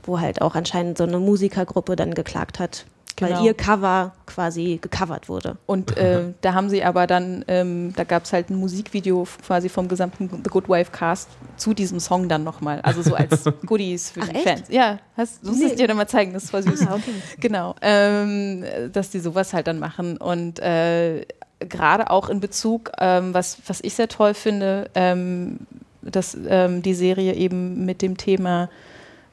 wo 0.04 0.20
halt 0.20 0.42
auch 0.44 0.54
anscheinend 0.54 1.00
so 1.00 1.04
eine 1.04 1.18
Musikergruppe 1.18 1.96
dann 1.96 2.14
geklagt 2.14 2.60
hat, 2.60 2.86
Genau. 3.20 3.40
weil 3.40 3.46
ihr 3.46 3.54
Cover 3.54 4.14
quasi 4.26 4.80
gecovert 4.82 5.30
wurde. 5.30 5.58
Und 5.66 5.98
äh, 5.98 6.34
da 6.42 6.54
haben 6.54 6.70
sie 6.70 6.84
aber 6.84 7.06
dann, 7.08 7.44
ähm, 7.48 7.94
da 7.96 8.04
gab 8.04 8.24
es 8.24 8.34
halt 8.34 8.50
ein 8.50 8.56
Musikvideo 8.56 9.28
quasi 9.46 9.70
vom 9.70 9.88
gesamten 9.88 10.30
The 10.44 10.50
Good 10.50 10.70
Wife 10.70 10.92
Cast 10.92 11.30
zu 11.58 11.74
diesem 11.74 12.00
Song 12.00 12.30
dann 12.30 12.44
nochmal. 12.44 12.80
Also 12.82 13.02
so 13.02 13.16
als 13.16 13.44
Goodies 13.66 14.12
für 14.12 14.22
Ach, 14.22 14.30
die 14.30 14.36
echt? 14.36 14.48
Fans. 14.48 14.64
Ja, 14.70 15.00
hast, 15.18 15.44
du 15.44 15.50
musst 15.50 15.62
es 15.64 15.72
Nee. 15.72 15.76
dir 15.78 15.88
dann 15.88 15.98
mal 15.98 16.08
zeigen, 16.08 16.34
das 16.34 16.52
war 16.54 16.62
süß. 16.64 16.88
Ah, 16.88 16.96
okay. 16.96 17.14
Genau, 17.40 17.76
ähm, 17.82 18.64
dass 18.94 19.10
die 19.10 19.20
sowas 19.20 19.54
halt 19.54 19.68
dann 19.68 19.80
machen. 19.80 20.18
Und 20.18 20.60
äh, 20.60 21.26
gerade 21.60 22.10
auch 22.10 22.30
in 22.30 22.40
Bezug, 22.40 22.92
ähm, 23.00 23.34
was, 23.34 23.58
was 23.68 23.82
ich 23.82 23.94
sehr 23.96 24.08
toll 24.08 24.34
finde, 24.34 24.90
ähm, 24.96 25.60
dass 26.02 26.38
ähm, 26.48 26.82
die 26.82 26.94
Serie 26.94 27.34
eben 27.34 27.86
mit 27.86 28.02
dem 28.02 28.16
Thema 28.16 28.70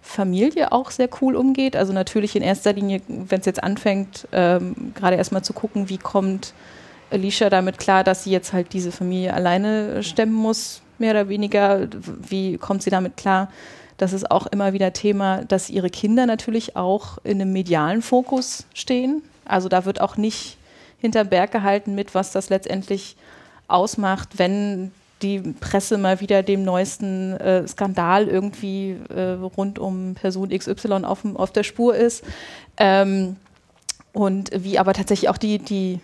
Familie 0.07 0.71
auch 0.71 0.93
sehr 0.93 1.09
cool 1.21 1.35
umgeht. 1.35 1.77
Also 1.77 1.93
natürlich 1.93 2.37
in 2.37 2.43
erster 2.43 2.73
Linie, 2.73 3.03
wenn 3.09 3.41
es 3.41 3.47
jetzt 3.47 3.63
anfängt, 3.63 4.29
ähm, 4.33 4.93
gerade 4.95 5.17
erstmal 5.17 5.43
zu 5.43 5.53
gucken, 5.53 5.89
wie 5.89 5.99
kommt 5.99 6.55
Alicia 7.11 7.51
damit 7.51 7.79
klar, 7.79 8.05
dass 8.05 8.25
sie 8.25 8.31
jetzt 8.31 8.53
halt 8.53 8.73
diese 8.73 8.93
Familie 8.93 9.35
alleine 9.35 10.03
stemmen 10.03 10.35
muss, 10.35 10.81
mehr 10.99 11.11
oder 11.11 11.29
weniger. 11.29 11.89
Wie 12.29 12.57
kommt 12.57 12.83
sie 12.83 12.91
damit 12.91 13.17
klar? 13.17 13.51
Das 13.97 14.13
ist 14.13 14.31
auch 14.31 14.47
immer 14.47 14.73
wieder 14.73 14.93
Thema, 14.93 15.45
dass 15.45 15.71
ihre 15.71 15.91
Kinder 15.91 16.27
natürlich 16.27 16.77
auch 16.77 17.19
in 17.25 17.41
einem 17.41 17.53
medialen 17.53 18.01
Fokus 18.01 18.65
stehen. 18.75 19.23
Also 19.45 19.69
da 19.69 19.85
wird 19.85 20.01
auch 20.01 20.17
nicht 20.17 20.57
hinterm 21.01 21.29
Berg 21.29 21.51
gehalten 21.51 21.95
mit, 21.95 22.15
was 22.15 22.31
das 22.31 22.49
letztendlich 22.49 23.17
ausmacht, 23.69 24.39
wenn 24.39 24.93
die 25.23 25.39
Presse 25.39 25.99
mal 25.99 26.21
wieder 26.21 26.43
dem 26.43 26.63
neuesten 26.63 27.33
äh, 27.35 27.67
Skandal 27.67 28.29
irgendwie 28.29 28.97
äh, 29.09 29.33
rund 29.33 29.79
um 29.79 30.15
Person 30.15 30.51
XY 30.51 31.05
auf, 31.05 31.25
auf 31.35 31.53
der 31.53 31.63
Spur 31.63 31.97
ist. 31.97 32.25
Ähm, 32.77 33.37
und 34.13 34.51
wie 34.55 34.79
aber 34.79 34.93
tatsächlich 34.93 35.29
auch 35.29 35.39
die, 35.39 35.59
die, 35.59 36.01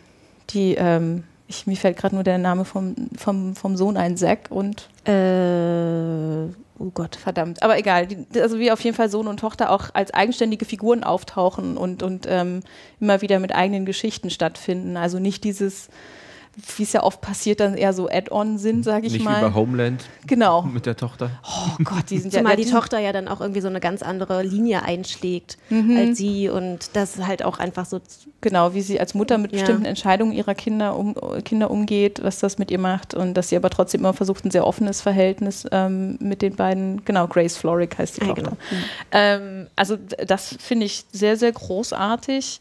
die 0.51 0.75
ähm, 0.75 1.25
ich, 1.47 1.67
mir 1.67 1.77
fällt 1.77 1.99
gerade 1.99 2.15
nur 2.15 2.25
der 2.25 2.39
Name 2.39 2.65
vom, 2.65 2.95
vom, 3.17 3.55
vom 3.55 3.77
Sohn 3.77 3.97
ein, 3.97 4.17
Zack 4.17 4.47
und 4.51 4.89
Äh, 5.05 6.45
oh 6.79 6.91
Gott. 6.95 7.17
verdammt, 7.17 7.63
aber 7.63 7.79
egal. 7.79 8.07
Die, 8.07 8.41
also 8.41 8.59
wie 8.59 8.71
auf 8.71 8.81
jeden 8.81 8.97
Fall 8.97 9.11
Sohn 9.11 9.29
und 9.29 9.41
Tochter 9.41 9.71
auch 9.71 9.91
als 9.93 10.15
eigenständige 10.15 10.65
Figuren 10.65 11.05
auftauchen 11.05 11.77
und, 11.77 12.03
und 12.03 12.27
ähm, 12.29 12.61
immer 13.01 13.21
wieder 13.21 13.39
mit 13.39 13.55
eigenen 13.55 13.85
Geschichten 13.85 14.31
stattfinden. 14.31 14.97
Also 14.97 15.19
nicht 15.19 15.45
dieses 15.45 15.89
wie 16.77 16.83
es 16.83 16.93
ja 16.93 17.03
oft 17.03 17.21
passiert, 17.23 17.61
dann 17.61 17.75
eher 17.77 17.93
so 17.95 18.09
Add-on 18.11 18.59
sind, 18.59 18.85
sage 18.85 19.07
ich 19.07 19.15
Nicht 19.15 19.25
mal. 19.25 19.39
wie 19.43 19.49
bei 19.49 19.55
Homeland 19.55 20.05
genau. 20.27 20.63
mit 20.63 20.85
der 20.85 20.97
Tochter. 20.97 21.31
Oh 21.45 21.83
Gott, 21.83 22.11
die 22.11 22.19
sind 22.19 22.33
ja 22.35 22.41
Zumal 22.41 22.57
die 22.57 22.65
die- 22.67 22.71
Tochter 22.71 22.99
ja 22.99 23.13
dann 23.13 23.27
auch 23.29 23.41
irgendwie 23.41 23.61
so 23.63 23.69
eine 23.69 23.81
ganz 23.81 24.03
andere 24.03 24.43
Linie 24.43 24.83
einschlägt 24.83 25.57
Mhm. 25.71 25.97
als 25.97 26.19
sie 26.19 26.49
und 26.51 26.91
das 26.95 27.19
halt 27.27 27.43
auch 27.45 27.59
einfach 27.59 27.87
so 27.87 28.01
Genau, 28.43 28.75
wie 28.75 28.81
sie 28.83 28.99
als 29.01 29.15
Mutter 29.15 29.39
mit 29.39 29.53
Ja. 29.53 29.59
bestimmten 29.61 29.85
Entscheidungen 29.85 30.33
ihrer 30.33 30.55
Kinder, 30.55 30.97
um, 30.97 31.15
Kinder 31.45 31.71
umgeht, 31.71 32.23
was 32.23 32.39
das 32.41 32.59
mit 32.59 32.71
ihr 32.71 32.79
macht 32.79 33.15
und 33.15 33.35
dass 33.35 33.49
sie 33.49 33.57
aber 33.57 33.71
trotzdem 33.71 34.01
immer 34.01 34.13
versucht, 34.13 34.45
ein 34.45 34.51
sehr 34.51 34.67
offenes 34.67 35.01
Verhältnis 35.01 35.65
ähm, 35.73 36.19
mit 36.21 36.43
den 36.43 36.57
beiden, 36.57 37.05
genau, 37.05 37.29
Grace 37.29 37.57
Florick 37.57 37.97
heißt 37.99 38.17
die 38.17 38.23
Ah, 38.23 38.27
Tochter. 38.27 38.43
genau. 38.43 38.57
Ähm, 39.13 39.69
also 39.77 39.97
das 40.27 40.57
finde 40.61 40.87
ich 40.87 41.05
sehr, 41.13 41.37
sehr 41.37 41.53
großartig. 41.53 42.61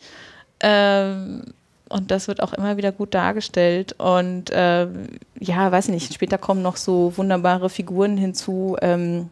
Ähm, 0.59 1.43
und 1.91 2.11
das 2.11 2.27
wird 2.27 2.41
auch 2.41 2.53
immer 2.53 2.77
wieder 2.77 2.91
gut 2.91 3.13
dargestellt. 3.13 3.93
Und 3.99 4.45
ähm, 4.53 5.07
ja, 5.39 5.71
weiß 5.71 5.85
ich 5.85 5.93
nicht, 5.93 6.13
später 6.13 6.37
kommen 6.37 6.61
noch 6.61 6.77
so 6.77 7.13
wunderbare 7.15 7.69
Figuren 7.69 8.17
hinzu. 8.17 8.77
Ähm, 8.81 9.29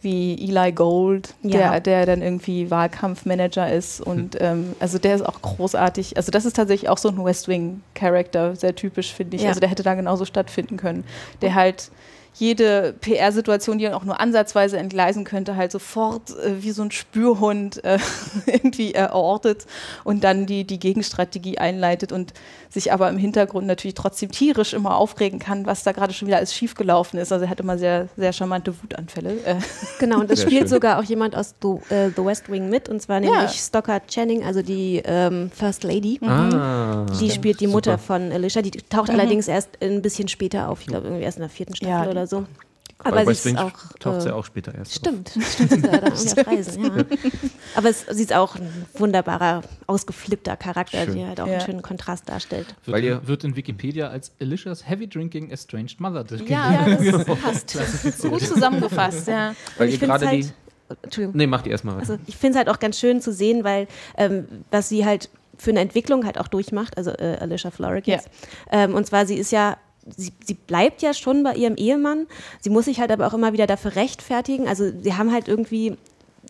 wie 0.00 0.34
Eli 0.34 0.70
Gold, 0.72 1.34
Ja. 1.42 1.70
der, 1.70 1.80
der 1.80 2.06
dann 2.06 2.20
irgendwie 2.22 2.70
Wahlkampfmanager 2.70 3.72
ist 3.72 4.02
und 4.02 4.36
ähm, 4.38 4.74
also 4.78 4.98
der 4.98 5.14
ist 5.14 5.22
auch 5.22 5.40
großartig. 5.40 6.18
Also 6.18 6.30
das 6.30 6.44
ist 6.44 6.56
tatsächlich 6.56 6.90
auch 6.90 6.98
so 6.98 7.08
ein 7.08 7.24
West 7.24 7.48
Wing 7.48 7.80
Charakter, 7.94 8.54
sehr 8.54 8.74
typisch 8.74 9.14
finde 9.14 9.36
ich. 9.36 9.42
Ja. 9.42 9.48
Also 9.48 9.60
der 9.60 9.70
hätte 9.70 9.82
da 9.82 9.94
genauso 9.94 10.26
stattfinden 10.26 10.76
können. 10.76 11.04
Der 11.40 11.54
halt 11.54 11.90
jede 12.34 12.94
PR-Situation, 13.00 13.78
die 13.78 13.84
er 13.84 13.96
auch 13.96 14.04
nur 14.04 14.20
ansatzweise 14.20 14.76
entgleisen 14.78 15.24
könnte, 15.24 15.56
halt 15.56 15.70
sofort 15.72 16.30
äh, 16.30 16.62
wie 16.62 16.72
so 16.72 16.82
ein 16.82 16.90
Spürhund 16.90 17.82
äh, 17.84 17.98
irgendwie 18.46 18.92
erortet 18.94 19.66
und 20.04 20.24
dann 20.24 20.46
die, 20.46 20.64
die 20.64 20.78
Gegenstrategie 20.78 21.58
einleitet 21.58 22.12
und 22.12 22.32
sich 22.70 22.92
aber 22.92 23.08
im 23.08 23.18
Hintergrund 23.18 23.66
natürlich 23.68 23.94
trotzdem 23.94 24.32
tierisch 24.32 24.72
immer 24.74 24.96
aufregen 24.96 25.38
kann, 25.38 25.64
was 25.66 25.84
da 25.84 25.92
gerade 25.92 26.12
schon 26.12 26.26
wieder 26.26 26.38
alles 26.38 26.52
schiefgelaufen 26.54 27.18
ist. 27.20 27.32
Also 27.32 27.44
er 27.44 27.50
hat 27.50 27.60
immer 27.60 27.78
sehr, 27.78 28.08
sehr 28.16 28.32
charmante 28.32 28.74
Wutanfälle. 28.82 29.34
Äh, 29.44 29.54
Genau, 30.00 30.20
und 30.20 30.30
es 30.30 30.40
Sehr 30.40 30.48
spielt 30.48 30.62
schön. 30.62 30.68
sogar 30.68 30.98
auch 30.98 31.04
jemand 31.04 31.36
aus 31.36 31.54
The, 31.62 31.94
äh, 31.94 32.10
The 32.16 32.24
West 32.24 32.50
Wing 32.50 32.68
mit, 32.68 32.88
und 32.88 33.00
zwar 33.00 33.22
Ja. 33.22 33.30
nämlich 33.30 33.52
Stocker 33.52 34.00
Channing, 34.06 34.42
also 34.44 34.60
die 34.60 35.00
ähm, 35.04 35.50
First 35.54 35.84
Lady. 35.84 36.18
Ah. 36.26 37.06
Die 37.20 37.30
spielt 37.30 37.60
die 37.60 37.66
Mutter 37.68 37.92
Super. 37.92 38.02
von 38.02 38.32
Alicia. 38.32 38.60
Die 38.60 38.70
taucht 38.72 39.10
allerdings 39.10 39.46
erst 39.48 39.70
ein 39.80 40.02
bisschen 40.02 40.26
später 40.28 40.68
auf. 40.68 40.80
Ich 40.80 40.88
glaube, 40.88 41.06
irgendwie 41.06 41.22
erst 41.24 41.38
in 41.38 41.42
der 41.42 41.50
vierten 41.50 41.76
Staffel 41.76 41.90
Ja, 42.06 42.10
oder 42.10 42.23
so. 42.26 42.46
Bei 43.02 43.10
Aber 43.22 43.34
sie 43.34 43.50
ist 43.50 43.58
auch. 43.58 43.72
taucht 44.00 44.22
sie 44.22 44.28
äh, 44.28 44.32
auch 44.32 44.44
später 44.46 44.74
erst 44.74 44.92
auf. 44.92 44.96
Stimmt, 44.96 45.32
stimmt, 45.42 45.84
ja 46.36 46.42
Reisen, 46.44 46.84
ja. 46.84 47.04
Aber 47.74 47.90
es, 47.90 48.06
sie 48.10 48.22
ist 48.22 48.32
auch 48.32 48.54
ein 48.56 48.86
wunderbarer, 48.94 49.62
ausgeflippter 49.86 50.56
Charakter, 50.56 51.04
Schön. 51.04 51.16
der 51.16 51.26
halt 51.28 51.40
auch 51.40 51.46
Ja. 51.46 51.54
einen 51.54 51.60
schönen 51.66 51.82
Kontrast 51.82 52.28
darstellt. 52.28 52.68
Wird, 52.84 52.94
Weil 52.94 53.04
in, 53.04 53.10
ihr- 53.10 53.26
wird 53.26 53.44
in 53.44 53.56
Wikipedia 53.56 54.08
als 54.08 54.32
Alicia's 54.40 54.88
Heavy 54.88 55.06
Drinking 55.08 55.50
Estranged 55.50 56.00
Mother 56.00 56.24
ja, 56.46 56.86
das 56.96 57.24
passt. 57.42 57.76
Gut 58.22 58.40
zusammengefasst, 58.40 59.26
ja. 59.28 59.54
Weil 59.76 59.88
ich 59.88 60.00
ihr 60.00 60.06
gerade 60.06 60.26
die. 60.26 60.44
halt- 60.44 60.54
Entschuldigung. 61.02 61.36
Nee, 61.36 61.46
mach 61.46 61.62
die 61.62 61.70
erstmal. 61.70 61.98
Also 61.98 62.16
ich 62.26 62.36
finde 62.36 62.52
es 62.52 62.64
halt 62.64 62.68
auch 62.74 62.78
ganz 62.78 62.98
schön 62.98 63.20
zu 63.20 63.32
sehen, 63.32 63.64
weil 63.64 63.88
ähm, 64.16 64.46
was 64.70 64.88
sie 64.88 65.04
halt 65.04 65.28
für 65.58 65.70
eine 65.70 65.80
Entwicklung 65.80 66.24
halt 66.26 66.38
auch 66.38 66.48
durchmacht, 66.48 66.96
also 66.96 67.10
äh, 67.10 67.38
Alicia 67.40 67.70
Florrick 67.70 68.06
Ja. 68.06 68.16
jetzt. 68.16 68.28
Ähm, 68.70 68.94
und 68.94 69.06
zwar, 69.06 69.24
sie 69.26 69.36
ist 69.36 69.50
ja, 69.50 69.76
sie, 70.16 70.32
sie 70.44 70.54
bleibt 70.54 71.02
ja 71.02 71.14
schon 71.14 71.42
bei 71.42 71.54
ihrem 71.54 71.76
Ehemann, 71.76 72.26
sie 72.60 72.70
muss 72.70 72.86
sich 72.86 73.00
halt 73.00 73.10
aber 73.10 73.26
auch 73.26 73.34
immer 73.34 73.52
wieder 73.52 73.66
dafür 73.66 73.96
rechtfertigen. 73.96 74.68
Also 74.68 74.90
sie 75.02 75.14
haben 75.14 75.32
halt 75.32 75.48
irgendwie, 75.48 75.96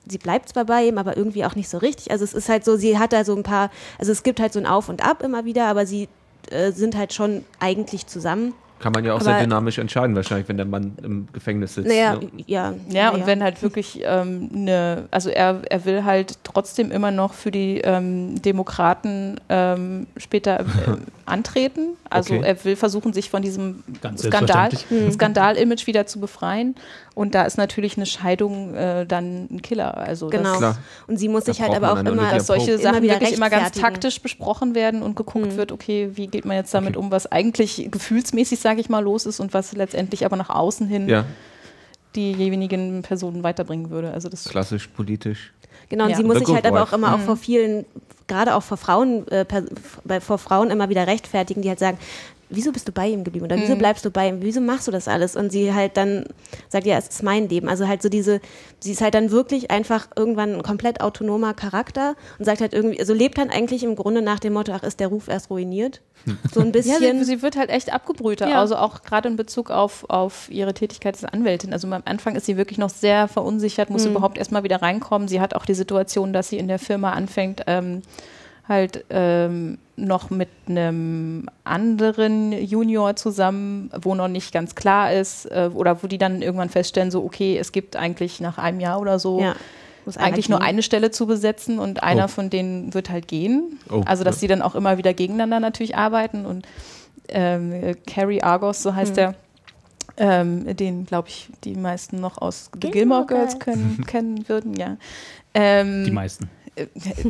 sie 0.07 0.19
bleibt 0.19 0.49
zwar 0.49 0.65
bei 0.65 0.87
ihm, 0.87 0.99
aber 0.99 1.17
irgendwie 1.17 1.45
auch 1.45 1.55
nicht 1.55 1.69
so 1.69 1.79
richtig. 1.79 2.11
Also 2.11 2.25
es 2.25 2.35
ist 2.35 2.49
halt 2.49 2.65
so, 2.65 2.77
sie 2.77 2.99
hat 2.99 3.13
da 3.13 3.25
so 3.25 3.35
ein 3.35 3.43
paar, 3.43 3.71
also 3.99 4.13
es 4.13 4.23
gibt 4.23 4.41
halt 4.41 4.53
so 4.53 4.59
ein 4.59 4.67
Auf 4.67 4.89
und 4.89 5.05
Ab 5.05 5.23
immer 5.23 5.45
wieder, 5.45 5.67
aber 5.67 5.87
sie 5.87 6.09
äh, 6.51 6.73
sind 6.73 6.97
halt 6.97 7.13
schon 7.13 7.45
eigentlich 7.61 8.07
zusammen. 8.07 8.55
Kann 8.81 8.93
man 8.93 9.05
ja 9.05 9.13
auch 9.13 9.17
Aber- 9.17 9.25
sehr 9.25 9.41
dynamisch 9.41 9.79
entscheiden, 9.79 10.15
wahrscheinlich, 10.15 10.49
wenn 10.49 10.57
der 10.59 10.67
Mann 10.67 10.93
im 11.03 11.29
Gefängnis 11.33 11.75
sitzt. 11.75 11.89
Naja, 11.89 12.17
ne? 12.17 12.29
ja. 12.47 12.75
Ja, 12.91 13.11
und 13.11 13.27
wenn 13.27 13.43
halt 13.43 13.63
wirklich 13.63 14.01
ähm, 14.05 14.51
eine, 14.55 15.09
also 15.11 15.31
er, 15.31 15.63
er 15.71 15.85
will 15.87 16.05
halt 16.05 16.39
trotzdem 16.45 16.91
immer 16.91 17.11
noch 17.11 17.33
für 17.33 17.51
die 17.51 17.81
ähm, 17.83 18.43
Demokraten 18.43 19.41
ähm, 19.49 20.07
später 20.19 20.61
äh, 20.61 20.65
antreten. 21.25 21.97
Also 22.11 22.35
Okay. 22.35 22.45
er 22.47 22.65
will 22.65 22.77
versuchen, 22.77 23.13
sich 23.13 23.31
von 23.31 23.43
diesem 23.43 23.83
selbstverständlich. 24.03 24.85
Skandal-Image 25.15 25.87
wieder 25.87 26.07
zu 26.07 26.21
befreien. 26.21 26.75
Und 27.15 27.35
da 27.37 27.45
ist 27.45 27.59
natürlich 27.59 27.97
eine 27.97 28.07
Scheidung 28.07 28.75
äh, 28.75 29.07
dann 29.07 29.47
ein 29.51 29.63
Killer. 29.63 29.97
Also 29.97 30.29
Genau. 30.31 30.59
das. 30.59 30.79
Und 31.07 31.17
sie 31.17 31.29
muss 31.29 31.45
sich 31.45 31.61
halt 31.63 31.73
aber 31.75 31.93
auch 31.93 32.01
immer, 32.01 32.29
dass 32.31 32.47
solche. 32.49 32.77
Sachen 32.79 33.03
wieder 33.03 33.15
wirklich 33.21 33.35
immer 33.35 33.51
ganz 33.51 33.71
taktisch 33.71 34.21
besprochen 34.21 34.75
werden 34.75 35.01
und 35.03 35.15
geguckt 35.15 35.53
Mhm. 35.53 35.57
wird, 35.57 35.71
okay, 35.71 36.11
wie 36.15 36.27
geht 36.27 36.45
man 36.45 36.57
jetzt 36.57 36.75
damit 36.75 36.97
um, 36.97 37.11
was 37.13 37.31
eigentlich 37.31 37.89
gefühlsmäßig, 37.91 38.59
sage 38.59 38.81
ich 38.81 38.89
mal, 38.89 38.99
los 38.99 39.27
ist 39.27 39.39
und 39.39 39.55
was 39.55 39.73
letztendlich 39.75 40.25
aber 40.25 40.37
nach 40.37 40.51
außen 40.51 40.89
hin 40.89 41.09
Ja, 41.09 41.25
diejenigen 42.17 43.03
Personen 43.03 43.43
weiterbringen 43.43 43.91
würde. 43.91 44.13
Also 44.13 44.29
das 44.29 44.45
klassisch 44.45 44.89
politisch. 44.89 45.53
Genau, 45.89 46.05
und 46.05 46.11
Ja. 46.11 46.17
sie 46.17 46.25
muss 46.25 46.39
sich 46.39 46.49
halt 46.49 46.67
aber 46.67 46.83
auch 46.83 46.93
immer 46.93 47.15
auch 47.15 47.21
vor 47.21 47.37
vielen, 47.37 47.85
gerade 48.27 48.55
auch 48.55 48.63
vor 48.63 48.77
Frauen, 48.77 49.27
äh, 49.29 49.45
vor 50.21 50.39
Frauen 50.39 50.71
immer 50.71 50.89
wieder 50.89 51.07
rechtfertigen, 51.07 51.63
die 51.63 51.69
halt 51.69 51.79
sagen, 51.79 51.99
wieso 52.55 52.73
bist 52.73 52.89
du 52.89 52.93
bei 52.93 53.09
ihm 53.09 53.25
geblieben 53.25 53.45
oder 53.47 53.57
wieso 53.57 53.77
bleibst 53.77 54.05
du 54.05 54.11
bei 54.11 54.29
ihm, 54.29 54.39
wieso 54.41 54.61
machst 54.61 54.87
du 54.89 54.91
das 54.93 55.09
alles? 55.09 55.37
Und 55.37 55.51
sie 55.51 55.73
halt 55.75 55.97
dann 55.97 56.25
sagt, 56.69 56.87
ja, 56.87 56.97
es 56.99 57.09
ist 57.09 57.23
mein 57.23 57.49
Leben. 57.49 57.69
Also 57.69 57.87
halt 57.89 58.03
so 58.03 58.09
diese, 58.09 58.41
sie 58.81 58.93
ist 58.93 59.01
halt 59.01 59.15
dann 59.15 59.31
wirklich 59.31 59.71
einfach 59.71 60.09
irgendwann 60.17 60.55
ein 60.55 60.63
komplett 60.63 61.01
autonomer 61.01 61.55
Charakter 61.55 62.15
und 62.39 62.45
sagt 62.45 62.61
halt 62.61 62.73
irgendwie, 62.75 62.99
also 63.01 63.15
lebt 63.15 63.39
dann 63.39 63.51
eigentlich 63.51 63.83
im 63.85 63.97
Grunde 63.97 64.23
nach 64.23 64.39
dem 64.41 64.53
Motto, 64.53 64.73
ach, 64.73 64.83
ist 64.83 65.01
der 65.01 65.09
Ruf 65.09 65.29
erst 65.29 65.51
ruiniert? 65.51 66.01
So 66.53 66.61
ein 66.61 66.67
Ja, 66.67 66.73
bisschen. 66.73 67.19
sie, 67.19 67.25
sie 67.25 67.43
wird 67.43 67.57
halt 67.57 67.71
echt 67.71 67.93
abgebrühter, 67.93 68.49
Ja. 68.49 68.61
also 68.61 68.77
auch 68.77 69.03
gerade 69.03 69.29
in 69.29 69.37
Bezug 69.37 69.71
auf, 69.71 70.05
auf 70.09 70.49
ihre 70.51 70.73
Tätigkeit 70.75 71.15
als 71.15 71.25
Anwältin. 71.25 71.73
Also 71.73 71.89
am 71.89 72.03
Anfang 72.05 72.37
ist 72.37 72.47
sie 72.47 72.57
wirklich 72.57 72.79
noch 72.79 72.91
sehr 72.91 73.29
verunsichert, 73.29 73.91
muss 73.91 74.07
überhaupt 74.07 74.39
erstmal 74.39 74.63
wieder 74.65 74.81
reinkommen. 74.83 75.29
Sie 75.29 75.41
hat 75.41 75.55
auch 75.55 75.67
die 75.67 75.75
Situation, 75.75 76.33
dass 76.33 76.49
sie 76.49 76.59
in 76.59 76.69
der 76.69 76.79
Firma 76.79 77.13
anfängt, 77.13 77.63
ähm, 77.67 78.03
halt 78.69 79.05
ähm, 79.11 79.79
noch 79.97 80.31
mit 80.31 80.49
einem 80.69 81.49
anderen 81.65 82.53
Junior 82.53 83.15
zusammen, 83.17 83.91
wo 84.01 84.15
noch 84.15 84.29
nicht 84.29 84.53
ganz 84.53 84.75
klar 84.75 85.13
ist, 85.13 85.47
äh, 85.47 85.71
oder 85.73 86.03
wo 86.03 86.07
die 86.07 86.19
dann 86.19 86.43
irgendwann 86.43 86.71
feststellen, 86.71 87.11
so, 87.11 87.23
okay, 87.25 87.59
es 87.59 87.73
gibt 87.73 87.97
eigentlich 87.97 88.41
nach 88.41 88.59
einem 88.59 88.81
Jahr 88.81 89.01
oder 89.01 89.19
so 89.19 89.41
ja. 89.41 89.55
Muss 90.07 90.19
eigentlich 90.19 90.51
nur 90.51 90.61
eine 90.61 90.83
Stelle 90.83 91.11
zu 91.11 91.27
besetzen 91.27 91.79
und 91.79 92.03
einer 92.03 92.27
Oh. 92.27 92.29
von 92.29 92.51
denen 92.51 92.93
wird 92.93 93.09
halt 93.09 93.27
gehen. 93.27 93.79
Oh, 93.91 94.03
also, 94.05 94.23
dass 94.23 94.37
ja. 94.37 94.41
sie 94.41 94.47
dann 94.49 94.61
auch 94.61 94.75
immer 94.75 94.99
wieder 94.99 95.15
gegeneinander 95.15 95.61
natürlich 95.61 95.97
arbeiten 95.97 96.45
und 96.45 96.67
ähm, 97.29 97.73
äh, 97.73 97.95
Carrie 98.07 98.43
Argos, 98.43 98.83
so 98.83 98.95
heißt 98.95 99.17
der, 99.17 99.35
ähm, 100.19 100.77
den, 100.77 101.07
glaube 101.07 101.29
ich, 101.29 101.49
die 101.65 101.75
meisten 101.75 102.21
noch 102.21 102.37
aus 102.37 102.71
The 102.75 102.91
Gilmore 102.91 103.25
Gilmore 103.25 103.27
Girls 103.27 103.59
können, 103.59 104.05
kennen 104.07 104.47
würden, 104.47 104.75
ja. 104.75 104.99
Ähm, 105.55 106.05
Die 106.05 106.11
meisten. 106.11 106.51
Äh, 106.77 106.87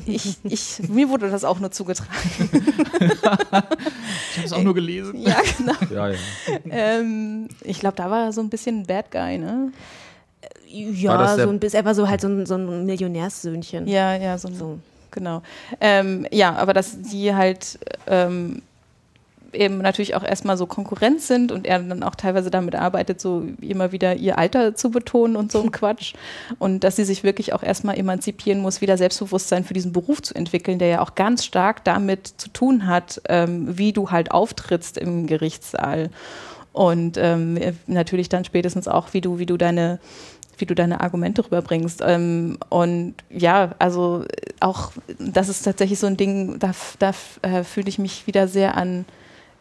ich, 0.06 0.38
ich, 0.44 0.88
mir 0.88 1.08
wurde 1.08 1.30
das 1.30 1.44
auch 1.44 1.60
nur 1.60 1.70
zugetragen. 1.70 2.10
Ich 4.32 4.38
habe 4.38 4.46
es 4.46 4.52
auch 4.52 4.62
nur 4.62 4.74
gelesen. 4.74 5.20
ja, 5.20 5.36
genau. 5.58 5.72
Ja, 5.94 6.08
ja. 6.08 6.16
ähm, 6.70 7.48
ich 7.62 7.78
glaube, 7.80 7.96
da 7.96 8.10
war 8.10 8.24
er 8.26 8.32
so 8.32 8.40
ein 8.40 8.48
bisschen 8.50 8.80
ein 8.80 8.86
Bad 8.86 9.10
Guy, 9.10 9.38
ne? 9.38 9.72
Ja, 10.68 11.36
so 11.36 11.48
ein 11.48 11.60
bisschen, 11.60 11.78
er 11.80 11.84
war 11.84 11.94
so 11.94 12.08
halt 12.08 12.20
so 12.20 12.26
ein, 12.28 12.46
so 12.46 12.56
ein 12.56 12.84
Millionärssöhnchen. 12.84 13.86
Ja, 13.86 14.16
ja, 14.16 14.36
so, 14.38 14.48
ein- 14.48 14.54
So. 14.56 14.78
genau. 15.12 15.42
Ähm, 15.80 16.26
ja, 16.32 16.54
aber 16.56 16.72
dass 16.72 17.00
die 17.00 17.32
halt 17.34 17.78
ähm, 18.08 18.62
eben 19.54 19.78
natürlich 19.78 20.14
auch 20.14 20.24
erstmal 20.24 20.56
so 20.56 20.66
Konkurrenz 20.66 21.26
sind 21.26 21.52
und 21.52 21.66
er 21.66 21.78
dann 21.78 22.02
auch 22.02 22.14
teilweise 22.14 22.50
damit 22.50 22.74
arbeitet, 22.74 23.20
so 23.20 23.44
immer 23.60 23.92
wieder 23.92 24.16
ihr 24.16 24.38
Alter 24.38 24.74
zu 24.74 24.90
betonen 24.90 25.36
und 25.36 25.52
so 25.52 25.62
ein 25.62 25.72
Quatsch. 25.72 26.14
Und 26.58 26.84
dass 26.84 26.96
sie 26.96 27.04
sich 27.04 27.24
wirklich 27.24 27.52
auch 27.52 27.62
erstmal 27.62 27.98
emanzipieren 27.98 28.60
muss, 28.60 28.80
wieder 28.80 28.96
Selbstbewusstsein 28.96 29.64
für 29.64 29.74
diesen 29.74 29.92
Beruf 29.92 30.22
zu 30.22 30.34
entwickeln, 30.34 30.78
der 30.78 30.88
ja 30.88 31.00
auch 31.00 31.14
ganz 31.14 31.44
stark 31.44 31.84
damit 31.84 32.26
zu 32.26 32.48
tun 32.48 32.86
hat, 32.86 33.20
ähm, 33.28 33.78
wie 33.78 33.92
du 33.92 34.10
halt 34.10 34.30
auftrittst 34.30 34.98
im 34.98 35.26
Gerichtssaal. 35.26 36.10
Und 36.72 37.16
ähm, 37.18 37.58
natürlich 37.86 38.28
dann 38.28 38.44
spätestens 38.44 38.88
auch, 38.88 39.14
wie 39.14 39.20
du, 39.20 39.38
wie 39.38 39.46
du 39.46 39.56
deine 39.56 40.00
wie 40.58 40.66
du 40.66 40.74
deine 40.74 41.00
Argumente 41.00 41.44
rüberbringst. 41.44 42.00
Ähm, 42.04 42.58
und 42.68 43.14
ja, 43.30 43.72
also 43.78 44.24
äh, 44.24 44.52
auch, 44.60 44.92
das 45.18 45.48
ist 45.48 45.62
tatsächlich 45.62 45.98
so 45.98 46.06
ein 46.06 46.16
Ding, 46.16 46.58
da, 46.58 46.72
da 46.98 47.12
äh, 47.42 47.64
fühle 47.64 47.88
ich 47.88 47.98
mich 47.98 48.26
wieder 48.26 48.48
sehr 48.48 48.76
an 48.76 49.04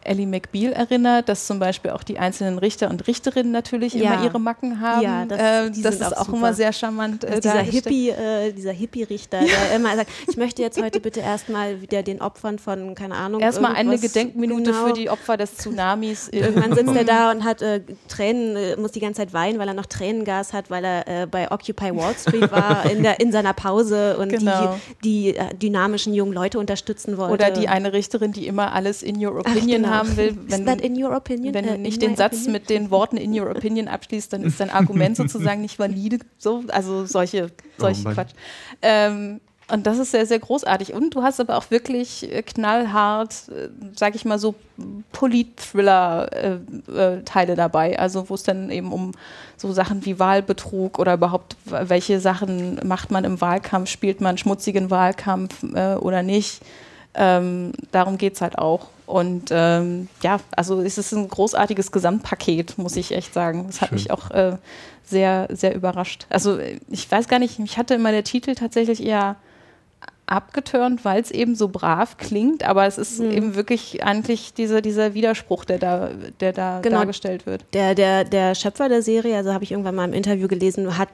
Ellie 0.04 0.26
McBeal 0.26 0.72
erinnert, 0.72 1.28
dass 1.28 1.46
zum 1.46 1.58
Beispiel 1.58 1.90
auch 1.92 2.02
die 2.02 2.18
einzelnen 2.18 2.58
Richter 2.58 2.90
und 2.90 3.06
Richterinnen 3.06 3.52
natürlich 3.52 3.94
Ja. 3.94 4.14
immer 4.14 4.24
ihre 4.24 4.40
Macken 4.40 4.80
haben. 4.80 5.02
Ja, 5.02 5.24
das- 5.26 5.38
äh, 5.40 5.82
das 5.82 5.94
ist 5.96 6.16
auch 6.16 6.28
auch 6.28 6.32
immer 6.32 6.54
sehr 6.54 6.72
charmant. 6.72 7.24
Äh, 7.24 7.28
Also 7.28 7.40
dieser. 7.40 7.58
Hippie, 7.60 8.10
äh, 8.10 8.52
dieser 8.52 8.72
Hippie-Richter, 8.72 9.40
der 9.40 9.76
immer 9.76 9.94
sagt, 9.96 10.10
ich 10.28 10.36
möchte 10.36 10.62
jetzt 10.62 10.80
heute 10.82 11.00
bitte 11.00 11.20
erstmal 11.20 11.80
wieder 11.82 12.02
den 12.02 12.20
Opfern 12.20 12.58
von, 12.58 12.94
keine 12.94 13.14
Ahnung. 13.16 13.40
Erstmal 13.40 13.74
eine 13.74 13.98
Gedenkminute 13.98 14.70
genau. 14.72 14.86
für 14.86 14.92
die 14.92 15.10
Opfer 15.10 15.36
des 15.36 15.56
Tsunamis. 15.56 16.28
Irgendwann 16.32 16.74
sitzt 16.74 16.94
er 16.94 17.04
da 17.04 17.30
und 17.30 17.44
hat 17.44 17.62
äh, 17.62 17.80
Tränen, 18.08 18.56
äh, 18.56 18.76
muss 18.76 18.92
die 18.92 19.00
ganze 19.00 19.18
Zeit 19.22 19.32
weinen, 19.32 19.58
weil 19.58 19.68
er 19.68 19.74
noch 19.74 19.86
Tränengas 19.86 20.52
hat, 20.52 20.70
weil 20.70 20.84
er 20.84 21.22
äh, 21.22 21.26
bei 21.26 21.50
Occupy 21.50 21.94
Wall 21.96 22.14
Street 22.18 22.50
war 22.50 22.88
in, 22.90 23.02
der, 23.02 23.20
in 23.20 23.32
seiner 23.32 23.52
Pause 23.52 24.16
und 24.18 24.28
Genau. 24.30 24.76
die, 25.04 25.32
die 25.34 25.58
dynamischen 25.58 26.14
jungen 26.14 26.32
Leute 26.32 26.58
unterstützen 26.58 27.16
wollte. 27.18 27.32
Oder 27.34 27.50
die 27.50 27.68
eine 27.68 27.92
Richterin, 27.92 28.32
die 28.32 28.46
immer 28.46 28.72
alles 28.72 29.02
in 29.02 29.24
your 29.24 29.38
opinion 29.38 29.82
genau. 29.82 29.93
Haben 29.94 30.16
will, 30.16 30.36
wenn, 30.48 30.60
Is 30.60 30.66
that 30.66 30.80
in 30.80 31.02
your 31.02 31.14
opinion? 31.16 31.54
wenn 31.54 31.64
Äh, 31.64 31.68
du 31.68 31.74
in 31.74 31.82
nicht 31.82 32.02
den 32.02 32.16
Satz 32.16 32.34
opinion? 32.34 32.52
mit 32.52 32.70
den 32.70 32.90
Worten 32.90 33.16
in 33.16 33.38
your 33.38 33.50
opinion 33.50 33.88
abschließt, 33.88 34.32
dann 34.32 34.42
ist 34.42 34.60
dein 34.60 34.70
Argument 34.70 35.16
sozusagen 35.22 35.60
nicht 35.62 35.78
valide. 35.78 36.18
So, 36.38 36.64
also 36.68 37.06
solche, 37.06 37.48
solche 37.78 38.08
Oh. 38.08 38.12
Quatsch. 38.12 38.32
Ähm, 38.82 39.40
und 39.72 39.86
das 39.86 39.98
ist 39.98 40.10
sehr, 40.10 40.26
sehr 40.26 40.38
großartig. 40.40 40.92
Und 40.92 41.14
du 41.14 41.22
hast 41.22 41.40
aber 41.40 41.56
auch 41.56 41.70
wirklich 41.70 42.30
äh, 42.30 42.42
knallhart, 42.42 43.48
äh, 43.48 43.70
sag 43.96 44.14
ich 44.14 44.26
mal 44.26 44.38
so, 44.38 44.54
Polit-Thriller-Teile 45.12 47.54
dabei. 47.54 47.98
Also 47.98 48.28
wo 48.28 48.34
es 48.34 48.42
dann 48.42 48.70
eben 48.70 48.92
um 48.92 49.12
so 49.56 49.72
Sachen 49.72 50.04
wie 50.04 50.18
Wahlbetrug 50.18 50.98
oder 50.98 51.14
überhaupt, 51.14 51.56
welche 51.64 52.20
Sachen 52.20 52.80
macht 52.86 53.10
man 53.10 53.24
im 53.24 53.40
Wahlkampf, 53.40 53.88
spielt 53.90 54.20
man 54.20 54.38
schmutzigen 54.38 54.90
Wahlkampf 54.90 55.62
äh, 55.74 55.94
oder 55.94 56.22
nicht. 56.22 56.60
Ähm, 57.14 57.72
darum 57.92 58.18
geht 58.18 58.34
es 58.34 58.40
halt 58.40 58.58
auch. 58.58 58.88
Und 59.06 59.50
ähm, 59.50 60.08
ja, 60.22 60.40
also 60.56 60.80
es 60.80 60.96
ist 60.98 61.12
ein 61.12 61.28
großartiges 61.28 61.92
Gesamtpaket, 61.92 62.78
muss 62.78 62.96
ich 62.96 63.12
echt 63.12 63.34
sagen. 63.34 63.64
Das 63.66 63.80
hat 63.80 63.90
Schön. 63.90 63.96
mich 63.96 64.10
auch 64.10 64.30
äh, 64.30 64.56
sehr, 65.04 65.48
sehr 65.52 65.74
überrascht. 65.74 66.26
Also 66.30 66.58
äh, 66.58 66.78
ich 66.88 67.10
weiß 67.10 67.28
gar 67.28 67.38
nicht, 67.38 67.58
mich 67.58 67.76
hatte 67.76 67.94
immer 67.94 68.12
der 68.12 68.24
Titel 68.24 68.54
tatsächlich 68.54 69.04
eher 69.04 69.36
abgeturnt, 70.26 71.04
weil 71.04 71.20
es 71.20 71.30
eben 71.30 71.54
so 71.54 71.68
brav 71.68 72.16
klingt, 72.16 72.64
aber 72.64 72.86
es 72.86 72.96
ist 72.96 73.20
eben 73.20 73.56
wirklich 73.56 74.02
eigentlich 74.04 74.54
diese, 74.54 74.80
dieser 74.80 75.12
Widerspruch, 75.12 75.66
der 75.66 75.78
da, 75.78 76.10
der 76.40 76.52
da 76.54 76.80
Genau. 76.80 76.98
dargestellt 77.00 77.44
wird. 77.44 77.66
Der, 77.74 77.94
der, 77.94 78.24
der 78.24 78.54
Schöpfer 78.54 78.88
der 78.88 79.02
Serie, 79.02 79.36
also 79.36 79.52
habe 79.52 79.64
ich 79.64 79.72
irgendwann 79.72 79.94
mal 79.94 80.06
im 80.08 80.14
Interview 80.14 80.48
gelesen, 80.48 80.96
hat 80.96 81.10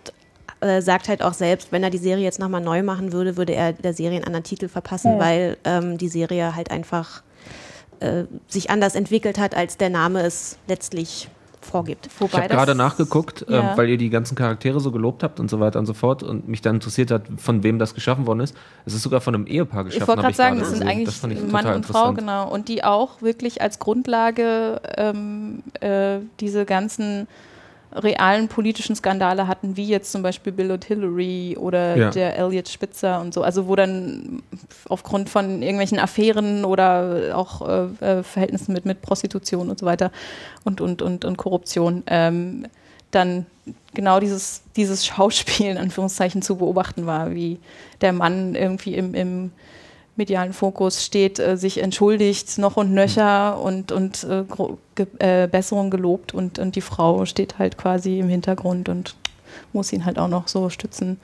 äh, 0.61 0.80
sagt 0.80 1.09
halt 1.09 1.22
auch 1.22 1.32
selbst, 1.32 1.72
wenn 1.72 1.82
er 1.82 1.91
die 1.91 1.99
Serie 1.99 2.22
jetzt 2.22 2.38
nochmal 2.38 2.61
neu 2.61 2.82
machen 2.82 3.12
würde, 3.12 3.36
würde 3.36 3.55
er 3.55 3.72
der 3.72 3.95
Serie 3.95 4.18
einen 4.18 4.26
anderen 4.26 4.45
Titel 4.45 4.68
verpassen, 4.68 5.18
weil 5.18 5.57
ähm, 5.64 5.97
die 5.99 6.09
Serie 6.09 6.55
halt 6.55 6.70
einfach 6.70 7.22
äh, 8.01 8.24
sich 8.48 8.70
anders 8.70 8.94
entwickelt 8.94 9.38
hat, 9.38 9.57
als 9.57 9.76
der 9.76 9.90
Name 9.90 10.22
es 10.22 10.59
letztlich 10.66 11.28
vorgibt. 11.62 12.07
Ich 12.07 12.20
Wobei 12.20 12.38
habe 12.38 12.48
das- 12.48 12.57
gerade 12.57 12.74
nachgeguckt, 12.74 13.44
Ja. 13.48 13.72
ähm, 13.72 13.76
weil 13.76 13.90
ihr 13.90 13.98
die 13.98 14.09
ganzen 14.09 14.34
Charaktere 14.34 14.80
so 14.80 14.90
gelobt 14.90 15.22
habt 15.22 15.38
und 15.40 15.51
so 15.51 15.61
weiter 15.61 15.78
und 15.78 15.84
so 15.84 15.92
fort 15.92 16.22
und 16.22 16.48
mich 16.48 16.62
dann 16.62 16.76
interessiert 16.76 17.11
hat, 17.11 17.24
von 17.36 17.62
wem 17.62 17.78
das 17.78 17.94
geschaffen 17.94 18.26
worden 18.26 18.40
ist. 18.40 18.57
Es 18.86 18.94
ist 18.94 19.03
sogar 19.03 19.20
von 19.20 19.34
einem 19.34 19.46
Ehepaar 19.46 19.84
geschaffen. 19.84 20.03
Ich 20.03 20.09
wollte 20.09 20.22
gerade 20.22 20.34
sagen, 20.34 20.59
das 20.59 20.70
sind 20.70 20.82
eigentlich 20.88 21.20
das 21.20 21.30
ich 21.30 21.53
Mann 21.53 21.66
und 21.66 21.84
Frau, 21.84 22.14
genau. 22.14 22.51
Und 22.51 22.68
die 22.68 22.82
auch 22.82 23.20
wirklich 23.20 23.61
als 23.61 23.78
Grundlage 23.78 24.80
ähm, 24.96 25.62
äh, 25.80 26.20
diese 26.40 26.64
ganzen 26.64 27.28
realen 27.93 28.49
politischen 28.49 28.95
Skandale 28.95 29.47
hatten, 29.49 29.76
wie 29.76 29.86
jetzt 29.86 30.12
zum 30.12 30.22
Beispiel 30.22 30.53
Bill 30.53 30.70
und 30.70 30.84
Hillary 30.84 31.57
oder 31.59 31.97
Ja. 31.97 32.11
der 32.11 32.38
Elliot 32.38 32.68
Spitzer 32.68 33.20
und 33.20 33.34
so. 33.34 33.43
Also 33.43 33.66
wo 33.66 33.74
dann 33.76 34.43
aufgrund 34.88 35.28
von 35.28 35.62
irgendwelchen 35.62 35.99
Affären 35.99 36.64
oder 36.64 37.32
auch 37.34 37.68
äh, 37.68 38.18
äh, 38.18 38.22
Verhältnissen 38.22 38.72
mit, 38.72 38.84
mit 38.84 39.03
Prostitution 39.03 39.70
und 39.70 39.78
so 39.78 39.86
weiter 39.86 40.12
und, 40.64 40.80
und, 40.80 41.03
und, 41.03 41.24
und 41.24 41.36
Korruption 41.36 42.03
ähm, 42.07 42.66
dann 43.11 43.47
genau 43.95 44.20
dieses, 44.20 44.62
dieses 44.76 45.05
Schauspiel 45.05 45.66
in 45.66 45.78
Anführungszeichen 45.78 46.43
zu 46.43 46.57
beobachten 46.57 47.07
war, 47.07 47.34
wie 47.34 47.59
der 48.01 48.12
Mann 48.12 48.55
irgendwie 48.55 48.95
im, 48.95 49.14
im 49.14 49.51
medialen 50.21 50.53
Fokus 50.53 51.05
steht, 51.05 51.39
äh, 51.39 51.57
sich 51.57 51.83
entschuldigt 51.83 52.59
noch 52.59 52.77
und 52.77 52.93
nöcher 52.93 53.61
und, 53.61 53.91
und 53.91 54.25
äh, 54.25 54.45
ge 54.95 55.07
äh, 55.18 55.49
Besserung 55.49 55.91
gelobt 55.91 56.35
und, 56.35 56.59
und 56.59 56.77
die 56.77 56.83
Frau 56.83 57.25
steht 57.25 57.59
halt 57.59 57.79
quasi 57.79 58.18
im 58.18 58.29
Hintergrund 58.29 58.89
und 58.89 59.16
muss 59.73 59.93
ihn 59.93 60.05
halt 60.05 60.18
auch 60.18 60.29
noch 60.29 60.47
so 60.47 60.68
stützen. 60.68 61.18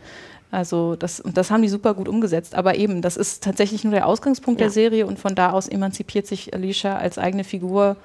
Also 0.51 0.97
das, 0.97 1.21
und 1.21 1.37
das 1.37 1.51
haben 1.51 1.63
die 1.63 1.69
super 1.69 1.93
gut 1.93 2.09
umgesetzt. 2.09 2.55
Aber 2.55 2.77
eben, 2.77 3.03
das 3.03 3.17
ist 3.17 3.43
tatsächlich 3.45 3.85
nur 3.85 3.93
der 3.93 4.07
Ausgangspunkt 4.07 4.61
Ja. 4.61 4.67
der 4.67 4.73
Serie 4.73 5.07
und 5.07 5.19
von 5.19 5.35
da 5.35 5.51
aus 5.51 5.69
emanzipiert 5.69 6.27
sich 6.27 6.55
Alicia 6.55 6.97
als 6.97 7.19
eigene 7.19 7.45
Figur 7.45 7.97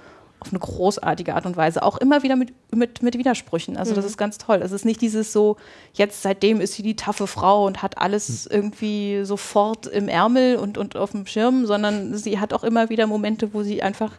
auf 0.41 0.49
eine 0.51 0.59
großartige 0.59 1.35
Art 1.35 1.45
und 1.45 1.55
Weise. 1.55 1.83
Auch 1.83 1.97
immer 1.97 2.23
wieder 2.23 2.35
mit, 2.35 2.51
mit, 2.73 3.03
mit 3.03 3.15
Widersprüchen. 3.15 3.77
Also 3.77 3.93
das 3.93 4.05
ist 4.05 4.17
ganz 4.17 4.39
toll. 4.39 4.61
Es 4.63 4.71
ist 4.71 4.85
nicht 4.85 4.99
dieses 4.99 5.31
so, 5.31 5.57
jetzt 5.93 6.23
seitdem 6.23 6.59
ist 6.59 6.73
sie 6.73 6.81
die 6.81 6.95
taffe 6.95 7.27
Frau 7.27 7.65
und 7.67 7.83
hat 7.83 7.99
alles 7.99 8.47
irgendwie 8.47 9.23
sofort 9.23 9.85
im 9.85 10.07
Ärmel 10.07 10.57
und, 10.57 10.79
und 10.79 10.97
auf 10.97 11.11
dem 11.11 11.27
Schirm, 11.27 11.67
sondern 11.67 12.15
sie 12.15 12.39
hat 12.39 12.53
auch 12.53 12.63
immer 12.63 12.89
wieder 12.89 13.05
Momente, 13.05 13.53
wo 13.53 13.61
sie 13.61 13.83
einfach 13.83 14.13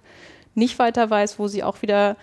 nicht 0.55 0.79
weiter 0.79 1.11
weiß, 1.11 1.41
wo 1.41 1.49
sie 1.49 1.64
auch 1.64 1.83
wieder 1.83 2.16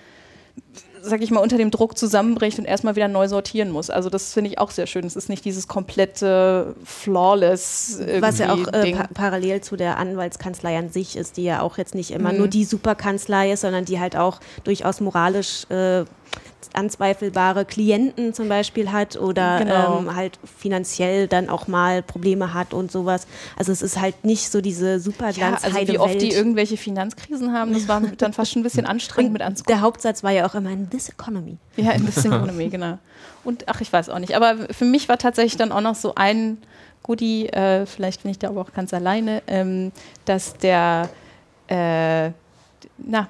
sag 1.01 1.21
ich 1.21 1.31
mal, 1.31 1.39
unter 1.39 1.57
dem 1.57 1.71
Druck 1.71 1.97
zusammenbricht 1.97 2.59
und 2.59 2.65
erstmal 2.65 2.95
wieder 2.95 3.07
neu 3.07 3.27
sortieren 3.27 3.71
muss. 3.71 3.89
Also 3.89 4.09
das 4.09 4.33
finde 4.33 4.49
ich 4.49 4.59
auch 4.59 4.69
sehr 4.71 4.85
schön. 4.85 5.05
Es 5.05 5.15
ist 5.15 5.29
nicht 5.29 5.45
dieses 5.45 5.67
komplette 5.67 6.75
flawless 6.83 7.99
Was 8.19 8.39
ja 8.39 8.53
auch 8.53 8.67
äh, 8.73 8.93
pa 8.93 9.07
parallel 9.13 9.61
zu 9.61 9.75
der 9.75 9.97
Anwaltskanzlei 9.97 10.77
an 10.77 10.89
sich 10.89 11.15
ist, 11.15 11.37
die 11.37 11.43
ja 11.43 11.61
auch 11.61 11.77
jetzt 11.77 11.95
nicht 11.95 12.11
immer 12.11 12.31
Mhm. 12.33 12.37
nur 12.39 12.47
die 12.47 12.65
Superkanzlei 12.65 13.51
ist, 13.53 13.61
sondern 13.61 13.85
die 13.85 13.99
halt 13.99 14.15
auch 14.15 14.39
durchaus 14.63 14.99
moralisch 14.99 15.65
äh, 15.69 16.03
anzweifelbare 16.73 17.65
Klienten 17.65 18.33
zum 18.33 18.49
Beispiel 18.49 18.91
hat 18.91 19.17
oder 19.17 19.59
Genau. 19.59 19.99
ähm, 19.99 20.15
halt 20.15 20.39
finanziell 20.57 21.27
dann 21.27 21.49
auch 21.49 21.67
mal 21.67 22.01
Probleme 22.03 22.53
hat 22.53 22.73
und 22.73 22.91
sowas. 22.91 23.27
Also 23.57 23.71
es 23.71 23.81
ist 23.81 23.99
halt 23.99 24.23
nicht 24.23 24.49
so 24.51 24.61
diese 24.61 24.91
ja, 24.91 24.99
superglanz 24.99 25.63
also 25.63 25.77
wie 25.87 25.97
oft 25.97 26.21
die 26.21 26.31
irgendwelche 26.31 26.77
Finanzkrisen 26.77 27.53
haben, 27.53 27.73
das 27.73 27.87
war 27.87 28.01
dann 28.17 28.33
fast 28.33 28.51
schon 28.51 28.61
ein 28.61 28.63
bisschen 28.63 28.85
anstrengend 28.85 29.33
mit 29.33 29.41
anzugucken. 29.41 29.75
Der 29.75 29.81
Hauptsatz 29.81 30.23
war 30.23 30.31
ja 30.31 30.45
auch 30.45 30.55
immer 30.55 30.69
in 30.71 30.89
this 30.89 31.09
economy. 31.09 31.57
Ja, 31.77 31.91
in 31.91 32.05
this 32.05 32.17
economy, 32.25 32.69
genau. 32.69 32.97
Und 33.43 33.67
ach, 33.67 33.81
ich 33.81 33.91
weiß 33.91 34.09
auch 34.09 34.19
nicht. 34.19 34.35
Aber 34.35 34.55
für 34.71 34.85
mich 34.85 35.09
war 35.09 35.17
tatsächlich 35.17 35.57
dann 35.57 35.71
auch 35.71 35.81
noch 35.81 35.95
so 35.95 36.13
ein 36.15 36.57
Goodie, 37.03 37.47
äh, 37.47 37.85
vielleicht 37.85 38.23
bin 38.23 38.31
ich 38.31 38.39
da 38.39 38.49
aber 38.49 38.61
auch 38.61 38.73
ganz 38.73 38.93
alleine, 38.93 39.41
ähm, 39.47 39.91
dass 40.25 40.57
der, 40.57 41.09
äh, 41.67 42.31
na, 42.97 43.27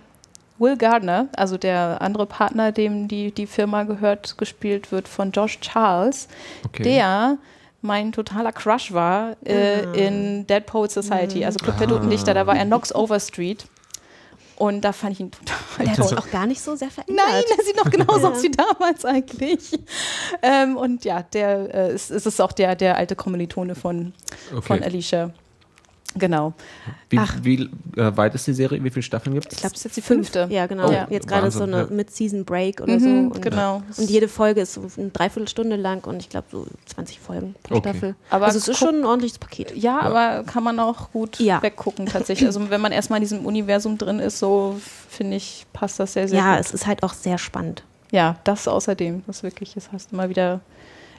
Will 0.59 0.77
Gardner, 0.77 1.27
also 1.35 1.57
der 1.57 2.01
andere 2.01 2.25
Partner, 2.25 2.71
dem 2.71 3.07
die, 3.07 3.31
die 3.31 3.47
Firma 3.47 3.83
gehört, 3.83 4.37
gespielt 4.37 4.91
wird 4.91 5.07
von 5.07 5.31
Josh 5.31 5.59
Charles, 5.61 6.27
Okay. 6.65 6.83
der 6.83 7.37
mein 7.81 8.11
totaler 8.11 8.51
Crush 8.51 8.91
war 8.91 9.37
äh, 9.45 9.83
in 10.05 10.45
Dead 10.47 10.65
Poet 10.65 10.91
Society, 10.91 11.45
also 11.45 11.59
Club 11.59 11.77
der 11.77 11.87
Toten 11.87 12.09
Dichter, 12.09 12.33
da 12.33 12.45
war 12.45 12.57
er 12.57 12.65
Knox 12.65 12.93
Overstreet. 12.93 13.65
Und 14.57 14.81
da 14.81 14.91
fand 14.91 15.13
ich 15.13 15.21
ihn 15.21 15.31
total 15.31 15.85
Der 15.85 15.97
hat 16.05 16.17
auch 16.17 16.29
gar 16.31 16.45
nicht 16.45 16.59
so 16.59 16.75
sehr 16.75 16.91
verändert. 16.91 17.25
Nein, 17.25 17.43
er 17.57 17.63
sieht 17.63 17.77
noch 17.77 17.89
genauso 17.89 18.27
aus 18.31 18.43
wie 18.43 18.51
damals 18.51 19.05
eigentlich. 19.05 19.79
Ähm, 20.41 20.75
und 20.75 21.05
ja, 21.05 21.23
der 21.23 21.73
äh, 21.73 21.93
ist, 21.93 22.11
es 22.11 22.25
ist 22.25 22.41
auch 22.41 22.51
der, 22.51 22.75
der 22.75 22.97
alte 22.97 23.15
Kommilitone 23.15 23.75
von, 23.75 24.11
Okay. 24.51 24.61
von 24.61 24.83
Alicia. 24.83 25.29
Genau. 26.15 26.53
Wie, 27.09 27.19
Ach. 27.19 27.37
wie 27.43 27.69
äh, 27.95 28.17
weit 28.17 28.33
ist 28.33 28.47
die 28.47 28.53
Serie? 28.53 28.83
Wie 28.83 28.89
viele 28.89 29.03
Staffeln 29.03 29.35
gibt 29.35 29.47
es? 29.47 29.53
Ich 29.53 29.59
glaube, 29.59 29.73
es 29.75 29.79
ist 29.81 29.85
jetzt 29.85 29.97
die 29.97 30.01
fünfte. 30.01 30.47
Ja, 30.49 30.65
genau. 30.65 30.89
Oh, 30.89 31.05
Jetzt 31.11 31.27
gerade 31.27 31.51
so 31.51 31.63
eine 31.63 31.81
ja. 31.81 31.85
Mid-Season-Break 31.89 32.81
oder 32.81 32.95
Mhm, 32.95 32.99
so. 32.99 33.09
Und, 33.35 33.41
genau. 33.43 33.83
Und 33.95 34.09
jede 34.09 34.27
Folge 34.27 34.61
ist 34.61 34.73
so 34.73 34.81
eine 34.97 35.09
Dreiviertelstunde 35.09 35.75
lang 35.75 36.03
und 36.05 36.17
ich 36.21 36.29
glaube 36.29 36.47
so 36.51 36.65
20 36.87 37.19
Folgen 37.19 37.55
pro 37.63 37.75
Okay. 37.75 37.89
Staffel. 37.89 38.15
Aber 38.31 38.47
also 38.47 38.57
es 38.57 38.67
ist 38.67 38.77
schon 38.79 38.95
ein 39.01 39.05
ordentliches 39.05 39.37
Paket. 39.37 39.75
Ja, 39.77 39.99
aber 39.99 40.43
kann 40.45 40.63
man 40.63 40.79
auch 40.79 41.11
gut 41.11 41.39
Ja. 41.39 41.61
weggucken 41.61 42.07
tatsächlich. 42.07 42.47
Also 42.47 42.69
wenn 42.71 42.81
man 42.81 42.91
erstmal 42.91 43.17
in 43.17 43.21
diesem 43.23 43.45
Universum 43.45 43.97
drin 43.99 44.19
ist, 44.19 44.39
so 44.39 44.79
finde 45.09 45.37
ich, 45.37 45.67
passt 45.73 45.99
das 45.99 46.13
sehr, 46.13 46.27
sehr 46.27 46.39
Ja, 46.39 46.55
gut. 46.55 46.65
es 46.65 46.73
ist 46.73 46.87
halt 46.87 47.03
auch 47.03 47.13
sehr 47.13 47.37
spannend. 47.37 47.83
Ja, 48.11 48.37
das 48.43 48.67
außerdem, 48.67 49.21
das 49.27 49.43
wirklich, 49.43 49.77
es 49.77 49.91
hast 49.91 50.11
immer 50.11 50.29
wieder, 50.29 50.61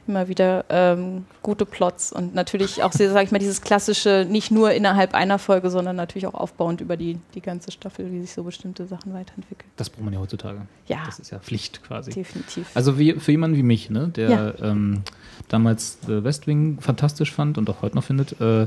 immer 0.07 0.29
wieder 0.29 0.65
ähm, 0.69 1.25
gute 1.43 1.65
Plots 1.67 2.13
und 2.13 2.35
natürlich 2.35 2.83
auch, 2.83 2.93
sage 2.93 3.23
ich 3.23 3.31
mal, 3.31 3.39
dieses 3.39 3.61
klassische, 3.61 4.27
nicht 4.29 4.51
nur 4.51 4.73
innerhalb 4.73 5.15
einer 5.15 5.39
Folge, 5.39 5.71
sondern 5.71 5.97
natürlich 5.97 6.27
auch 6.27 6.35
aufbauend 6.35 6.81
über 6.81 6.97
die, 6.97 7.19
die 7.35 7.41
ganze 7.41 7.71
Staffel, 7.73 8.11
wie 8.13 8.21
sich 8.21 8.33
so 8.33 8.43
bestimmte 8.43 8.87
Sachen 8.87 9.13
weiterentwickeln. 9.15 9.71
Das 9.77 9.91
braucht 9.91 10.05
man 10.05 10.15
ja 10.15 10.21
heutzutage. 10.21 10.63
Ja. 10.87 10.99
Das 11.07 11.19
ist 11.19 11.31
ja 11.31 11.39
Pflicht 11.39 11.83
quasi. 11.83 12.11
Definitiv. 12.11 12.69
Also 12.75 12.99
wie, 12.99 13.15
für 13.15 13.31
jemanden 13.31 13.57
wie 13.57 13.63
mich, 13.63 13.91
ne, 13.91 14.09
der 14.09 14.31
Ja. 14.31 14.55
ähm, 14.63 15.03
damals 15.49 15.99
The 16.07 16.23
West 16.25 16.47
Wing 16.47 16.79
fantastisch 16.81 17.33
fand 17.33 17.59
und 17.59 17.69
auch 17.71 17.83
heute 17.83 17.97
noch 17.97 18.05
findet, 18.05 18.41
äh, 18.41 18.67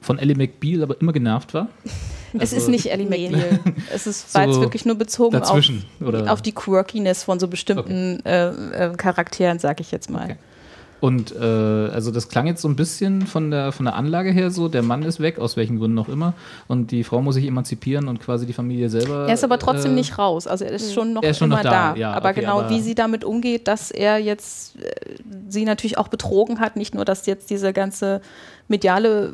von 0.00 0.18
Ellie 0.18 0.36
McBeal 0.36 0.82
aber 0.82 1.00
immer 1.00 1.12
genervt 1.12 1.54
war. 1.54 1.68
es 2.34 2.40
Also 2.40 2.56
ist 2.56 2.68
nicht 2.68 2.90
Ellie. 2.90 3.06
McBeal. 3.06 3.60
es 3.94 4.06
ist, 4.06 4.34
war 4.34 4.44
So 4.44 4.50
jetzt 4.50 4.60
wirklich 4.60 4.84
nur 4.84 4.96
bezogen 4.96 5.36
auf, 5.36 6.28
auf 6.28 6.42
die 6.42 6.52
Quirkiness 6.52 7.24
von 7.24 7.38
so 7.40 7.48
bestimmten 7.48 8.24
äh, 8.24 8.48
äh, 8.48 8.96
Charakteren, 8.96 9.58
sag 9.58 9.80
ich 9.80 9.90
jetzt 9.90 10.10
mal. 10.10 10.24
Okay. 10.24 10.36
Und 11.06 11.32
äh, 11.36 11.38
also 11.44 12.10
das 12.10 12.28
klang 12.28 12.48
jetzt 12.48 12.60
so 12.62 12.68
ein 12.68 12.74
bisschen 12.74 13.26
von 13.28 13.52
der, 13.52 13.70
von 13.70 13.84
der 13.86 13.94
Anlage 13.94 14.30
her 14.32 14.50
so, 14.50 14.66
der 14.66 14.82
Mann 14.82 15.02
ist 15.04 15.20
weg, 15.20 15.38
aus 15.38 15.56
welchen 15.56 15.78
Gründen 15.78 15.96
auch 16.00 16.08
immer, 16.08 16.32
und 16.66 16.90
die 16.90 17.04
Frau 17.04 17.20
muss 17.22 17.36
sich 17.36 17.46
emanzipieren 17.46 18.08
und 18.08 18.18
quasi 18.18 18.44
die 18.44 18.52
Familie 18.52 18.88
selber. 18.88 19.28
Er 19.28 19.34
ist 19.34 19.44
aber 19.44 19.58
trotzdem 19.60 19.92
äh, 19.92 19.94
nicht 19.94 20.18
raus. 20.18 20.48
Also 20.48 20.64
er 20.64 20.72
ist 20.72 20.92
schon 20.92 21.12
noch 21.12 21.22
Er 21.22 21.30
ist 21.30 21.38
schon 21.38 21.52
immer 21.52 21.62
noch 21.62 21.70
da, 21.70 21.94
ja, 21.94 22.12
aber 22.12 22.30
okay, 22.30 22.40
genau 22.40 22.60
aber- 22.60 22.70
wie 22.70 22.80
sie 22.80 22.96
damit 22.96 23.22
umgeht, 23.24 23.68
dass 23.68 23.92
er 23.92 24.18
jetzt 24.18 24.80
äh, 24.80 24.90
sie 25.48 25.64
natürlich 25.64 25.96
auch 25.96 26.08
betrogen 26.08 26.58
hat, 26.58 26.74
nicht 26.76 26.92
nur, 26.94 27.04
dass 27.04 27.24
jetzt 27.26 27.50
diese 27.50 27.72
ganze 27.72 28.20
mediale 28.66 29.32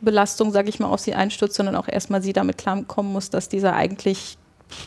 Belastung, 0.00 0.50
sage 0.50 0.68
ich 0.70 0.80
mal, 0.80 0.88
auf 0.88 0.98
sie 1.00 1.14
einstürzt, 1.14 1.54
sondern 1.54 1.76
auch 1.76 1.86
erstmal 1.88 2.20
sie 2.20 2.32
damit 2.32 2.58
klarkommen 2.58 3.12
muss, 3.12 3.30
dass 3.30 3.48
dieser 3.48 3.74
eigentlich, 3.74 4.38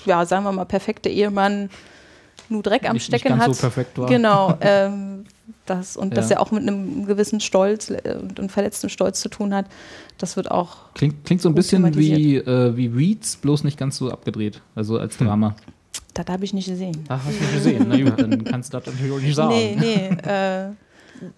ja, 0.05 0.25
sagen 0.25 0.43
wir 0.43 0.51
mal, 0.51 0.65
perfekte 0.65 1.07
Ehemann 1.07 1.69
nur 2.49 2.61
Dreck 2.63 2.83
am 2.89 2.93
Nicht- 2.93 3.09
nicht 3.11 3.21
Stecken 3.21 3.37
ganz 3.37 3.49
hat. 3.49 3.55
so 3.55 3.61
perfekt 3.61 3.97
war. 3.97 4.07
Genau. 4.07 4.57
Ähm, 4.61 5.23
Das, 5.69 5.95
und 5.97 6.09
Ja. 6.09 6.15
dass 6.15 6.31
er 6.31 6.41
auch 6.41 6.51
mit 6.51 6.63
einem 6.63 7.05
gewissen 7.05 7.39
Stolz 7.39 7.89
äh, 7.89 8.17
und, 8.21 8.39
und 8.39 8.51
verletztem 8.51 8.89
Stolz 8.89 9.19
zu 9.21 9.29
tun 9.29 9.53
hat, 9.53 9.65
das 10.17 10.35
wird 10.35 10.49
auch. 10.51 10.93
Klingt, 10.95 11.23
klingt 11.25 11.41
so 11.41 11.49
ein 11.49 11.55
bisschen 11.55 11.95
wie, 11.95 12.35
äh, 12.37 12.75
wie 12.75 12.97
Weeds, 12.97 13.37
bloß 13.37 13.63
nicht 13.63 13.77
ganz 13.77 13.97
so 13.97 14.09
abgedreht. 14.11 14.61
Also 14.75 14.97
als 14.97 15.17
Drama. 15.17 15.55
Das 16.13 16.25
habe 16.27 16.43
ich 16.43 16.53
nicht 16.53 16.67
gesehen. 16.67 17.03
Ach, 17.07 17.21
hast 17.23 17.35
du 17.39 17.43
nicht 17.43 17.53
gesehen. 17.53 17.85
Na 17.87 17.97
gut, 18.01 18.19
dann 18.19 18.43
kannst 18.43 18.73
du 18.73 18.77
das 18.79 18.87
natürlich 18.87 19.11
auch 19.13 19.21
nicht 19.21 19.35
sagen. 19.35 19.53
Nee, 19.53 19.77
nee. 19.79 20.29
Äh, 20.29 20.69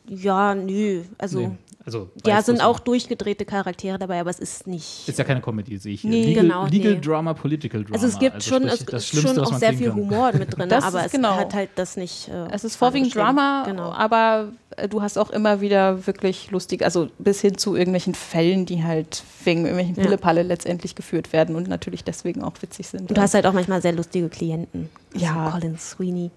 Ja, 0.07 0.53
nö. 0.55 1.01
Also, 1.17 1.39
Nee. 1.39 1.49
Also, 1.83 2.09
ja, 2.25 2.41
sind 2.43 2.61
auch 2.61 2.79
durchgedrehte 2.79 3.43
Charaktere 3.45 3.97
dabei, 3.97 4.19
aber 4.19 4.29
es 4.29 4.39
ist 4.39 4.67
nicht. 4.67 5.07
Ist 5.07 5.17
ja 5.17 5.23
keine 5.25 5.41
Comedy, 5.41 5.77
sehe 5.77 5.93
ich 5.93 6.01
hier. 6.01 6.09
Nee, 6.11 6.25
Legal, 6.25 6.43
genau, 6.43 6.65
Legal 6.67 6.93
nee. 6.93 7.01
Drama, 7.01 7.33
Political 7.33 7.83
Drama. 7.83 7.95
Also 7.95 8.07
es 8.07 8.19
gibt 8.19 8.43
schon, 8.43 8.63
sprich, 8.67 8.73
es 8.81 8.85
das 8.85 9.03
ist 9.03 9.07
Schlimmste, 9.09 9.35
schon 9.35 9.53
auch 9.53 9.57
sehr 9.57 9.73
viel 9.73 9.87
kann. 9.89 9.95
Humor 9.97 10.31
mit 10.33 10.55
drin, 10.57 10.69
Das 10.69 10.83
aber 10.83 11.05
es 11.05 11.11
genau. 11.11 11.35
hat 11.35 11.53
halt 11.55 11.69
das 11.75 11.97
nicht. 11.97 12.27
Äh, 12.29 12.47
es 12.51 12.63
ist 12.63 12.75
vorwiegend. 12.75 13.15
Drama, 13.15 13.63
Genau. 13.65 13.91
aber 13.91 14.49
äh, 14.77 14.87
du 14.87 15.01
hast 15.01 15.17
auch 15.17 15.31
immer 15.31 15.59
wieder 15.61 16.05
wirklich 16.05 16.51
lustig, 16.51 16.83
also 16.83 17.09
bis 17.17 17.41
hin 17.41 17.57
zu 17.57 17.75
irgendwelchen 17.75 18.13
Fällen, 18.13 18.65
die 18.67 18.83
halt 18.83 19.23
wegen 19.43 19.61
irgendwelchen 19.65 19.95
Ja. 19.95 20.03
Pillepalle 20.03 20.43
letztendlich 20.43 20.93
geführt 20.95 21.33
werden 21.33 21.55
und 21.55 21.67
natürlich 21.67 22.03
deswegen 22.03 22.43
auch 22.43 22.53
witzig 22.61 22.87
sind. 22.87 23.09
Und 23.09 23.17
du 23.17 23.21
hast 23.21 23.33
halt 23.33 23.47
auch 23.47 23.53
manchmal 23.53 23.81
sehr 23.81 23.93
lustige 23.93 24.29
Klienten. 24.29 24.89
Ja. 25.15 25.45
So 25.45 25.51
Colin 25.59 25.77
Sweeney. 25.79 26.31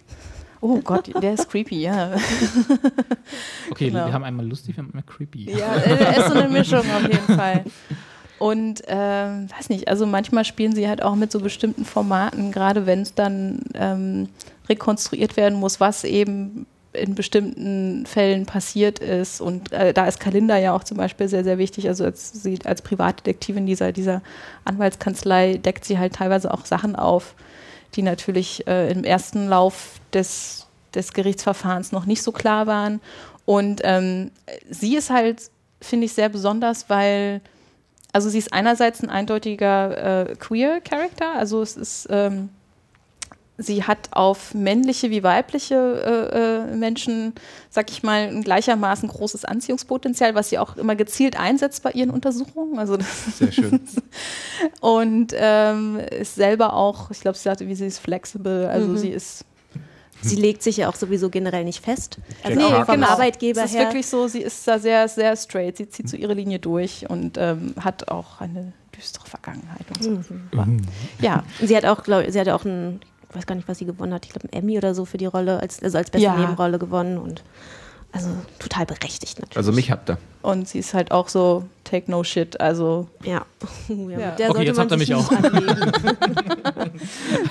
Oh 0.64 0.80
Gott, 0.82 1.10
der 1.22 1.34
ist 1.34 1.48
creepy, 1.50 1.82
ja. 1.82 2.12
Okay, 3.70 3.88
Genau. 3.90 4.06
wir 4.06 4.12
haben 4.12 4.24
einmal 4.24 4.46
lustig, 4.46 4.76
wir 4.76 4.82
haben 4.82 4.90
einmal 4.90 5.04
creepy. 5.04 5.50
Ja, 5.50 5.74
er 5.74 6.18
ist 6.18 6.28
so 6.28 6.34
eine 6.38 6.48
Mischung 6.48 6.80
auf 6.80 7.02
jeden 7.02 7.36
Fall. 7.36 7.64
Und 8.38 8.82
ähm, 8.88 9.48
weiß 9.56 9.68
nicht, 9.68 9.88
also 9.88 10.06
manchmal 10.06 10.44
spielen 10.44 10.74
sie 10.74 10.88
halt 10.88 11.02
auch 11.02 11.14
mit 11.14 11.30
so 11.30 11.40
bestimmten 11.40 11.84
Formaten, 11.84 12.50
gerade 12.52 12.86
wenn 12.86 13.00
es 13.02 13.14
dann 13.14 13.60
ähm, 13.74 14.28
rekonstruiert 14.68 15.36
werden 15.36 15.58
muss, 15.58 15.80
was 15.80 16.04
eben 16.04 16.66
in 16.92 17.14
bestimmten 17.14 18.06
Fällen 18.06 18.46
passiert 18.46 18.98
ist. 19.00 19.40
Und 19.40 19.72
äh, 19.72 19.92
da 19.92 20.06
ist 20.06 20.20
Kalinda 20.20 20.56
ja 20.58 20.74
auch 20.74 20.84
zum 20.84 20.96
Beispiel 20.96 21.28
sehr, 21.28 21.44
sehr 21.44 21.58
wichtig. 21.58 21.88
Also 21.88 22.04
als, 22.04 22.32
sie 22.42 22.58
als 22.64 22.82
Privatdetektivin 22.82 23.66
dieser, 23.66 23.92
dieser 23.92 24.22
Anwaltskanzlei 24.64 25.56
deckt 25.56 25.84
sie 25.84 25.98
halt 25.98 26.14
teilweise 26.14 26.52
auch 26.52 26.64
Sachen 26.66 26.96
auf, 26.96 27.34
die 27.94 28.02
natürlich 28.02 28.66
äh, 28.66 28.90
im 28.90 29.04
ersten 29.04 29.48
Lauf 29.48 30.00
des, 30.12 30.66
des 30.94 31.12
Gerichtsverfahrens 31.12 31.92
noch 31.92 32.06
nicht 32.06 32.22
so 32.22 32.32
klar 32.32 32.66
waren. 32.66 33.00
Und 33.44 33.80
ähm, 33.84 34.30
sie 34.70 34.96
ist 34.96 35.10
halt, 35.10 35.50
finde 35.80 36.06
ich, 36.06 36.12
sehr 36.12 36.28
besonders, 36.28 36.88
weil, 36.88 37.40
also 38.12 38.28
sie 38.28 38.38
ist 38.38 38.52
einerseits 38.52 39.02
ein 39.02 39.10
eindeutiger 39.10 40.30
äh, 40.30 40.34
Queer-Charakter, 40.36 41.34
also 41.34 41.62
es 41.62 41.76
ist, 41.76 42.06
ähm, 42.10 42.48
sie 43.56 43.84
hat 43.84 44.08
auf 44.12 44.52
männliche 44.54 45.10
wie 45.10 45.22
weibliche 45.22 45.74
äh, 46.34 46.72
äh, 46.72 46.76
Menschen, 46.76 47.34
sag 47.70 47.90
ich 47.90 48.02
mal, 48.02 48.28
ein 48.28 48.42
gleichermaßen 48.42 49.08
großes 49.08 49.44
Anziehungspotenzial, 49.44 50.34
was 50.34 50.48
sie 50.50 50.58
auch 50.58 50.76
immer 50.76 50.96
gezielt 50.96 51.38
einsetzt 51.38 51.82
bei 51.84 51.92
ihren 51.92 52.10
Untersuchungen. 52.10 52.78
Also 52.78 52.96
das 52.96 53.38
Sehr 53.38 53.52
schön. 53.52 53.80
und 54.80 55.32
ähm, 55.36 55.98
ist 55.98 56.34
selber 56.34 56.74
auch, 56.74 57.10
ich 57.10 57.20
glaube, 57.20 57.36
sie 57.36 57.44
sagte, 57.44 57.68
wie 57.68 57.74
sie 57.74 57.86
ist 57.86 57.98
flexible, 57.98 58.66
also 58.68 58.88
Mhm. 58.88 58.96
sie 58.98 59.10
ist 59.10 59.44
Sie 60.22 60.36
legt 60.36 60.62
sich 60.62 60.78
ja 60.78 60.88
auch 60.88 60.94
sowieso 60.94 61.28
generell 61.28 61.64
nicht 61.64 61.84
fest. 61.84 62.16
Also 62.42 62.58
Nee, 62.58 62.84
vom 62.86 62.94
genau. 62.94 63.08
Arbeitgeber 63.08 63.62
es 63.62 63.72
ist 63.72 63.76
her. 63.76 63.88
wirklich 63.88 64.06
so, 64.06 64.26
sie 64.26 64.40
ist 64.40 64.66
da 64.66 64.78
sehr, 64.78 65.06
sehr 65.06 65.36
straight, 65.36 65.76
sie 65.76 65.86
zieht 65.90 66.08
so 66.08 66.16
ihre 66.16 66.32
Linie 66.32 66.58
durch 66.58 67.04
und 67.10 67.36
ähm, 67.36 67.74
hat 67.78 68.08
auch 68.08 68.40
eine 68.40 68.72
düstere 68.96 69.26
Vergangenheit 69.26 69.84
und 69.94 70.02
so. 70.02 70.10
Mhm. 70.62 70.80
Ja, 71.20 71.44
Und 71.60 71.66
sie 71.68 71.76
hat 71.76 71.84
auch, 71.84 72.02
glaube 72.04 72.32
sie 72.32 72.40
hat 72.40 72.48
auch 72.48 72.64
einen, 72.64 73.00
weiß 73.34 73.46
gar 73.46 73.54
nicht, 73.54 73.68
was 73.68 73.78
sie 73.78 73.84
gewonnen 73.86 74.14
hat, 74.14 74.24
ich 74.24 74.32
glaube, 74.32 74.48
einen 74.52 74.62
Emmy 74.62 74.78
oder 74.78 74.94
so 74.94 75.04
für 75.04 75.18
die 75.18 75.26
Rolle, 75.26 75.60
als, 75.60 75.82
also 75.82 75.98
als 75.98 76.10
beste 76.10 76.24
Ja. 76.26 76.36
Nebenrolle 76.36 76.78
gewonnen 76.78 77.18
und 77.18 77.42
also 78.12 78.28
total 78.60 78.86
berechtigt 78.86 79.40
natürlich. 79.40 79.56
Also 79.56 79.72
mich 79.72 79.90
habt 79.90 80.08
ihr. 80.10 80.18
und 80.42 80.68
sie 80.68 80.78
ist 80.78 80.94
halt 80.94 81.10
auch 81.10 81.28
so 81.28 81.64
take 81.94 82.10
no 82.10 82.24
shit, 82.24 82.60
also 82.60 83.08
Ja. 83.22 83.44
ja, 83.88 84.30
der 84.32 84.50
Okay, 84.50 84.54
sollte 84.54 84.62
jetzt 84.64 84.76
man 84.76 84.90
habt 84.90 84.92
ihr 84.92 84.98
sich 84.98 85.08
mich 85.08 85.16
nicht 85.16 85.30
auch. 85.30 86.90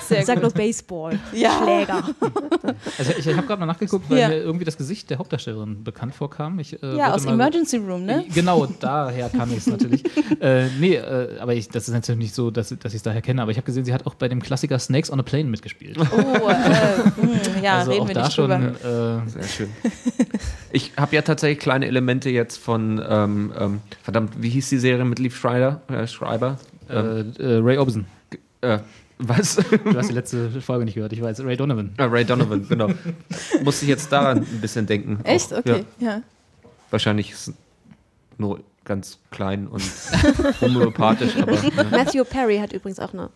sehr 0.02 0.20
Ich 0.20 0.26
sag 0.26 0.40
nur 0.42 0.50
Baseball. 0.50 1.18
Ja. 1.32 1.50
Schläger. 1.62 2.02
Also 2.98 3.12
ich, 3.18 3.26
ich 3.26 3.36
habe 3.36 3.46
gerade 3.46 3.60
mal 3.60 3.66
nachgeguckt, 3.66 4.08
weil 4.08 4.18
Ja. 4.18 4.28
mir 4.28 4.36
irgendwie 4.36 4.64
das 4.64 4.76
Gesicht 4.76 5.10
der 5.10 5.18
Hauptdarstellerin 5.18 5.82
bekannt 5.84 6.14
vorkam. 6.14 6.58
Ich, 6.60 6.80
äh, 6.82 6.96
Ja, 6.96 7.12
aus 7.12 7.24
mal- 7.24 7.32
Emergency 7.34 7.76
Room, 7.78 8.04
ne? 8.04 8.24
Genau, 8.32 8.66
daher 8.80 9.28
kam 9.28 9.50
ich 9.50 9.58
es 9.58 9.66
natürlich. 9.66 10.02
äh, 10.40 10.68
nee, 10.78 10.94
äh, 10.96 11.38
aber 11.40 11.54
ich, 11.54 11.68
das 11.68 11.88
ist 11.88 11.94
natürlich 11.94 12.18
nicht 12.20 12.34
so, 12.34 12.50
dass, 12.50 12.68
dass 12.68 12.92
ich 12.92 12.96
es 12.98 13.02
daher 13.02 13.20
kenne, 13.22 13.42
aber 13.42 13.50
ich 13.50 13.56
habe 13.58 13.66
gesehen, 13.66 13.84
sie 13.84 13.92
hat 13.92 14.06
auch 14.06 14.14
bei 14.14 14.28
dem 14.28 14.40
Klassiker 14.42 14.78
Snakes 14.78 15.10
on 15.10 15.20
a 15.20 15.22
Plane 15.22 15.44
mitgespielt. 15.44 15.98
Oh, 15.98 16.02
äh, 16.48 16.54
hm, 17.20 17.62
ja, 17.62 17.78
also 17.78 17.90
reden 17.90 18.02
auch 18.04 18.08
wir 18.08 18.14
da 18.14 18.22
nicht 18.24 18.34
schon. 18.34 18.50
drüber. 18.50 19.22
Äh, 19.26 19.28
Sehr 19.28 19.42
schön. 19.44 19.68
Ich 20.72 20.92
habe 20.96 21.14
ja 21.14 21.22
tatsächlich 21.22 21.58
kleine 21.60 21.86
Elemente 21.86 22.30
jetzt 22.30 22.56
von, 22.58 23.02
ähm, 23.08 23.52
ähm, 23.58 23.80
verdammt, 24.02 24.33
wie 24.36 24.48
hieß 24.50 24.68
die 24.70 24.78
Serie 24.78 25.04
mit 25.04 25.18
Leaf 25.18 25.36
Schreiber? 25.36 25.80
Äh, 25.88 26.06
Schreiber? 26.06 26.58
äh, 26.88 26.94
äh, 26.94 27.24
Ray 27.62 27.78
Orbison. 27.78 28.06
Äh, 28.60 28.78
was? 29.18 29.56
Du 29.56 29.96
hast 29.96 30.08
die 30.10 30.14
letzte 30.14 30.50
Folge 30.60 30.84
nicht 30.84 30.94
gehört, 30.94 31.12
ich 31.12 31.22
weiß. 31.22 31.40
Ray 31.44 31.56
Donovan. 31.56 31.94
Ah, 31.98 32.06
Ray 32.06 32.24
Donovan, 32.24 32.66
genau. 32.68 32.88
Musste 33.62 33.84
ich 33.84 33.88
jetzt 33.90 34.10
daran 34.10 34.38
ein 34.38 34.60
bisschen 34.60 34.86
denken. 34.86 35.20
Echt? 35.24 35.52
Auch, 35.54 35.58
Okay, 35.58 35.84
Ja, 36.00 36.08
ja. 36.08 36.22
wahrscheinlich 36.90 37.30
ist 37.30 37.52
nur 38.38 38.60
ganz 38.84 39.18
klein 39.30 39.66
und 39.68 39.82
homöopathisch, 40.60 41.36
aber 41.36 41.52
ne. 41.52 41.86
Matthew 41.90 42.24
Perry 42.24 42.58
hat 42.58 42.72
übrigens 42.72 42.98
auch 42.98 43.12
eine, 43.14 43.30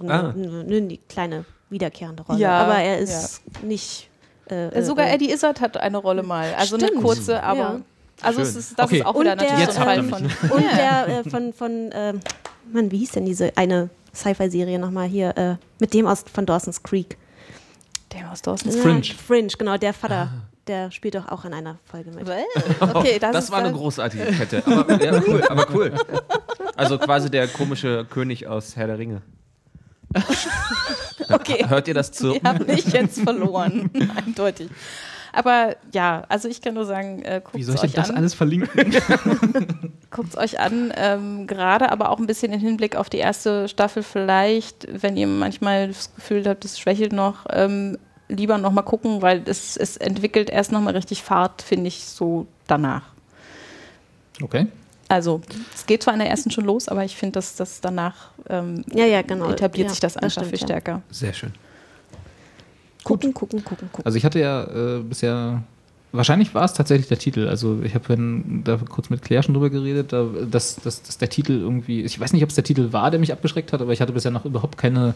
eine, 0.00 0.12
Ah. 0.12 0.30
eine, 0.30 0.64
eine 0.66 0.98
kleine 1.08 1.44
wiederkehrende 1.70 2.22
Rolle. 2.22 2.38
Ja, 2.40 2.58
aber 2.64 2.76
er 2.78 2.98
ist 2.98 3.42
nicht. 3.62 4.08
Äh, 4.50 4.68
Äh, 4.68 4.82
Sogar 4.82 5.06
äh, 5.08 5.14
Eddie 5.14 5.30
Izzard 5.30 5.60
hat 5.60 5.76
eine 5.76 5.98
Rolle 5.98 6.22
mal, 6.22 6.54
also 6.56 6.76
Stimmt. 6.78 6.92
eine 6.94 7.02
kurze, 7.02 7.42
aber 7.42 7.58
Ja. 7.60 7.80
Also 8.22 8.40
Schön. 8.40 8.48
es 8.48 8.56
ist, 8.56 8.78
das 8.78 8.86
Okay. 8.86 8.98
ist 8.98 9.06
auch 9.06 9.14
Und 9.14 9.22
wieder 9.22 9.36
der- 9.36 9.50
natürlich 9.52 9.74
Fall 9.74 10.02
von. 10.04 10.24
Und 10.50 10.64
der 10.76 11.08
äh, 11.26 11.30
von, 11.30 11.52
von 11.52 11.90
ähm, 11.92 12.20
Mann, 12.72 12.90
wie 12.90 12.98
hieß 12.98 13.12
denn 13.12 13.24
diese 13.24 13.56
eine 13.56 13.90
Sci-Fi-Serie 14.14 14.78
nochmal 14.78 15.06
hier? 15.08 15.36
Äh, 15.36 15.56
mit 15.78 15.94
dem 15.94 16.06
aus 16.06 16.24
von 16.32 16.44
Dawson's 16.46 16.82
Creek. 16.82 17.16
Der 18.12 18.30
aus 18.32 18.42
Dawson's 18.42 18.74
Ja, 18.76 18.82
Fringe. 18.82 19.02
Fringe, 19.04 19.48
genau, 19.58 19.76
der 19.76 19.92
Vater. 19.92 20.30
Der 20.66 20.90
spielt 20.90 21.14
doch 21.14 21.28
auch 21.28 21.44
in 21.46 21.54
einer 21.54 21.78
Folge 21.84 22.10
mit. 22.10 22.28
Okay, 22.80 23.18
das, 23.18 23.32
das, 23.32 23.44
ist 23.44 23.50
war 23.50 23.60
eine 23.60 23.72
großartige 23.72 24.24
Kette. 24.24 24.62
Aber, 24.66 25.02
ja, 25.02 25.22
cool, 25.26 25.42
aber 25.48 25.66
cool. 25.74 25.92
Also 26.76 26.98
quasi 26.98 27.30
der 27.30 27.48
komische 27.48 28.04
König 28.10 28.46
aus 28.46 28.76
Herr 28.76 28.86
der 28.86 28.98
Ringe. 28.98 29.22
Okay. 31.30 31.64
Hört 31.68 31.86
ihr 31.88 31.94
das 31.94 32.10
zu? 32.12 32.34
Ihr 32.34 32.40
habt 32.42 32.66
mich 32.66 32.86
jetzt 32.86 33.20
verloren, 33.20 33.90
eindeutig. 34.16 34.70
Aber 35.38 35.76
ja, 35.92 36.24
also 36.28 36.48
ich 36.48 36.60
kann 36.60 36.74
nur 36.74 36.84
sagen, 36.84 37.22
äh, 37.22 37.40
guckt 37.40 37.54
Wie 37.54 37.60
es 37.60 37.66
soll 37.66 37.76
ich 37.76 37.80
denn 37.82 37.90
euch 37.90 37.94
das 37.94 38.10
an. 38.10 38.16
alles 38.16 38.34
verlinken? 38.34 38.90
Guckt 40.10 40.30
es 40.30 40.36
euch 40.36 40.58
an, 40.58 40.92
ähm, 40.96 41.46
gerade 41.46 41.92
aber 41.92 42.10
auch 42.10 42.18
ein 42.18 42.26
bisschen 42.26 42.52
im 42.52 42.58
Hinblick 42.58 42.96
auf 42.96 43.08
die 43.08 43.18
erste 43.18 43.68
Staffel 43.68 44.02
vielleicht, 44.02 44.88
wenn 45.00 45.16
ihr 45.16 45.28
manchmal 45.28 45.86
das 45.86 46.12
Gefühl 46.12 46.44
habt, 46.44 46.64
es 46.64 46.80
schwächelt 46.80 47.12
noch, 47.12 47.46
ähm, 47.50 47.98
lieber 48.28 48.58
noch 48.58 48.72
mal 48.72 48.82
gucken, 48.82 49.22
weil 49.22 49.44
es, 49.46 49.76
es 49.76 49.96
entwickelt 49.96 50.50
erst 50.50 50.72
noch 50.72 50.80
mal 50.80 50.96
richtig 50.96 51.22
Fahrt, 51.22 51.62
finde 51.62 51.86
ich, 51.86 52.04
so 52.04 52.48
danach. 52.66 53.02
Okay. 54.42 54.66
Also 55.08 55.40
es 55.72 55.86
geht 55.86 56.02
zwar 56.02 56.14
in 56.14 56.18
der 56.18 56.30
ersten 56.30 56.50
schon 56.50 56.64
los, 56.64 56.88
aber 56.88 57.04
ich 57.04 57.16
finde, 57.16 57.34
dass 57.34 57.54
das 57.54 57.80
danach 57.80 58.30
ähm, 58.48 58.84
Ja, 58.92 59.06
ja, 59.06 59.22
genau. 59.22 59.50
etabliert 59.50 59.86
ja, 59.86 59.90
sich 59.90 60.00
das 60.00 60.16
einfach 60.16 60.42
stimmt, 60.42 60.48
viel 60.48 60.58
ja. 60.58 60.66
stärker. 60.66 61.02
Sehr 61.12 61.32
schön. 61.32 61.52
Gucken, 63.04 63.32
gucken, 63.32 63.64
gucken, 63.64 63.88
gucken. 63.90 64.04
Also 64.04 64.18
ich 64.18 64.24
hatte 64.24 64.40
ja 64.40 64.64
äh, 64.64 65.00
bisher, 65.00 65.62
wahrscheinlich 66.12 66.54
war 66.54 66.64
es 66.64 66.72
tatsächlich 66.72 67.08
der 67.08 67.18
Titel. 67.18 67.48
Also 67.48 67.80
ich 67.82 67.94
habe 67.94 68.16
da 68.64 68.78
kurz 68.88 69.10
mit 69.10 69.22
Claire 69.22 69.42
schon 69.42 69.54
drüber 69.54 69.70
geredet, 69.70 70.12
da, 70.12 70.26
dass, 70.50 70.76
dass, 70.76 71.02
dass 71.02 71.18
der 71.18 71.28
Titel 71.28 71.52
irgendwie, 71.52 72.02
ich 72.02 72.18
weiß 72.18 72.32
nicht, 72.32 72.42
ob 72.42 72.48
es 72.48 72.54
der 72.54 72.64
Titel 72.64 72.92
war, 72.92 73.10
der 73.10 73.20
mich 73.20 73.32
abgeschreckt 73.32 73.72
hat, 73.72 73.80
aber 73.80 73.92
ich 73.92 74.00
hatte 74.00 74.12
bisher 74.12 74.30
noch 74.30 74.44
überhaupt 74.44 74.78
keine 74.78 75.14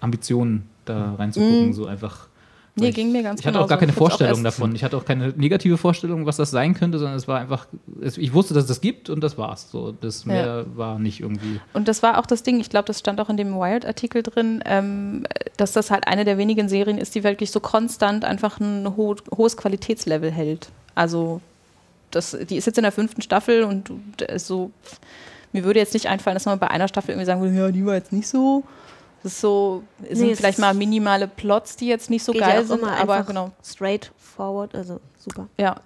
Ambitionen, 0.00 0.68
da 0.84 1.14
reinzugucken, 1.14 1.72
so 1.72 1.86
einfach. 1.86 2.28
Nee, 2.76 2.90
ging 2.90 3.12
mir 3.12 3.22
ganz 3.22 3.40
Ich 3.40 3.46
hatte 3.46 3.60
auch 3.60 3.68
gar 3.68 3.78
keine 3.78 3.92
find's 3.92 4.12
auch 4.12 4.18
Vorstellung 4.18 4.42
davon. 4.42 4.74
Ich 4.74 4.82
hatte 4.82 4.96
auch 4.96 5.04
keine 5.04 5.28
negative 5.28 5.78
Vorstellung, 5.78 6.26
was 6.26 6.36
das 6.36 6.50
sein 6.50 6.74
könnte, 6.74 6.98
sondern 6.98 7.16
es 7.16 7.28
war 7.28 7.38
einfach, 7.38 7.66
es, 8.02 8.18
ich 8.18 8.32
wusste, 8.34 8.52
dass 8.52 8.64
es 8.64 8.68
das 8.68 8.80
gibt 8.80 9.10
und 9.10 9.20
das 9.20 9.38
war's. 9.38 9.70
So, 9.70 9.92
das 9.92 10.26
mehr 10.26 10.66
war 10.74 10.98
nicht 10.98 11.20
irgendwie. 11.20 11.60
Und 11.72 11.86
das 11.86 12.02
war 12.02 12.18
auch 12.18 12.26
das 12.26 12.42
Ding, 12.42 12.58
ich 12.58 12.70
glaube, 12.70 12.86
das 12.86 12.98
stand 12.98 13.20
auch 13.20 13.28
in 13.28 13.36
dem 13.36 13.54
Wired-Artikel 13.54 14.24
drin, 14.24 14.62
ähm, 14.66 15.24
dass 15.56 15.72
das 15.72 15.92
halt 15.92 16.08
eine 16.08 16.24
der 16.24 16.36
wenigen 16.36 16.68
Serien 16.68 16.98
ist, 16.98 17.14
die 17.14 17.22
wirklich 17.22 17.52
so 17.52 17.60
konstant 17.60 18.24
einfach 18.24 18.58
ein 18.58 18.96
ho 18.96 19.14
hohes 19.36 19.56
Qualitätslevel 19.56 20.32
hält. 20.32 20.70
Also, 20.96 21.40
das, 22.10 22.36
die 22.48 22.56
ist 22.56 22.66
jetzt 22.66 22.78
in 22.78 22.82
der 22.82 22.92
fünften 22.92 23.22
Staffel 23.22 23.62
und 23.62 23.90
ist 24.22 24.48
so, 24.48 24.72
mir 25.52 25.62
würde 25.62 25.78
jetzt 25.78 25.94
nicht 25.94 26.08
einfallen, 26.08 26.34
dass 26.34 26.46
man 26.46 26.58
bei 26.58 26.68
einer 26.68 26.88
Staffel 26.88 27.12
irgendwie 27.12 27.26
sagen 27.26 27.40
würde, 27.40 27.54
ja, 27.54 27.70
die 27.70 27.86
war 27.86 27.94
jetzt 27.94 28.12
nicht 28.12 28.26
so. 28.26 28.64
Das 29.24 29.32
ist 29.32 29.40
so, 29.40 29.82
es 30.08 30.18
sind 30.18 30.36
vielleicht 30.36 30.58
mal 30.60 30.74
minimale 30.74 31.26
Plots, 31.26 31.74
die 31.76 31.88
jetzt 31.88 32.10
nicht 32.10 32.22
so 32.22 32.30
Geht 32.32 32.42
geil 32.42 32.54
ja 32.56 32.60
auch 32.60 32.66
sind, 32.66 32.80
immer 32.82 32.96
aber 32.96 33.22
genau. 33.24 33.50
straight 33.64 34.12
forward, 34.18 34.72
also 34.74 35.00
super. 35.18 35.48
Ja, 35.58 35.76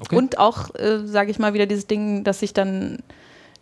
Okay. 0.00 0.16
und 0.16 0.38
auch, 0.38 0.74
äh, 0.76 1.06
sage 1.06 1.30
ich 1.30 1.38
mal, 1.38 1.52
wieder 1.52 1.66
dieses 1.66 1.86
Ding, 1.86 2.24
dass 2.24 2.40
sich 2.40 2.54
dann, 2.54 3.00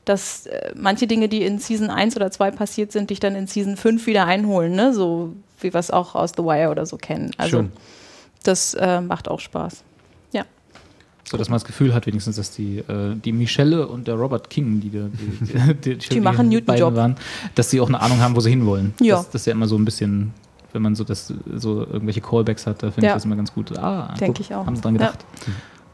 dass 0.04 0.46
äh, 0.46 0.72
manche 0.76 1.08
Dinge, 1.08 1.28
die 1.28 1.42
in 1.42 1.58
Season 1.58 1.90
1 1.90 2.14
oder 2.14 2.30
2 2.30 2.52
passiert 2.52 2.92
sind, 2.92 3.10
dich 3.10 3.18
dann 3.18 3.34
in 3.34 3.48
Season 3.48 3.76
5 3.76 4.06
wieder 4.06 4.24
einholen, 4.24 4.72
ne? 4.76 4.94
So 4.94 5.32
wie 5.60 5.72
wir 5.74 5.80
es 5.80 5.90
auch 5.90 6.14
aus 6.14 6.34
The 6.36 6.44
Wire 6.44 6.70
oder 6.70 6.86
so 6.86 6.96
kennen. 6.96 7.32
Also 7.38 7.56
Schön. 7.58 7.72
das 8.44 8.74
äh, 8.74 9.00
macht 9.00 9.26
auch 9.28 9.40
Spaß. 9.40 9.82
Ja. 11.28 11.32
So 11.32 11.36
dass 11.36 11.48
man 11.48 11.56
das 11.56 11.64
Gefühl 11.64 11.94
hat, 11.94 12.06
wenigstens, 12.06 12.36
dass 12.36 12.50
die, 12.52 12.78
äh, 12.78 13.14
die 13.22 13.32
Michelle 13.32 13.86
und 13.86 14.08
der 14.08 14.14
Robert 14.14 14.48
King, 14.50 14.80
die, 14.80 14.88
die, 14.90 15.08
die, 15.84 15.96
die, 15.98 16.08
Die 16.08 16.20
machen 16.20 16.48
Newton 16.48 16.66
beiden 16.66 16.80
Job. 16.80 16.94
waren, 16.96 17.16
dass 17.54 17.70
sie 17.70 17.80
auch 17.80 17.88
eine 17.88 18.00
Ahnung 18.00 18.20
haben, 18.20 18.34
wo 18.34 18.40
sie 18.40 18.50
hinwollen. 18.50 18.94
Ja. 19.00 19.16
Das, 19.16 19.30
das 19.30 19.42
ist 19.42 19.46
ja 19.46 19.52
immer 19.52 19.66
so 19.68 19.76
ein 19.76 19.84
bisschen, 19.84 20.32
wenn 20.72 20.82
man 20.82 20.94
so, 20.94 21.04
das, 21.04 21.32
so 21.54 21.80
irgendwelche 21.86 22.20
Callbacks 22.20 22.66
hat, 22.66 22.82
da 22.82 22.90
finde 22.90 23.06
Ja. 23.08 23.12
ich 23.12 23.16
das 23.16 23.24
immer 23.24 23.36
ganz 23.36 23.52
gut. 23.52 23.76
Ah, 23.78 24.14
Denke 24.18 24.40
ich 24.42 24.54
auch. 24.54 24.64
Haben 24.66 24.76
sie 24.76 24.82
dran 24.82 24.94
gedacht. 24.94 25.18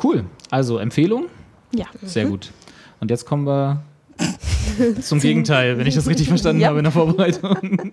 Cool. 0.03 0.25
Also 0.51 0.79
Empfehlung? 0.79 1.27
Ja. 1.75 1.87
Sehr 2.03 2.27
gut. 2.27 2.51
Und 3.01 3.11
jetzt 3.11 3.27
kommen 3.27 3.47
wir 3.47 3.83
zum 5.03 5.19
Gegenteil, 5.19 5.77
wenn 5.79 5.87
ich 5.89 5.97
das 5.97 6.07
richtig 6.07 6.29
verstanden 6.29 6.61
Ja. 6.63 6.69
habe 6.69 6.79
in 6.79 6.85
der 6.85 6.93
Vorbereitung. 6.93 7.93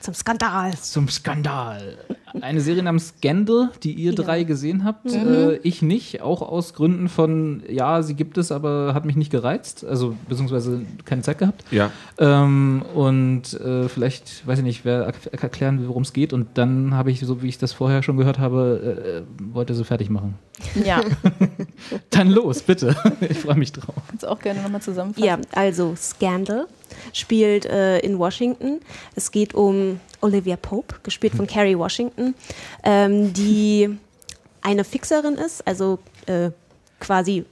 Zum 0.00 0.14
Skandal. 0.14 0.72
Zum 0.80 1.08
Skandal. 1.08 1.96
Eine 2.40 2.60
Serie 2.60 2.82
namens 2.82 3.08
Scandal, 3.18 3.70
die 3.82 3.92
ihr 3.92 4.12
Ja. 4.12 4.22
drei 4.22 4.44
gesehen 4.44 4.84
habt. 4.84 5.04
Mhm. 5.06 5.34
Äh, 5.34 5.56
ich 5.62 5.82
nicht, 5.82 6.22
auch 6.22 6.40
aus 6.42 6.72
Gründen 6.74 7.08
von, 7.08 7.62
ja, 7.68 8.02
sie 8.02 8.14
gibt 8.14 8.38
es, 8.38 8.50
aber 8.50 8.94
hat 8.94 9.04
mich 9.04 9.16
nicht 9.16 9.30
gereizt. 9.30 9.84
Also, 9.84 10.14
beziehungsweise 10.28 10.80
keine 11.04 11.22
Zeit 11.22 11.38
gehabt. 11.38 11.64
Ja. 11.70 11.90
Ähm, 12.18 12.82
und 12.94 13.52
äh, 13.60 13.88
vielleicht, 13.88 14.46
weiß 14.46 14.58
ich 14.60 14.64
nicht, 14.64 14.84
wer 14.84 15.12
er- 15.32 15.42
erklären 15.42 15.80
will, 15.80 15.88
worum 15.88 16.02
es 16.02 16.12
geht. 16.12 16.32
Und 16.32 16.48
dann 16.54 16.94
habe 16.94 17.10
ich, 17.10 17.20
so 17.20 17.42
wie 17.42 17.48
ich 17.48 17.58
das 17.58 17.72
vorher 17.72 18.02
schon 18.02 18.16
gehört 18.16 18.38
habe, 18.38 19.24
äh, 19.26 19.54
wollte 19.54 19.74
sie 19.74 19.84
fertig 19.84 20.08
machen. 20.08 20.34
Ja, 20.84 21.00
Dann 22.10 22.30
los, 22.30 22.62
bitte. 22.62 22.94
Ich 23.20 23.38
freue 23.38 23.56
mich 23.56 23.72
drauf. 23.72 23.94
kannst 24.08 24.22
du 24.24 24.28
auch 24.30 24.38
gerne 24.38 24.62
nochmal 24.62 24.80
zusammenfassen. 24.82 25.26
Ja, 25.26 25.38
also 25.52 25.94
Scandal 25.96 26.66
spielt 27.12 27.66
äh, 27.66 27.98
in 28.00 28.18
Washington. 28.18 28.80
Es 29.14 29.30
geht 29.30 29.54
um 29.54 29.98
Olivia 30.22 30.56
Pope, 30.56 30.96
gespielt 31.02 31.34
von 31.34 31.46
Carrie 31.46 31.76
Washington, 31.76 32.34
ähm, 32.84 33.32
die 33.32 33.98
eine 34.62 34.84
Fixerin 34.84 35.34
ist, 35.34 35.66
also 35.66 35.98
äh, 36.26 36.50
quasi 37.00 37.44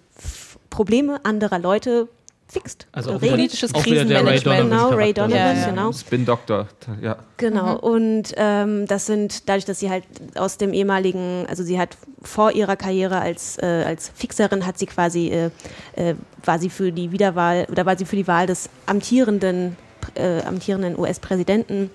Probleme 0.71 1.21
anderer 1.25 1.59
Leute 1.59 2.09
fixt. 2.51 2.87
Also 2.93 3.13
auch 3.13 3.21
Politisches 3.21 3.73
Krisenmanagement. 3.73 4.47
Donovan. 4.47 4.71
Genau, 4.71 4.89
Ray. 4.91 5.13
Donovan, 5.15 5.37
Ja, 5.37 5.53
ja. 5.53 5.67
genau. 5.67 5.93
Spin 5.93 6.25
Doctor. 6.25 6.69
Ja. 7.01 7.17
Genau, 7.37 7.77
und 7.79 8.35
ähm, 8.37 8.87
das 8.87 9.07
sind, 9.07 9.49
dadurch, 9.49 9.65
dass 9.65 9.81
sie 9.81 9.91
halt 9.91 10.05
aus 10.35 10.57
dem 10.57 10.73
ehemaligen, 10.73 11.47
also 11.49 11.63
sie 11.63 11.79
hat 11.79 11.97
vor 12.23 12.53
ihrer 12.53 12.77
Karriere 12.77 13.21
als, 13.21 13.57
äh, 13.59 13.85
als 13.87 14.11
Fixerin, 14.15 14.67
hat 14.67 14.79
sie 14.79 14.87
quasi, 14.87 15.29
äh, 15.29 15.51
äh, 15.97 16.15
war 16.45 16.59
sie 16.59 16.71
für 16.71 16.93
die 16.93 17.13
Wiederwahl, 17.13 17.67
oder 17.71 17.87
war 17.87 17.97
sie 17.97 18.05
für 18.05 18.17
die 18.17 18.27
Wahl 18.27 18.47
des 18.47 18.69
amtierenden, 18.87 19.77
äh, 20.15 20.43
amtierenden 20.43 20.99
US-Präsidenten, 20.99 21.91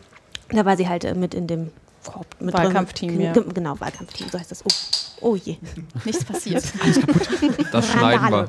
da 0.49 0.65
war 0.65 0.77
sie 0.77 0.87
halt 0.87 1.03
äh, 1.03 1.13
mit 1.15 1.33
in 1.33 1.47
dem 1.47 1.71
Korb, 2.05 2.27
mit 2.39 2.53
drin. 2.53 2.65
Wahlkampfteam, 2.65 3.19
ja. 3.19 3.33
Ge- 3.33 3.45
Genau, 3.53 3.79
Wahlkampfteam, 3.79 4.29
so 4.29 4.37
heißt 4.39 4.51
das. 4.51 4.63
Oh, 4.65 4.69
oh 5.25 5.35
je. 5.35 5.57
Nichts 6.05 6.23
passiert. 6.23 6.63
Das 7.71 7.89
schneiden 7.91 8.29
wir. 8.29 8.47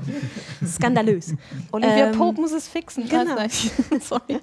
Skandalös. 0.67 1.35
Olivia 1.73 2.07
Ähm, 2.09 2.13
Pope 2.13 2.41
muss 2.41 2.53
es 2.53 2.69
fixen. 2.69 3.09
genau. 3.09 3.35
Sorry. 4.01 4.41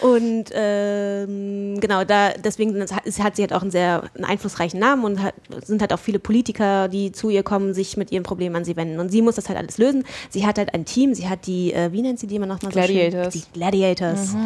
Und 0.00 0.44
ähm, 0.52 1.78
genau, 1.80 2.04
da 2.04 2.30
deswegen 2.32 2.74
ist- 2.76 2.92
hat 3.22 3.36
sie 3.36 3.42
halt 3.42 3.52
auch 3.52 3.62
einen 3.62 3.70
sehr 3.70 4.04
einen 4.14 4.24
einflussreichen 4.24 4.80
Namen 4.80 5.04
und 5.04 5.22
hat, 5.22 5.34
sind 5.64 5.80
halt 5.80 5.92
auch 5.92 5.98
viele 5.98 6.18
Politiker, 6.18 6.88
die 6.88 7.12
zu 7.12 7.30
ihr 7.30 7.42
kommen, 7.42 7.74
sich 7.74 7.96
mit 7.96 8.10
ihren 8.12 8.22
Problemen 8.22 8.56
an 8.56 8.64
sie 8.64 8.76
wenden. 8.76 8.98
Und 8.98 9.10
sie 9.10 9.22
muss 9.22 9.36
das 9.36 9.48
halt 9.48 9.58
alles 9.58 9.78
lösen. 9.78 10.04
Sie 10.30 10.46
hat 10.46 10.58
halt 10.58 10.74
ein 10.74 10.84
Team, 10.84 11.14
sie 11.14 11.28
hat 11.28 11.46
die, 11.46 11.72
äh, 11.72 11.92
wie 11.92 12.02
nennt 12.02 12.18
sie 12.18 12.26
die 12.26 12.36
immer 12.36 12.46
nochmal 12.46 12.72
so 12.72 12.80
schön? 12.80 12.88
Gladiators. 13.10 13.34
Die 13.34 13.42
Gladiators. 13.52 14.36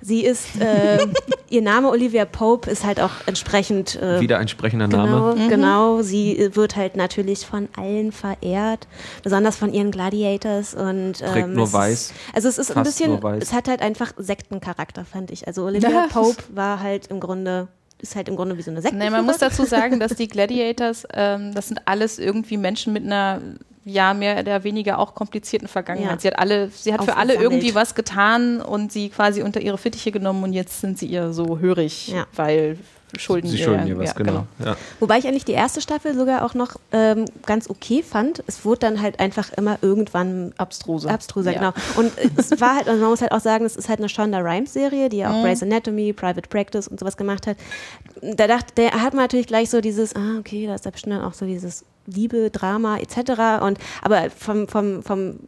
Sie 0.00 0.24
ist, 0.24 0.46
äh, 0.60 0.98
ihr 1.50 1.62
Name 1.62 1.88
Olivia 1.90 2.24
Pope 2.24 2.70
ist 2.70 2.84
halt 2.84 3.00
auch 3.00 3.12
entsprechend 3.26 3.96
äh, 3.96 4.20
Wieder 4.20 4.38
ein 4.38 4.48
sprechender 4.48 4.88
Genau, 4.88 5.06
Name. 5.34 5.48
genau. 5.48 6.02
Sie 6.02 6.32
wird 6.52 6.76
halt 6.76 6.96
natürlich 6.96 7.46
von 7.46 7.68
allen 7.76 8.12
verehrt, 8.12 8.86
besonders 9.22 9.56
von 9.56 9.72
ihren 9.72 9.90
Gladiators 9.90 10.74
und 10.74 11.20
ähm, 11.22 11.32
Trägt 11.32 11.48
nur 11.48 11.64
es 11.64 11.72
weiß. 11.72 11.92
Ist, 11.92 12.12
also 12.34 12.48
es 12.48 12.58
ist 12.58 12.76
ein 12.76 12.82
bisschen, 12.82 13.22
es 13.40 13.52
hat 13.52 13.68
halt 13.68 13.82
einfach 13.82 14.12
Sektencharakter, 14.16 15.04
fand 15.04 15.30
ich. 15.30 15.46
Also 15.46 15.64
Olivia 15.64 15.90
Ja. 15.90 16.06
Pope 16.10 16.42
war 16.54 16.80
halt 16.80 17.08
im 17.08 17.20
Grunde, 17.20 17.68
ist 18.00 18.16
halt 18.16 18.28
im 18.28 18.36
Grunde 18.36 18.56
wie 18.58 18.62
so 18.62 18.70
eine 18.70 18.80
Sekte. 18.82 18.96
Nee, 18.98 19.10
man 19.10 19.24
muss 19.24 19.38
dazu 19.38 19.64
sagen, 19.64 20.00
dass 20.00 20.14
die 20.16 20.28
Gladiators, 20.28 21.06
ähm, 21.12 21.54
das 21.54 21.68
sind 21.68 21.80
alles 21.86 22.18
irgendwie 22.18 22.56
Menschen 22.56 22.92
mit 22.92 23.04
einer 23.04 23.40
ja 23.84 24.12
mehr 24.12 24.38
oder 24.40 24.64
weniger 24.64 24.98
auch 24.98 25.14
komplizierten 25.14 25.66
Vergangenheit. 25.66 26.16
Ja. 26.16 26.18
Sie 26.20 26.28
hat 26.28 26.38
alle, 26.38 26.68
sie 26.68 26.92
hat 26.92 27.02
für 27.04 27.16
alle 27.16 27.34
irgendwie 27.34 27.74
was 27.74 27.94
getan 27.94 28.60
und 28.60 28.92
sie 28.92 29.08
quasi 29.08 29.40
unter 29.42 29.62
ihre 29.62 29.78
Fittiche 29.78 30.12
genommen 30.12 30.44
und 30.44 30.52
jetzt 30.52 30.82
sind 30.82 30.98
sie 30.98 31.06
ihr 31.06 31.32
so 31.32 31.58
hörig, 31.58 32.08
Ja. 32.08 32.26
weil 32.34 32.78
Schulden 33.16 33.48
Sie 33.48 33.58
schulden 33.58 33.86
ihr 33.86 33.98
was, 33.98 34.08
ja, 34.08 34.12
genau. 34.12 34.46
Ja. 34.62 34.76
Wobei 35.00 35.18
ich 35.18 35.26
eigentlich 35.26 35.44
die 35.44 35.52
erste 35.52 35.80
Staffel 35.80 36.14
sogar 36.14 36.44
auch 36.44 36.54
noch 36.54 36.76
ähm, 36.92 37.24
ganz 37.46 37.70
okay 37.70 38.02
fand. 38.02 38.42
Es 38.46 38.64
wurde 38.64 38.80
dann 38.80 39.00
halt 39.00 39.18
einfach 39.18 39.52
immer 39.54 39.78
irgendwann 39.80 40.52
Abstruse. 40.58 41.08
Abstruser, 41.08 41.52
Ja. 41.52 41.58
genau. 41.58 41.72
Und 41.96 42.12
es 42.36 42.60
war 42.60 42.76
halt, 42.76 42.88
also 42.88 43.00
man 43.00 43.10
muss 43.10 43.22
halt 43.22 43.32
auch 43.32 43.40
sagen, 43.40 43.64
es 43.64 43.76
ist 43.76 43.88
halt 43.88 43.98
eine 44.00 44.08
Shonda 44.08 44.38
Rhimes-Serie, 44.38 45.08
die 45.08 45.18
ja 45.18 45.30
auch 45.30 45.42
Grey's 45.42 45.62
Anatomy, 45.62 46.12
Private 46.12 46.48
Practice 46.48 46.86
und 46.88 47.00
sowas 47.00 47.16
gemacht 47.16 47.46
hat. 47.46 47.56
Da 48.20 48.46
dachte, 48.46 48.74
der 48.76 48.90
hat 49.02 49.14
man 49.14 49.24
natürlich 49.24 49.46
gleich 49.46 49.70
so 49.70 49.80
dieses, 49.80 50.14
ah, 50.14 50.38
okay, 50.38 50.66
da 50.66 50.74
ist 50.74 50.84
da 50.84 50.90
bestimmt 50.90 51.14
dann 51.14 51.24
auch 51.24 51.34
so 51.34 51.46
dieses 51.46 51.84
Liebe, 52.06 52.50
Drama 52.50 52.98
etc. 52.98 53.62
Und 53.62 53.78
aber 54.02 54.28
vom, 54.30 54.68
vom, 54.68 55.02
vom 55.02 55.38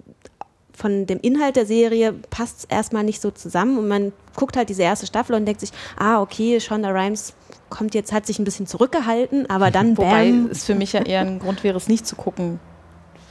von 0.72 1.04
dem 1.06 1.20
Inhalt 1.20 1.56
der 1.56 1.66
Serie 1.66 2.14
passt 2.30 2.60
es 2.60 2.64
erstmal 2.64 3.04
nicht 3.04 3.20
so 3.20 3.30
zusammen 3.30 3.76
und 3.78 3.86
man 3.86 4.12
guckt 4.34 4.56
halt 4.56 4.70
diese 4.70 4.82
erste 4.82 5.06
Staffel 5.06 5.34
und 5.34 5.44
denkt 5.44 5.60
sich, 5.60 5.72
ah, 5.98 6.22
okay, 6.22 6.58
Shonda 6.58 6.88
Rhimes 6.88 7.34
kommt 7.70 7.94
jetzt, 7.94 8.12
hat 8.12 8.26
sich 8.26 8.38
ein 8.38 8.44
bisschen 8.44 8.66
zurückgehalten, 8.66 9.48
aber 9.48 9.70
dann 9.70 9.96
Wobei 9.96 10.30
bam. 10.30 10.48
es 10.50 10.64
für 10.64 10.74
mich 10.74 10.92
ja 10.92 11.02
eher 11.02 11.20
ein 11.20 11.38
Grund 11.38 11.64
wäre, 11.64 11.76
es 11.76 11.88
nicht 11.88 12.06
zu 12.06 12.16
gucken. 12.16 12.58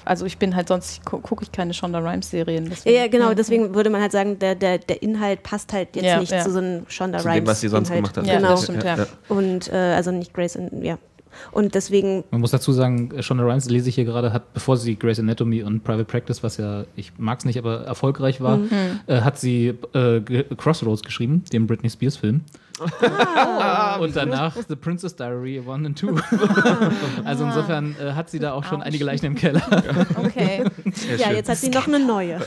Also 0.06 0.26
ich 0.26 0.38
bin 0.40 0.56
halt 0.56 0.70
sonst 0.70 1.06
gu- 1.06 1.20
gucke 1.20 1.44
ich 1.44 1.52
keine 1.52 1.74
Shonda 1.74 2.00
Rhimes 2.00 2.32
Serien. 2.32 2.64
Ja, 2.64 2.70
deswegen- 2.72 2.96
ja, 2.96 3.08
genau, 3.08 3.34
deswegen 3.36 3.76
würde 3.76 3.90
man 3.92 4.02
halt 4.02 4.12
sagen, 4.12 4.40
der, 4.40 4.56
der, 4.56 4.80
der 4.80 5.04
Inhalt 5.04 5.44
passt 5.44 5.72
halt 5.74 5.96
jetzt 5.96 6.06
Ja, 6.06 6.20
nicht 6.20 6.32
ja. 6.32 6.40
zu 6.44 6.52
so 6.52 6.58
einem 6.60 6.86
Shonda 6.88 7.20
Zu 7.20 7.26
Rhimes. 7.28 7.42
dem, 7.42 7.48
was 7.48 7.62
sie 7.62 7.68
sonst 7.68 7.90
Inhalt. 7.90 8.04
gemacht 8.06 8.18
hat. 8.18 8.26
Ja, 8.26 8.38
Genau. 8.38 8.50
das 8.52 8.64
stimmt, 8.64 8.84
ja. 8.84 9.06
Und 9.28 9.72
äh, 9.72 9.76
also 9.76 10.12
nicht 10.12 10.34
Grace, 10.34 10.58
and, 10.58 10.84
ja. 10.84 10.98
Und 11.52 11.76
deswegen, 11.76 12.24
Man 12.32 12.42
muss 12.42 12.50
dazu 12.50 12.72
sagen, 12.72 13.12
Shonda 13.22 13.44
Rhimes, 13.44 13.70
lese 13.70 13.88
ich 13.90 13.96
hier 13.96 14.06
gerade, 14.06 14.34
hat, 14.34 14.52
bevor 14.54 14.78
sie 14.78 14.96
Grey's 14.98 15.20
Anatomy 15.20 15.62
und 15.62 15.84
Private 15.84 16.06
Practice, 16.06 16.42
was 16.42 16.58
ja, 16.58 16.86
ich 16.96 17.12
mag 17.20 17.38
es 17.38 17.46
nicht, 17.46 17.60
aber 17.60 17.82
erfolgreich 17.86 18.42
war, 18.42 18.58
Mhm. 18.58 18.70
äh, 19.06 19.22
hat 19.22 19.38
sie 19.38 19.76
äh, 19.94 20.22
Crossroads 20.58 21.04
geschrieben, 21.04 21.44
den 21.54 21.68
Britney 21.68 21.90
Spears 21.90 22.18
Film. 22.18 22.42
Ah. 23.02 23.98
und 23.98 24.16
danach 24.16 24.56
The 24.68 24.76
Princess 24.76 25.16
Diary 25.16 25.60
1 25.60 25.70
and 25.86 25.98
2. 25.98 26.08
also 27.26 27.46
insofern 27.46 27.96
äh, 28.02 28.14
hat 28.14 28.30
sie 28.30 28.40
da 28.40 28.54
auch 28.54 28.64
schon 28.64 28.82
einige 28.82 29.04
Leichen 29.04 29.26
im 29.26 29.36
Keller. 29.36 29.62
okay. 30.18 30.64
ja, 31.18 31.32
jetzt 31.32 31.50
hat 31.50 31.58
sie 31.58 31.70
noch 31.70 31.88
eine 31.88 32.00
neue. 32.00 32.40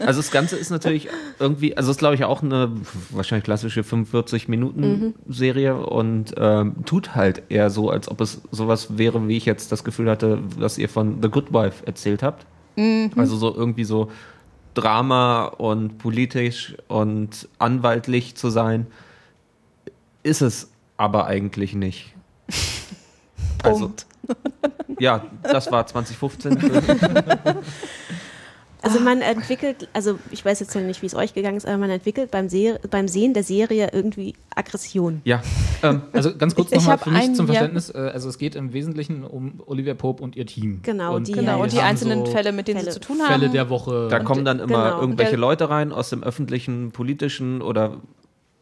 Also 0.00 0.20
das 0.20 0.30
Ganze 0.30 0.56
ist 0.56 0.70
natürlich 0.70 1.08
irgendwie, 1.38 1.76
also 1.76 1.90
es 1.90 1.96
ist 1.96 1.98
glaube 1.98 2.14
ich 2.14 2.24
auch 2.24 2.42
eine 2.42 2.70
wahrscheinlich 3.10 3.44
klassische 3.44 3.82
45-Minuten-Serie 3.82 5.76
und 5.76 6.34
ähm, 6.36 6.84
tut 6.84 7.14
halt 7.14 7.42
eher 7.48 7.70
so, 7.70 7.90
als 7.90 8.08
ob 8.08 8.20
es 8.20 8.42
sowas 8.50 8.98
wäre, 8.98 9.26
wie 9.28 9.36
ich 9.36 9.44
jetzt 9.44 9.72
das 9.72 9.84
Gefühl 9.84 10.10
hatte, 10.10 10.38
was 10.58 10.78
ihr 10.78 10.88
von 10.88 11.22
The 11.22 11.28
Good 11.28 11.52
Wife 11.52 11.86
erzählt 11.86 12.22
habt. 12.22 12.46
Also 13.16 13.36
so 13.36 13.54
irgendwie 13.54 13.84
so 13.84 14.10
Drama 14.74 15.44
und 15.44 15.98
politisch 15.98 16.76
und 16.88 17.48
anwaltlich 17.58 18.34
zu 18.34 18.50
sein, 18.50 18.86
ist 20.22 20.42
es 20.42 20.70
aber 20.96 21.26
eigentlich 21.26 21.74
nicht. 21.74 22.14
Also, 23.62 23.86
Punkt. 23.86 24.04
ja, 24.98 25.24
das 25.42 25.72
war 25.72 25.86
2015. 25.86 26.58
Also 28.84 29.00
man 29.00 29.20
entwickelt, 29.22 29.88
also 29.92 30.18
ich 30.30 30.44
weiß 30.44 30.60
jetzt 30.60 30.74
ja 30.74 30.80
nicht, 30.80 31.00
wie 31.02 31.06
es 31.06 31.14
euch 31.14 31.34
gegangen 31.34 31.56
ist, 31.56 31.66
aber 31.66 31.78
man 31.78 31.90
entwickelt 31.90 32.30
beim, 32.30 32.48
Se 32.48 32.78
beim 32.90 33.08
Sehen 33.08 33.32
der 33.34 33.42
Serie 33.42 33.88
irgendwie 33.92 34.34
Aggression. 34.54 35.20
ja, 35.24 35.42
ähm, 35.82 36.02
Also 36.12 36.36
ganz 36.36 36.54
kurz 36.54 36.70
nochmal 36.70 36.98
für 36.98 37.10
mich 37.10 37.22
einen- 37.22 37.34
zum 37.34 37.46
ja. 37.46 37.54
Verständnis. 37.54 37.90
Äh, 37.90 37.98
also 38.12 38.28
es 38.28 38.38
geht 38.38 38.54
im 38.56 38.72
Wesentlichen 38.72 39.24
um 39.24 39.60
Olivia 39.66 39.94
Pope 39.94 40.22
und 40.22 40.36
ihr 40.36 40.46
Team. 40.46 40.80
Genau, 40.82 41.18
die 41.18 41.32
Genau, 41.32 41.62
und 41.62 41.72
die 41.72 41.80
einzelnen 41.80 42.24
so 42.26 42.32
Fälle, 42.32 42.52
mit 42.52 42.68
denen 42.68 42.80
Fälle- 42.80 42.92
sie 42.92 43.00
zu 43.00 43.06
tun 43.06 43.18
haben. 43.20 43.28
Fälle 43.40 43.48
der 43.50 43.70
Woche. 43.70 44.08
Da 44.10 44.20
kommen 44.20 44.44
dann 44.44 44.60
immer 44.60 44.90
genau. 44.90 45.00
irgendwelche 45.00 45.36
Leute 45.36 45.70
rein 45.70 45.90
aus 45.92 46.10
dem 46.10 46.22
öffentlichen, 46.22 46.92
politischen 46.92 47.62
oder 47.62 47.96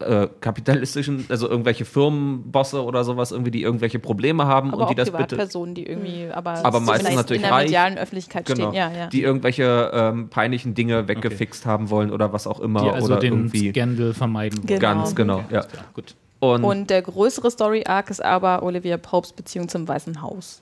äh, 0.02 0.28
kapitalistischen, 0.40 1.26
also 1.28 1.48
irgendwelche 1.48 1.84
Firmenbosse 1.84 2.82
oder 2.84 3.04
sowas, 3.04 3.32
irgendwie, 3.32 3.50
die 3.50 3.62
irgendwelche 3.62 3.98
Probleme 3.98 4.46
haben 4.46 4.68
aber 4.70 4.76
und 4.78 4.82
auch 4.84 4.88
die 4.88 4.94
das 4.94 5.10
bitte. 5.10 5.24
Privatpersonen, 5.24 5.74
die 5.74 5.86
irgendwie, 5.86 6.28
aber, 6.32 6.64
Aber 6.64 6.80
meistens 6.80 7.14
natürlich 7.14 7.42
in 7.42 7.48
der 7.48 7.52
reich. 7.56 7.64
medialen 7.66 7.98
Öffentlichkeit 7.98 8.46
Genau, 8.46 8.70
stehen. 8.70 8.74
Ja, 8.74 8.92
ja. 8.92 9.06
die 9.08 9.22
irgendwelche 9.22 9.90
ähm, 9.94 10.28
peinlichen 10.28 10.74
Dinge 10.74 11.08
weggefixt 11.08 11.66
haben 11.66 11.90
wollen 11.90 12.10
oder 12.10 12.32
was 12.32 12.46
auch 12.46 12.60
immer. 12.60 12.82
die 12.82 12.88
also 12.90 13.06
oder 13.06 13.18
den 13.20 13.32
irgendwie. 13.34 13.70
Scandal 13.70 14.14
vermeiden 14.14 14.58
wollen. 14.58 14.66
Genau. 14.66 14.80
Ganz 14.80 15.14
genau, 15.14 15.38
ja. 15.50 15.60
Ja, 15.60 15.66
gut. 15.94 16.14
Und, 16.40 16.64
Und 16.64 16.90
der 16.90 17.02
größere 17.02 17.50
Story-Arc 17.52 18.10
ist 18.10 18.24
aber 18.24 18.64
Olivia 18.64 18.96
Popes 18.96 19.32
Beziehung 19.32 19.68
zum 19.68 19.86
Weißen 19.86 20.22
Haus. 20.22 20.60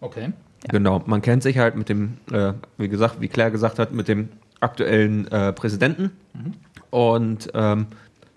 Okay. 0.00 0.32
genau, 0.68 1.02
man 1.04 1.20
kennt 1.20 1.42
sich 1.42 1.58
halt 1.58 1.76
mit 1.76 1.90
dem, 1.90 2.16
äh, 2.32 2.54
wie 2.78 2.88
gesagt, 2.88 3.20
wie 3.20 3.28
Claire 3.28 3.50
gesagt 3.50 3.78
hat, 3.78 3.92
mit 3.92 4.08
dem 4.08 4.30
aktuellen 4.60 5.26
äh, 5.30 5.52
Präsidenten. 5.52 6.12
Und 6.90 7.50
ähm, 7.54 7.86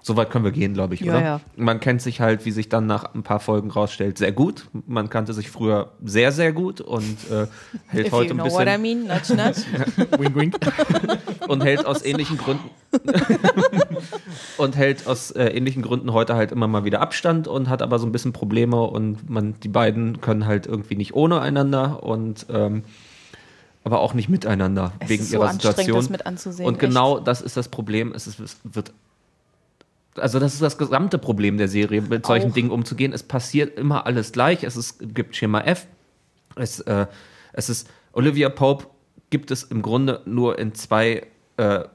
So 0.06 0.18
weit 0.18 0.30
können 0.32 0.44
wir 0.44 0.52
gehen, 0.52 0.74
glaube 0.74 0.96
ich, 0.96 1.00
Ja, 1.00 1.14
oder? 1.14 1.24
ja. 1.24 1.42
Man 1.56 1.80
kennt 1.80 2.02
sich 2.02 2.20
halt, 2.20 2.46
wie 2.46 2.52
sich 2.52 2.68
dann 2.68 2.86
nach 2.88 3.16
ein 3.16 3.24
paar 3.24 3.40
Folgen 3.40 3.72
rausstellt, 3.72 4.18
sehr 4.18 4.34
gut. 4.34 4.68
Man 4.86 5.10
kannte 5.10 5.34
sich 5.34 5.50
früher 5.50 5.92
sehr, 6.04 6.34
sehr 6.34 6.52
gut 6.52 6.82
und 6.82 7.18
äh, 7.32 7.48
hält 7.88 8.08
If 8.08 8.12
heute 8.12 8.34
you 8.34 8.40
ein 8.42 8.46
know 8.46 8.52
what 8.54 8.68
I 8.68 8.78
bisschen 8.78 8.82
mean, 8.82 9.08
nudge, 9.08 9.34
nudge. 9.34 10.20
wink, 10.20 10.36
wink. 10.36 10.56
und 11.48 11.64
hält 11.64 11.86
aus 11.86 12.04
ähnlichen 12.04 12.38
Gründen 12.38 12.70
und 14.58 14.76
hält 14.76 15.08
aus 15.08 15.32
äh, 15.32 15.46
ähnlichen 15.46 15.82
Gründen 15.82 16.12
heute 16.12 16.36
halt 16.36 16.52
immer 16.52 16.68
mal 16.68 16.84
wieder 16.84 17.00
Abstand 17.00 17.48
und 17.48 17.70
hat 17.70 17.82
aber 17.82 17.98
so 17.98 18.06
ein 18.06 18.12
bisschen 18.12 18.34
Probleme 18.34 18.82
und 18.82 19.30
man 19.30 19.56
die 19.62 19.70
beiden 19.70 20.20
können 20.20 20.46
halt 20.46 20.66
irgendwie 20.68 20.96
nicht 20.96 21.14
ohne 21.16 21.40
einander 21.40 22.04
und 22.04 22.46
ähm, 22.50 22.84
aber 23.86 24.00
auch 24.00 24.14
nicht 24.14 24.30
miteinander 24.30 24.94
Es 25.00 25.10
wegen 25.10 25.24
ist 25.24 25.32
so 25.32 25.38
ihrer 25.38 25.52
Situation. 25.54 25.96
das 25.98 26.10
mit 26.10 26.26
anzusehen, 26.26 26.68
und 26.68 26.80
genau 26.80 27.20
das 27.20 27.42
ist 27.42 27.58
das 27.58 27.68
Problem. 27.70 28.14
Es, 28.14 28.28
ist, 28.28 28.40
es 28.40 28.58
wird 28.64 28.92
also 30.18 30.40
das 30.40 30.53
ist 30.53 30.61
das 30.61 30.77
gesamte 30.77 31.18
Problem 31.18 31.57
der 31.57 31.68
Serie, 31.68 32.02
mit 32.02 32.26
solchen 32.26 32.52
Auch. 32.52 32.56
Dingen 32.56 32.72
umzugehen. 32.72 33.14
Es 33.14 33.23
passiert 33.23 33.77
immer 33.77 34.06
alles 34.06 34.31
gleich. 34.31 34.64
Es 34.64 34.76
ist, 34.77 34.98
gibt 35.14 35.35
Schema 35.35 35.61
F. 35.61 35.88
Es, 36.56 36.80
äh, 36.81 37.07
es 37.53 37.69
ist 37.69 37.90
Olivia 38.14 38.49
Pope 38.49 38.88
gibt 39.30 39.49
es 39.49 39.64
im 39.64 39.81
Grunde 39.81 40.22
nur 40.26 40.60
in 40.60 40.76
zwei 40.76 41.26
äh, 41.57 41.85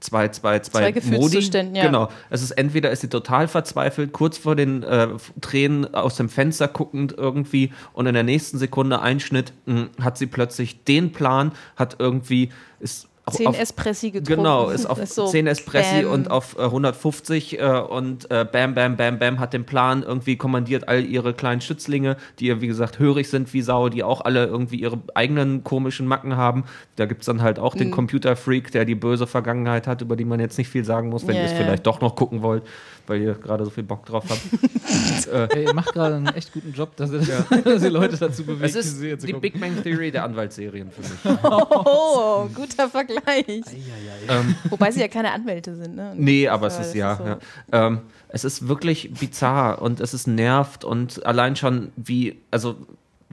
zwei, 0.00 0.28
zwei, 0.28 0.60
zwei, 0.60 0.92
Zwei 0.92 0.92
Modi. 0.92 0.92
Gefühlszuständen, 0.92 1.74
ja. 1.74 1.86
Genau. 1.86 2.10
Es 2.30 2.42
ist 2.42 2.52
entweder 2.52 2.90
ist 2.90 3.00
sie 3.00 3.08
total 3.08 3.48
verzweifelt, 3.48 4.12
kurz 4.12 4.38
vor 4.38 4.54
den 4.54 4.82
äh, 4.82 5.08
Tränen 5.40 5.94
aus 5.94 6.16
dem 6.16 6.28
Fenster 6.28 6.68
guckend 6.68 7.14
irgendwie 7.16 7.72
und 7.92 8.06
in 8.06 8.14
der 8.14 8.22
nächsten 8.22 8.58
Sekunde 8.58 9.00
Einschnitt 9.00 9.52
mh, 9.66 9.88
hat 10.00 10.18
sie 10.18 10.26
plötzlich 10.26 10.84
den 10.84 11.12
Plan, 11.12 11.52
hat 11.76 11.96
irgendwie 11.98 12.50
ist 12.80 13.08
auf, 13.26 13.58
Espressi 13.58 14.10
getrunken. 14.10 14.42
Genau, 14.42 14.68
ist 14.68 14.86
auf 14.90 15.04
so 15.06 15.26
10 15.26 15.46
Espressi 15.46 16.02
bam. 16.02 16.12
und 16.12 16.30
auf 16.30 16.56
äh, 16.58 16.62
150 16.64 17.58
äh, 17.58 17.62
und 17.80 18.30
äh, 18.30 18.44
bam, 18.44 18.74
bam, 18.74 18.96
bam, 18.96 19.18
bam 19.18 19.38
hat 19.40 19.52
den 19.54 19.64
Plan, 19.64 20.02
irgendwie 20.02 20.36
kommandiert 20.36 20.88
all 20.88 21.04
ihre 21.04 21.32
kleinen 21.34 21.60
Schützlinge, 21.60 22.16
die 22.38 22.46
ja 22.46 22.60
wie 22.60 22.66
gesagt 22.66 22.98
hörig 22.98 23.28
sind 23.30 23.52
wie 23.54 23.62
Sau, 23.62 23.88
die 23.88 24.02
auch 24.02 24.20
alle 24.20 24.44
irgendwie 24.46 24.76
ihre 24.76 24.98
eigenen 25.14 25.64
komischen 25.64 26.06
Macken 26.06 26.36
haben. 26.36 26.64
Da 26.96 27.06
gibt 27.06 27.22
es 27.22 27.26
dann 27.26 27.40
halt 27.42 27.58
auch 27.58 27.74
den 27.74 27.88
Mhm. 27.88 27.92
Computerfreak, 27.92 28.70
der 28.72 28.84
die 28.84 28.94
böse 28.94 29.26
Vergangenheit 29.26 29.86
hat, 29.86 30.02
über 30.02 30.16
die 30.16 30.24
man 30.24 30.40
jetzt 30.40 30.58
nicht 30.58 30.68
viel 30.68 30.84
sagen 30.84 31.08
muss, 31.08 31.26
wenn 31.26 31.34
Ja, 31.36 31.42
ihr 31.42 31.46
es 31.46 31.52
ja. 31.52 31.58
vielleicht 31.58 31.86
doch 31.86 32.00
noch 32.00 32.16
gucken 32.16 32.42
wollt, 32.42 32.62
weil 33.06 33.20
ihr 33.22 33.34
gerade 33.34 33.64
so 33.64 33.70
viel 33.70 33.82
Bock 33.84 34.04
drauf 34.06 34.24
habt. 34.28 34.40
äh, 35.54 35.62
ihr 35.64 35.74
macht 35.74 35.92
gerade 35.92 36.16
einen 36.16 36.26
echt 36.28 36.52
guten 36.52 36.72
Job, 36.72 36.96
dass 36.96 37.10
ihr, 37.12 37.20
dass 37.64 37.82
ihr 37.82 37.90
Leute 37.90 38.16
dazu 38.16 38.44
bewegt, 38.44 38.74
es 38.74 38.98
die 39.00 39.08
ist 39.08 39.22
die 39.26 39.32
gucken. 39.32 39.40
Big 39.40 39.60
Bang 39.60 39.82
Theory 39.82 40.10
der 40.10 40.24
Anwaltsserien 40.24 40.90
für 40.90 41.00
mich. 41.02 41.38
Oh, 41.44 42.46
guter 42.54 42.88
Vergleich. 42.88 43.46
ähm, 44.28 44.54
Wobei 44.70 44.90
sie 44.90 45.00
ja 45.00 45.08
keine 45.08 45.32
Anwälte 45.32 45.74
sind, 45.74 45.96
ne? 45.96 46.12
Nee, 46.16 46.48
aber 46.48 46.66
es 46.68 46.74
Ja, 46.76 46.80
ist 46.82 46.94
ja. 46.94 47.12
ist 47.12 47.18
so. 47.18 47.24
ja. 47.24 47.38
Ähm, 47.72 48.00
es 48.28 48.44
ist 48.44 48.66
wirklich 48.68 49.12
bizarr 49.12 49.80
und 49.80 50.00
es 50.00 50.12
ist 50.14 50.26
nervt 50.26 50.84
und 50.84 51.24
allein 51.24 51.54
schon 51.56 51.92
wie, 51.96 52.40
also 52.50 52.76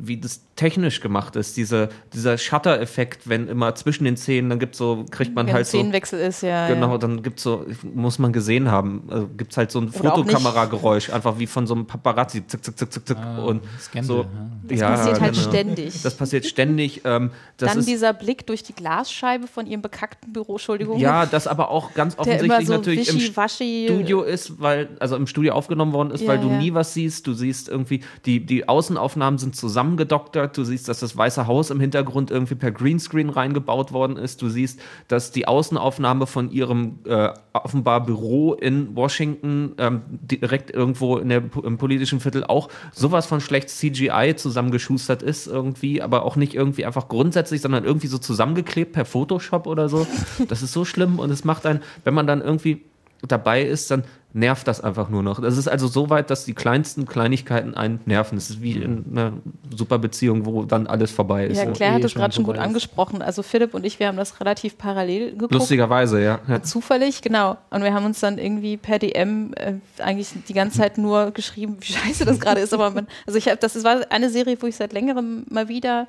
wie 0.03 0.18
das 0.18 0.41
technisch 0.56 1.02
gemacht 1.02 1.36
ist, 1.36 1.57
diese, 1.57 1.90
dieser 2.14 2.38
Shutter-Effekt, 2.38 3.28
wenn 3.30 3.48
immer 3.48 3.73
zwischen 3.76 4.03
den 4.03 4.18
Szenen, 4.18 4.49
dann 4.49 4.60
gibt 4.60 4.76
so, 4.76 5.06
kriegt 5.10 5.34
man 5.36 5.48
Wenn 5.48 5.53
halt 5.53 5.68
so. 5.68 5.78
Szenenwechsel 5.78 6.19
ist, 6.19 6.41
ja. 6.41 6.68
Genau, 6.68 6.91
ja. 6.91 6.98
dann 6.98 7.23
gibt's 7.23 7.44
so, 7.44 7.65
muss 7.94 8.19
man 8.19 8.34
gesehen 8.34 8.69
haben, 8.69 9.03
also 9.10 9.28
gibt's 9.38 9.57
halt 9.57 9.72
so 9.72 9.80
ein. 9.80 9.91
Fotokamerageräusch, 9.91 11.10
einfach 11.10 11.40
wie 11.40 11.48
von 11.48 11.68
so 11.68 11.73
einem 11.73 11.86
Paparazzi, 11.86 12.45
zick, 12.45 12.64
zick, 12.64 12.78
zick, 12.78 12.94
zick, 12.94 13.07
zick. 13.07 13.18
Ah, 13.18 13.44
und 13.44 13.64
Scandal, 13.80 14.03
so. 14.03 14.22
ja. 14.22 14.28
Das 14.64 14.80
ja, 14.80 14.90
passiert 14.90 15.22
halt 15.22 15.34
genau. 15.34 15.49
ständig. 15.49 16.02
Das 16.02 16.15
passiert 16.15 16.45
ständig. 16.45 17.02
Ähm, 17.06 17.32
das 17.57 17.69
Dann 17.69 17.80
ist, 17.80 17.88
dieser 17.88 18.14
Blick 18.14 18.45
durch 18.48 18.64
die 18.64 18.73
Glasscheibe 18.73 19.48
von 19.48 19.68
ihrem 19.68 19.82
bekackten 19.82 20.32
Büro, 20.34 20.53
Entschuldigung. 20.53 20.99
ja, 20.99 21.26
das 21.26 21.48
aber 21.48 21.69
auch 21.69 21.94
ganz 21.94 22.18
offensichtlich 22.18 22.52
immer 22.52 22.65
so 22.65 22.73
natürlich 22.73 23.10
im. 23.10 23.19
Studio 23.19 24.22
ist, 24.22 24.60
weil, 24.61 24.90
also 24.99 25.15
im 25.15 25.28
Studio 25.28 25.53
aufgenommen 25.53 25.94
worden 25.94 26.11
ist, 26.11 26.22
Ja, 26.22 26.30
weil 26.30 26.40
du 26.40 26.49
ja. 26.49 26.57
nie 26.57 26.73
was 26.73 26.94
siehst. 26.94 27.28
Du 27.28 27.34
siehst 27.34 27.69
irgendwie, 27.69 28.02
die, 28.26 28.45
die 28.45 28.68
Außenaufnahmen 28.68 29.38
sind 29.38 29.56
zusammengedoktert. 29.91 30.57
Du 30.57 30.63
siehst, 30.63 30.88
dass 30.88 30.99
das 30.99 31.15
Weiße 31.18 31.47
Haus 31.47 31.69
im 31.69 31.80
Hintergrund 31.80 32.31
irgendwie 32.31 32.55
per 32.55 32.72
Greenscreen 32.72 33.30
reingebaut 33.30 33.91
worden 33.91 34.18
ist. 34.18 34.41
Du 34.41 34.49
siehst, 34.49 34.80
dass 35.07 35.31
die 35.31 35.47
Außenaufnahme 35.47 36.27
von 36.27 36.51
ihrem 36.51 36.99
äh, 37.05 37.30
offenbar 37.53 38.05
Büro 38.05 38.53
in 38.53 38.95
Washington 38.95 39.73
ähm, 39.77 40.01
direkt 40.09 40.72
irgendwo 40.72 41.18
in 41.18 41.30
der, 41.30 41.43
im 41.63 41.77
politischen 41.77 42.19
Viertel 42.19 42.43
auch 42.43 42.69
sowas 42.93 43.26
von 43.26 43.41
schlecht 43.41 43.69
CGI 43.69 44.35
zusammengeschustert 44.35 45.22
ist 45.23 45.47
irgendwie, 45.47 46.01
aber 46.01 46.23
auch 46.23 46.35
nicht 46.35 46.53
irgendwie 46.53 46.85
einfach 46.85 47.07
grundsätzlich, 47.07 47.61
sondern 47.61 47.84
irgendwie 47.84 48.07
so 48.07 48.18
zusammengeklebt 48.18 48.93
per 48.93 49.05
Photoshop 49.05 49.68
oder 49.68 49.89
so. 49.89 50.07
Das 50.47 50.61
ist 50.61 50.73
so 50.73 50.85
schlimm 50.85 51.19
und 51.19 51.31
es 51.31 51.43
macht 51.43 51.65
einen, 51.65 51.81
wenn 52.03 52.13
man 52.13 52.27
dann 52.27 52.41
irgendwie 52.41 52.81
dabei 53.27 53.64
ist, 53.64 53.91
dann 53.91 54.03
nervt 54.34 54.68
das 54.68 54.81
einfach 54.81 55.10
nur 55.10 55.23
noch. 55.23 55.41
Das 55.41 55.57
ist 55.57 55.68
also 55.68 55.88
so 55.88 56.10
weit, 56.10 56.30
dass 56.30 56.45
die 56.45 56.53
kleinsten 56.53 57.06
Kleinigkeiten 57.06 57.73
einen 57.73 57.99
nerven. 58.06 58.38
Das 58.38 58.49
ist 58.49 58.61
wie 58.61 58.73
in 58.73 59.06
einer 59.11 59.34
super 59.76 59.99
Beziehung, 59.99 60.45
wo 60.45 60.64
dann 60.64 60.88
alles 60.88 61.11
vorbei 61.11 61.48
ist. 61.48 61.57
Ja. 61.57 61.69
Claire 61.72 61.95
hat 61.95 62.03
es 62.03 62.14
gerade 62.14 62.34
schon 62.34 62.45
gut 62.45 62.56
ist. 62.56 62.61
angesprochen. 62.61 63.22
Also 63.22 63.43
Philipp 63.43 63.73
und 63.73 63.85
ich, 63.85 63.99
wir 63.99 64.07
haben 64.07 64.18
das 64.18 64.39
relativ 64.39 64.77
parallel 64.77 65.31
geguckt. 65.31 65.53
Lustigerweise, 65.53 66.22
ja. 66.22 66.39
ja. 66.48 66.64
Zufällig, 66.64 67.22
genau. 67.22 67.57
Und 67.72 67.84
wir 67.84 67.93
haben 67.93 68.06
uns 68.06 68.19
dann 68.22 68.38
irgendwie 68.38 68.77
per 68.77 68.99
DM 68.99 69.53
äh, 69.56 69.73
eigentlich 70.02 70.30
die 70.48 70.53
ganze 70.53 70.80
Zeit 70.80 70.98
nur 70.98 71.31
geschrieben, 71.31 71.77
wie 71.81 71.93
scheiße 71.93 72.26
das 72.26 72.39
gerade 72.39 72.61
ist. 72.61 72.73
Aber 72.73 72.91
man, 72.91 73.07
also 73.27 73.38
ich 73.38 73.48
habe, 73.48 73.57
das 73.57 73.84
war 73.84 74.02
eine 74.10 74.30
Serie, 74.30 74.57
wo 74.61 74.68
ich 74.68 74.77
seit 74.77 74.93
längerem 74.93 75.45
mal 75.49 75.68
wieder 75.68 76.07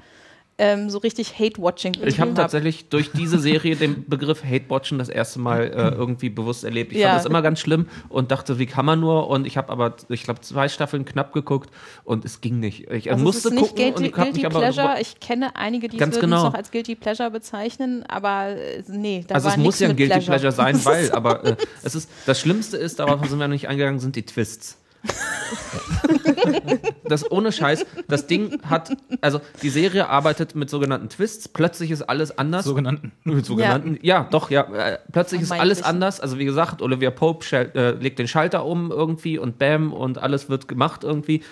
ähm, 0.59 0.91
so 0.91 0.99
richtig 0.99 1.39
Hate-Watching 1.39 1.97
Ich 2.05 2.21
habe 2.21 2.35
tatsächlich 2.35 2.89
durch 2.89 3.11
diese 3.13 3.39
Serie 3.39 3.75
den 3.75 4.05
Begriff 4.09 4.45
Hate-Watchen 4.45 4.99
das 4.99 5.09
erste 5.09 5.39
Mal 5.39 5.65
äh, 5.65 5.95
irgendwie 5.95 6.29
bewusst 6.29 6.65
erlebt. 6.65 6.93
Ich 6.93 6.99
Ja. 6.99 7.09
fand 7.09 7.21
das 7.21 7.27
immer 7.27 7.43
ganz 7.43 7.59
schlimm 7.59 7.87
und 8.09 8.31
dachte, 8.31 8.59
wie 8.59 8.67
kann 8.67 8.85
man 8.85 9.01
nur? 9.01 9.29
Und 9.29 9.47
ich 9.47 9.57
habe 9.57 9.71
aber, 9.71 9.97
ich 10.09 10.25
glaube, 10.25 10.41
zwei 10.43 10.69
Staffeln 10.69 11.05
knapp 11.05 11.33
geguckt 11.33 11.71
und 12.05 12.25
es 12.25 12.41
ging 12.41 12.61
nicht. 12.61 12.91
Ich 12.91 13.11
also 13.11 13.25
musste 13.25 13.49
es 13.49 13.55
ist 13.55 13.61
nicht 13.61 13.77
gucken 13.77 13.95
Guilty, 13.95 14.05
und 14.07 14.13
Guilty 14.13 14.49
Pleasure. 14.49 15.01
Ich 15.01 15.21
kenne 15.21 15.57
einige, 15.57 15.89
die 15.89 15.99
würden 15.99 16.21
genau. 16.21 16.37
es 16.37 16.43
noch 16.45 16.55
als 16.55 16.71
Guilty 16.71 16.97
Pleasure 16.97 17.31
bezeichnen, 17.31 18.05
aber 18.07 18.49
äh, 18.51 18.83
nee, 18.89 19.25
da 19.27 19.37
also 19.37 19.47
war 19.47 19.57
es 19.57 19.59
muss 19.59 19.81
ja 19.81 19.89
ein 19.89 19.97
Guilty 19.97 20.21
Pleasure. 20.21 20.53
Pleasure, 20.53 20.53
sein, 20.53 20.85
weil, 20.85 21.11
aber 21.13 21.45
äh, 21.45 21.57
es 21.83 21.95
ist 21.95 22.11
das 22.27 22.39
Schlimmste 22.39 22.77
ist, 22.77 22.99
darauf 22.99 23.27
sind 23.27 23.39
wir 23.39 23.49
noch 23.49 23.53
nicht 23.53 23.69
eingegangen, 23.69 24.01
sind 24.01 24.17
die 24.17 24.25
Twists. 24.25 24.79
das 27.05 27.31
ohne 27.31 27.53
Scheiß, 27.53 27.85
das 28.09 28.27
Ding 28.27 28.61
hat, 28.63 28.97
also 29.21 29.41
die 29.63 29.71
Serie 29.71 30.09
arbeitet 30.09 30.55
mit 30.55 30.71
sogenannten 30.71 31.09
Twists, 31.09 31.49
plötzlich 31.49 31.91
ist 31.91 32.03
alles 32.03 32.37
anders. 32.39 32.65
Sogenannten. 32.65 33.13
Mit 33.25 33.45
sogenannten, 33.45 33.99
ja, 34.03 34.29
doch, 34.31 34.51
ja. 34.51 34.63
Äh, 34.63 34.99
plötzlich 35.11 35.43
ist 35.43 35.53
alles 35.53 35.81
Vermeintlichen. 35.81 35.85
anders. 35.85 36.21
Also 36.21 36.39
wie 36.39 36.45
gesagt, 36.45 36.83
Olivia 36.83 37.11
Pope 37.11 37.45
äh, 37.53 37.91
legt 37.93 38.19
den 38.19 38.29
Schalter 38.29 38.65
um 38.65 38.91
irgendwie 38.91 39.39
und 39.39 39.59
bam 39.59 39.93
und 39.93 40.19
alles 40.19 40.49
wird 40.49 40.69
gemacht 40.69 41.05
irgendwie. 41.05 41.43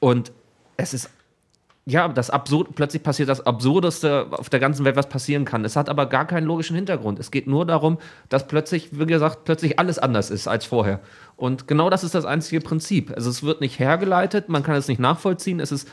Und 0.00 0.32
es 0.76 0.94
ist 0.94 1.10
ja, 1.86 2.08
das 2.08 2.30
absurd, 2.30 2.74
plötzlich 2.74 3.02
passiert 3.02 3.28
das 3.28 3.44
Absurdeste 3.44 4.28
auf 4.30 4.48
der 4.48 4.60
ganzen 4.60 4.86
Welt, 4.86 4.96
was 4.96 5.08
passieren 5.08 5.44
kann. 5.44 5.64
Es 5.66 5.76
hat 5.76 5.90
aber 5.90 6.06
gar 6.06 6.26
keinen 6.26 6.46
logischen 6.46 6.74
Hintergrund. 6.76 7.18
Es 7.18 7.30
geht 7.30 7.46
nur 7.46 7.66
darum, 7.66 7.98
dass 8.30 8.46
plötzlich, 8.46 8.98
wie 8.98 9.04
gesagt, 9.04 9.44
plötzlich 9.44 9.78
alles 9.78 9.98
anders 9.98 10.30
ist 10.30 10.48
als 10.48 10.64
vorher. 10.64 11.00
Und 11.36 11.68
genau 11.68 11.90
das 11.90 12.02
ist 12.02 12.14
das 12.14 12.24
einzige 12.24 12.62
Prinzip. 12.62 13.12
Also 13.14 13.28
es 13.28 13.42
wird 13.42 13.60
nicht 13.60 13.78
hergeleitet, 13.78 14.48
man 14.48 14.62
kann 14.62 14.76
es 14.76 14.88
nicht 14.88 14.98
nachvollziehen. 14.98 15.60
Es 15.60 15.72
ist 15.72 15.86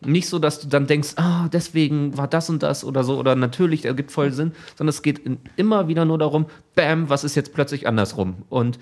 nicht 0.00 0.28
so, 0.28 0.38
dass 0.38 0.60
du 0.60 0.68
dann 0.68 0.86
denkst, 0.86 1.14
ah, 1.16 1.48
deswegen 1.48 2.16
war 2.18 2.28
das 2.28 2.50
und 2.50 2.62
das 2.62 2.84
oder 2.84 3.02
so, 3.02 3.18
oder 3.18 3.34
natürlich, 3.34 3.82
der 3.82 3.94
gibt 3.94 4.12
voll 4.12 4.32
Sinn, 4.32 4.52
sondern 4.76 4.90
es 4.90 5.02
geht 5.02 5.22
immer 5.56 5.88
wieder 5.88 6.04
nur 6.04 6.18
darum, 6.18 6.46
bam, 6.74 7.08
was 7.08 7.24
ist 7.24 7.34
jetzt 7.34 7.54
plötzlich 7.54 7.86
andersrum? 7.86 8.42
Und 8.50 8.78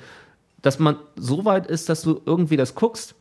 dass 0.63 0.79
man 0.79 0.97
so 1.15 1.45
weit 1.45 1.67
ist, 1.67 1.89
dass 1.89 2.03
du 2.03 2.21
irgendwie 2.27 2.57
das 2.57 2.75
guckst 2.75 3.15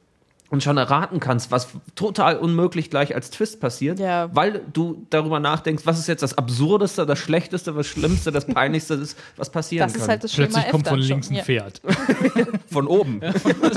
und 0.49 0.61
schon 0.61 0.77
erraten 0.77 1.19
kannst, 1.19 1.49
was 1.51 1.69
total 1.95 2.37
unmöglich 2.37 2.89
gleich 2.91 3.15
als 3.15 3.31
Twist 3.31 3.59
passiert, 3.59 3.99
Ja. 3.99 4.29
weil 4.33 4.61
du 4.73 5.05
darüber 5.09 5.39
nachdenkst, 5.39 5.85
was 5.85 5.97
ist 5.99 6.07
jetzt 6.07 6.21
das 6.21 6.37
Absurdeste, 6.37 7.05
das 7.05 7.17
Schlechteste, 7.19 7.73
das 7.73 7.87
Schlimmste, 7.87 8.31
das 8.31 8.45
Peinlichste, 8.45 8.93
ist, 8.93 9.17
was 9.37 9.49
passieren 9.49 9.87
Das 9.87 9.93
kann. 9.93 10.01
ist 10.03 10.07
halt 10.09 10.23
das 10.23 10.33
Plötzlich 10.33 10.67
kommt 10.69 10.87
von 10.87 10.99
links 10.99 11.27
schon. 11.27 11.35
ein 11.35 11.37
Ja. 11.39 11.43
Pferd. 11.43 11.81
Von 12.71 12.87
oben. 12.87 13.21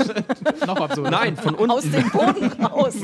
Noch 0.67 0.81
absurd. 0.81 1.09
Nein, 1.11 1.37
von 1.37 1.55
unten. 1.55 1.71
Aus 1.71 1.83
dem 1.83 2.09
Boden 2.11 2.51
raus. 2.63 2.95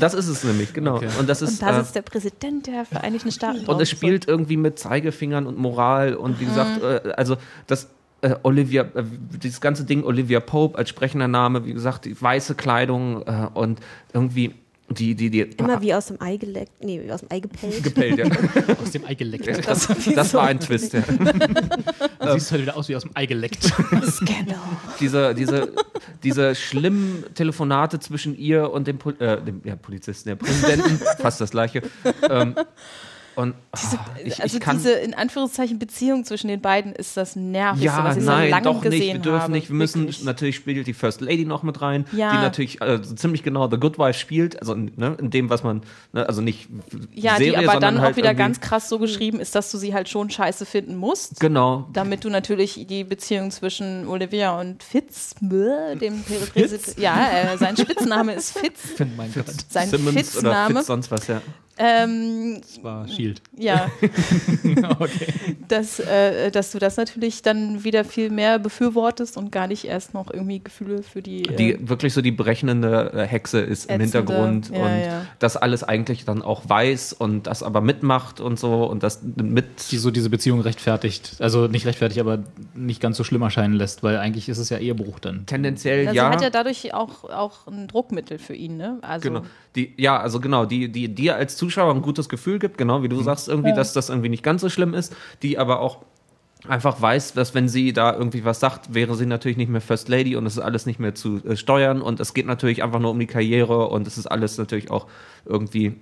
Das 0.00 0.14
ist 0.14 0.28
es 0.28 0.44
nämlich, 0.44 0.72
genau. 0.72 0.96
Okay. 0.96 1.08
Und 1.18 1.28
das 1.28 1.42
ist, 1.42 1.52
Und 1.54 1.62
da 1.62 1.76
äh, 1.78 1.80
sitzt 1.82 1.94
der 1.94 2.02
Präsident 2.02 2.66
der 2.66 2.84
Vereinigten 2.84 3.32
Staaten. 3.32 3.60
Und 3.60 3.66
drauf. 3.68 3.80
es 3.80 3.90
spielt 3.90 4.28
irgendwie 4.28 4.56
mit 4.56 4.78
Zeigefingern 4.78 5.46
und 5.46 5.58
Moral 5.58 6.14
und 6.14 6.40
wie 6.40 6.44
gesagt, 6.44 6.82
Mhm. 6.82 7.10
äh, 7.10 7.12
also 7.16 7.36
das 7.66 7.88
äh, 8.22 8.34
Olivia, 8.42 8.82
äh, 8.94 9.04
dieses 9.42 9.60
ganze 9.60 9.84
Ding 9.84 10.04
Olivia 10.04 10.40
Pope 10.40 10.78
als 10.78 10.88
sprechender 10.88 11.28
Name, 11.28 11.64
wie 11.64 11.72
gesagt, 11.72 12.04
die 12.04 12.20
weiße 12.20 12.54
Kleidung 12.54 13.22
äh, 13.26 13.48
und 13.54 13.80
irgendwie 14.12 14.54
die, 14.88 15.16
die, 15.16 15.30
die 15.30 15.40
Immer 15.40 15.82
wie 15.82 15.92
aus 15.92 16.06
dem 16.06 16.20
Ei 16.20 16.36
geleckt, 16.36 16.72
nee, 16.80 17.00
wie 17.04 17.10
aus 17.10 17.20
dem 17.20 17.30
Ei 17.32 17.40
gepellt. 17.40 17.82
gepellt, 17.82 18.18
ja. 18.18 18.26
Aus 18.82 18.92
dem 18.92 19.04
Ei 19.04 19.14
geleckt. 19.14 19.66
Das, 19.66 19.88
das 20.14 20.34
war 20.34 20.44
ein 20.46 20.60
Twist, 20.60 20.92
ja. 20.92 21.02
Du 22.20 22.32
siehst 22.32 22.52
halt 22.52 22.62
wieder 22.62 22.76
aus 22.76 22.88
wie 22.88 22.94
aus 22.94 23.02
dem 23.02 23.10
Ei 23.14 23.26
geleckt. 23.26 23.64
Scandal. 24.04 24.58
diese, 25.00 25.34
diese, 25.34 25.72
diese 26.22 26.54
schlimmen 26.54 27.24
Telefonate 27.34 27.98
zwischen 27.98 28.36
ihr 28.36 28.70
und 28.70 28.86
dem, 28.86 28.98
Pol 28.98 29.14
äh, 29.18 29.42
dem 29.42 29.60
ja, 29.64 29.74
Polizisten, 29.74 30.28
der 30.28 30.36
Präsidenten, 30.36 31.00
fast 31.18 31.40
das 31.40 31.50
gleiche. 31.50 31.82
Ähm, 32.30 32.54
Und 33.36 33.54
Diese, 33.76 33.98
ah, 33.98 34.06
ich, 34.24 34.42
also 34.42 34.56
ich 34.56 34.62
kann, 34.62 34.78
diese 34.78 34.92
in 34.92 35.12
Anführungszeichen 35.12 35.78
Beziehung 35.78 36.24
zwischen 36.24 36.48
den 36.48 36.62
beiden 36.62 36.94
ist 36.94 37.18
das 37.18 37.36
nervigste, 37.36 37.84
ja, 37.84 38.02
was 38.02 38.16
ich 38.16 38.24
nein, 38.24 38.44
so 38.46 38.50
lange 38.50 38.62
doch 38.64 38.80
gesehen 38.80 38.98
nicht. 38.98 39.12
Wir 39.12 39.18
dürfen 39.20 39.40
habe. 39.42 39.52
nicht. 39.52 39.68
Wir 39.68 39.76
müssen 39.76 40.00
Wirklich. 40.04 40.24
natürlich 40.24 40.56
spielt 40.56 40.86
die 40.86 40.94
First 40.94 41.20
Lady 41.20 41.44
noch 41.44 41.62
mit 41.62 41.82
rein, 41.82 42.06
Ja. 42.12 42.30
die 42.32 42.38
natürlich 42.38 42.80
äh, 42.80 42.98
so 43.02 43.14
ziemlich 43.14 43.42
genau 43.42 43.68
The 43.70 43.76
Good 43.76 43.98
Wife 43.98 44.18
spielt, 44.18 44.58
also 44.58 44.74
ne, 44.74 45.16
in 45.20 45.28
dem, 45.28 45.50
was 45.50 45.62
man, 45.62 45.82
ne, 46.14 46.26
also 46.26 46.40
nicht 46.40 46.68
Ja, 47.12 47.36
Serie, 47.36 47.50
die 47.50 47.56
aber 47.58 47.72
sondern 47.72 47.96
dann 47.96 48.02
halt 48.02 48.14
auch 48.14 48.16
wieder 48.16 48.32
ganz 48.34 48.60
krass 48.60 48.88
so 48.88 48.98
geschrieben 48.98 49.38
ist, 49.38 49.54
dass 49.54 49.70
du 49.70 49.76
sie 49.76 49.92
halt 49.92 50.08
schon 50.08 50.30
scheiße 50.30 50.64
finden 50.64 50.96
musst. 50.96 51.38
Genau. 51.38 51.90
Damit 51.92 52.24
du 52.24 52.30
natürlich 52.30 52.86
die 52.88 53.04
Beziehung 53.04 53.50
zwischen 53.50 54.08
Olivia 54.08 54.58
und 54.58 54.82
Fitz, 54.82 55.34
dem 55.42 56.24
Präsident, 56.54 56.98
ja, 56.98 57.52
äh, 57.52 57.58
sein 57.58 57.76
Spitzname 57.76 58.32
ist 58.32 58.58
Fitz, 58.58 58.94
mein 59.14 59.30
Gott. 59.34 59.44
sein 59.68 59.90
Simmons 59.90 60.08
oder 60.16 60.18
Fitzname. 60.24 60.74
Fitz 60.76 60.86
sonst 60.86 61.10
was, 61.10 61.26
ja. 61.26 61.42
Ähm, 61.78 62.60
Das 62.60 62.82
war 62.82 63.08
Shield. 63.08 63.42
ja, 63.56 63.90
okay. 64.98 65.26
dass, 65.68 66.00
äh, 66.00 66.50
dass 66.50 66.72
du 66.72 66.78
das 66.78 66.96
natürlich 66.96 67.42
dann 67.42 67.84
wieder 67.84 68.04
viel 68.04 68.30
mehr 68.30 68.58
befürwortest 68.58 69.36
und 69.36 69.52
gar 69.52 69.66
nicht 69.66 69.84
erst 69.84 70.14
noch 70.14 70.32
irgendwie 70.32 70.60
Gefühle 70.60 71.02
für 71.02 71.22
die. 71.22 71.42
Äh, 71.42 71.56
Die 71.56 71.88
wirklich 71.88 72.14
so 72.14 72.22
die 72.22 72.30
berechnende 72.32 73.12
äh, 73.14 73.26
Hexe 73.26 73.60
ist 73.60 73.90
im 73.90 74.00
Ätzende, 74.00 74.18
Hintergrund 74.18 74.70
ja, 74.70 74.78
und 74.84 75.00
ja. 75.00 75.26
das 75.38 75.56
alles 75.56 75.84
eigentlich 75.84 76.24
dann 76.24 76.42
auch 76.42 76.68
weiß 76.68 77.12
und 77.12 77.46
das 77.46 77.62
aber 77.62 77.80
mitmacht 77.80 78.40
und 78.40 78.58
so 78.58 78.84
und 78.86 79.02
das 79.02 79.20
mit 79.22 79.90
Die 79.90 79.98
so 79.98 80.10
diese 80.10 80.30
Beziehung 80.30 80.60
rechtfertigt. 80.60 81.36
Also 81.40 81.66
nicht 81.66 81.86
rechtfertigt, 81.86 82.20
aber 82.20 82.38
nicht 82.74 83.00
ganz 83.00 83.16
so 83.16 83.24
schlimm 83.24 83.42
erscheinen 83.42 83.74
lässt, 83.74 84.02
weil 84.02 84.16
eigentlich 84.16 84.48
ist 84.48 84.58
es 84.58 84.70
ja 84.70 84.78
Ehebruch 84.78 85.18
dann. 85.18 85.44
tendenziell 85.46 86.06
also 86.08 86.16
ja. 86.16 86.30
hat 86.30 86.40
ja 86.40 86.50
dadurch 86.50 86.94
auch, 86.94 87.24
auch 87.24 87.66
ein 87.66 87.88
Druckmittel 87.88 88.38
für 88.38 88.54
ihn, 88.54 88.76
ne? 88.76 88.98
Also, 89.02 89.28
Genau. 89.28 89.42
Die, 89.76 89.92
ja, 89.96 90.18
also 90.18 90.40
genau, 90.40 90.64
die, 90.64 90.90
die 90.90 91.14
dir 91.14 91.36
als 91.36 91.56
Zuschauer 91.56 91.94
ein 91.94 92.02
gutes 92.02 92.28
Gefühl 92.28 92.58
gibt, 92.58 92.78
genau 92.78 93.02
wie 93.02 93.08
du 93.08 93.22
sagst, 93.22 93.48
irgendwie, 93.48 93.74
dass 93.74 93.92
das 93.92 94.08
irgendwie 94.08 94.30
nicht 94.30 94.42
ganz 94.42 94.62
so 94.62 94.70
schlimm 94.70 94.94
ist, 94.94 95.14
die 95.42 95.58
aber 95.58 95.80
auch 95.80 95.98
einfach 96.66 97.00
weiß, 97.00 97.34
dass 97.34 97.54
wenn 97.54 97.68
sie 97.68 97.92
da 97.92 98.14
irgendwie 98.14 98.44
was 98.44 98.60
sagt, 98.60 98.94
wäre 98.94 99.14
sie 99.14 99.26
natürlich 99.26 99.56
nicht 99.56 99.68
mehr 99.68 99.80
First 99.80 100.08
Lady 100.08 100.34
und 100.34 100.46
es 100.46 100.56
ist 100.56 100.62
alles 100.62 100.86
nicht 100.86 100.98
mehr 100.98 101.14
zu 101.14 101.44
äh, 101.44 101.56
steuern 101.56 102.00
und 102.00 102.18
es 102.20 102.34
geht 102.34 102.46
natürlich 102.46 102.82
einfach 102.82 102.98
nur 102.98 103.10
um 103.10 103.18
die 103.18 103.26
Karriere 103.26 103.88
und 103.88 104.06
es 104.06 104.18
ist 104.18 104.26
alles 104.26 104.58
natürlich 104.58 104.90
auch 104.90 105.06
irgendwie 105.44 105.96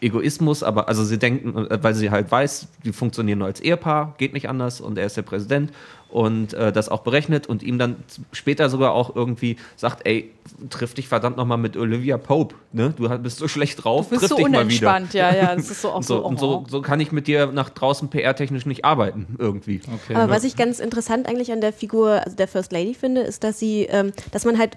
Egoismus, 0.00 0.62
aber 0.62 0.88
also 0.88 1.04
sie 1.04 1.18
denken, 1.18 1.66
äh, 1.66 1.82
weil 1.82 1.94
sie 1.94 2.10
halt 2.10 2.30
weiß, 2.30 2.68
die 2.84 2.92
funktionieren 2.92 3.38
nur 3.38 3.48
als 3.48 3.60
Ehepaar, 3.60 4.14
geht 4.18 4.32
nicht 4.32 4.48
anders 4.48 4.80
und 4.80 4.98
er 4.98 5.06
ist 5.06 5.16
der 5.16 5.22
Präsident 5.22 5.72
und 6.14 6.54
äh, 6.54 6.70
das 6.70 6.88
auch 6.88 7.00
berechnet 7.00 7.48
und 7.48 7.64
ihm 7.64 7.76
dann 7.76 7.96
später 8.30 8.70
sogar 8.70 8.92
auch 8.92 9.16
irgendwie 9.16 9.56
sagt, 9.74 10.06
ey, 10.06 10.30
triff 10.70 10.94
dich 10.94 11.08
verdammt 11.08 11.36
nochmal 11.36 11.58
mit 11.58 11.76
Olivia 11.76 12.18
Pope, 12.18 12.54
ne? 12.72 12.94
Du 12.96 13.08
bist 13.18 13.38
so 13.38 13.48
schlecht 13.48 13.82
drauf, 13.82 14.04
du 14.04 14.10
bist 14.10 14.20
triff 14.20 14.28
so 14.30 14.36
dich 14.36 14.44
mal 14.44 14.50
wieder. 14.50 14.60
unentspannt, 14.60 15.14
ja, 15.14 15.34
ja. 15.34 15.56
Das 15.56 15.70
ist 15.70 15.82
so 15.82 15.88
auch 15.92 15.96
Und 15.96 16.02
so, 16.04 16.18
so. 16.18 16.24
und 16.24 16.36
oh. 16.36 16.38
so, 16.38 16.64
so 16.68 16.82
kann 16.82 17.00
ich 17.00 17.10
mit 17.10 17.26
dir 17.26 17.46
nach 17.46 17.68
draußen 17.68 18.10
PR-technisch 18.10 18.64
nicht 18.64 18.84
arbeiten, 18.84 19.34
irgendwie. 19.38 19.80
Okay. 19.92 20.14
Aber 20.14 20.32
was 20.32 20.44
ich 20.44 20.54
ganz 20.54 20.78
interessant 20.78 21.26
eigentlich 21.28 21.50
an 21.50 21.60
der 21.60 21.72
Figur, 21.72 22.22
also 22.24 22.36
der 22.36 22.46
First 22.46 22.70
Lady 22.70 22.94
finde, 22.94 23.22
ist, 23.22 23.42
dass 23.42 23.58
sie, 23.58 23.82
ähm, 23.90 24.12
dass 24.30 24.44
man 24.44 24.56
halt, 24.56 24.76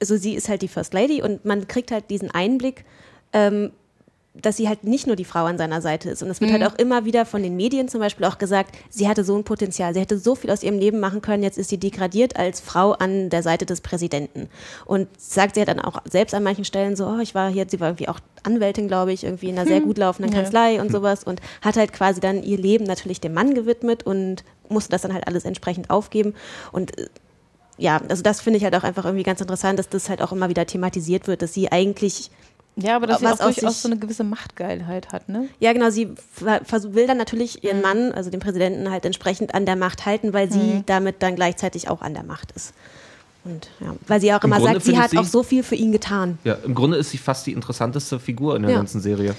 also 0.00 0.16
sie 0.16 0.34
ist 0.34 0.48
halt 0.48 0.62
die 0.62 0.68
First 0.68 0.94
Lady 0.94 1.20
und 1.20 1.44
man 1.44 1.68
kriegt 1.68 1.90
halt 1.90 2.08
diesen 2.08 2.30
Einblick, 2.30 2.86
ähm, 3.34 3.72
dass 4.34 4.56
sie 4.56 4.68
halt 4.68 4.82
nicht 4.82 5.06
nur 5.06 5.14
die 5.14 5.24
Frau 5.24 5.44
an 5.44 5.58
seiner 5.58 5.80
Seite 5.80 6.10
ist. 6.10 6.20
Und 6.22 6.28
es 6.28 6.40
wird 6.40 6.50
halt 6.50 6.64
auch 6.64 6.74
immer 6.74 7.04
wieder 7.04 7.24
von 7.24 7.42
den 7.42 7.54
Medien 7.54 7.86
zum 7.86 8.00
Beispiel 8.00 8.26
auch 8.26 8.36
gesagt, 8.36 8.74
sie 8.90 9.08
hatte 9.08 9.22
so 9.22 9.36
ein 9.36 9.44
Potenzial, 9.44 9.94
sie 9.94 10.00
hätte 10.00 10.18
so 10.18 10.34
viel 10.34 10.50
aus 10.50 10.64
ihrem 10.64 10.78
Leben 10.78 10.98
machen 10.98 11.22
können, 11.22 11.44
jetzt 11.44 11.56
ist 11.56 11.70
sie 11.70 11.78
degradiert 11.78 12.36
als 12.36 12.60
Frau 12.60 12.92
an 12.92 13.30
der 13.30 13.44
Seite 13.44 13.64
des 13.64 13.80
Präsidenten. 13.80 14.48
Und 14.86 15.06
sagt 15.16 15.54
sie 15.54 15.60
ja 15.60 15.64
dann 15.64 15.78
auch 15.78 16.02
selbst 16.10 16.34
an 16.34 16.42
manchen 16.42 16.64
Stellen 16.64 16.96
so, 16.96 17.06
oh, 17.06 17.20
ich 17.20 17.36
war 17.36 17.48
hier, 17.48 17.66
sie 17.68 17.78
war 17.78 17.90
irgendwie 17.90 18.08
auch 18.08 18.18
Anwältin, 18.42 18.88
glaube 18.88 19.12
ich, 19.12 19.22
irgendwie 19.22 19.50
in 19.50 19.58
einer 19.58 19.68
sehr 19.68 19.80
gut 19.80 19.98
laufenden 19.98 20.34
Ja. 20.34 20.40
Kanzlei 20.40 20.80
und 20.80 20.90
sowas 20.90 21.22
und 21.22 21.40
hat 21.62 21.76
halt 21.76 21.92
quasi 21.92 22.20
dann 22.20 22.42
ihr 22.42 22.58
Leben 22.58 22.84
natürlich 22.84 23.20
dem 23.20 23.34
Mann 23.34 23.54
gewidmet 23.54 24.02
und 24.04 24.42
musste 24.68 24.90
das 24.90 25.02
dann 25.02 25.14
halt 25.14 25.28
alles 25.28 25.44
entsprechend 25.44 25.90
aufgeben. 25.90 26.34
Und 26.72 26.98
äh, 26.98 27.08
ja, 27.78 28.00
also 28.08 28.22
das 28.22 28.40
finde 28.40 28.56
ich 28.56 28.64
halt 28.64 28.74
auch 28.74 28.82
einfach 28.82 29.04
irgendwie 29.04 29.22
ganz 29.24 29.40
interessant, 29.40 29.78
dass 29.78 29.88
das 29.88 30.08
halt 30.08 30.22
auch 30.22 30.32
immer 30.32 30.48
wieder 30.48 30.66
thematisiert 30.66 31.28
wird, 31.28 31.42
dass 31.42 31.54
sie 31.54 31.70
eigentlich 31.70 32.30
Ja, 32.76 32.96
aber 32.96 33.06
dass 33.06 33.20
sie 33.20 33.26
auch 33.26 33.32
aus 33.32 33.38
durchaus 33.54 33.82
so 33.82 33.88
eine 33.88 33.98
gewisse 33.98 34.24
Machtgeilheit 34.24 35.12
hat, 35.12 35.28
ne? 35.28 35.48
Ja, 35.60 35.72
genau, 35.72 35.90
sie 35.90 36.08
will 36.40 37.06
dann 37.06 37.16
natürlich 37.18 37.62
Mhm. 37.62 37.68
ihren 37.68 37.80
Mann, 37.82 38.12
also 38.12 38.30
den 38.30 38.40
Präsidenten, 38.40 38.90
halt 38.90 39.04
entsprechend 39.04 39.54
an 39.54 39.64
der 39.64 39.76
Macht 39.76 40.06
halten, 40.06 40.32
weil 40.32 40.50
sie 40.50 40.58
Mhm. 40.58 40.82
damit 40.86 41.22
dann 41.22 41.36
gleichzeitig 41.36 41.88
auch 41.88 42.02
an 42.02 42.14
der 42.14 42.24
Macht 42.24 42.50
ist. 42.52 42.72
Und 43.44 43.68
ja, 43.80 43.94
weil 44.08 44.20
sie 44.20 44.32
auch 44.32 44.42
Im 44.42 44.48
immer 44.50 44.56
Grunde 44.56 44.72
sagt, 44.74 44.86
sie 44.86 44.98
hat 44.98 45.10
sie- 45.10 45.18
auch 45.18 45.24
so 45.24 45.42
viel 45.42 45.62
für 45.62 45.74
ihn 45.76 45.92
getan. 45.92 46.38
Ja, 46.44 46.54
im 46.64 46.74
Grunde 46.74 46.96
ist 46.96 47.10
sie 47.10 47.18
fast 47.18 47.46
die 47.46 47.52
interessanteste 47.52 48.18
Figur 48.18 48.56
in 48.56 48.62
der 48.62 48.72
Ja. 48.72 48.76
ganzen 48.78 49.00
Serie. 49.00 49.34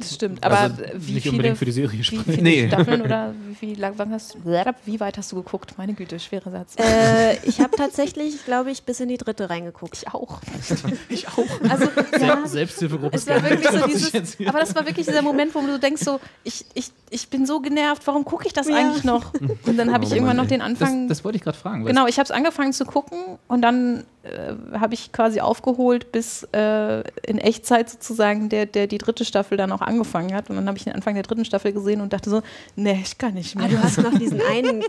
Das 0.00 0.14
stimmt. 0.14 0.42
Aber 0.44 0.58
Also 0.58 0.76
wie 0.94 1.12
nicht 1.12 1.22
viele, 1.22 1.32
unbedingt 1.32 1.58
für 1.58 1.64
die 1.64 1.72
Serie 1.72 1.98
wie 1.98 2.04
sprechen. 2.04 2.24
viele 2.24 2.42
Nee. 2.42 2.68
Staffeln 2.68 3.02
oder 3.02 3.34
wie, 3.60 3.74
lang 3.76 3.94
wann 3.96 4.10
hast 4.12 4.36
wie 4.84 5.00
weit 5.00 5.16
hast 5.18 5.32
du 5.32 5.36
geguckt? 5.36 5.74
Meine 5.78 5.94
Güte, 5.94 6.18
schwerer 6.18 6.50
Satz. 6.50 6.74
Äh, 6.78 7.36
ich 7.46 7.60
habe 7.60 7.76
tatsächlich, 7.76 8.44
glaube 8.44 8.70
ich, 8.70 8.82
bis 8.82 9.00
in 9.00 9.08
die 9.08 9.16
dritte 9.18 9.48
reingeguckt. 9.50 9.96
ich 10.02 10.08
auch. 10.08 10.40
Ich 11.08 11.28
auch. 11.28 11.70
Also 11.70 11.86
ja, 12.20 12.46
Selbsthilfegruppe 12.46 13.16
es 13.16 13.26
war 13.26 13.42
wirklich 13.42 13.68
so 13.68 13.86
dieses, 13.86 14.38
aber 14.48 14.60
das 14.60 14.74
war 14.74 14.86
wirklich 14.86 15.06
dieser 15.06 15.22
Moment, 15.22 15.54
wo 15.54 15.60
du 15.60 15.78
denkst 15.78 16.02
so, 16.02 16.20
ich, 16.44 16.64
ich, 16.74 16.90
ich 17.10 17.28
bin 17.28 17.46
so 17.46 17.60
genervt, 17.60 18.06
warum 18.06 18.24
gucke 18.24 18.46
ich 18.46 18.52
das 18.52 18.68
Ja. 18.68 18.76
eigentlich 18.76 19.04
noch? 19.04 19.32
Und 19.66 19.76
dann 19.76 19.92
habe 19.92 20.04
ich 20.04 20.12
irgendwann 20.12 20.36
noch 20.36 20.46
den 20.46 20.60
das, 20.60 20.68
Anfang 20.68 21.08
das 21.08 21.24
wollte 21.24 21.36
ich 21.36 21.42
gerade 21.42 21.58
fragen. 21.58 21.84
Genau, 21.84 22.06
ich 22.06 22.18
habe 22.18 22.24
es 22.24 22.30
angefangen 22.30 22.72
zu 22.72 22.84
gucken 22.84 23.18
und 23.48 23.62
dann 23.62 24.04
äh, 24.22 24.54
habe 24.78 24.92
ich 24.94 25.12
quasi 25.12 25.40
aufgeholt, 25.40 26.12
bis 26.12 26.42
äh, 26.52 27.00
in 27.26 27.38
Echtzeit 27.38 27.88
sozusagen 27.88 28.48
der, 28.50 28.66
der 28.66 28.86
die 28.86 28.98
dritte 28.98 29.24
Staffel 29.24 29.56
dann 29.56 29.72
auch 29.72 29.80
angefangen 29.80 30.34
hat. 30.34 30.50
Und 30.50 30.56
dann 30.56 30.66
habe 30.68 30.76
ich 30.76 30.84
den 30.84 30.92
Anfang 30.92 31.14
der 31.14 31.22
dritten 31.22 31.44
Staffel 31.46 31.72
gesehen 31.72 32.00
und 32.02 32.12
dachte 32.12 32.28
so, 32.28 32.42
nee, 32.76 33.00
ich 33.02 33.16
kann 33.16 33.34
nicht 33.34 33.56
Ah, 33.56 33.60
mehr. 33.60 33.68
du 33.70 33.82
hast 33.82 33.96
noch 34.02 34.12
diesen 34.18 34.40
einen 34.50 34.82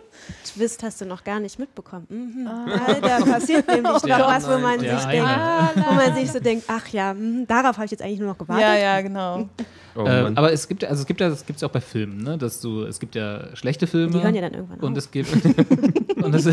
Twist, 0.45 0.84
hast 0.84 0.99
du 1.02 1.06
noch 1.06 1.24
gar 1.24 1.40
nicht 1.40 1.60
mitbekommen. 1.60 2.06
Mhm. 2.10 2.48
Alter, 2.48 3.26
passiert 3.26 3.68
nämlich 3.68 4.02
Der- 4.02 4.20
was, 4.20 4.48
wo 4.49 4.58
man, 4.58 4.80
der 4.80 4.98
sich 4.98 5.08
denkt, 5.08 5.30
wo 5.76 5.94
man 5.94 6.16
sich 6.16 6.32
so 6.32 6.40
denkt, 6.40 6.66
ach 6.68 6.88
ja, 6.90 7.14
mhm, 7.14 7.48
darauf 7.48 7.78
habe 7.78 7.86
ich 7.86 7.91
jetzt 7.91 8.02
eigentlich 8.03 8.20
nur 8.20 8.30
noch 8.30 8.38
gewartet. 8.38 8.64
ja, 8.66 8.76
ja, 8.76 9.02
genau. 9.02 9.48
Oh, 9.94 10.06
Äh, 10.06 10.32
aber 10.36 10.53
es 10.53 10.70
gibt, 10.70 10.86
also 10.86 11.02
es 11.02 11.06
gibt 11.06 11.20
ja, 11.20 11.28
das 11.28 11.45
gibt 11.45 11.58
es 11.58 11.62
ja 11.64 11.68
auch 11.68 11.72
bei 11.74 11.82
Filmen, 11.82 12.24
ne? 12.24 12.38
Dass 12.38 12.62
du, 12.62 12.84
es 12.86 12.98
gibt 12.98 13.14
ja 13.14 13.53
schlechte 13.58 13.88
Filme. 13.88 14.14
Die 14.14 14.24
hören 14.24 14.34
ja 14.36 14.40
dann 14.40 14.53
irgendwann 14.53 14.80
und 14.80 14.94
auf. 14.94 14.98
es 14.99 15.12
gibt 15.12 15.28
und, 16.24 16.34
es, 16.34 16.48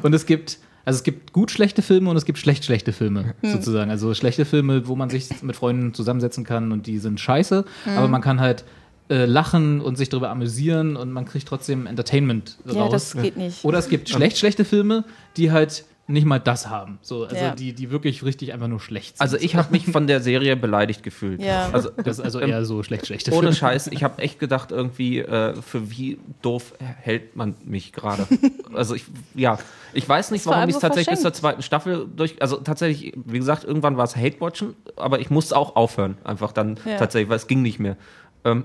und 0.00 0.14
es 0.14 0.26
gibt 0.26 0.58
also 0.84 0.96
es 0.98 1.02
gibt 1.02 1.32
gut 1.32 1.50
schlechte 1.50 1.82
Filme 1.82 2.10
und 2.10 2.16
es 2.16 2.24
gibt 2.24 2.38
schlecht 2.38 2.64
schlechte 2.64 2.92
Filme 2.92 3.34
Hm. 3.42 3.52
sozusagen. 3.52 3.90
Also 3.90 4.14
schlechte 4.14 4.44
Filme, 4.44 4.86
wo 4.88 4.96
man 4.96 5.10
sich 5.10 5.42
mit 5.42 5.56
Freunden 5.56 5.94
zusammensetzen 5.94 6.44
kann 6.44 6.72
und 6.72 6.86
die 6.86 6.98
sind 6.98 7.20
scheiße, 7.20 7.64
Hm. 7.84 7.96
aber 7.98 8.08
man 8.08 8.20
kann 8.22 8.40
halt 8.40 8.64
äh, 9.08 9.24
lachen 9.24 9.80
und 9.80 9.96
sich 9.96 10.08
darüber 10.08 10.30
amüsieren 10.30 10.96
und 10.96 11.10
man 11.12 11.24
kriegt 11.24 11.48
trotzdem 11.48 11.86
Entertainment 11.86 12.58
Ja, 12.64 12.82
raus. 12.84 12.92
das 12.92 13.22
geht 13.22 13.36
nicht. 13.36 13.64
Oder 13.64 13.78
es 13.78 13.88
gibt 13.88 14.08
schlecht 14.08 14.38
schlechte 14.38 14.64
Filme, 14.64 15.04
die 15.36 15.50
halt 15.50 15.84
nicht 16.10 16.24
mal 16.26 16.38
das 16.38 16.68
haben. 16.68 16.98
So, 17.02 17.24
also 17.24 17.36
Ja. 17.36 17.54
die, 17.54 17.72
die 17.72 17.90
wirklich 17.90 18.22
richtig 18.24 18.52
einfach 18.52 18.68
nur 18.68 18.80
schlecht 18.80 19.16
sind. 19.16 19.20
Also 19.22 19.36
ich 19.36 19.54
habe 19.56 19.70
mich 19.72 19.86
von 19.86 20.06
der 20.06 20.20
Serie 20.20 20.56
beleidigt 20.56 21.02
gefühlt. 21.02 21.42
Ja. 21.42 21.70
Also 21.72 21.90
das 21.90 22.18
ist 22.18 22.24
also 22.24 22.40
ähm, 22.40 22.50
eher 22.50 22.64
so 22.64 22.82
schlecht 22.82 23.06
schlechte 23.06 23.30
Ohne 23.30 23.40
Filme. 23.40 23.54
Scheiß, 23.54 23.86
ich 23.88 24.02
habe 24.04 24.20
echt 24.22 24.38
gedacht, 24.38 24.72
irgendwie, 24.72 25.18
äh, 25.20 25.54
für 25.62 25.90
wie 25.90 26.18
doof 26.42 26.74
hält 26.78 27.36
man 27.36 27.54
mich 27.64 27.92
gerade. 27.92 28.26
Also 28.72 28.94
ich, 28.94 29.04
ja, 29.34 29.58
ich 29.92 30.08
weiß 30.08 30.30
nicht, 30.30 30.46
war 30.46 30.54
warum 30.58 30.68
ich 30.68 30.76
es 30.76 30.80
tatsächlich 30.80 31.10
bis 31.14 31.22
zur 31.22 31.32
zweiten 31.32 31.60
Staffel 31.60 32.06
durch, 32.14 32.40
also 32.40 32.58
tatsächlich, 32.58 33.12
wie 33.24 33.38
gesagt, 33.38 33.64
irgendwann 33.64 33.96
war 33.96 34.04
es 34.04 34.14
Hate-Watchen, 34.14 34.76
aber 34.94 35.18
ich 35.18 35.28
musste 35.28 35.56
auch 35.56 35.74
aufhören, 35.74 36.16
einfach 36.22 36.52
dann 36.52 36.78
Ja. 36.86 36.96
tatsächlich, 36.96 37.28
weil 37.30 37.36
es 37.38 37.48
ging 37.48 37.62
nicht 37.62 37.80
mehr. 37.80 37.96
Ähm, 38.44 38.62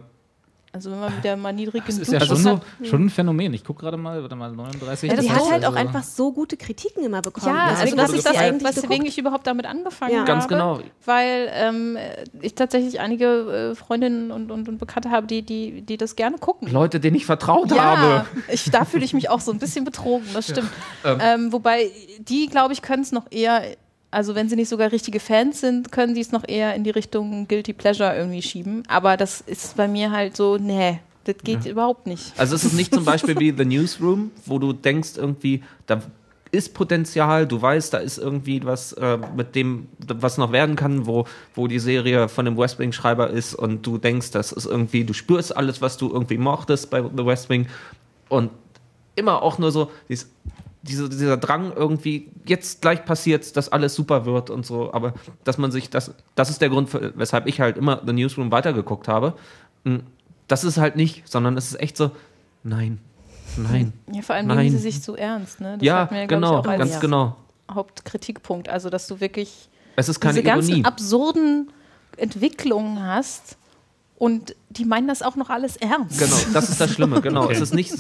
Also 0.76 0.92
wenn 0.92 1.00
man 1.00 1.18
wieder 1.18 1.38
mal 1.38 1.54
niedrig 1.54 1.84
Das 1.86 1.96
im 1.96 2.02
ist 2.02 2.12
ja 2.12 2.20
schon, 2.20 2.36
hat. 2.46 2.62
so, 2.82 2.86
schon 2.86 3.06
ein 3.06 3.10
Phänomen. 3.10 3.54
Ich 3.54 3.64
gucke 3.64 3.80
gerade 3.80 3.96
mal, 3.96 4.22
warte 4.22 4.36
mal, 4.36 4.52
39. 4.52 5.10
Ja, 5.10 5.16
das 5.16 5.24
Die 5.26 5.30
das 5.32 5.38
hat 5.38 5.44
ist 5.46 5.52
halt 5.52 5.64
auch 5.66 5.70
also- 5.70 5.80
einfach 5.80 6.04
so 6.04 6.34
gute 6.34 6.58
Kritiken 6.58 7.04
immer 7.06 7.22
bekommen. 7.22 7.56
Ja, 7.56 7.64
also 7.68 7.76
Deswegen 7.82 7.98
das 7.98 8.08
habe 8.08 8.18
ich 8.18 8.26
ist 8.26 8.28
das, 8.28 8.38
eigentlich 8.38 8.76
weswegen 8.76 9.06
ich 9.06 9.18
überhaupt 9.18 9.48
damit 9.48 9.66
angefangen 9.66 10.12
Ja. 10.12 10.18
habe. 10.20 10.28
Ganz 10.28 10.48
genau. 10.50 10.80
Weil 11.06 11.50
ähm, 11.54 11.98
ich 12.42 12.56
tatsächlich 12.56 13.00
einige 13.00 13.72
äh, 13.72 13.76
Freundinnen 13.76 14.32
und, 14.32 14.52
und, 14.52 14.68
und 14.68 14.78
Bekannte 14.78 15.12
habe, 15.12 15.28
die, 15.28 15.44
die, 15.44 15.82
die 15.82 15.96
das 15.96 16.18
gerne 16.18 16.38
gucken. 16.38 16.70
Leute, 16.70 17.00
denen 17.00 17.16
ich 17.16 17.26
vertraut 17.26 17.72
ja, 17.72 17.98
habe. 17.98 18.26
ich, 18.52 18.70
da 18.70 18.84
fühle 18.84 19.06
ich 19.06 19.14
mich 19.14 19.30
auch 19.30 19.40
so 19.40 19.54
ein 19.54 19.60
bisschen 19.60 19.86
betrogen, 19.86 20.26
das 20.34 20.50
stimmt. 20.50 20.70
Ähm, 21.06 21.54
wobei 21.54 21.90
die, 22.20 22.48
glaube 22.48 22.74
ich, 22.74 22.82
können 22.82 23.04
es 23.04 23.14
noch 23.14 23.32
eher, 23.32 23.64
also 24.12 24.36
wenn 24.36 24.48
sie 24.50 24.56
nicht 24.56 24.70
sogar 24.70 24.92
richtige 24.92 25.20
Fans 25.20 25.62
sind, 25.62 25.92
können 25.92 26.16
sie 26.16 26.22
es 26.22 26.32
noch 26.32 26.48
eher 26.48 26.74
in 26.76 26.84
die 26.84 26.90
Richtung 26.90 27.48
Guilty 27.48 27.74
Pleasure 27.74 28.16
irgendwie 28.16 28.42
schieben. 28.42 28.84
Aber 28.88 29.18
das 29.18 29.42
ist 29.42 29.76
bei 29.76 29.88
mir 29.88 30.12
halt 30.12 30.38
so, 30.38 30.58
nee, 30.58 31.00
das 31.26 31.36
geht 31.44 31.66
überhaupt 31.66 32.08
nicht. 32.08 32.34
Also 32.38 32.56
es 32.56 32.64
ist 32.64 32.74
nicht 32.74 32.94
zum 32.94 33.04
Beispiel 33.04 33.38
wie 33.40 33.52
The 33.58 33.66
Newsroom, 33.66 34.32
wo 34.46 34.60
du 34.60 34.74
denkst 34.74 35.18
irgendwie, 35.18 35.64
da 35.86 36.02
ist 36.52 36.74
Potenzial, 36.74 37.48
du 37.48 37.62
weißt, 37.62 37.94
da 37.94 37.98
ist 37.98 38.18
irgendwie 38.18 38.64
was 38.64 38.94
äh, 38.94 39.18
mit 39.36 39.56
dem, 39.56 39.88
was 40.08 40.38
noch 40.38 40.52
werden 40.52 40.76
kann, 40.76 41.06
wo, 41.06 41.26
wo 41.54 41.68
die 41.68 41.80
Serie 41.80 42.30
von 42.30 42.46
dem 42.46 42.58
West 42.58 42.80
Wing 42.80 42.92
Schreiber 42.92 43.30
ist 43.30 43.56
und 43.56 43.86
du 43.86 43.98
denkst, 43.98 44.32
das 44.32 44.52
ist 44.52 44.66
irgendwie, 44.66 45.04
du 45.04 45.14
spürst 45.14 45.56
alles, 45.56 45.82
was 45.82 45.98
du 45.98 46.10
irgendwie 46.10 46.38
mochtest 46.38 46.90
bei 46.90 47.02
The 47.02 47.26
West 47.26 47.50
Wing 47.50 47.68
und 48.30 48.52
immer 49.16 49.42
auch 49.42 49.58
nur 49.58 49.72
so, 49.72 49.92
dieses 50.08 50.30
diese, 50.88 51.10
dieser 51.10 51.38
Drang 51.38 51.74
irgendwie, 51.76 52.30
jetzt 52.46 52.82
gleich 52.82 53.06
passiert, 53.06 53.56
dass 53.58 53.70
alles 53.70 53.96
super 53.96 54.26
wird 54.26 54.50
und 54.50 54.66
so, 54.66 54.94
aber 54.94 55.14
dass 55.44 55.58
man 55.58 55.72
sich, 55.72 55.90
das, 55.90 56.14
das 56.36 56.50
ist 56.50 56.62
der 56.62 56.70
Grund, 56.70 56.90
weshalb 57.18 57.48
ich 57.48 57.60
halt 57.60 57.78
immer 57.78 58.02
The 58.06 58.14
Newsroom 58.14 58.52
weitergeguckt 58.52 59.08
habe. 59.08 59.34
Mm, 59.84 59.98
Das 60.48 60.64
ist 60.64 60.78
halt 60.78 60.96
nicht, 60.96 61.28
sondern 61.28 61.58
es 61.58 61.66
ist 61.72 61.80
echt 61.82 61.98
so, 61.98 62.12
nein, 62.64 63.00
nein. 63.58 63.94
Ja, 64.12 64.22
vor 64.22 64.36
allem 64.36 64.48
Nein. 64.48 64.58
nehmen 64.58 64.72
sie 64.72 64.78
sich 64.78 65.02
zu 65.02 65.16
ernst. 65.16 65.60
Ne? 65.60 65.78
Das 65.80 65.86
ja, 65.86 66.06
glaub 66.06 66.28
genau, 66.30 66.60
ich, 66.60 66.66
ganz 66.78 67.00
genau. 67.00 67.36
Hauptkritikpunkt. 67.72 68.70
Also, 68.70 68.90
dass 68.92 69.08
du 69.08 69.20
wirklich 69.20 69.70
Es 69.96 70.08
ist 70.10 70.20
keine 70.20 70.34
diese 70.36 70.44
ganzen 70.44 70.70
Ironie. 70.70 70.86
absurden 70.86 71.72
Entwicklungen 72.18 73.02
hast 73.04 73.58
und 74.18 74.56
die 74.78 74.86
meinen 74.86 75.08
das 75.08 75.22
auch 75.22 75.36
noch 75.36 75.50
alles 75.50 75.78
ernst. 75.78 76.20
Genau, 76.20 76.36
das 76.54 76.70
ist 76.70 76.82
das 76.82 76.92
Schlimme, 76.92 77.22
genau. 77.22 77.46
Okay. 77.46 77.54
Es 77.54 77.62
ist 77.62 77.74
nicht, 77.74 77.94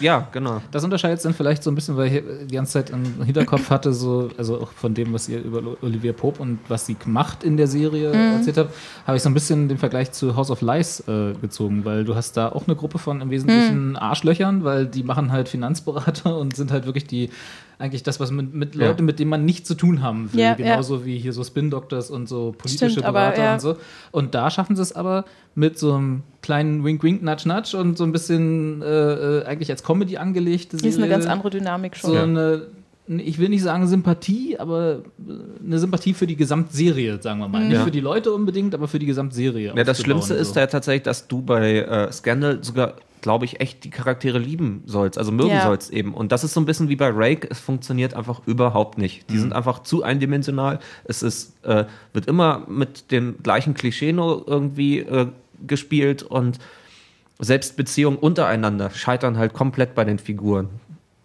ja, 0.00 0.28
genau. 0.32 0.60
Das 0.70 0.84
unterscheidet 0.84 1.24
dann 1.24 1.34
vielleicht 1.34 1.62
so 1.62 1.70
ein 1.70 1.74
bisschen, 1.74 1.96
weil 1.96 2.14
ich 2.14 2.22
die 2.46 2.54
ganze 2.54 2.72
Zeit 2.72 2.90
im 2.90 3.22
Hinterkopf 3.24 3.70
hatte, 3.70 3.92
so, 3.92 4.30
also 4.36 4.60
auch 4.60 4.72
von 4.72 4.94
dem, 4.94 5.12
was 5.12 5.28
ihr 5.28 5.42
über 5.42 5.62
Olivia 5.82 6.12
Pope 6.12 6.42
und 6.42 6.58
was 6.68 6.86
sie 6.86 6.96
macht 7.06 7.44
in 7.44 7.56
der 7.56 7.66
Serie 7.66 8.12
erzählt 8.12 8.58
habt, 8.58 8.74
habe 9.06 9.16
ich 9.16 9.22
so 9.22 9.30
ein 9.30 9.34
bisschen 9.34 9.68
den 9.68 9.78
Vergleich 9.78 10.12
zu 10.12 10.36
House 10.36 10.50
of 10.50 10.60
Lies 10.60 11.00
äh, 11.08 11.34
gezogen, 11.40 11.84
weil 11.84 12.04
du 12.04 12.14
hast 12.14 12.36
da 12.36 12.50
auch 12.50 12.66
eine 12.66 12.76
Gruppe 12.76 12.98
von 12.98 13.20
im 13.20 13.30
Wesentlichen 13.30 13.96
Arschlöchern, 13.96 14.64
weil 14.64 14.86
die 14.86 15.02
machen 15.02 15.32
halt 15.32 15.48
Finanzberater 15.48 16.36
und 16.38 16.56
sind 16.56 16.70
halt 16.70 16.86
wirklich 16.86 17.06
die 17.06 17.30
eigentlich 17.78 18.04
das, 18.04 18.20
was 18.20 18.30
mit, 18.30 18.54
mit 18.54 18.76
Ja. 18.76 18.86
Leuten, 18.86 19.04
mit 19.04 19.18
denen 19.18 19.30
man 19.30 19.44
nichts 19.44 19.66
zu 19.66 19.74
tun 19.74 20.02
haben 20.02 20.32
will. 20.32 20.40
Ja, 20.40 20.54
Genauso 20.54 21.04
wie 21.04 21.18
hier 21.18 21.32
so 21.32 21.42
Spin-Doctors 21.42 22.10
und 22.10 22.28
so 22.28 22.54
politische 22.56 22.90
Stimmt, 22.90 23.06
aber, 23.06 23.20
Berater 23.20 23.42
ja. 23.42 23.54
und 23.54 23.60
so. 23.60 23.76
Und 24.12 24.36
da 24.36 24.50
schaffen 24.50 24.76
sie 24.76 24.82
es 24.82 24.92
aber 24.92 25.24
mit 25.56 25.78
so 25.78 25.98
einem 26.02 26.22
kleinen 26.42 26.84
Wink-Wink, 26.84 27.22
Nudge-Nudge 27.22 27.76
und 27.78 27.96
so 27.96 28.04
ein 28.04 28.12
bisschen 28.12 28.82
äh, 28.82 28.86
äh, 29.40 29.44
eigentlich 29.44 29.70
als 29.70 29.82
Comedy 29.84 30.16
angelegte 30.16 30.76
Die 30.76 30.88
ist 30.88 30.96
eine 30.96 31.06
Serie. 31.06 31.10
ganz 31.10 31.26
andere 31.26 31.50
Dynamik 31.50 31.96
schon. 31.96 32.10
So 32.10 32.16
eine, 32.18 32.62
ich 33.06 33.38
will 33.38 33.48
nicht 33.48 33.62
sagen 33.62 33.86
Sympathie, 33.86 34.58
aber 34.58 35.02
eine 35.64 35.78
Sympathie 35.78 36.14
für 36.14 36.26
die 36.26 36.36
Gesamtserie, 36.36 37.20
sagen 37.22 37.40
wir 37.40 37.48
mal. 37.48 37.64
Nicht 37.64 37.72
Ja. 37.74 37.84
für 37.84 37.90
die 37.90 38.00
Leute 38.00 38.32
unbedingt, 38.32 38.74
aber 38.74 38.88
für 38.88 38.98
die 38.98 39.06
Gesamtserie. 39.06 39.72
Ja, 39.76 39.84
das 39.84 40.00
Schlimmste 40.00 40.34
ist 40.34 40.54
so. 40.54 40.60
ja 40.60 40.66
tatsächlich, 40.66 41.02
dass 41.04 41.28
du 41.28 41.42
bei 41.42 41.78
äh, 41.80 42.12
Scandal 42.12 42.58
sogar, 42.62 42.94
glaube 43.20 43.44
ich, 43.44 43.60
echt 43.60 43.84
die 43.84 43.90
Charaktere 43.90 44.38
lieben 44.38 44.82
sollst, 44.86 45.18
also 45.18 45.30
mögen 45.30 45.50
Ja. 45.50 45.62
sollst 45.62 45.92
eben. 45.92 46.12
Und 46.14 46.32
das 46.32 46.42
ist 46.42 46.54
so 46.54 46.60
ein 46.60 46.64
bisschen 46.66 46.88
wie 46.88 46.96
bei 46.96 47.10
Rake, 47.12 47.46
es 47.50 47.60
funktioniert 47.60 48.14
einfach 48.14 48.40
überhaupt 48.46 48.98
nicht. 48.98 49.28
Die 49.30 49.38
sind 49.38 49.52
einfach 49.52 49.82
zu 49.84 50.02
eindimensional. 50.02 50.78
Es 51.04 51.22
ist, 51.22 51.54
äh, 51.64 51.84
wird 52.12 52.26
immer 52.26 52.64
mit 52.68 53.10
dem 53.12 53.36
gleichen 53.42 53.74
Klischee 53.74 54.12
nur 54.12 54.46
irgendwie 54.48 55.00
äh, 55.00 55.26
gespielt 55.66 56.22
und 56.22 56.58
selbst 57.38 57.76
Beziehungen 57.76 58.18
untereinander 58.18 58.90
scheitern 58.90 59.36
halt 59.36 59.52
komplett 59.52 59.94
bei 59.94 60.04
den 60.04 60.18
Figuren. 60.18 60.68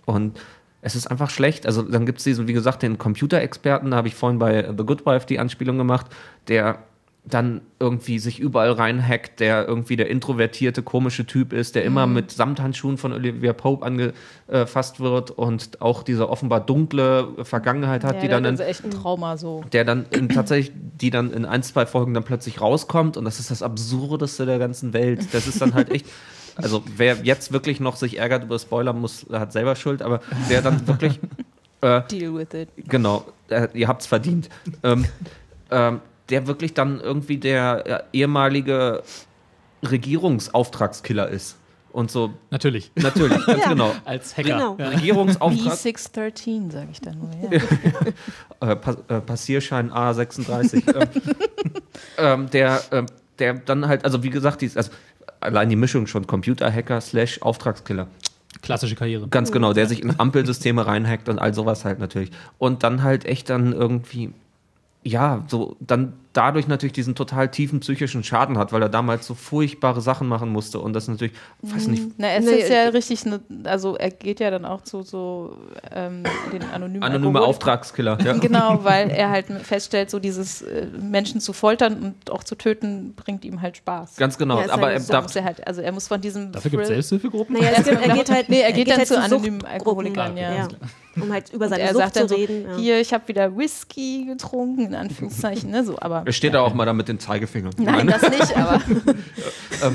Und 0.05 0.39
es 0.81 0.95
ist 0.95 1.07
einfach 1.07 1.29
schlecht. 1.29 1.65
Also 1.65 1.81
dann 1.81 2.05
gibt 2.05 2.19
es 2.19 2.23
diesen, 2.23 2.47
wie 2.47 2.53
gesagt, 2.53 2.81
den 2.81 2.97
Computerexperten, 2.97 3.91
da 3.91 3.97
habe 3.97 4.07
ich 4.07 4.15
vorhin 4.15 4.39
bei 4.39 4.73
The 4.75 4.83
Good 4.85 5.05
Wife 5.05 5.27
die 5.27 5.39
Anspielung 5.39 5.77
gemacht, 5.77 6.07
der 6.47 6.79
dann 7.29 7.59
irgendwie 7.79 8.19
sich 8.19 8.39
überall 8.39 8.71
reinhackt, 8.71 9.41
der 9.41 9.67
irgendwie 9.67 9.97
der 9.97 10.09
introvertierte, 10.09 10.81
komische 10.81 11.25
Typ 11.25 11.51
ist, 11.51 11.75
der 11.75 11.81
Mhm. 11.83 11.87
immer 11.87 12.07
mit 12.07 12.31
Samthandschuhen 12.31 12.97
von 12.97 13.11
Olivia 13.11 13.51
Pope 13.53 13.85
angefasst 13.85 14.99
wird 15.01 15.31
und 15.31 15.81
auch 15.81 16.03
diese 16.03 16.29
offenbar 16.29 16.61
dunkle 16.61 17.27
Vergangenheit 17.43 18.03
hat, 18.05 18.15
ja, 18.15 18.21
die 18.21 18.27
dann 18.29 18.45
in, 18.45 18.57
echt 18.59 18.85
ein 18.85 18.91
Trauma 18.91 19.35
so. 19.35 19.63
der 19.73 19.83
dann 19.83 20.05
in, 20.11 20.29
tatsächlich, 20.29 20.73
die 21.01 21.09
dann 21.09 21.31
in 21.33 21.43
ein, 21.45 21.63
zwei 21.63 21.85
Folgen 21.85 22.13
dann 22.13 22.23
plötzlich 22.23 22.61
rauskommt 22.61 23.17
und 23.17 23.25
das 23.25 23.39
ist 23.39 23.51
das 23.51 23.61
Absurdeste 23.61 24.45
der 24.45 24.57
ganzen 24.59 24.93
Welt. 24.93 25.27
Das 25.33 25.47
ist 25.47 25.61
dann 25.61 25.73
halt 25.73 25.91
echt, 25.91 26.05
also 26.55 26.83
wer 26.95 27.17
jetzt 27.23 27.51
wirklich 27.51 27.79
noch 27.81 27.97
sich 27.97 28.17
ärgert 28.19 28.43
über 28.45 28.57
Spoiler 28.57 28.93
muss, 28.93 29.25
hat 29.31 29.51
selber 29.51 29.75
Schuld, 29.75 30.01
aber 30.01 30.21
wer 30.47 30.61
dann 30.61 30.87
wirklich, 30.87 31.19
äh, 31.81 32.01
Deal 32.09 32.33
with 32.33 32.53
it. 32.53 32.69
genau, 32.87 33.25
äh, 33.49 33.67
ihr 33.73 33.87
habt's 33.89 34.07
verdient, 34.07 34.47
ähm, 34.83 35.05
ähm, 35.71 35.99
der 36.29 36.47
wirklich 36.47 36.73
dann 36.73 36.99
irgendwie 36.99 37.37
der 37.37 37.85
äh, 37.85 38.17
ehemalige 38.17 39.03
Regierungsauftragskiller 39.83 41.29
ist. 41.29 41.57
Und 41.91 42.11
so, 42.11 42.33
Natürlich. 42.51 42.91
natürlich, 42.95 43.43
ganz 43.45 43.63
genau. 43.63 43.91
Als 44.05 44.37
Hacker. 44.37 44.49
Genau. 44.49 44.75
Ja. 44.77 44.89
Regierungsauftrag, 44.89 45.73
B613, 45.73 46.71
sage 46.71 46.89
ich 46.91 47.01
dann 47.01 47.17
nur. 47.17 47.31
Ja. 47.51 48.69
äh, 48.71 48.75
Pass, 48.75 48.97
äh, 49.07 49.19
Passierschein 49.21 49.91
A36. 49.91 50.83
ähm, 50.95 51.07
ähm, 52.17 52.49
der, 52.51 52.81
ähm, 52.91 53.05
der 53.39 53.55
dann 53.55 53.87
halt, 53.87 54.05
also 54.05 54.21
wie 54.21 54.29
gesagt, 54.29 54.61
dies, 54.61 54.77
also 54.77 54.91
allein 55.39 55.69
die 55.69 55.75
Mischung 55.75 56.07
schon 56.07 56.27
Computerhacker 56.27 57.01
slash 57.01 57.41
Auftragskiller. 57.41 58.07
Klassische 58.61 58.95
Karriere. 58.95 59.27
Ganz 59.29 59.51
genau, 59.51 59.73
der 59.73 59.87
sich 59.87 60.01
in 60.01 60.19
Ampelsysteme 60.19 60.85
reinhackt 60.85 61.29
und 61.29 61.39
all 61.39 61.53
sowas 61.53 61.85
halt 61.85 61.99
natürlich. 61.99 62.31
Und 62.57 62.83
dann 62.83 63.03
halt 63.03 63.25
echt 63.25 63.49
dann 63.49 63.73
irgendwie, 63.73 64.33
ja, 65.03 65.43
so 65.47 65.77
dann 65.79 66.13
dadurch 66.37 66.67
natürlich 66.67 66.93
diesen 66.93 67.15
total 67.15 67.49
tiefen 67.49 67.79
psychischen 67.79 68.23
Schaden 68.23 68.57
hat, 68.59 68.71
weil 68.71 68.81
er 68.83 68.89
damals 68.89 69.25
so 69.25 69.33
furchtbare 69.33 70.01
Sachen 70.01 70.27
machen 70.27 70.49
musste 70.49 70.79
und 70.79 70.93
das 70.93 71.07
natürlich, 71.07 71.33
weiß 71.63 71.87
nicht, 71.87 72.03
Na, 72.17 72.29
es 72.33 72.45
Nee, 72.45 72.51
ist 72.51 72.69
ja 72.69 72.89
richtig, 72.89 73.25
ne, 73.25 73.39
also 73.63 73.95
er 73.95 74.11
geht 74.11 74.39
ja 74.39 74.51
dann 74.51 74.63
auch 74.63 74.81
zu 74.81 75.01
so 75.01 75.57
ähm, 75.91 76.23
den 76.53 76.63
anonymen 76.71 77.03
anonyme 77.03 77.41
Auftragskiller. 77.41 78.17
Ja. 78.23 78.37
Genau, 78.47 78.83
weil 78.83 79.09
er 79.09 79.29
halt 79.31 79.47
feststellt, 79.63 80.09
so 80.11 80.19
dieses 80.19 80.61
äh, 80.61 80.85
Menschen 81.01 81.41
zu 81.41 81.53
foltern 81.53 82.01
und 82.01 82.31
auch 82.31 82.43
zu 82.43 82.55
töten, 82.55 83.13
bringt 83.15 83.43
ihm 83.43 83.61
halt 83.61 83.77
Spaß. 83.77 84.15
Ganz 84.17 84.37
genau. 84.37 84.61
Ja, 84.61 84.71
aber 84.71 84.83
halt 84.87 84.93
er 84.93 84.99
so 85.01 85.07
Da 85.07 85.13
darf, 85.13 85.23
muss 85.23 85.35
er 85.35 85.43
halt, 85.43 85.65
also 85.65 85.81
er 85.81 85.91
muss 85.91 86.07
von 86.07 86.21
diesem 86.21 86.51
Dafür 86.51 86.71
gibt 86.71 86.83
es 86.83 86.89
Selbsthilfegruppen? 86.89 87.57
Naja, 87.57 87.71
es 87.77 87.85
gibt, 87.89 88.01
er 88.05 88.13
geht 88.13 88.29
halt, 88.29 88.49
Nee, 88.49 88.61
er 88.61 88.71
geht 88.71 88.89
dann 88.89 89.05
zu 89.05 89.15
halt 89.15 89.25
anonymen 89.25 89.61
Suchtgruppen, 89.61 89.73
Alkoholikern, 90.15 90.37
ja. 90.37 90.67
Um 91.19 91.33
halt 91.33 91.51
über 91.51 91.65
Und 91.65 91.71
seine 91.71 91.83
er 91.83 91.93
Sucht 91.93 92.03
sagt 92.03 92.15
dann 92.17 92.27
zu 92.27 92.35
so, 92.35 92.39
reden. 92.39 92.65
ja. 92.69 92.77
hier, 92.77 92.99
ich 92.99 93.11
habe 93.13 93.27
wieder 93.27 93.57
Whisky 93.57 94.25
getrunken, 94.27 94.85
in 94.85 94.95
Anführungszeichen, 94.95 95.71
ne, 95.71 95.83
so, 95.83 95.97
aber 95.99 96.26
er 96.27 96.33
steht 96.33 96.53
da 96.53 96.59
auch 96.61 96.73
mal 96.73 96.85
da 96.85 96.93
mit 96.93 97.07
den 97.07 97.19
Zeigefingern. 97.19 97.73
nein, 97.77 98.07
das 98.07 98.21
nicht, 98.29 98.55
aber 98.55 98.81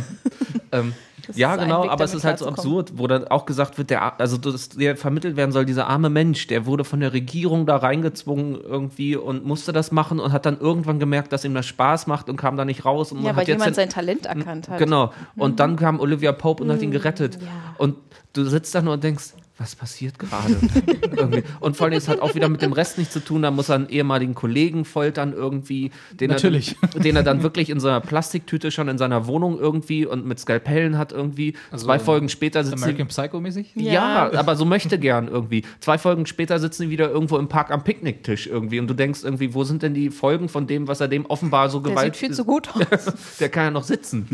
Ähm, 0.73 0.95
Das 1.27 1.37
ja, 1.37 1.55
genau, 1.55 1.85
Weg, 1.85 1.91
aber 1.91 2.05
es 2.05 2.15
ist 2.15 2.25
halt 2.25 2.41
so 2.41 2.49
absurd, 2.49 2.95
wo 2.97 3.07
dann 3.07 3.29
auch 3.29 3.47
gesagt 3.47 3.79
wird, 3.79 3.91
der, 3.91 4.19
also 4.21 4.37
das, 4.39 4.71
der 4.71 4.97
vermittelt 4.97 5.37
werden 5.37 5.53
soll, 5.53 5.65
dieser 5.65 5.87
arme 5.87 6.11
Mensch, 6.11 6.49
der 6.49 6.67
wurde 6.67 6.83
von 6.85 6.99
der 6.99 7.13
Regierung 7.13 7.65
da 7.65 7.77
reingezwungen 7.77 8.61
irgendwie 8.61 9.15
und 9.15 9.45
musste 9.45 9.73
das 9.73 9.93
machen 9.93 10.19
und 10.19 10.33
hat 10.33 10.47
dann 10.47 10.59
irgendwann 10.59 10.99
gemerkt, 10.99 11.33
dass 11.33 11.45
ihm 11.45 11.55
das 11.55 11.67
Spaß 11.67 12.09
macht 12.09 12.29
und 12.29 12.37
kam 12.37 12.57
da 12.57 12.65
nicht 12.65 12.85
raus. 12.85 13.13
Und 13.13 13.23
ja, 13.23 13.37
weil 13.37 13.47
jemand 13.47 13.77
sein 13.77 13.89
Talent 13.89 14.27
erkannt 14.27 14.69
hat. 14.69 14.79
Genau. 14.79 15.13
Und 15.37 15.61
dann 15.61 15.77
kam 15.77 16.01
Olivia 16.01 16.33
Pope 16.33 16.65
und 16.65 16.73
hat 16.73 16.83
ihn 16.83 16.91
gerettet. 16.91 17.39
ja. 17.41 17.49
Und 17.79 17.97
du 18.33 18.45
sitzt 18.45 18.75
da 18.75 18.83
nur 18.83 18.95
und 18.95 19.05
denkst, 19.05 19.35
was 19.59 19.77
passiert 19.77 20.19
gerade? 20.19 20.57
Und 21.61 21.77
vor 21.77 21.87
allem, 21.87 21.97
es 21.97 22.09
hat 22.09 22.21
auch 22.21 22.35
wieder 22.35 22.49
mit 22.49 22.63
dem 22.63 22.73
Rest 22.73 22.99
nichts 22.99 23.13
zu 23.13 23.21
tun. 23.21 23.43
Da 23.43 23.51
muss 23.51 23.69
er 23.69 23.77
einen 23.77 23.89
ehemaligen 23.89 24.35
Kollegen 24.35 24.85
foltern 24.85 25.33
irgendwie. 25.33 25.91
Den 26.13 26.31
Natürlich. 26.31 26.77
Er 26.81 26.89
dann, 26.89 27.03
den 27.03 27.17
er 27.17 27.23
dann 27.23 27.43
wirklich 27.43 27.71
in 27.71 27.79
so 27.79 27.89
einer 27.89 28.01
Plastiktüte 28.01 28.71
schon 28.71 28.89
in 28.89 28.99
seiner 28.99 29.27
Wohnung 29.27 29.59
irgendwie 29.59 30.07
und 30.07 30.27
mit 30.27 30.39
Skalpellen 30.41 30.97
hat 30.97 31.13
irgendwie. 31.13 31.55
Also 31.71 31.87
Zwei 31.87 31.99
Folgen 31.99 32.29
später 32.29 32.65
sitzen 32.65 32.83
American 32.83 33.09
Psycho-mäßig? 33.09 33.73
ja, 33.77 34.33
aber 34.35 34.57
so 34.57 34.65
möchte 34.65 34.99
gern 34.99 35.29
irgendwie. 35.29 35.65
Zwei 35.81 35.99
Folgen 35.99 36.27
später 36.27 36.59
sitzen 36.59 36.85
die 36.85 36.91
wieder 36.91 37.11
irgendwo 37.11 37.37
im 37.39 37.49
Park 37.49 37.71
am 37.71 37.85
Picknicktisch 37.85 38.47
irgendwie 38.47 38.81
und 38.81 38.89
du 38.89 38.95
denkst 38.95 39.21
irgendwie, 39.23 39.55
wo 39.55 39.65
sind 39.65 39.83
denn 39.83 39.95
die 39.95 40.11
Folgen 40.11 40.49
von 40.49 40.67
dem, 40.67 40.89
was 40.89 41.01
er 41.01 41.09
dem 41.09 41.27
offenbar 41.27 41.69
so 41.69 41.79
Der 41.81 41.93
Gewalt... 41.93 42.15
sieht 42.15 42.29
viel 42.29 42.35
zu 42.35 42.45
gut 42.45 42.69
aus. 42.91 43.37
Der 43.39 43.49
kann 43.49 43.65
ja 43.65 43.71
noch 43.71 43.85
sitzen. 43.85 44.27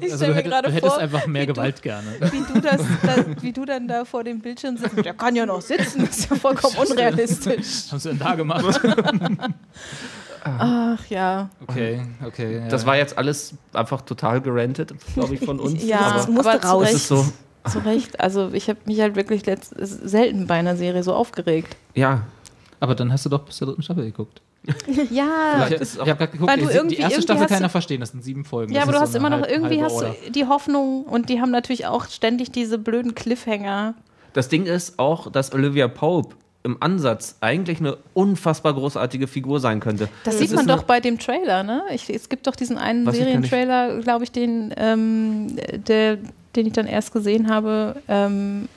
Ich 0.00 0.12
Also 0.12 0.16
stell 0.16 0.18
du, 0.18 0.26
mir 0.26 0.34
hättest, 0.34 0.44
gerade 0.52 0.68
du 0.68 0.74
hättest 0.74 0.92
vor, 0.94 1.02
einfach 1.02 1.26
mehr 1.26 1.42
wie 1.42 1.46
du- 1.46 1.52
Gewalt 1.54 1.82
gerne. 1.82 2.06
wie 2.32 2.52
du, 2.52 2.60
das, 2.60 2.80
das, 3.02 3.24
wie 3.42 3.52
du 3.52 3.64
dann 3.64 3.86
da 3.88 4.04
vor 4.04 4.24
dem 4.24 4.40
Bildschirm 4.40 4.76
sitzt. 4.76 5.04
Der 5.04 5.14
kann 5.14 5.36
ja 5.36 5.46
noch 5.46 5.60
sitzen, 5.60 6.06
das 6.06 6.18
ist 6.18 6.30
ja 6.30 6.36
vollkommen 6.36 6.76
unrealistisch. 6.90 7.58
Was 7.58 7.92
hast 7.92 8.04
du 8.04 8.08
denn 8.10 8.18
da 8.18 8.34
gemacht? 8.34 8.80
Ach 10.44 11.06
ja. 11.08 11.50
Okay, 11.66 12.00
okay. 12.24 12.58
Ja. 12.60 12.68
Das 12.68 12.86
war 12.86 12.96
jetzt 12.96 13.18
alles 13.18 13.54
einfach 13.72 14.00
total 14.02 14.40
gerantet, 14.40 14.94
glaube 15.14 15.34
ich, 15.34 15.44
von 15.44 15.58
uns. 15.60 15.84
Ja, 15.84 16.12
Das 16.14 16.28
musste 16.28 16.50
aber 16.52 16.60
zu 16.60 16.68
raus. 16.68 16.92
ist 16.92 17.08
so, 17.08 17.26
zu 17.68 17.78
Recht. 17.80 18.20
Also 18.20 18.50
ich 18.52 18.68
habe 18.68 18.78
mich 18.86 19.00
halt 19.00 19.16
wirklich 19.16 19.44
letzt, 19.46 19.74
selten 19.76 20.46
bei 20.46 20.54
einer 20.54 20.76
Serie 20.76 21.02
so 21.02 21.14
aufgeregt. 21.14 21.76
ja. 21.94 22.22
Aber 22.80 22.94
dann 22.94 23.12
hast 23.12 23.24
du 23.24 23.28
doch 23.28 23.40
bis 23.40 23.56
zur 23.56 23.66
dritten 23.66 23.82
Staffel 23.82 24.04
geguckt. 24.04 24.40
Ja, 25.10 25.66
ich 25.68 25.80
ich 25.80 25.98
habe 25.98 26.14
gerade 26.14 26.32
geguckt, 26.32 26.50
Weil 26.50 26.58
du 26.60 26.66
die, 26.66 26.74
irgendwie- 26.74 26.96
die 26.96 27.02
erste 27.02 27.22
Staffel 27.22 27.40
kann 27.40 27.48
du- 27.48 27.54
keiner 27.54 27.68
verstehen, 27.68 28.00
das 28.00 28.10
sind 28.10 28.22
sieben 28.22 28.44
Folgen. 28.44 28.72
ja 28.72 28.80
Das 28.80 28.88
aber 28.88 28.96
du 28.98 29.00
hast 29.02 29.12
so 29.12 29.18
immer 29.18 29.30
noch 29.30 29.40
halb- 29.42 29.50
irgendwie 29.50 29.82
hast 29.82 29.92
Order. 29.94 30.14
du 30.26 30.32
die 30.32 30.46
Hoffnung 30.46 31.04
und 31.04 31.28
die 31.28 31.40
haben 31.40 31.50
natürlich 31.50 31.86
auch 31.86 32.06
ständig 32.08 32.50
diese 32.50 32.78
blöden 32.78 33.14
Cliffhanger. 33.14 33.94
Das 34.34 34.48
Ding 34.48 34.66
ist 34.66 34.98
auch, 34.98 35.30
dass 35.32 35.52
Olivia 35.52 35.88
Pope 35.88 36.34
im 36.64 36.76
Ansatz 36.80 37.36
eigentlich 37.40 37.78
eine 37.78 37.96
unfassbar 38.14 38.74
großartige 38.74 39.26
Figur 39.26 39.58
sein 39.60 39.80
könnte. 39.80 40.08
Das 40.24 40.34
Es 40.34 40.40
sieht 40.40 40.50
ist 40.50 40.56
man 40.56 40.66
doch 40.66 40.82
bei 40.82 41.00
dem 41.00 41.18
Trailer, 41.18 41.62
ne? 41.62 41.82
Ich, 41.92 42.10
es 42.10 42.28
gibt 42.28 42.46
doch 42.46 42.56
diesen 42.56 42.76
einen 42.76 43.08
ich 43.08 43.14
Serientrailer, 43.16 44.00
glaube 44.00 44.24
ich, 44.24 44.32
den, 44.32 44.74
ähm, 44.76 45.56
der, 45.86 46.18
den 46.56 46.66
ich 46.66 46.72
dann 46.72 46.86
erst 46.86 47.12
gesehen 47.12 47.48
habe, 47.48 47.96
ähm, 48.08 48.68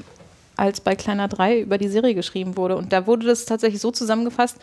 als 0.55 0.79
bei 0.79 0.95
Kleiner 0.95 1.27
3 1.27 1.59
über 1.61 1.77
die 1.79 1.89
Serie 1.89 2.13
geschrieben 2.13 2.55
wurde. 2.55 2.77
Und 2.77 2.93
da 2.93 3.07
wurde 3.07 3.25
das 3.25 3.45
tatsächlich 3.45 3.81
so 3.81 3.91
zusammengefasst, 3.91 4.57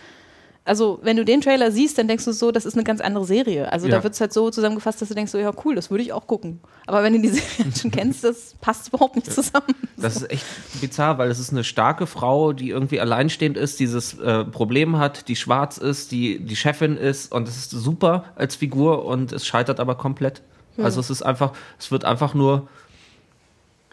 Also, 0.69 0.99
wenn 1.03 1.17
du 1.17 1.25
den 1.25 1.41
Trailer 1.41 1.73
siehst, 1.73 1.99
dann 1.99 2.07
denkst 2.09 2.25
du 2.27 2.33
so, 2.33 2.53
das 2.53 2.65
ist 2.67 2.75
eine 2.75 2.85
ganz 2.85 3.01
andere 3.01 3.25
Serie. 3.25 3.73
Also, 3.73 3.89
Ja. 3.89 3.97
da 3.97 4.03
wird 4.05 4.15
es 4.15 4.21
halt 4.21 4.33
so 4.33 4.51
zusammengefasst, 4.51 5.01
dass 5.03 5.09
du 5.09 5.15
denkst, 5.15 5.33
so, 5.33 5.39
ja, 5.39 5.51
cool, 5.65 5.75
das 5.75 5.91
würde 5.91 6.03
ich 6.05 6.13
auch 6.13 6.27
gucken. 6.27 6.61
Aber 6.87 7.03
wenn 7.03 7.15
du 7.15 7.21
die 7.21 7.29
Serie 7.31 7.73
schon 7.75 7.91
kennst, 7.91 8.23
das 8.23 8.55
passt 8.61 8.89
überhaupt 8.89 9.17
nicht 9.17 9.33
zusammen. 9.33 9.75
Das 9.97 10.17
ist 10.17 10.31
echt 10.31 10.45
bizarr, 10.81 11.19
weil 11.19 11.31
es 11.31 11.39
ist 11.39 11.51
eine 11.51 11.65
starke 11.65 12.07
Frau, 12.07 12.53
die 12.53 12.69
irgendwie 12.71 13.01
alleinstehend 13.01 13.57
ist, 13.57 13.81
dieses 13.81 14.19
äh, 14.19 14.45
Problem 14.45 14.99
hat, 14.99 15.29
die 15.29 15.37
schwarz 15.37 15.79
ist, 15.79 16.13
die 16.13 16.39
die 16.39 16.55
Chefin 16.57 16.97
ist 16.97 17.33
und 17.33 17.49
es 17.49 17.57
ist 17.57 17.71
super 17.71 18.25
als 18.37 18.55
Figur 18.55 19.05
und 19.07 19.33
es 19.33 19.47
scheitert 19.47 19.81
aber 19.81 19.95
komplett. 19.97 20.43
Hm. 20.77 20.85
Also 20.85 21.01
es 21.01 21.11
ist 21.11 21.23
einfach, 21.23 21.53
es 21.79 21.91
wird 21.91 22.05
einfach 22.05 22.35
nur, 22.35 22.69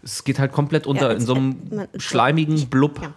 es 0.04 0.24
geht 0.24 0.40
halt 0.40 0.52
komplett 0.52 0.86
unter 0.88 1.12
es- 1.12 1.22
in 1.22 1.26
so 1.26 1.34
einem 1.36 1.56
man- 1.72 1.88
schleimigen 1.98 2.68
Blub. 2.70 3.02
Ja. 3.02 3.14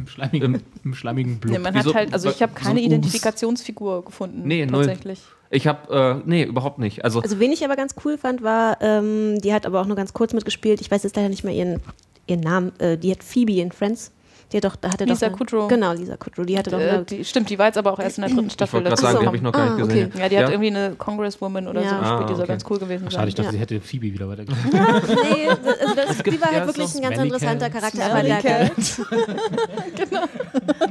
Im 0.00 0.06
schleimigen, 0.08 0.62
im 0.84 0.94
schleimigen 0.94 1.38
Blut. 1.38 1.52
Nee, 1.52 1.58
man 1.58 1.74
hat 1.74 1.84
so- 1.84 1.94
halt, 1.94 2.12
also 2.12 2.28
ich 2.30 2.42
habe 2.42 2.52
so 2.52 2.58
keine 2.58 2.80
ein 2.80 2.84
Us. 2.84 2.86
Identifikationsfigur 2.86 4.04
gefunden. 4.04 4.42
Nee, 4.46 4.66
null. 4.66 4.86
tatsächlich. 4.86 5.20
Ich 5.50 5.66
habe, 5.66 6.20
äh, 6.22 6.28
nee, 6.28 6.44
überhaupt 6.44 6.78
nicht. 6.78 7.04
Also, 7.04 7.20
Also 7.20 7.40
wen 7.40 7.50
ich 7.52 7.64
aber 7.64 7.74
ganz 7.76 7.94
cool 8.04 8.16
fand, 8.18 8.42
war, 8.42 8.78
ähm, 8.80 9.40
die 9.40 9.52
hat 9.52 9.66
aber 9.66 9.80
auch 9.80 9.86
nur 9.86 9.96
ganz 9.96 10.12
kurz 10.12 10.32
mitgespielt. 10.32 10.80
Ich 10.80 10.90
weiß 10.90 11.02
jetzt 11.02 11.16
leider 11.16 11.28
nicht 11.28 11.42
mehr 11.44 11.54
ihren, 11.54 11.80
ihren 12.26 12.40
Namen. 12.40 12.72
Äh, 12.78 12.96
die 12.96 13.10
hat 13.10 13.24
Phoebe 13.24 13.52
in 13.60 13.72
Friends. 13.72 14.12
Die 14.52 14.56
hat 14.56 14.64
doch, 14.64 14.74
da 14.76 14.90
hatte 14.92 15.04
Lisa 15.04 15.26
doch 15.26 15.28
eine, 15.28 15.36
Kudrow. 15.38 15.68
Genau, 15.68 15.92
Lisa 15.92 16.16
Kudrow. 16.16 16.44
Die 16.44 16.58
hatte 16.58 16.70
doch 16.70 16.80
Äh, 16.80 16.88
eine, 16.90 17.04
die, 17.04 17.24
stimmt, 17.24 17.50
die 17.50 17.58
war 17.58 17.66
jetzt 17.66 17.78
aber 17.78 17.92
auch 17.92 18.00
erst 18.00 18.18
in 18.18 18.22
der 18.22 18.30
dritten 18.30 18.46
ich 18.48 18.52
Staffel. 18.54 18.72
wollte 18.84 18.88
gerade 18.90 19.00
sagen, 19.02 19.18
die 19.20 19.26
habe 19.26 19.36
ich 19.36 19.42
noch 19.42 19.52
gar 19.52 19.62
Ah, 19.62 19.74
nicht 19.76 19.84
okay. 19.84 20.04
gesehen. 20.06 20.12
Ja, 20.18 20.28
die 20.28 20.38
hat 20.38 20.50
irgendwie 20.50 20.70
eine 20.70 20.94
Congresswoman 20.96 21.68
oder 21.68 21.82
Ja. 21.82 21.90
so 21.90 21.94
Ah, 21.96 22.00
gespielt, 22.00 22.30
die 22.30 22.34
soll 22.34 22.42
okay. 22.42 22.52
ganz 22.52 22.64
cool 22.68 22.78
gewesen 22.78 23.02
sein. 23.04 23.10
Schade, 23.12 23.28
ich 23.28 23.34
dachte, 23.36 23.46
Ja. 23.48 23.52
sie 23.52 23.58
hätte 23.58 23.80
Phoebe 23.80 24.12
wieder 24.12 24.28
weitergemacht. 24.28 24.60
nee, 24.72 25.48
also 25.48 25.94
das, 25.94 26.18
die 26.18 26.40
war 26.40 26.52
ja, 26.52 26.58
halt 26.58 26.66
wirklich 26.66 26.94
ein 26.96 27.02
ganz 27.02 27.14
Smelly 27.14 27.28
interessanter 27.28 27.70
Cat. 27.70 27.80
Charakter. 27.80 28.10
Aber 28.10 28.22
der, 28.22 28.70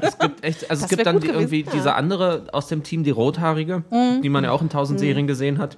es 0.02 0.18
gibt 0.20 0.44
echt, 0.44 0.70
also 0.70 0.84
es 0.86 0.90
gibt 0.90 1.06
dann 1.06 1.22
irgendwie 1.22 1.64
diese 1.64 1.94
andere 1.96 2.48
aus 2.52 2.68
dem 2.68 2.84
Team, 2.84 3.04
die 3.04 3.12
Rothaarige, 3.12 3.84
Mhm. 3.90 4.22
die 4.22 4.30
man 4.30 4.44
ja 4.44 4.52
auch 4.52 4.62
in 4.62 4.70
tausend 4.70 5.00
Serien 5.00 5.28
gesehen 5.28 5.58
hat. 5.58 5.78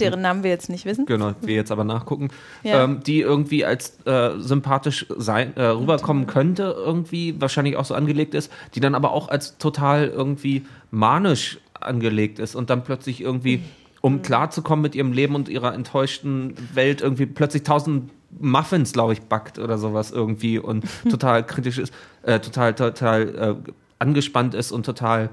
Deren 0.00 0.20
Namen 0.22 0.42
wir 0.42 0.50
jetzt 0.50 0.68
nicht 0.70 0.84
wissen. 0.84 1.06
Genau, 1.06 1.32
wir 1.40 1.54
jetzt 1.54 1.70
aber 1.72 1.84
nachgucken, 1.84 2.28
Ja. 2.62 2.84
ähm, 2.84 3.00
die 3.02 3.20
irgendwie 3.20 3.64
als 3.64 3.98
äh, 4.06 4.38
sympathisch 4.38 5.06
sein, 5.16 5.56
äh, 5.56 5.64
rüberkommen 5.64 6.26
könnte, 6.26 6.74
irgendwie, 6.76 7.40
wahrscheinlich 7.40 7.76
auch 7.76 7.84
so 7.84 7.94
angelegt 7.94 8.34
ist, 8.34 8.50
die 8.74 8.80
dann 8.80 8.94
aber 8.94 9.12
auch 9.12 9.28
als 9.28 9.58
total 9.58 10.08
irgendwie 10.08 10.64
manisch 10.90 11.58
angelegt 11.80 12.38
ist 12.38 12.54
und 12.54 12.70
dann 12.70 12.84
plötzlich 12.84 13.20
irgendwie, 13.20 13.62
um 14.00 14.22
klarzukommen 14.22 14.82
mit 14.82 14.94
ihrem 14.94 15.12
Leben 15.12 15.34
und 15.34 15.48
ihrer 15.48 15.74
enttäuschten 15.74 16.54
Welt, 16.74 17.00
irgendwie 17.00 17.26
plötzlich 17.26 17.62
tausend 17.64 18.10
Muffins, 18.40 18.92
glaube 18.92 19.12
ich, 19.12 19.20
backt 19.22 19.58
oder 19.58 19.76
sowas 19.78 20.10
irgendwie 20.10 20.58
und 20.58 20.84
total 21.10 21.44
kritisch 21.44 21.78
ist, 21.78 21.92
äh, 22.22 22.40
total, 22.40 22.74
total 22.74 23.28
äh, 23.66 23.70
angespannt 23.98 24.54
ist 24.54 24.72
und 24.72 24.86
total 24.86 25.30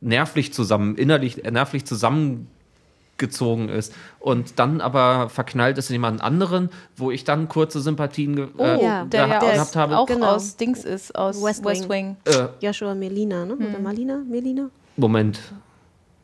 nervlich 0.00 0.52
zusammen, 0.52 0.96
innerlich 0.96 1.42
nervlich 1.42 1.84
zusammengezogen 3.18 3.68
ist 3.68 3.94
und 4.20 4.58
dann 4.58 4.80
aber 4.80 5.28
verknallt 5.28 5.78
ist 5.78 5.90
in 5.90 5.94
jemand 5.94 6.22
anderen, 6.22 6.70
wo 6.96 7.10
ich 7.10 7.24
dann 7.24 7.48
kurze 7.48 7.80
Sympathien 7.80 8.36
ge- 8.36 8.48
Oh, 8.56 8.62
äh, 8.62 8.82
ja, 8.82 9.04
der 9.04 9.20
ja 9.20 9.26
gehabt, 9.26 9.44
aus, 9.44 9.52
gehabt 9.52 9.76
habe. 9.76 9.98
auch 9.98 10.06
Genau. 10.06 10.26
aus 10.26 10.56
Dings 10.56 10.84
ist, 10.84 11.14
aus 11.16 11.42
West 11.42 11.64
West, 11.64 11.88
Wing. 11.88 12.16
Wing. 12.26 12.34
Äh, 12.34 12.48
Joshua 12.60 12.94
Melina, 12.94 13.44
ne? 13.44 13.54
Hm. 13.58 13.66
Oder 13.66 13.78
Malina? 13.80 14.18
Melina? 14.28 14.70
Moment. 14.96 15.40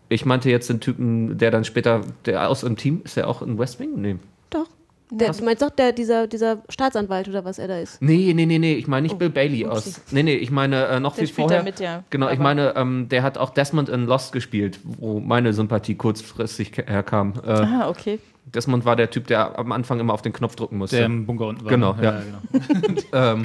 Ich 0.09 0.27
meinte 0.27 0.51
jetzt 0.51 0.69
den 0.69 0.81
Typen, 0.81 1.39
der 1.39 1.51
dann 1.51 1.65
später, 1.65 2.03
der 2.27 2.49
aus 2.49 2.61
dem 2.61 2.77
Team, 2.77 3.01
ist 3.05 3.17
der 3.17 3.29
auch 3.29 3.41
in 3.43 3.59
West 3.59 3.81
Wing? 3.81 4.01
Nee. 4.01 4.17
Doch. 4.51 4.67
Der, 5.15 5.31
du 5.33 5.45
meinst 5.45 5.61
doch, 5.63 5.71
der, 5.71 5.93
dieser, 5.93 6.27
dieser 6.27 6.63
Staatsanwalt 6.71 7.29
oder 7.29 7.45
was 7.45 7.59
er 7.59 7.69
da 7.69 7.79
ist? 7.79 8.01
Nee, 8.01 8.33
nee, 8.35 8.47
nee, 8.47 8.59
nee, 8.59 8.75
ich 8.75 8.87
meine 8.89 9.03
nicht 9.05 9.15
Oh, 9.15 9.19
Bill 9.19 9.29
Bailey 9.31 9.65
upsie. 9.67 9.91
aus. 9.91 10.01
Nee, 10.11 10.23
nee, 10.23 10.35
ich 10.37 10.51
meine 10.51 10.87
äh, 10.87 11.01
noch 11.01 11.15
Der 11.17 11.27
viel 11.27 11.35
vorher. 11.35 11.59
da 11.59 11.65
mit, 11.65 11.81
ja. 11.81 12.03
Genau, 12.11 12.27
ich 12.29 12.33
Aber- 12.35 12.43
meine, 12.43 12.75
ähm, 12.77 13.09
der 13.11 13.23
hat 13.23 13.37
auch 13.37 13.51
Desmond 13.51 13.89
in 13.91 14.07
Lost 14.07 14.33
gespielt, 14.33 14.81
wo 14.85 15.21
meine 15.21 15.53
Sympathie 15.53 15.95
kurzfristig 15.97 16.73
herkam. 16.87 17.35
Äh, 17.47 17.51
Ah, 17.51 17.89
okay. 17.91 18.19
Desmond 18.45 18.85
war 18.85 18.97
der 18.97 19.09
Typ, 19.11 19.29
der 19.29 19.59
am 19.59 19.71
Anfang 19.73 20.01
immer 20.01 20.13
auf 20.13 20.21
den 20.23 20.33
Knopf 20.33 20.57
drücken 20.57 20.77
musste. 20.77 20.97
Der 20.97 21.07
im 21.07 21.27
Bunker 21.27 21.47
unten 21.47 21.65
war. 21.65 21.71
Genau, 21.71 21.93
ne? 21.95 22.03
ja. 22.03 22.21
genau. 22.21 23.01
ähm, 23.13 23.45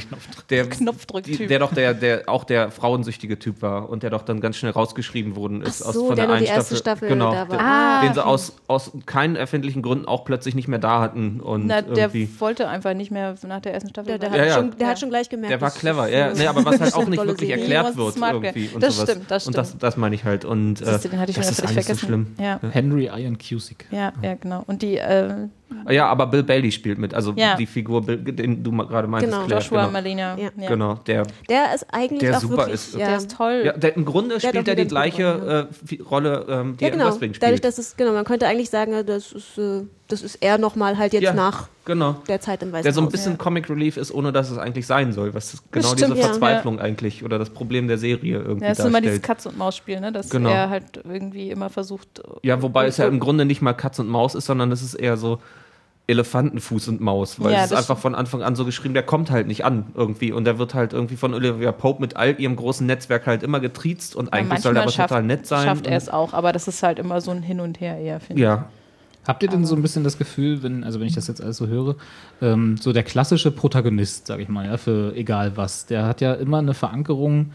der, 0.50 0.68
Knopfdrücktyp. 0.70 1.48
der 1.48 1.60
doch 1.60 1.74
der, 1.74 1.94
der 1.94 2.24
auch 2.28 2.44
der 2.44 2.72
frauensüchtige 2.72 3.38
Typ 3.40 3.62
war 3.62 3.90
und 3.90 4.04
der 4.04 4.10
doch 4.10 4.24
dann 4.24 4.42
ganz 4.42 4.58
schnell 4.58 4.72
rausgeschrieben 4.72 5.36
worden 5.36 5.62
ist 5.62 5.84
Ach 5.86 5.94
so, 5.94 6.14
der 6.14 6.28
nur 6.28 6.38
die 6.38 6.46
erste 6.46 6.76
Staffel 6.76 7.10
genau, 7.10 7.32
da 7.32 7.48
war. 7.48 7.58
der- 7.58 7.60
Ah, 7.68 8.02
den 8.02 8.14
sie 8.14 8.20
okay. 8.22 8.30
aus, 8.30 8.54
aus 8.68 8.92
keinen 9.06 9.36
erfindlichen 9.36 9.82
Gründen 9.82 10.06
auch 10.06 10.26
plötzlich 10.26 10.56
nicht 10.56 10.68
mehr 10.68 10.80
da 10.80 11.00
hatten 11.00 11.40
und 11.42 11.68
Na, 11.68 11.82
der 11.82 12.08
irgendwie 12.14 12.30
wollte 12.40 12.68
einfach 12.68 12.94
nicht 12.94 13.12
mehr 13.12 13.36
nach 13.48 13.62
der 13.62 13.74
ersten 13.74 13.90
Staffel. 13.90 14.08
Der, 14.08 14.20
der, 14.20 14.32
hat, 14.32 14.38
Ja, 14.38 14.46
ja. 14.46 14.54
schon, 14.56 14.78
der 14.78 14.88
hat 14.88 15.00
schon 15.00 15.10
gleich 15.10 15.30
gemerkt. 15.30 15.52
der 15.52 15.62
war 15.62 15.72
clever, 15.72 16.10
ja, 16.10 16.34
nee, 16.34 16.48
aber 16.48 16.66
was 16.66 16.80
halt 16.82 16.94
auch 16.96 17.08
nicht 17.08 17.24
wirklich 17.26 17.50
erklärt 17.52 17.96
Ja, 17.96 17.96
wird 17.96 18.18
irgendwie 18.18 18.70
und 18.74 18.82
Das 18.84 18.96
sowas. 18.96 19.10
stimmt, 19.12 19.32
das 19.32 19.48
Und 19.48 19.58
das, 19.58 19.68
stimmt. 19.70 19.84
das 19.84 19.96
meine 19.98 20.16
ich 20.16 20.24
halt 20.24 20.44
und 20.44 20.82
äh, 20.82 20.86
Siehst 20.86 21.06
du, 21.06 21.10
den 21.10 21.20
hatte 21.20 21.32
ich 21.32 21.38
das 21.38 21.52
ist 21.52 21.60
alles 21.62 21.74
vergessen. 21.74 21.96
so 22.00 22.06
schlimm. 22.08 22.28
Ja. 22.40 22.60
Henry 22.72 23.06
Iron 23.06 23.38
Cusick. 23.38 23.86
Ja, 23.92 24.12
ja, 24.22 24.36
genau. 24.36 24.64
Und 24.68 24.82
die 24.82 24.87
äh, 24.96 25.50
Ja, 25.90 26.08
aber 26.08 26.28
Bill 26.28 26.44
Bailey 26.44 26.72
spielt 26.72 26.98
mit, 26.98 27.14
also 27.14 27.34
Ja. 27.36 27.56
die 27.56 27.66
Figur, 27.66 28.02
den 28.02 28.64
du 28.64 28.72
gerade 28.72 29.08
meintest, 29.08 29.34
Genau, 29.34 29.46
Claire, 29.46 29.62
Joshua 29.62 29.80
genau. 29.82 29.92
Malina. 29.92 30.38
Ja. 30.38 30.50
Genau, 30.68 30.94
der, 31.06 31.24
Der 31.50 31.74
ist 31.76 31.86
eigentlich 31.92 32.20
Der 32.22 32.38
auch 32.38 32.42
super 32.42 32.58
wirklich. 32.58 32.74
ist. 32.76 32.94
Ja. 32.96 33.08
Der 33.08 33.18
ist 33.18 33.32
toll. 33.36 33.62
ja, 33.66 33.74
der 33.74 33.96
im 33.96 34.06
Grunde 34.06 34.40
spielt 34.40 34.68
er 34.68 34.76
die 34.76 34.88
gleiche 34.88 35.36
Rolle, 35.42 35.68
äh, 35.90 36.02
Rolle, 36.04 36.46
ähm, 36.50 36.78
die 36.78 36.84
Ja, 36.84 36.90
er 36.90 36.94
in 36.94 37.00
genau. 37.00 37.10
West 37.12 37.22
Wing 37.22 37.34
spielt. 37.34 37.44
Dadurch, 37.44 37.62
dass 37.62 37.78
es, 37.78 37.96
genau, 37.98 38.14
man 38.14 38.24
könnte 38.26 38.48
eigentlich 38.48 38.70
sagen, 38.70 38.94
das 39.06 39.32
ist, 39.34 39.58
äh, 39.58 39.82
das 40.08 40.22
ist 40.22 40.36
er 40.42 40.58
nochmal 40.58 40.98
halt 40.98 41.12
jetzt 41.12 41.24
Ja. 41.24 41.34
nach 41.34 41.68
genau. 41.84 42.16
der 42.30 42.40
Zeit 42.40 42.64
im 42.64 42.72
Weißen 42.72 42.84
Der 42.84 42.94
so 42.94 43.02
ein 43.02 43.10
bisschen 43.10 43.38
Comic 43.38 43.70
Relief 43.70 43.98
ist, 43.98 44.14
ohne 44.14 44.32
dass 44.32 44.50
es 44.50 44.58
eigentlich 44.58 44.88
sein 44.88 45.12
soll. 45.12 45.34
Was 45.34 45.54
ist 45.54 45.70
genau 45.72 45.88
stimmt, 45.90 46.12
diese 46.14 46.16
ja. 46.22 46.28
Verzweiflung 46.28 46.80
eigentlich 46.80 47.26
oder 47.26 47.38
das 47.38 47.50
Problem 47.50 47.90
der 47.90 47.98
Serie 47.98 48.38
irgendwie 48.38 48.66
Ja, 48.66 48.72
es 48.72 48.80
ist 48.80 48.86
immer 48.86 49.02
dieses 49.02 49.20
darstellt. 49.22 49.24
Katz- 49.24 49.46
und 49.48 49.58
Maus-Spiel, 49.58 50.00
ne? 50.00 50.14
dass 50.14 50.30
Genau. 50.30 50.50
er 50.50 50.70
halt 50.70 51.02
irgendwie 51.04 51.50
immer 51.52 51.70
versucht. 51.70 52.22
Ja, 52.44 52.62
wobei 52.62 52.88
es 52.88 52.96
ja 52.98 53.06
im 53.08 53.20
Grunde 53.20 53.44
nicht 53.44 53.62
mal 53.62 53.74
Katz 53.74 54.00
und 54.00 54.08
Maus 54.08 54.34
ist, 54.34 54.46
sondern 54.46 54.72
es 54.72 54.82
ist 54.82 54.94
eher 54.94 55.18
so 55.18 55.40
Elefantenfuß 56.08 56.88
und 56.88 57.02
Maus, 57.02 57.42
weil 57.42 57.52
Ja, 57.52 57.66
es 57.66 57.72
ist 57.72 57.78
einfach 57.78 57.98
von 57.98 58.16
Anfang 58.16 58.42
an 58.42 58.56
so 58.56 58.64
geschrieben, 58.64 58.94
der 58.94 59.04
kommt 59.04 59.30
halt 59.30 59.46
nicht 59.46 59.66
an 59.66 59.88
irgendwie 59.94 60.32
und 60.32 60.46
der 60.46 60.58
wird 60.58 60.74
halt 60.74 60.94
irgendwie 60.94 61.18
von 61.18 61.34
Olivia 61.34 61.74
Pope 61.74 62.02
mit 62.02 62.16
all 62.16 62.40
ihrem 62.40 62.56
großen 62.56 62.88
Netzwerk 62.88 63.28
halt 63.28 63.44
immer 63.44 63.60
getriezt 63.60 64.16
und 64.16 64.32
eigentlich 64.32 64.62
soll 64.62 64.76
er 64.76 64.84
aber 64.84 64.92
schafft, 64.92 65.10
total 65.10 65.24
nett 65.24 65.46
sein. 65.46 65.68
schafft 65.68 65.86
er 65.86 65.98
es 65.98 66.08
auch, 66.08 66.34
aber 66.34 66.54
das 66.54 66.68
ist 66.68 66.82
halt 66.82 66.98
immer 66.98 67.20
so 67.20 67.32
ein 67.32 67.44
Hin 67.44 67.60
und 67.60 67.82
Her 67.82 67.98
eher, 67.98 68.20
finde 68.22 68.42
ich. 68.42 68.46
Ja, 68.46 68.70
Habt 69.28 69.44
ihr 69.44 69.50
denn 69.50 69.66
so 69.66 69.76
ein 69.76 69.82
bisschen 69.82 70.06
das 70.06 70.18
Gefühl, 70.18 70.64
wenn, 70.64 70.86
also 70.86 71.02
wenn 71.02 71.08
ich 71.08 71.14
das 71.16 71.28
jetzt 71.28 71.42
alles 71.42 71.58
so 71.58 71.68
höre, 71.68 71.98
ähm, 72.42 72.78
so 72.78 72.94
der 72.94 73.04
klassische 73.04 73.52
Protagonist, 73.52 74.28
sag 74.28 74.40
ich 74.40 74.48
mal, 74.48 74.66
ja, 74.66 74.78
für 74.78 75.14
egal 75.18 75.58
was, 75.58 75.86
der 75.86 76.06
hat 76.06 76.22
ja 76.22 76.34
immer 76.34 76.60
eine 76.60 76.74
Verankerung 76.74 77.52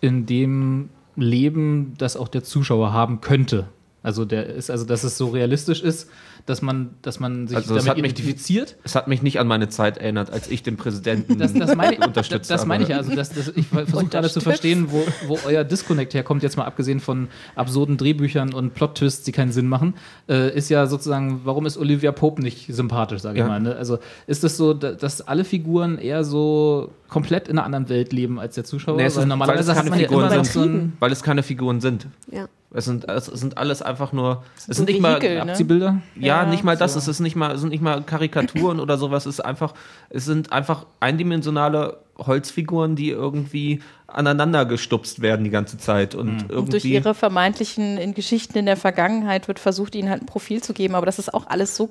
in 0.00 0.24
dem 0.24 0.88
Leben, 1.16 1.92
das 1.98 2.16
auch 2.16 2.28
der 2.28 2.42
Zuschauer 2.42 2.94
haben 2.94 3.20
könnte. 3.20 3.66
Also 4.02 4.24
der 4.24 4.46
ist, 4.46 4.70
also 4.70 4.84
dass 4.86 5.04
es 5.04 5.18
so 5.18 5.28
realistisch 5.28 5.82
ist, 5.82 6.08
dass 6.46 6.62
man, 6.62 6.90
dass 7.02 7.20
man 7.20 7.46
sich 7.48 7.56
Also 7.58 7.74
das 7.74 7.84
damit 7.84 7.98
hat 7.98 8.02
mich- 8.02 8.12
identifiziert. 8.12 8.76
es 8.82 8.94
hat 8.94 9.08
mich 9.08 9.20
nicht 9.20 9.38
an 9.38 9.46
meine 9.46 9.68
Zeit 9.68 9.98
erinnert, 9.98 10.30
als 10.32 10.48
ich 10.48 10.62
den 10.62 10.78
Präsidenten 10.78 11.36
Das, 11.38 11.52
das 11.52 11.76
meine 11.76 11.96
ich, 11.96 12.04
unterstützt 12.06 12.50
das 12.50 12.60
habe. 12.62 12.68
meine 12.68 12.82
ich 12.84 12.88
ja. 12.88 12.96
Also 12.96 13.14
das, 13.14 13.28
das, 13.34 13.48
ich 13.54 13.66
versuche 13.66 14.06
gerade 14.06 14.30
zu 14.30 14.40
verstehen, 14.40 14.86
wo, 14.90 15.04
wo 15.28 15.38
euer 15.46 15.64
Disconnect 15.64 16.14
herkommt, 16.14 16.42
jetzt 16.42 16.56
mal 16.56 16.64
abgesehen 16.64 17.00
von 17.00 17.28
absurden 17.56 17.98
Drehbüchern 17.98 18.54
und 18.54 18.72
Plot-Twists, 18.74 19.24
die 19.24 19.32
keinen 19.32 19.52
Sinn 19.52 19.68
machen, 19.68 19.94
äh, 20.30 20.56
ist 20.56 20.70
ja 20.70 20.86
sozusagen, 20.86 21.42
warum 21.44 21.66
ist 21.66 21.76
Olivia 21.76 22.12
Pope 22.12 22.40
nicht 22.40 22.72
sympathisch, 22.74 23.20
sage 23.20 23.34
ich 23.36 23.40
Ja. 23.40 23.48
mal. 23.48 23.60
Ne? 23.60 23.76
Also 23.76 23.98
ist 24.26 24.42
es 24.42 24.56
so, 24.56 24.72
da- 24.72 24.92
dass 24.92 25.20
alle 25.20 25.44
Figuren 25.44 25.98
eher 25.98 26.24
so 26.24 26.90
komplett 27.08 27.48
in 27.48 27.58
einer 27.58 27.66
anderen 27.66 27.90
Welt 27.90 28.14
leben 28.14 28.40
als 28.40 28.54
der 28.54 28.64
Zuschauer? 28.64 28.96
Nee, 28.96 29.04
es 29.04 29.16
Weil 29.16 29.24
ist- 29.24 29.28
normalerweise 29.28 29.68
weil 29.68 29.76
es 29.76 29.82
keine 29.90 30.02
ja 30.02 30.08
Figuren 30.08 30.44
sind. 30.44 30.46
so 30.46 30.88
weil 31.00 31.12
es 31.12 31.22
keine 31.22 31.42
Figuren 31.42 31.80
sind. 31.82 32.06
Ja. 32.32 32.48
Es 32.72 32.84
sind, 32.84 33.08
es 33.08 33.26
sind 33.26 33.58
alles 33.58 33.82
einfach 33.82 34.12
nur. 34.12 34.44
Es 34.56 34.66
so 34.66 34.72
sind 34.74 34.88
nicht 34.88 35.00
mal. 35.00 35.18
Ne? 35.18 35.42
Abziehbilder. 35.42 36.00
Ja, 36.14 36.42
Ja, 36.42 36.46
nicht 36.46 36.62
mal 36.62 36.76
das. 36.76 36.92
so. 36.92 36.98
Es 37.00 37.08
ist 37.08 37.18
nicht 37.20 37.34
mal, 37.34 37.52
es 37.54 37.60
sind 37.60 37.70
nicht 37.70 37.82
mal 37.82 38.02
Karikaturen 38.02 38.78
oder 38.78 38.96
sowas. 38.96 39.26
Es 39.26 39.34
ist 39.36 39.40
einfach, 39.40 39.74
es 40.08 40.24
sind 40.24 40.52
einfach 40.52 40.86
eindimensionale 41.00 41.98
Holzfiguren, 42.18 42.96
die 42.96 43.10
irgendwie 43.10 43.80
aneinander 44.06 44.64
gestupst 44.66 45.20
werden 45.22 45.44
die 45.44 45.50
ganze 45.50 45.78
Zeit 45.78 46.14
und 46.14 46.28
Und 46.28 46.48
durch 46.50 46.84
irgendwie. 46.84 46.92
ihre 46.94 47.14
vermeintlichen 47.14 47.96
in 47.98 48.14
Geschichten 48.14 48.58
in 48.58 48.66
der 48.66 48.76
Vergangenheit 48.76 49.48
wird 49.48 49.58
versucht, 49.58 49.94
ihnen 49.94 50.10
halt 50.10 50.22
ein 50.22 50.26
Profil 50.26 50.62
zu 50.62 50.72
geben, 50.72 50.94
aber 50.94 51.06
das 51.06 51.18
ist 51.18 51.32
auch 51.32 51.46
alles 51.48 51.76
so 51.76 51.90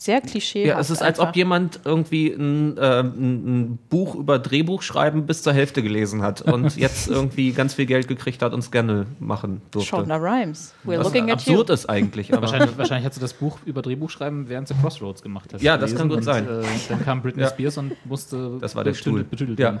sehr 0.00 0.22
klischee. 0.22 0.66
ja, 0.66 0.80
es 0.80 0.88
ist, 0.88 1.02
als 1.02 1.20
ob 1.20 1.36
jemand 1.36 1.80
irgendwie 1.84 2.28
ein, 2.28 2.78
äh, 2.78 3.00
ein, 3.00 3.78
Buch 3.90 4.14
über 4.14 4.38
Drehbuchschreiben 4.38 5.26
bis 5.26 5.42
zur 5.42 5.52
Hälfte 5.52 5.82
gelesen 5.82 6.22
hat 6.22 6.40
und 6.40 6.74
jetzt 6.78 7.08
irgendwie 7.08 7.52
ganz 7.52 7.74
viel 7.74 7.84
Geld 7.84 8.08
gekriegt 8.08 8.40
hat 8.40 8.54
und 8.54 8.62
Scandal 8.62 9.04
machen 9.18 9.60
durfte. 9.70 9.90
Shonda 9.90 10.16
Rhimes. 10.16 10.72
We're 10.86 11.00
Was 11.00 11.04
looking 11.08 11.30
at 11.30 11.42
you. 11.42 11.52
absurd 11.52 11.68
ist 11.68 11.90
eigentlich. 11.90 12.32
Aber 12.32 12.40
Wahrscheinlich, 12.42 12.78
wahrscheinlich 12.78 13.04
hat 13.04 13.12
sie 13.12 13.20
das 13.20 13.34
Buch 13.34 13.58
über 13.66 13.82
Drehbuchschreiben 13.82 14.48
während 14.48 14.68
sie 14.68 14.74
Crossroads 14.74 15.20
gemacht 15.20 15.52
hat. 15.52 15.60
Ja, 15.60 15.76
das 15.76 15.94
kann 15.94 16.08
gut 16.08 16.16
und, 16.18 16.22
sein. 16.22 16.48
Äh, 16.48 16.62
dann 16.88 17.04
kam 17.04 17.20
Britney 17.20 17.42
Ja. 17.42 17.50
Spears 17.50 17.76
und 17.76 17.92
musste 18.06 18.56
Das 18.58 18.74
war 18.74 18.84
der 18.84 18.94
Stuhl. 18.94 19.24
betütelt 19.24 19.58
Ja. 19.58 19.74
werden. 19.74 19.80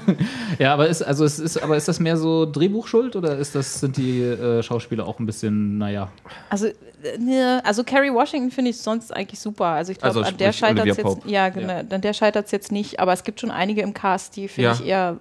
ja, 0.58 0.74
aber 0.74 0.86
ist, 0.88 1.00
also 1.00 1.24
es 1.24 1.38
ist, 1.38 1.62
aber 1.62 1.78
ist 1.78 1.88
das 1.88 1.98
mehr 1.98 2.18
so 2.18 2.44
Drehbuchschuld 2.44 3.16
oder 3.16 3.38
ist 3.38 3.54
das, 3.54 3.80
sind 3.80 3.96
die 3.96 4.20
äh, 4.20 4.62
Schauspieler 4.62 5.06
auch 5.06 5.18
ein 5.18 5.24
bisschen, 5.24 5.78
naja, 5.78 6.10
Also, 6.50 6.66
ne, 7.18 7.60
also 7.64 7.84
Carrie 7.84 8.12
Washington 8.12 8.50
finde 8.50 8.70
ich 8.70 8.78
sonst 8.78 9.14
eigentlich 9.14 9.40
super. 9.40 9.66
Also 9.66 9.92
ich 9.92 9.98
glaube, 9.98 10.18
Also 10.18 10.28
an 10.30 10.36
der 10.36 10.52
scheitert 10.52 10.86
es 10.86 10.96
jetzt, 10.96 11.18
ja, 11.26 11.48
genau, 11.48 11.78
an 11.90 12.00
der 12.00 12.12
scheitert 12.12 12.50
jetzt 12.52 12.72
nicht, 12.72 13.00
aber 13.00 13.12
es 13.12 13.24
gibt 13.24 13.40
schon 13.40 13.50
einige 13.50 13.80
im 13.82 13.94
Cast, 13.94 14.36
die 14.36 14.48
finde 14.48 14.70
Ja. 14.70 14.74
ich 14.74 14.84
eher, 14.86 15.16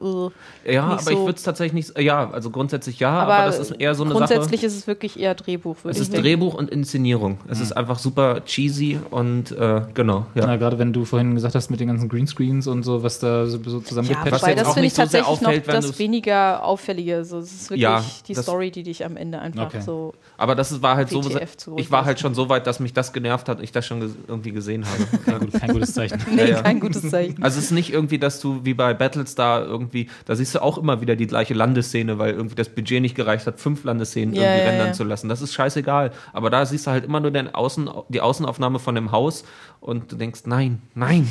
äh, 0.65 0.73
Ja, 0.73 0.87
nicht 0.89 1.01
aber 1.01 1.11
ich 1.11 1.17
so- 1.17 1.25
würde 1.25 1.37
es 1.37 1.43
tatsächlich 1.43 1.73
nicht. 1.73 1.99
Ja, 1.99 2.29
also 2.29 2.49
grundsätzlich 2.49 2.99
ja, 2.99 3.09
aber, 3.11 3.33
aber, 3.35 3.45
das 3.45 3.59
ist 3.59 3.71
eher 3.71 3.95
so 3.95 4.03
eine 4.03 4.13
Sache. 4.13 4.25
grundsätzlich 4.25 4.63
ist 4.63 4.75
es 4.75 4.87
wirklich 4.87 5.19
eher 5.19 5.35
Drehbuch, 5.35 5.77
würde 5.83 5.91
Es 5.91 5.97
ich 5.97 6.01
ist 6.03 6.11
sagen. 6.11 6.23
Drehbuch 6.23 6.53
und 6.53 6.69
Inszenierung. 6.69 7.39
Es 7.47 7.59
ist 7.59 7.71
einfach 7.71 7.99
super 7.99 8.41
cheesy 8.45 8.99
und 9.11 9.51
äh, 9.51 9.81
genau. 9.93 10.25
Ja. 10.35 10.45
Na, 10.45 10.57
gerade 10.57 10.79
wenn 10.79 10.93
du 10.93 11.05
vorhin 11.05 11.35
gesagt 11.35 11.55
hast 11.55 11.69
mit 11.69 11.79
den 11.79 11.87
ganzen 11.87 12.09
Greenscreens 12.09 12.67
und 12.67 12.83
so, 12.83 13.03
was 13.03 13.19
da 13.19 13.45
so 13.45 13.59
so 13.63 13.77
Ja, 13.79 13.83
zusammengepatcht 13.85 14.31
was 14.31 14.41
wobei 14.41 14.51
jetzt 14.51 14.59
das 14.61 14.67
auch 14.67 14.73
finde 14.73 14.87
ich 14.87 14.97
nicht 14.97 15.05
so 15.05 15.09
sehr 15.11 15.21
tatsächlich 15.21 15.47
auffällt, 15.49 15.67
noch 15.67 15.73
das 15.89 15.99
weniger 15.99 16.63
auffällige. 16.63 17.25
So, 17.25 17.39
es 17.39 17.51
ist 17.53 17.69
wirklich 17.69 17.81
Ja, 17.83 18.03
die 18.27 18.35
Story, 18.35 18.71
die 18.71 18.83
dich 18.83 19.05
am 19.05 19.17
Ende 19.17 19.39
einfach 19.39 19.67
Okay. 19.67 19.81
so. 19.81 20.13
Aber 20.39 20.55
das 20.55 20.81
war 20.81 20.95
halt 20.95 21.09
so. 21.09 21.23
WTF 21.23 21.57
zu 21.57 21.77
Ich 21.77 21.91
war 21.91 22.05
halt 22.05 22.19
schon 22.19 22.33
so 22.33 22.47
weit, 22.47 22.65
dass 22.65 22.79
mich 22.79 22.93
das 22.93 23.11
genervt 23.11 23.49
hat 23.49 23.57
und 23.57 23.63
ich 23.63 23.73
das 23.73 23.85
schon 23.85 23.99
ges 23.99 24.11
irgendwie 24.27 24.51
gesehen 24.51 24.85
habe. 24.85 25.05
Kein, 25.25 25.39
gut, 25.39 25.53
kein 25.53 25.73
gutes 25.73 25.93
Zeichen. 25.93 26.19
Nee, 26.31 26.51
ja. 26.51 26.61
kein 26.61 26.79
gutes 26.79 27.09
Zeichen. 27.09 27.43
Also 27.43 27.59
es 27.59 27.65
ist 27.65 27.71
nicht 27.71 27.91
irgendwie, 27.91 28.19
dass 28.19 28.39
du 28.39 28.63
wie 28.63 28.73
bei 28.73 28.93
Battlestar 28.93 29.65
irgendwie, 29.65 30.09
da 30.25 30.35
siehst 30.35 30.55
du 30.55 30.61
auch 30.61 30.77
immer 30.77 31.01
wieder 31.01 31.15
die 31.15 31.27
gleiche 31.27 31.53
Landesszene, 31.53 32.17
weil 32.19 32.33
irgendwie 32.33 32.55
das 32.55 32.69
Budget 32.69 33.01
nicht 33.01 33.15
gereicht 33.15 33.45
hat, 33.47 33.59
fünf 33.59 33.83
Landesszenen 33.83 34.33
Ja, 34.33 34.43
irgendwie 34.43 34.59
ja, 34.59 34.69
rendern 34.69 34.87
ja. 34.87 34.93
zu 34.93 35.03
lassen. 35.03 35.27
Das 35.27 35.41
ist 35.41 35.53
scheißegal. 35.53 36.11
Aber 36.31 36.49
da 36.49 36.65
siehst 36.65 36.87
du 36.87 36.91
halt 36.91 37.03
immer 37.03 37.19
nur 37.19 37.31
den 37.31 37.53
Außen, 37.53 37.89
die 38.07 38.21
Außenaufnahme 38.21 38.79
von 38.79 38.95
dem 38.95 39.11
Haus 39.11 39.43
und 39.81 40.11
du 40.11 40.15
denkst, 40.15 40.41
nein, 40.45 40.81
nein, 40.95 41.27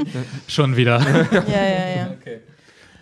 Schon 0.48 0.76
wieder. 0.76 1.00
ja, 1.00 1.42
ja, 1.46 1.88
ja. 1.96 2.16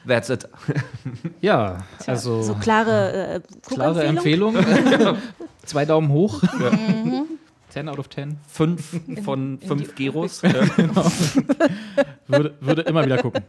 That's 0.09 0.31
it. 0.31 0.49
Ja, 1.41 1.85
also 2.07 2.43
So 2.43 2.55
klare 2.55 3.35
äh, 3.37 3.41
klare. 3.63 4.05
Empfehlung. 4.05 4.57
Zwei 5.65 5.85
Daumen 5.85 6.09
hoch. 6.11 6.43
10 7.69 7.89
out 7.89 7.99
of 7.99 8.09
10. 8.09 8.39
Fünf 8.49 9.01
von 9.25 9.61
fünf 9.61 9.95
Gyros. 9.95 10.43
Würde, 12.27 12.55
würde 12.61 12.83
immer 12.83 13.05
wieder 13.05 13.19
gucken. 13.19 13.43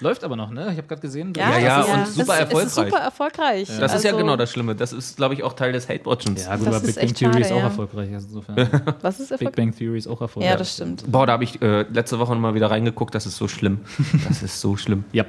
Läuft 0.00 0.24
aber 0.24 0.34
noch, 0.36 0.50
ne? 0.50 0.62
Ich 0.72 0.78
habe 0.78 0.86
gerade 0.88 1.00
gesehen. 1.02 1.32
Ja, 1.36 1.58
ja, 1.58 1.80
ist- 1.80 1.88
und 1.88 1.94
ja. 1.98 2.06
super 2.06 2.24
das, 2.32 2.38
erfolgreich. 2.40 2.66
Ist 2.66 2.74
super 2.74 2.98
erfolgreich. 2.98 3.68
Das 3.78 3.94
ist 3.94 4.04
ja 4.04 4.10
Also, 4.10 4.16
genau 4.22 4.36
das 4.36 4.50
Schlimme. 4.50 4.74
Das 4.74 4.92
ist, 4.94 5.16
glaube 5.16 5.34
ich, 5.34 5.42
auch 5.42 5.52
Teil 5.52 5.72
des 5.72 5.88
Hate-Watchens. 5.88 6.46
Ja, 6.46 6.56
gut, 6.56 6.66
Das 6.68 6.76
aber 6.76 6.86
Big 6.86 6.94
Bang 6.96 7.14
Theory 7.14 7.32
schade, 7.32 7.44
ist 7.44 7.52
auch 7.52 7.56
ja. 7.58 7.62
erfolgreich. 7.64 8.14
Also 8.14 8.26
insofern. 8.28 8.56
Was 9.02 9.20
ist 9.20 9.28
Big 9.28 9.32
erfolgreich? 9.40 9.54
Bang 9.56 9.74
Theory 9.76 9.98
ist 9.98 10.06
auch 10.06 10.20
erfolgreich. 10.20 10.50
Ja, 10.50 10.56
das 10.56 10.72
stimmt. 10.74 11.04
Boah, 11.10 11.26
da 11.26 11.34
habe 11.34 11.44
ich 11.44 11.60
äh, 11.60 11.82
letzte 11.82 12.18
Woche 12.18 12.32
noch 12.34 12.40
mal 12.40 12.54
wieder 12.54 12.70
reingeguckt. 12.70 13.14
Das 13.14 13.26
ist 13.26 13.36
so 13.36 13.46
schlimm. 13.48 13.80
Das 14.28 14.42
ist 14.42 14.60
so 14.60 14.76
schlimm, 14.76 15.04
Ja. 15.12 15.24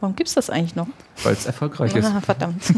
Warum 0.00 0.16
gibt 0.16 0.28
es 0.28 0.34
das 0.34 0.50
eigentlich 0.50 0.74
noch? 0.74 0.88
weil 1.22 1.32
es 1.34 1.46
erfolgreich 1.46 1.94
ist. 1.94 2.06
Ah, 2.06 2.20
verdammt. 2.20 2.62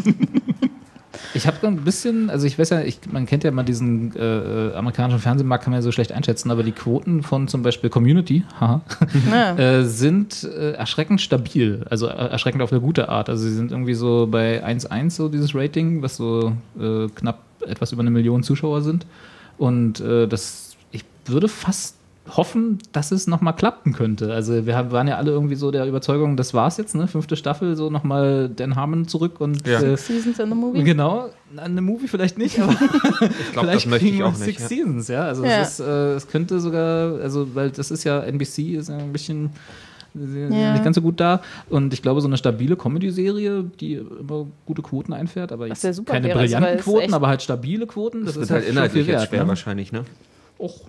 Ich 1.34 1.46
habe 1.46 1.66
ein 1.66 1.76
bisschen, 1.84 2.30
also 2.30 2.46
ich 2.46 2.58
weiß 2.58 2.70
ja, 2.70 2.80
ich, 2.82 3.00
man 3.10 3.26
kennt 3.26 3.44
ja 3.44 3.50
mal 3.50 3.62
diesen 3.62 4.14
äh, 4.16 4.72
amerikanischen 4.74 5.18
Fernsehmarkt, 5.18 5.64
kann 5.64 5.72
man 5.72 5.78
ja 5.78 5.82
so 5.82 5.92
schlecht 5.92 6.12
einschätzen, 6.12 6.50
aber 6.50 6.62
die 6.62 6.72
Quoten 6.72 7.22
von 7.22 7.48
zum 7.48 7.62
Beispiel 7.62 7.90
Community 7.90 8.44
haha, 8.60 8.82
Ja. 9.30 9.56
äh, 9.56 9.84
sind 9.84 10.44
äh, 10.44 10.72
erschreckend 10.72 11.20
stabil, 11.20 11.84
also 11.90 12.08
äh, 12.08 12.10
erschreckend 12.10 12.62
auf 12.62 12.72
eine 12.72 12.80
gute 12.80 13.08
Art. 13.08 13.28
Also 13.28 13.44
sie 13.44 13.54
sind 13.54 13.70
irgendwie 13.70 13.94
so 13.94 14.26
bei 14.30 14.64
1,1 14.64 15.10
so 15.10 15.28
dieses 15.28 15.54
Rating, 15.54 16.02
was 16.02 16.16
so 16.16 16.52
äh, 16.78 17.08
knapp 17.14 17.40
etwas 17.66 17.92
über 17.92 18.00
eine 18.00 18.10
Million 18.10 18.42
Zuschauer 18.42 18.82
sind. 18.82 19.06
Und 19.58 20.00
äh, 20.00 20.26
das, 20.26 20.76
ich 20.90 21.04
würde 21.26 21.48
fast 21.48 21.96
hoffen, 22.28 22.78
dass 22.92 23.12
es 23.12 23.26
nochmal 23.26 23.54
klappen 23.54 23.92
könnte. 23.92 24.32
Also 24.32 24.64
wir 24.64 24.76
haben, 24.76 24.90
waren 24.92 25.06
ja 25.08 25.16
alle 25.18 25.30
irgendwie 25.30 25.56
so 25.56 25.70
der 25.70 25.86
Überzeugung, 25.86 26.36
das 26.38 26.54
war's 26.54 26.78
jetzt, 26.78 26.94
ne? 26.94 27.06
Fünfte 27.06 27.36
Staffel, 27.36 27.76
so 27.76 27.90
nochmal 27.90 28.48
Dan 28.48 28.76
Harmon 28.76 29.06
zurück 29.06 29.40
und 29.40 29.66
Ja. 29.66 29.80
äh, 29.82 29.96
Seasons 29.96 30.38
in 30.38 30.48
the 30.48 30.54
Movie? 30.54 30.82
Genau, 30.84 31.28
eine 31.56 31.82
Movie 31.82 32.08
vielleicht 32.08 32.38
nicht, 32.38 32.58
aber 32.60 32.72
Ich 32.72 32.78
glaube, 32.78 32.88
das 33.20 33.82
vielleicht 33.82 33.86
möchte 33.88 33.98
kriegen 34.06 34.14
ich 34.14 34.18
wir 34.20 34.26
auch 34.26 34.34
Six 34.34 34.46
nicht. 34.46 34.60
Ja. 34.60 34.68
Seasons, 34.68 35.08
ja. 35.08 35.22
Also 35.24 35.44
Ja. 35.44 35.60
es 35.60 35.78
ist, 35.78 35.80
äh, 35.86 36.14
es 36.14 36.26
könnte 36.28 36.60
sogar, 36.60 37.20
also 37.20 37.54
weil 37.54 37.70
das 37.70 37.90
ist 37.90 38.04
ja 38.04 38.20
NBC 38.20 38.76
ist 38.76 38.88
ja 38.88 38.96
ein 38.96 39.12
bisschen 39.12 39.50
äh, 40.16 40.48
Ja. 40.62 40.72
nicht 40.72 40.82
ganz 40.84 40.94
so 40.96 41.02
gut 41.02 41.20
da 41.20 41.42
und 41.68 41.92
ich 41.92 42.00
glaube 42.00 42.22
so 42.22 42.26
eine 42.26 42.38
stabile 42.38 42.76
Comedy-Serie, 42.76 43.64
die 43.80 43.94
immer 43.96 44.46
gute 44.64 44.80
Quoten 44.80 45.12
einfährt, 45.12 45.52
aber 45.52 45.64
Was 45.64 45.68
jetzt 45.68 45.82
ja 45.84 45.92
super 45.92 46.14
keine 46.14 46.28
wäre, 46.28 46.38
also, 46.38 46.56
brillanten 46.56 46.82
Quoten, 46.84 47.12
aber 47.12 47.28
halt 47.28 47.42
stabile 47.42 47.86
Quoten. 47.86 48.20
Das 48.24 48.30
ist 48.36 48.40
wird 48.40 48.50
halt 48.50 48.64
schon 48.64 48.72
inhaltlich 48.72 49.04
viel 49.04 49.12
jetzt 49.12 49.20
wert, 49.22 49.28
schwer 49.30 49.42
ne? 49.42 49.48
wahrscheinlich, 49.48 49.92
ne? 49.92 50.04
Och. 50.58 50.80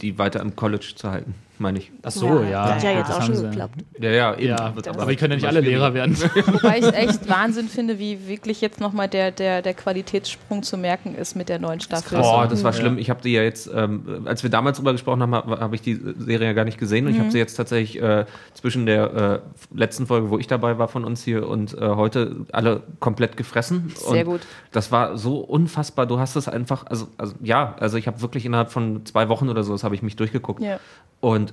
Die 0.00 0.18
weiter 0.18 0.40
im 0.40 0.56
College 0.56 0.92
zu 0.94 1.10
halten, 1.10 1.34
meine 1.60 1.78
ich. 1.78 1.90
Ach 2.02 2.10
so, 2.10 2.42
ja. 2.42 2.74
Hat 2.74 2.82
ja 2.82 2.92
jetzt 2.92 3.08
das 3.10 3.16
auch 3.16 3.22
schon 3.22 3.36
sie. 3.36 3.44
geklappt. 3.44 3.74
Ja, 4.00 4.10
ja, 4.10 4.34
eben. 4.34 4.48
Ja, 4.48 4.72
aber 4.88 5.08
wir 5.08 5.16
können 5.16 5.32
ja 5.32 5.36
nicht 5.36 5.46
alle. 5.46 5.60
Lehrer 5.60 5.94
werden. 5.94 6.16
Wobei 6.46 6.78
ich 6.78 6.92
echt 6.94 7.28
Wahnsinn 7.28 7.68
finde, 7.68 7.98
wie 7.98 8.28
wirklich 8.28 8.60
jetzt 8.60 8.80
nochmal 8.80 9.08
der, 9.08 9.30
der, 9.30 9.62
der 9.62 9.74
Qualitätssprung 9.74 10.62
zu 10.62 10.76
merken 10.76 11.14
ist 11.14 11.34
mit 11.34 11.48
der 11.48 11.58
neuen 11.58 11.80
Staffel. 11.80 12.18
Boah, 12.18 12.46
das 12.46 12.62
war 12.62 12.72
Ja. 12.72 12.78
schlimm. 12.80 12.98
Ich 12.98 13.10
habe 13.10 13.22
die 13.22 13.32
ja 13.32 13.42
jetzt, 13.42 13.70
ähm, 13.74 14.22
als 14.26 14.42
wir 14.42 14.50
damals 14.50 14.76
drüber 14.76 14.92
gesprochen 14.92 15.22
haben, 15.22 15.34
habe 15.34 15.58
hab 15.58 15.72
ich 15.72 15.80
die 15.82 15.94
Serie 16.18 16.48
ja 16.48 16.52
gar 16.52 16.64
nicht 16.64 16.78
gesehen 16.78 17.06
und 17.06 17.12
ich 17.14 17.18
habe 17.18 17.30
sie 17.30 17.38
jetzt 17.38 17.54
tatsächlich 17.56 18.00
äh, 18.02 18.26
zwischen 18.54 18.86
der 18.86 19.42
äh, 19.74 19.76
letzten 19.76 20.06
Folge, 20.06 20.30
wo 20.30 20.38
ich 20.38 20.46
dabei 20.46 20.78
war 20.78 20.88
von 20.88 21.04
uns 21.04 21.24
hier 21.24 21.48
und 21.48 21.74
äh, 21.74 21.80
heute 21.80 22.36
alle 22.52 22.82
komplett 23.00 23.36
gefressen. 23.36 23.92
Sehr 23.96 24.26
und 24.26 24.32
gut. 24.32 24.40
Das 24.72 24.92
war 24.92 25.16
so 25.16 25.38
unfassbar. 25.38 26.06
Du 26.06 26.18
hast 26.18 26.36
es 26.36 26.48
einfach, 26.48 26.86
also, 26.86 27.08
also 27.16 27.34
ja, 27.42 27.74
also 27.80 27.96
ich 27.96 28.06
habe 28.06 28.20
wirklich 28.20 28.44
innerhalb 28.44 28.70
von 28.70 29.04
zwei 29.06 29.28
Wochen 29.28 29.48
oder 29.48 29.62
so, 29.64 29.72
das 29.72 29.84
habe 29.84 29.94
ich 29.94 30.02
mich 30.02 30.16
durchgeguckt. 30.16 30.62
Ja. 30.62 30.78
Und 31.20 31.45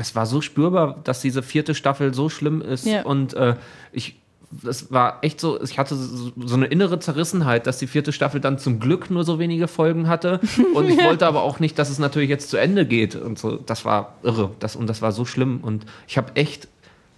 es 0.00 0.16
war 0.16 0.24
so 0.26 0.40
spürbar, 0.40 0.96
dass 1.04 1.20
diese 1.20 1.42
vierte 1.42 1.74
Staffel 1.74 2.14
so 2.14 2.28
schlimm 2.28 2.62
ist. 2.62 2.86
Ja. 2.86 3.02
Und 3.02 3.34
äh, 3.34 3.54
ich, 3.92 4.16
es 4.66 4.90
war 4.90 5.18
echt 5.22 5.40
so, 5.40 5.62
ich 5.62 5.78
hatte 5.78 5.94
so, 5.94 6.32
so 6.36 6.54
eine 6.56 6.66
innere 6.66 6.98
Zerrissenheit, 6.98 7.66
dass 7.66 7.78
die 7.78 7.86
vierte 7.86 8.12
Staffel 8.12 8.40
dann 8.40 8.58
zum 8.58 8.80
Glück 8.80 9.10
nur 9.10 9.24
so 9.24 9.38
wenige 9.38 9.68
Folgen 9.68 10.08
hatte. 10.08 10.40
Und 10.74 10.88
ich 10.88 10.96
wollte 11.02 11.26
aber 11.26 11.42
auch 11.42 11.60
nicht, 11.60 11.78
dass 11.78 11.90
es 11.90 11.98
natürlich 11.98 12.30
jetzt 12.30 12.48
zu 12.50 12.56
Ende 12.56 12.86
geht. 12.86 13.14
Und 13.14 13.38
so, 13.38 13.56
das 13.56 13.84
war 13.84 14.14
irre. 14.22 14.50
Das, 14.58 14.74
und 14.74 14.86
das 14.88 15.02
war 15.02 15.12
so 15.12 15.24
schlimm. 15.24 15.58
Und 15.62 15.84
ich 16.08 16.16
habe 16.16 16.34
echt 16.34 16.66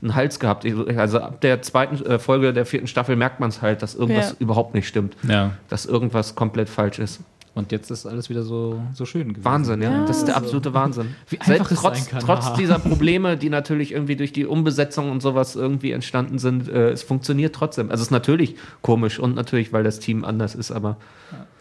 einen 0.03 0.17
Hals 0.17 0.41
gehabt. 0.41 0.67
Also 0.97 1.21
ab 1.21 1.41
der 1.43 1.63
zweiten 1.63 2.05
äh, 2.05 2.19
Folge 2.19 2.53
der 2.53 2.67
vierten 2.67 2.89
Staffel 2.89 3.15
merkt 3.15 3.39
man 3.39 3.51
es 3.51 3.63
halt, 3.63 3.83
dass 3.83 3.95
irgendwas 3.95 4.31
Ja. 4.31 4.37
überhaupt 4.41 4.75
nicht 4.75 4.89
stimmt. 4.89 5.17
Ja. 5.23 5.53
Dass 5.69 5.87
irgendwas 5.87 6.35
komplett 6.35 6.69
falsch 6.69 6.99
ist. 6.99 7.21
Und 7.55 7.71
jetzt 7.71 7.91
ist 7.91 8.07
alles 8.07 8.31
wieder 8.31 8.45
so, 8.45 8.81
so 8.95 9.05
schön 9.05 9.29
gewesen. 9.29 9.45
Wahnsinn, 9.45 9.83
ja. 9.83 9.91
Ja. 9.91 10.07
Das 10.07 10.19
ist 10.19 10.25
der 10.27 10.37
absolute 10.37 10.73
Wahnsinn. 10.73 11.15
Wie 11.29 11.39
einfach 11.41 11.71
es 11.71 11.81
trotz, 11.81 11.99
sein 11.99 12.07
kann, 12.09 12.21
trotz 12.21 12.55
dieser 12.55 12.79
Probleme, 12.79 13.37
die 13.37 13.51
natürlich 13.51 13.93
irgendwie 13.93 14.17
durch 14.17 14.33
die 14.33 14.47
Umbesetzung 14.47 15.11
und 15.11 15.21
sowas 15.21 15.55
irgendwie 15.55 15.93
entstanden 15.93 16.39
sind, 16.39 16.69
äh, 16.71 16.91
es 16.91 17.03
funktioniert 17.03 17.55
trotzdem. 17.55 17.91
Also 17.91 18.01
es 18.01 18.07
ist 18.09 18.11
natürlich 18.11 18.57
komisch 18.81 19.19
und 19.19 19.35
natürlich, 19.35 19.71
weil 19.73 19.85
das 19.85 19.99
Team 19.99 20.25
anders 20.25 20.55
ist, 20.55 20.71
aber 20.71 20.97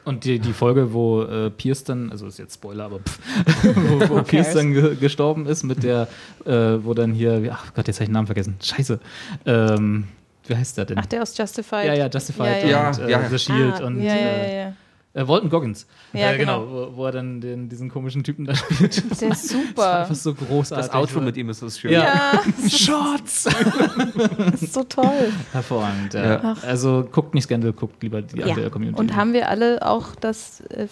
Und 0.06 0.24
die, 0.24 0.40
die 0.40 0.54
Folge, 0.54 0.94
wo 0.94 1.24
äh, 1.24 1.50
Pierce 1.50 1.84
dann, 1.84 2.10
also 2.10 2.26
ist 2.26 2.40
jetzt 2.40 2.54
Spoiler, 2.56 2.86
aber 2.86 3.00
pff, 3.00 3.20
wo, 4.10 4.16
wo 4.16 4.22
Pierce 4.24 4.54
dann 4.54 4.72
ge 4.74 4.96
gestorben 4.96 5.46
ist 5.46 5.64
mit 5.64 5.84
der, 5.84 6.08
äh, 6.46 6.78
wo 6.84 6.94
dann 6.94 7.12
hier, 7.12 7.50
ach 7.52 7.74
Gott, 7.76 7.88
jetzt 7.88 7.98
habe 7.98 8.06
ich 8.06 8.10
den 8.10 8.14
Namen 8.14 8.28
vergessen. 8.28 8.56
Scheiße. 8.64 8.98
Ähm, 9.46 10.08
wie 10.48 10.56
heißt 10.56 10.78
der 10.78 10.86
denn? 10.86 10.98
Ach, 11.00 11.06
der 11.06 11.22
aus 11.22 11.38
Justified. 11.38 11.86
ja, 11.86 11.94
ja, 11.94 12.08
Justified 12.08 12.64
Ja, 12.68 12.88
und 12.90 12.98
ja. 12.98 13.06
äh, 13.06 13.12
Ja, 13.12 13.22
ja. 13.22 13.30
The 13.30 13.38
Shield 13.40 13.82
Ah, 13.82 13.86
und 13.86 14.02
Ja, 14.02 14.16
ja, 14.16 14.22
äh, 14.22 14.56
ja, 14.56 14.64
ja. 14.68 14.74
Äh, 15.14 15.28
Walton 15.28 15.50
Goggins. 15.50 15.88
Ja, 16.14 16.32
äh, 16.32 16.38
genau, 16.38 16.62
genau. 16.66 16.72
wo, 16.92 16.96
wo 16.98 17.06
er 17.06 17.12
dann 17.12 17.42
den, 17.42 17.68
diesen 17.70 17.90
komischen 17.90 18.24
Typen 18.24 18.46
da 18.46 18.56
spielt. 18.56 19.10
Das 19.12 19.18
Der 19.20 19.32
ist 19.32 19.50
super. 19.50 20.00
einfach 20.02 20.16
so 20.16 20.34
großartig. 20.34 20.88
das 20.88 20.96
Outro 20.96 21.20
mit 21.22 21.36
ihm 21.38 21.50
ist 21.50 21.62
das 21.62 21.78
schön. 21.80 21.92
Ja. 21.92 22.04
Ja, 22.04 22.42
Shots! 22.70 23.44
das 24.38 24.62
ist 24.62 24.74
so 24.74 24.84
toll. 24.84 25.32
Hervorragend. 25.52 26.14
Ja. 26.14 26.26
Ja. 26.42 26.56
Also 26.64 27.08
guckt 27.12 27.34
nicht 27.34 27.44
Scandal, 27.44 27.74
guckt 27.74 28.02
lieber 28.04 28.22
die 28.22 28.40
Ja. 28.40 28.48
andere 28.48 28.70
Community. 28.70 29.00
Und 29.00 29.16
haben 29.16 29.34
wir 29.34 29.50
alle 29.50 29.86
auch 29.86 30.16
das, 30.16 30.62
äh, 30.70 30.88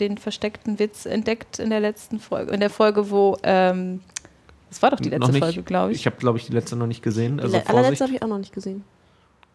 den 0.00 0.18
versteckten 0.18 0.78
Witz 0.78 1.06
entdeckt 1.06 1.58
in 1.58 1.70
der 1.70 1.80
letzten 1.80 2.20
Folge, 2.20 2.52
in 2.52 2.60
der 2.60 2.70
Folge, 2.70 3.10
wo, 3.10 3.36
ähm, 3.42 4.00
das 4.70 4.82
war 4.82 4.90
doch 4.90 5.00
die 5.00 5.08
letzte 5.08 5.32
nicht. 5.32 5.42
Folge, 5.42 5.62
glaube 5.62 5.92
ich. 5.92 5.98
Ich 5.98 6.06
habe, 6.06 6.16
glaube 6.16 6.38
ich, 6.38 6.46
die 6.46 6.52
letzte 6.52 6.76
noch 6.76 6.86
nicht 6.86 7.02
gesehen. 7.02 7.38
Die 7.38 7.42
Also 7.44 7.56
le- 7.56 7.66
allerletzte 7.66 7.96
Vorsicht. 7.96 8.02
habe 8.02 8.12
ich 8.14 8.22
auch 8.22 8.28
noch 8.28 8.38
nicht 8.38 8.52
gesehen. 8.52 8.84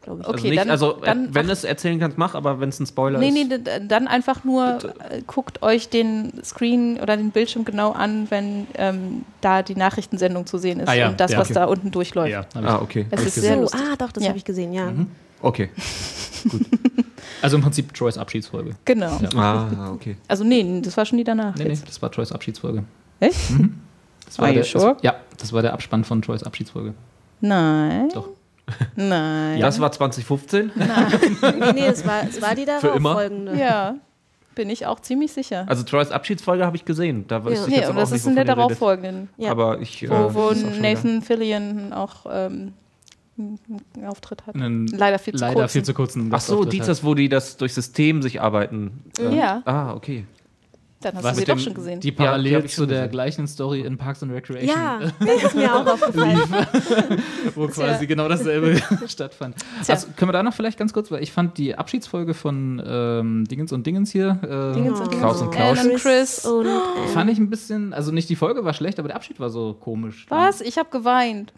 Glaube 0.03 0.21
ich. 0.21 0.27
Okay, 0.27 0.35
also 0.37 0.47
nicht, 0.49 0.59
dann- 0.59 0.69
also 0.69 0.97
äh, 1.01 1.05
dann- 1.05 1.33
wenn 1.33 1.47
du 1.47 1.53
es 1.53 1.63
erzählen 1.63 1.97
kannst, 1.99 2.17
mach, 2.17 2.35
aber 2.35 2.59
wenn 2.59 2.69
es 2.69 2.79
ein 2.79 2.85
Spoiler 2.85 3.19
Nee, 3.19 3.29
ist. 3.29 3.33
nee, 3.33 3.45
d- 3.57 3.87
dann 3.87 4.07
einfach 4.07 4.43
nur 4.43 4.79
äh, 5.09 5.21
guckt 5.25 5.63
euch 5.63 5.87
den 5.89 6.33
Screen 6.43 6.99
oder 6.99 7.15
den 7.15 7.31
Bildschirm 7.31 7.63
genau 7.63 7.91
an, 7.93 8.27
wenn 8.29 8.67
ähm, 8.75 9.23
da 9.41 9.61
die 9.63 9.75
Nachrichtensendung 9.75 10.45
zu 10.45 10.57
sehen 10.57 10.81
ist 10.81 10.89
Ah 10.89 10.93
ja, 10.93 11.07
und 11.09 11.19
das, 11.19 11.31
ja, 11.31 11.37
was 11.39 11.47
okay. 11.47 11.53
da 11.55 11.65
unten 11.65 11.89
durchläuft. 11.91 12.31
ja, 12.31 12.45
Ah, 12.61 12.79
okay. 12.81 13.05
Es 13.11 13.25
ist 13.25 13.35
sehr 13.35 13.55
So, 13.55 13.61
lustig. 13.61 13.79
ah, 13.81 13.95
doch, 13.97 14.11
das 14.11 14.23
Ja. 14.23 14.29
habe 14.29 14.37
ich 14.37 14.45
gesehen, 14.45 14.73
ja. 14.73 14.91
Okay. 15.41 15.69
Also 17.41 17.57
im 17.57 17.63
Prinzip 17.63 17.93
Troys 17.93 18.17
Abschiedsfolge. 18.17 18.71
Genau. 18.85 19.19
Ja. 19.21 19.29
Ah, 19.35 19.91
okay. 19.93 20.15
Also 20.29 20.43
nee, 20.45 20.81
das 20.81 20.95
war 20.95 21.05
schon 21.05 21.17
die 21.17 21.23
danach. 21.25 21.55
Nee, 21.55 21.63
nee, 21.65 21.69
jetzt. 21.71 21.87
das 21.87 22.01
war 22.01 22.09
Troys 22.11 22.31
Abschiedsfolge. 22.31 22.83
Echt? 23.19 23.37
Das 24.25 24.39
war 24.39 24.45
Are 24.45 24.53
you 24.55 24.61
der, 24.61 24.63
sure? 24.65 24.93
Das, 24.95 25.03
ja, 25.03 25.15
das 25.37 25.51
war 25.53 25.61
der 25.61 25.73
Abspann 25.73 26.03
von 26.05 26.21
Troys 26.21 26.43
Abschiedsfolge. 26.43 26.93
Nein. 27.41 28.09
Doch. 28.13 28.29
Nein. 28.95 29.59
Das 29.59 29.79
war 29.79 29.91
2015. 29.91 30.71
Nee, 30.75 31.71
nee, 31.73 31.85
es 31.87 32.05
war, 32.05 32.23
es 32.27 32.41
war 32.41 32.55
die 32.55 32.65
darauf 32.65 32.95
immer? 32.95 33.13
folgende. 33.13 33.57
Ja, 33.57 33.95
bin 34.55 34.69
ich 34.69 34.85
auch 34.85 34.99
ziemlich 34.99 35.31
sicher. 35.33 35.65
Also 35.67 35.83
Troys 35.83 36.11
Abschiedsfolge 36.11 36.65
habe 36.65 36.75
ich 36.77 36.85
gesehen. 36.85 37.25
Da 37.27 37.43
weiß 37.43 37.53
Ja. 37.59 37.63
ich 37.63 37.67
Nee, 37.69 37.75
jetzt 37.77 37.85
und 37.85 37.91
aber 37.91 37.99
das 38.01 38.11
ist 38.11 38.27
in 38.27 38.35
der 38.35 38.45
darauffolgenden, 38.45 39.29
Ja. 39.37 39.51
Aber 39.51 39.79
ich. 39.81 40.07
wo, 40.09 40.13
äh, 40.13 40.33
wo 40.33 40.51
Nathan 40.81 41.21
Fillion 41.21 41.91
auch 41.93 42.25
ähm, 42.31 42.73
einen 43.37 44.05
Auftritt 44.07 44.45
hat. 44.45 44.55
Einen 44.55 44.87
Leider 44.87 45.17
viel 45.19 45.33
zu 45.33 45.41
leider 45.43 45.55
kurzen. 45.55 45.69
viel 45.73 45.83
zu 45.83 45.93
kurzen 45.95 46.21
Ach 46.21 46.39
so, 46.39 46.57
Gastauftritt 46.57 46.73
die 46.73 46.81
hat. 46.81 46.87
das, 46.87 47.03
wo 47.03 47.15
die 47.15 47.29
das 47.29 47.57
durch 47.57 47.73
System 47.73 48.21
sich 48.21 48.41
arbeiten. 48.41 49.03
Äh, 49.19 49.35
Ja. 49.35 49.61
Ah, 49.65 49.93
okay. 49.93 50.25
Dann 51.03 51.15
hast 51.15 51.23
Was 51.23 51.31
du 51.31 51.35
sie 51.35 51.41
mit 51.41 51.49
doch 51.49 51.53
dem- 51.55 51.59
schon 51.63 51.73
gesehen. 51.73 51.99
Die 51.99 52.09
Ja, 52.09 52.13
parallel 52.15 52.65
ich 52.65 52.73
zu 52.73 52.85
der 52.85 52.99
gesehen. 52.99 53.11
gleichen 53.11 53.47
Story 53.47 53.81
in 53.81 53.97
Parks 53.97 54.23
and 54.23 54.31
Recreation, 54.31 54.69
Ja, 54.77 54.99
das 55.19 55.43
ist 55.43 55.55
mir 55.55 55.75
auch 55.75 55.85
aufgefallen. 55.93 56.39
wo 57.55 57.67
quasi 57.67 58.07
genau 58.07 58.27
dasselbe 58.27 58.81
stattfand. 59.07 59.55
Tja. 59.83 59.95
Also, 59.95 60.07
können 60.15 60.29
wir 60.29 60.33
da 60.33 60.43
noch 60.43 60.53
vielleicht 60.53 60.77
ganz 60.77 60.93
kurz, 60.93 61.11
weil 61.11 61.21
ich 61.23 61.31
fand 61.31 61.57
die 61.57 61.75
Abschiedsfolge 61.75 62.33
von 62.33 62.81
ähm, 62.85 63.45
Dingens 63.45 63.71
und 63.71 63.85
Dingens 63.85 64.11
hier, 64.11 64.39
äh, 64.43 64.73
Dingens 64.75 64.99
und 64.99 65.11
Klaus 65.11 65.41
und 65.41 65.53
Dingens. 65.53 65.75
Klaus. 65.75 65.79
Alan, 65.79 65.95
Chris. 65.97 66.45
Und, 66.45 66.67
fand 67.13 67.29
ich 67.31 67.37
ein 67.37 67.49
bisschen, 67.49 67.93
also 67.93 68.11
nicht 68.11 68.29
die 68.29 68.35
Folge 68.35 68.63
war 68.65 68.73
schlecht, 68.73 68.99
aber 68.99 69.07
der 69.09 69.15
Abschied 69.17 69.39
war 69.39 69.49
so 69.49 69.73
komisch. 69.73 70.25
Was? 70.29 70.61
Ich 70.61 70.77
habe 70.77 70.89
geweint. 70.89 71.53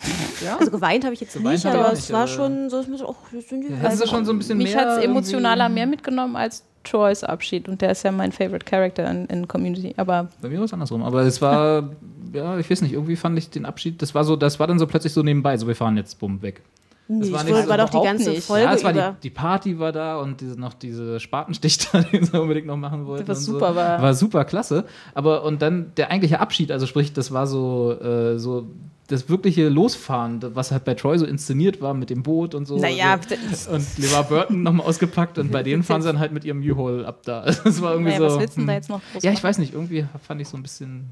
also 0.57 0.71
geweint 0.71 1.03
habe 1.03 1.13
ich 1.13 1.21
jetzt 1.21 1.33
Geweint 1.33 1.63
nicht, 1.63 1.65
ich 1.65 1.71
aber 1.71 1.91
es 1.93 2.11
war 2.11 2.27
schon 2.27 2.69
so, 2.69 2.77
dass 2.77 2.87
man 2.87 2.97
so, 2.97 3.09
oh, 3.09 3.15
sind 3.47 3.61
die 3.63 3.71
Ja, 3.73 3.79
das 3.83 3.99
ist 4.01 4.09
schon 4.09 4.25
so 4.25 4.31
ein 4.31 4.37
bisschen 4.37 4.57
Mich 4.57 4.73
mehr. 4.73 4.81
hat 4.89 4.97
es 4.99 5.03
emotionaler 5.03 5.69
mehr 5.69 5.85
mitgenommen 5.87 6.35
als 6.35 6.63
Troys 6.85 7.23
Abschied 7.23 7.67
und 7.67 7.81
der 7.81 7.91
ist 7.91 8.03
ja 8.03 8.11
mein 8.11 8.31
Favorite 8.31 8.65
Character 8.65 9.09
in, 9.09 9.25
in 9.25 9.47
Community. 9.47 9.93
Aber 9.97 10.29
Bei 10.41 10.49
mir 10.49 10.57
war 10.59 10.65
es 10.65 10.73
andersrum, 10.73 11.03
aber 11.03 11.21
es 11.23 11.41
war, 11.41 11.89
ja, 12.33 12.57
ich 12.57 12.69
weiß 12.69 12.81
nicht, 12.81 12.93
irgendwie 12.93 13.15
fand 13.15 13.37
ich 13.37 13.49
den 13.49 13.65
Abschied, 13.65 14.01
das 14.01 14.15
war 14.15 14.23
so, 14.23 14.35
das 14.35 14.59
war 14.59 14.67
dann 14.67 14.79
so 14.79 14.87
plötzlich 14.87 15.13
so 15.13 15.23
nebenbei, 15.23 15.57
so 15.57 15.67
wir 15.67 15.75
fahren 15.75 15.97
jetzt, 15.97 16.19
bumm, 16.19 16.41
weg. 16.41 16.61
Nee, 17.07 17.31
war 17.31 17.43
nicht 17.43 17.67
war, 17.67 17.77
doch 17.77 17.89
die 17.89 18.01
ganze 18.01 18.31
nicht. 18.31 18.43
Folge 18.43 18.65
ja, 18.65 18.73
es 18.73 18.83
war 18.83 18.93
die, 18.93 19.21
die 19.21 19.29
Party 19.29 19.77
war 19.77 19.91
da 19.91 20.19
und 20.19 20.41
diese, 20.41 20.59
noch 20.59 20.73
diese 20.73 21.19
Spatenstich 21.19 21.77
da, 21.91 22.01
den 22.01 22.25
sie 22.25 22.39
unbedingt 22.39 22.65
noch 22.65 22.77
machen 22.77 23.05
wollten. 23.05 23.27
Was 23.27 23.45
super 23.45 23.69
so. 23.69 23.75
war. 23.75 24.01
War 24.01 24.13
super 24.15 24.43
klasse. 24.43 24.85
Aber 25.13 25.43
und 25.43 25.61
dann 25.61 25.91
der 25.97 26.09
eigentliche 26.09 26.39
Abschied, 26.39 26.71
also 26.71 26.87
sprich, 26.87 27.13
das 27.13 27.31
war 27.31 27.45
so, 27.45 27.91
äh, 27.91 28.39
so 28.39 28.67
das 29.07 29.29
wirkliche 29.29 29.69
Losfahren, 29.69 30.39
was 30.55 30.71
halt 30.71 30.83
bei 30.83 30.95
Troy 30.95 31.19
so 31.19 31.27
inszeniert 31.27 31.79
war 31.79 31.93
mit 31.93 32.09
dem 32.09 32.23
Boot 32.23 32.55
und 32.55 32.65
so. 32.65 32.77
naja, 32.77 33.19
Also, 33.49 33.71
und 33.71 33.97
LeVar 33.99 34.23
Burton 34.23 34.63
nochmal 34.63 34.87
ausgepackt 34.87 35.37
und 35.37 35.51
bei 35.51 35.61
denen 35.61 35.83
fahren 35.83 36.01
sie 36.01 36.07
dann 36.07 36.19
halt 36.19 36.31
mit 36.31 36.43
ihrem 36.43 36.61
U-Haul 36.61 37.05
ab 37.05 37.21
da. 37.23 37.45
Das 37.63 37.81
war 37.81 37.91
irgendwie 37.91 38.13
naja, 38.13 38.29
so. 38.29 38.35
was 38.35 38.39
willst 38.41 38.57
du 38.57 38.61
denn 38.61 38.67
da 38.67 38.73
hm. 38.73 38.77
jetzt 38.77 38.89
noch 38.89 39.01
Ja, 39.21 39.31
ich 39.31 39.43
weiß 39.43 39.59
nicht, 39.59 39.73
irgendwie 39.73 40.05
fand 40.25 40.41
ich 40.41 40.47
so 40.47 40.57
ein 40.57 40.63
bisschen 40.63 41.09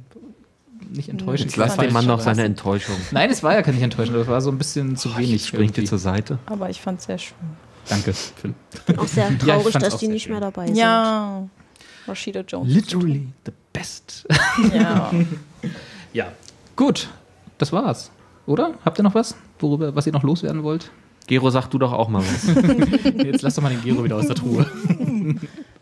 nicht 0.91 1.09
enttäuschend. 1.09 1.51
Jetzt 1.51 1.57
lass 1.57 1.77
den 1.77 1.93
Mann 1.93 2.05
noch 2.05 2.19
seine 2.19 2.43
Enttäuschung. 2.43 2.95
Nein, 3.11 3.29
es 3.29 3.43
war 3.43 3.53
ja 3.53 3.61
gar 3.61 3.71
nicht 3.71 3.81
enttäuschend, 3.83 4.17
das 4.17 4.27
war 4.27 4.41
so 4.41 4.51
ein 4.51 4.57
bisschen 4.57 4.95
zu 4.95 5.15
wenig. 5.17 5.45
Springt 5.45 5.77
dir 5.77 5.85
zur 5.85 5.97
Seite. 5.99 6.39
Aber 6.45 6.69
ich 6.69 6.81
fand 6.81 6.99
es 6.99 7.05
sehr 7.05 7.17
schön. 7.17 7.37
Danke, 7.89 8.13
Phil. 8.13 8.53
bin 8.85 8.99
auch 8.99 9.07
sehr 9.07 9.37
traurig, 9.37 9.73
fand's 9.73 9.89
dass 9.89 9.97
die 9.97 10.07
nicht 10.07 10.23
schön. 10.23 10.31
mehr 10.33 10.41
dabei 10.41 10.67
sind. 10.67 10.77
Ja. 10.77 11.47
Rashida 12.07 12.41
Jones. 12.41 12.73
Literally 12.73 13.27
the 13.45 13.51
best. 13.71 14.25
Ja. 14.73 15.11
ja. 16.13 16.31
Gut, 16.75 17.09
das 17.57 17.71
war's. 17.71 18.11
Oder? 18.45 18.73
Habt 18.85 18.99
ihr 18.99 19.03
noch 19.03 19.15
was, 19.15 19.35
worüber, 19.59 19.95
was 19.95 20.05
ihr 20.05 20.13
noch 20.13 20.23
loswerden 20.23 20.63
wollt? 20.63 20.91
Gero, 21.27 21.49
sag 21.49 21.67
du 21.69 21.77
doch 21.79 21.93
auch 21.93 22.09
mal 22.09 22.21
was. 22.21 22.47
Jetzt 23.23 23.41
lass 23.41 23.55
doch 23.55 23.63
mal 23.63 23.69
den 23.69 23.81
Gero 23.81 24.03
wieder 24.03 24.17
aus 24.17 24.27
der 24.27 24.35
Truhe. 24.35 24.65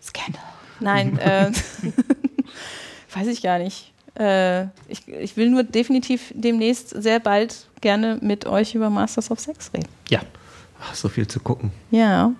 Scandal. 0.02 0.44
Nein, 0.80 1.18
äh, 1.18 1.52
weiß 3.14 3.28
ich 3.28 3.42
gar 3.42 3.58
nicht. 3.58 3.91
Äh, 4.20 4.64
ich, 4.88 5.08
ich 5.08 5.38
will 5.38 5.50
nur 5.50 5.64
definitiv 5.64 6.32
demnächst 6.36 6.90
sehr 6.90 7.20
bald 7.20 7.68
gerne 7.80 8.18
mit 8.22 8.46
euch 8.46 8.76
über 8.76 8.90
Masters 8.90 9.32
of 9.32 9.40
Sex 9.40 9.72
reden. 9.74 9.88
Ja. 10.10 10.20
Ach, 10.84 10.96
so 10.96 11.10
viel 11.10 11.28
zu 11.28 11.40
gucken. 11.40 11.72
Ja. 11.92 12.34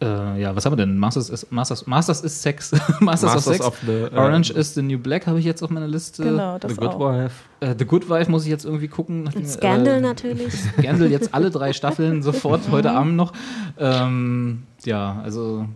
Äh, 0.00 0.40
ja, 0.40 0.54
was 0.54 0.64
haben 0.64 0.72
wir 0.72 0.76
denn? 0.76 0.96
Masters 0.96 1.28
ist, 1.28 1.50
Masters, 1.50 1.86
Masters 1.86 2.20
ist 2.20 2.40
Sex. 2.40 2.72
Masters, 3.00 3.34
of 3.36 3.42
Sex. 3.44 3.70
the, 3.84 3.92
äh, 3.92 4.10
Orange 4.14 4.50
is 4.50 4.74
the 4.74 4.82
New 4.82 4.98
Black 4.98 5.26
habe 5.26 5.40
ich 5.40 5.44
jetzt 5.44 5.62
auf 5.62 5.70
meiner 5.70 5.88
Liste. 5.88 6.22
Genau, 6.22 6.54
The 6.54 6.60
das 6.68 6.76
Good 6.76 6.88
auch. 6.88 7.00
Wife. 7.00 7.34
Äh, 7.60 7.74
the 7.76 7.84
Good 7.84 8.08
Wife 8.08 8.30
muss 8.30 8.44
ich 8.44 8.50
jetzt 8.50 8.64
irgendwie 8.64 8.86
gucken. 8.88 9.28
Und 9.34 9.48
Scandal 9.48 9.96
Äh, 9.96 10.00
natürlich. 10.00 10.52
Scandal 10.78 11.10
jetzt 11.10 11.34
alle 11.34 11.50
drei 11.50 11.72
Staffeln 11.72 12.22
sofort 12.22 12.70
heute 12.70 12.92
Abend 12.92 13.16
noch. 13.16 13.32
Ähm, 13.78 14.62
ja, 14.84 15.20
also 15.24 15.66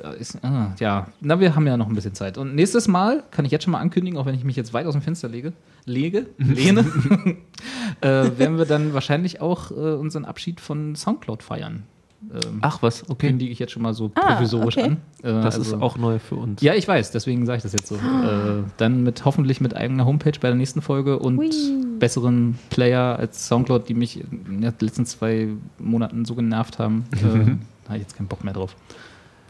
ist, 0.00 0.42
ah, 0.44 0.72
ja, 0.78 1.06
na, 1.20 1.40
wir 1.40 1.54
haben 1.54 1.66
ja 1.66 1.76
noch 1.76 1.88
ein 1.88 1.94
bisschen 1.94 2.14
Zeit. 2.14 2.38
Und 2.38 2.54
nächstes 2.54 2.88
Mal 2.88 3.22
kann 3.30 3.44
ich 3.44 3.50
jetzt 3.52 3.64
schon 3.64 3.72
mal 3.72 3.80
ankündigen, 3.80 4.18
auch 4.18 4.26
wenn 4.26 4.34
ich 4.34 4.44
mich 4.44 4.56
jetzt 4.56 4.72
weit 4.74 4.86
aus 4.86 4.92
dem 4.94 5.02
Fenster 5.02 5.28
lege, 5.28 5.52
lege, 5.84 6.26
lehne, 6.38 6.80
äh, 8.00 8.06
werden 8.38 8.58
wir 8.58 8.64
dann 8.66 8.94
wahrscheinlich 8.94 9.40
auch 9.40 9.70
äh, 9.70 9.74
unseren 9.74 10.24
Abschied 10.24 10.60
von 10.60 10.94
Soundcloud 10.96 11.42
feiern. 11.42 11.84
Ähm, 12.32 12.58
Ach 12.60 12.80
was, 12.82 13.10
okay. 13.10 13.26
Kündige 13.30 13.50
ich 13.50 13.58
jetzt 13.58 13.72
schon 13.72 13.82
mal 13.82 13.94
so 13.94 14.12
Ah, 14.14 14.34
provisorisch 14.36 14.76
okay. 14.78 14.86
an. 14.86 14.92
Äh, 15.24 15.42
Das 15.42 15.56
also- 15.58 15.74
ist 15.76 15.82
auch 15.82 15.98
neu 15.98 16.20
für 16.20 16.36
uns. 16.36 16.62
ja, 16.62 16.72
ich 16.74 16.86
weiß, 16.86 17.10
deswegen 17.10 17.46
sage 17.46 17.56
ich 17.56 17.62
das 17.64 17.72
jetzt 17.72 17.88
so. 17.88 17.96
Äh, 17.96 18.62
dann 18.76 19.02
mit 19.02 19.24
hoffentlich 19.24 19.60
mit 19.60 19.74
eigener 19.76 20.04
Homepage 20.06 20.38
bei 20.40 20.46
der 20.48 20.54
nächsten 20.54 20.82
Folge 20.82 21.18
und 21.18 21.40
besseren 21.98 22.58
Player 22.70 23.18
als 23.18 23.48
Soundcloud, 23.48 23.88
die 23.88 23.94
mich 23.94 24.20
in 24.20 24.60
den 24.60 24.72
letzten 24.80 25.04
zwei 25.04 25.48
Monaten 25.80 26.24
so 26.24 26.36
genervt 26.36 26.78
haben. 26.78 27.06
äh, 27.12 27.18
da 27.18 27.88
habe 27.88 27.96
ich 27.96 28.02
jetzt 28.02 28.16
keinen 28.16 28.28
Bock 28.28 28.44
mehr 28.44 28.54
drauf. 28.54 28.76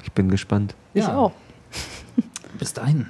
Ich 0.03 0.13
bin 0.13 0.29
gespannt. 0.29 0.75
Ich 0.95 1.05
Ja. 1.05 1.17
auch. 1.17 1.33
Bis 2.59 2.73
dahin. 2.73 3.07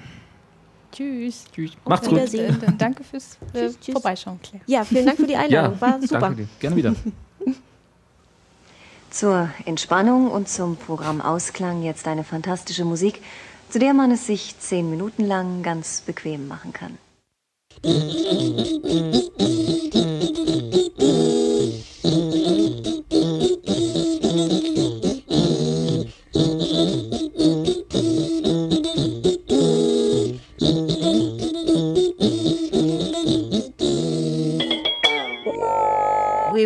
Tschüss. 0.93 1.44
Tschüss. 1.52 1.73
Macht's 1.86 2.06
Auf 2.06 2.14
gut. 2.14 2.31
Danke 2.78 3.02
fürs 3.02 3.39
äh, 3.55 3.69
Tschüss, 3.69 3.81
tschüss. 3.81 3.93
Vorbeischauen, 3.94 4.39
Claire. 4.43 4.62
Ja, 4.66 4.85
vielen 4.85 5.06
Dank 5.06 5.19
für 5.19 5.27
die 5.27 5.36
Einladung. 5.36 5.81
War 5.81 6.01
super. 6.01 6.20
Danke 6.20 6.43
dir. 6.43 6.48
Gerne 6.60 6.77
wieder. 6.77 6.94
Zur 9.10 9.51
Entspannung 9.66 10.31
und 10.31 10.48
zum 10.48 10.77
Programm 10.77 11.20
Ausklang 11.20 11.82
jetzt 11.82 12.06
eine 12.09 12.24
fantastische 12.24 12.85
Musik, 12.85 13.20
zu 13.69 13.78
der 13.78 13.93
man 13.94 14.10
es 14.10 14.27
sich 14.27 14.59
zehn 14.59 14.89
Minuten 14.89 15.24
lang 15.24 15.62
ganz 15.62 16.01
bequem 16.02 16.48
machen 16.48 16.73
kann. 16.73 16.98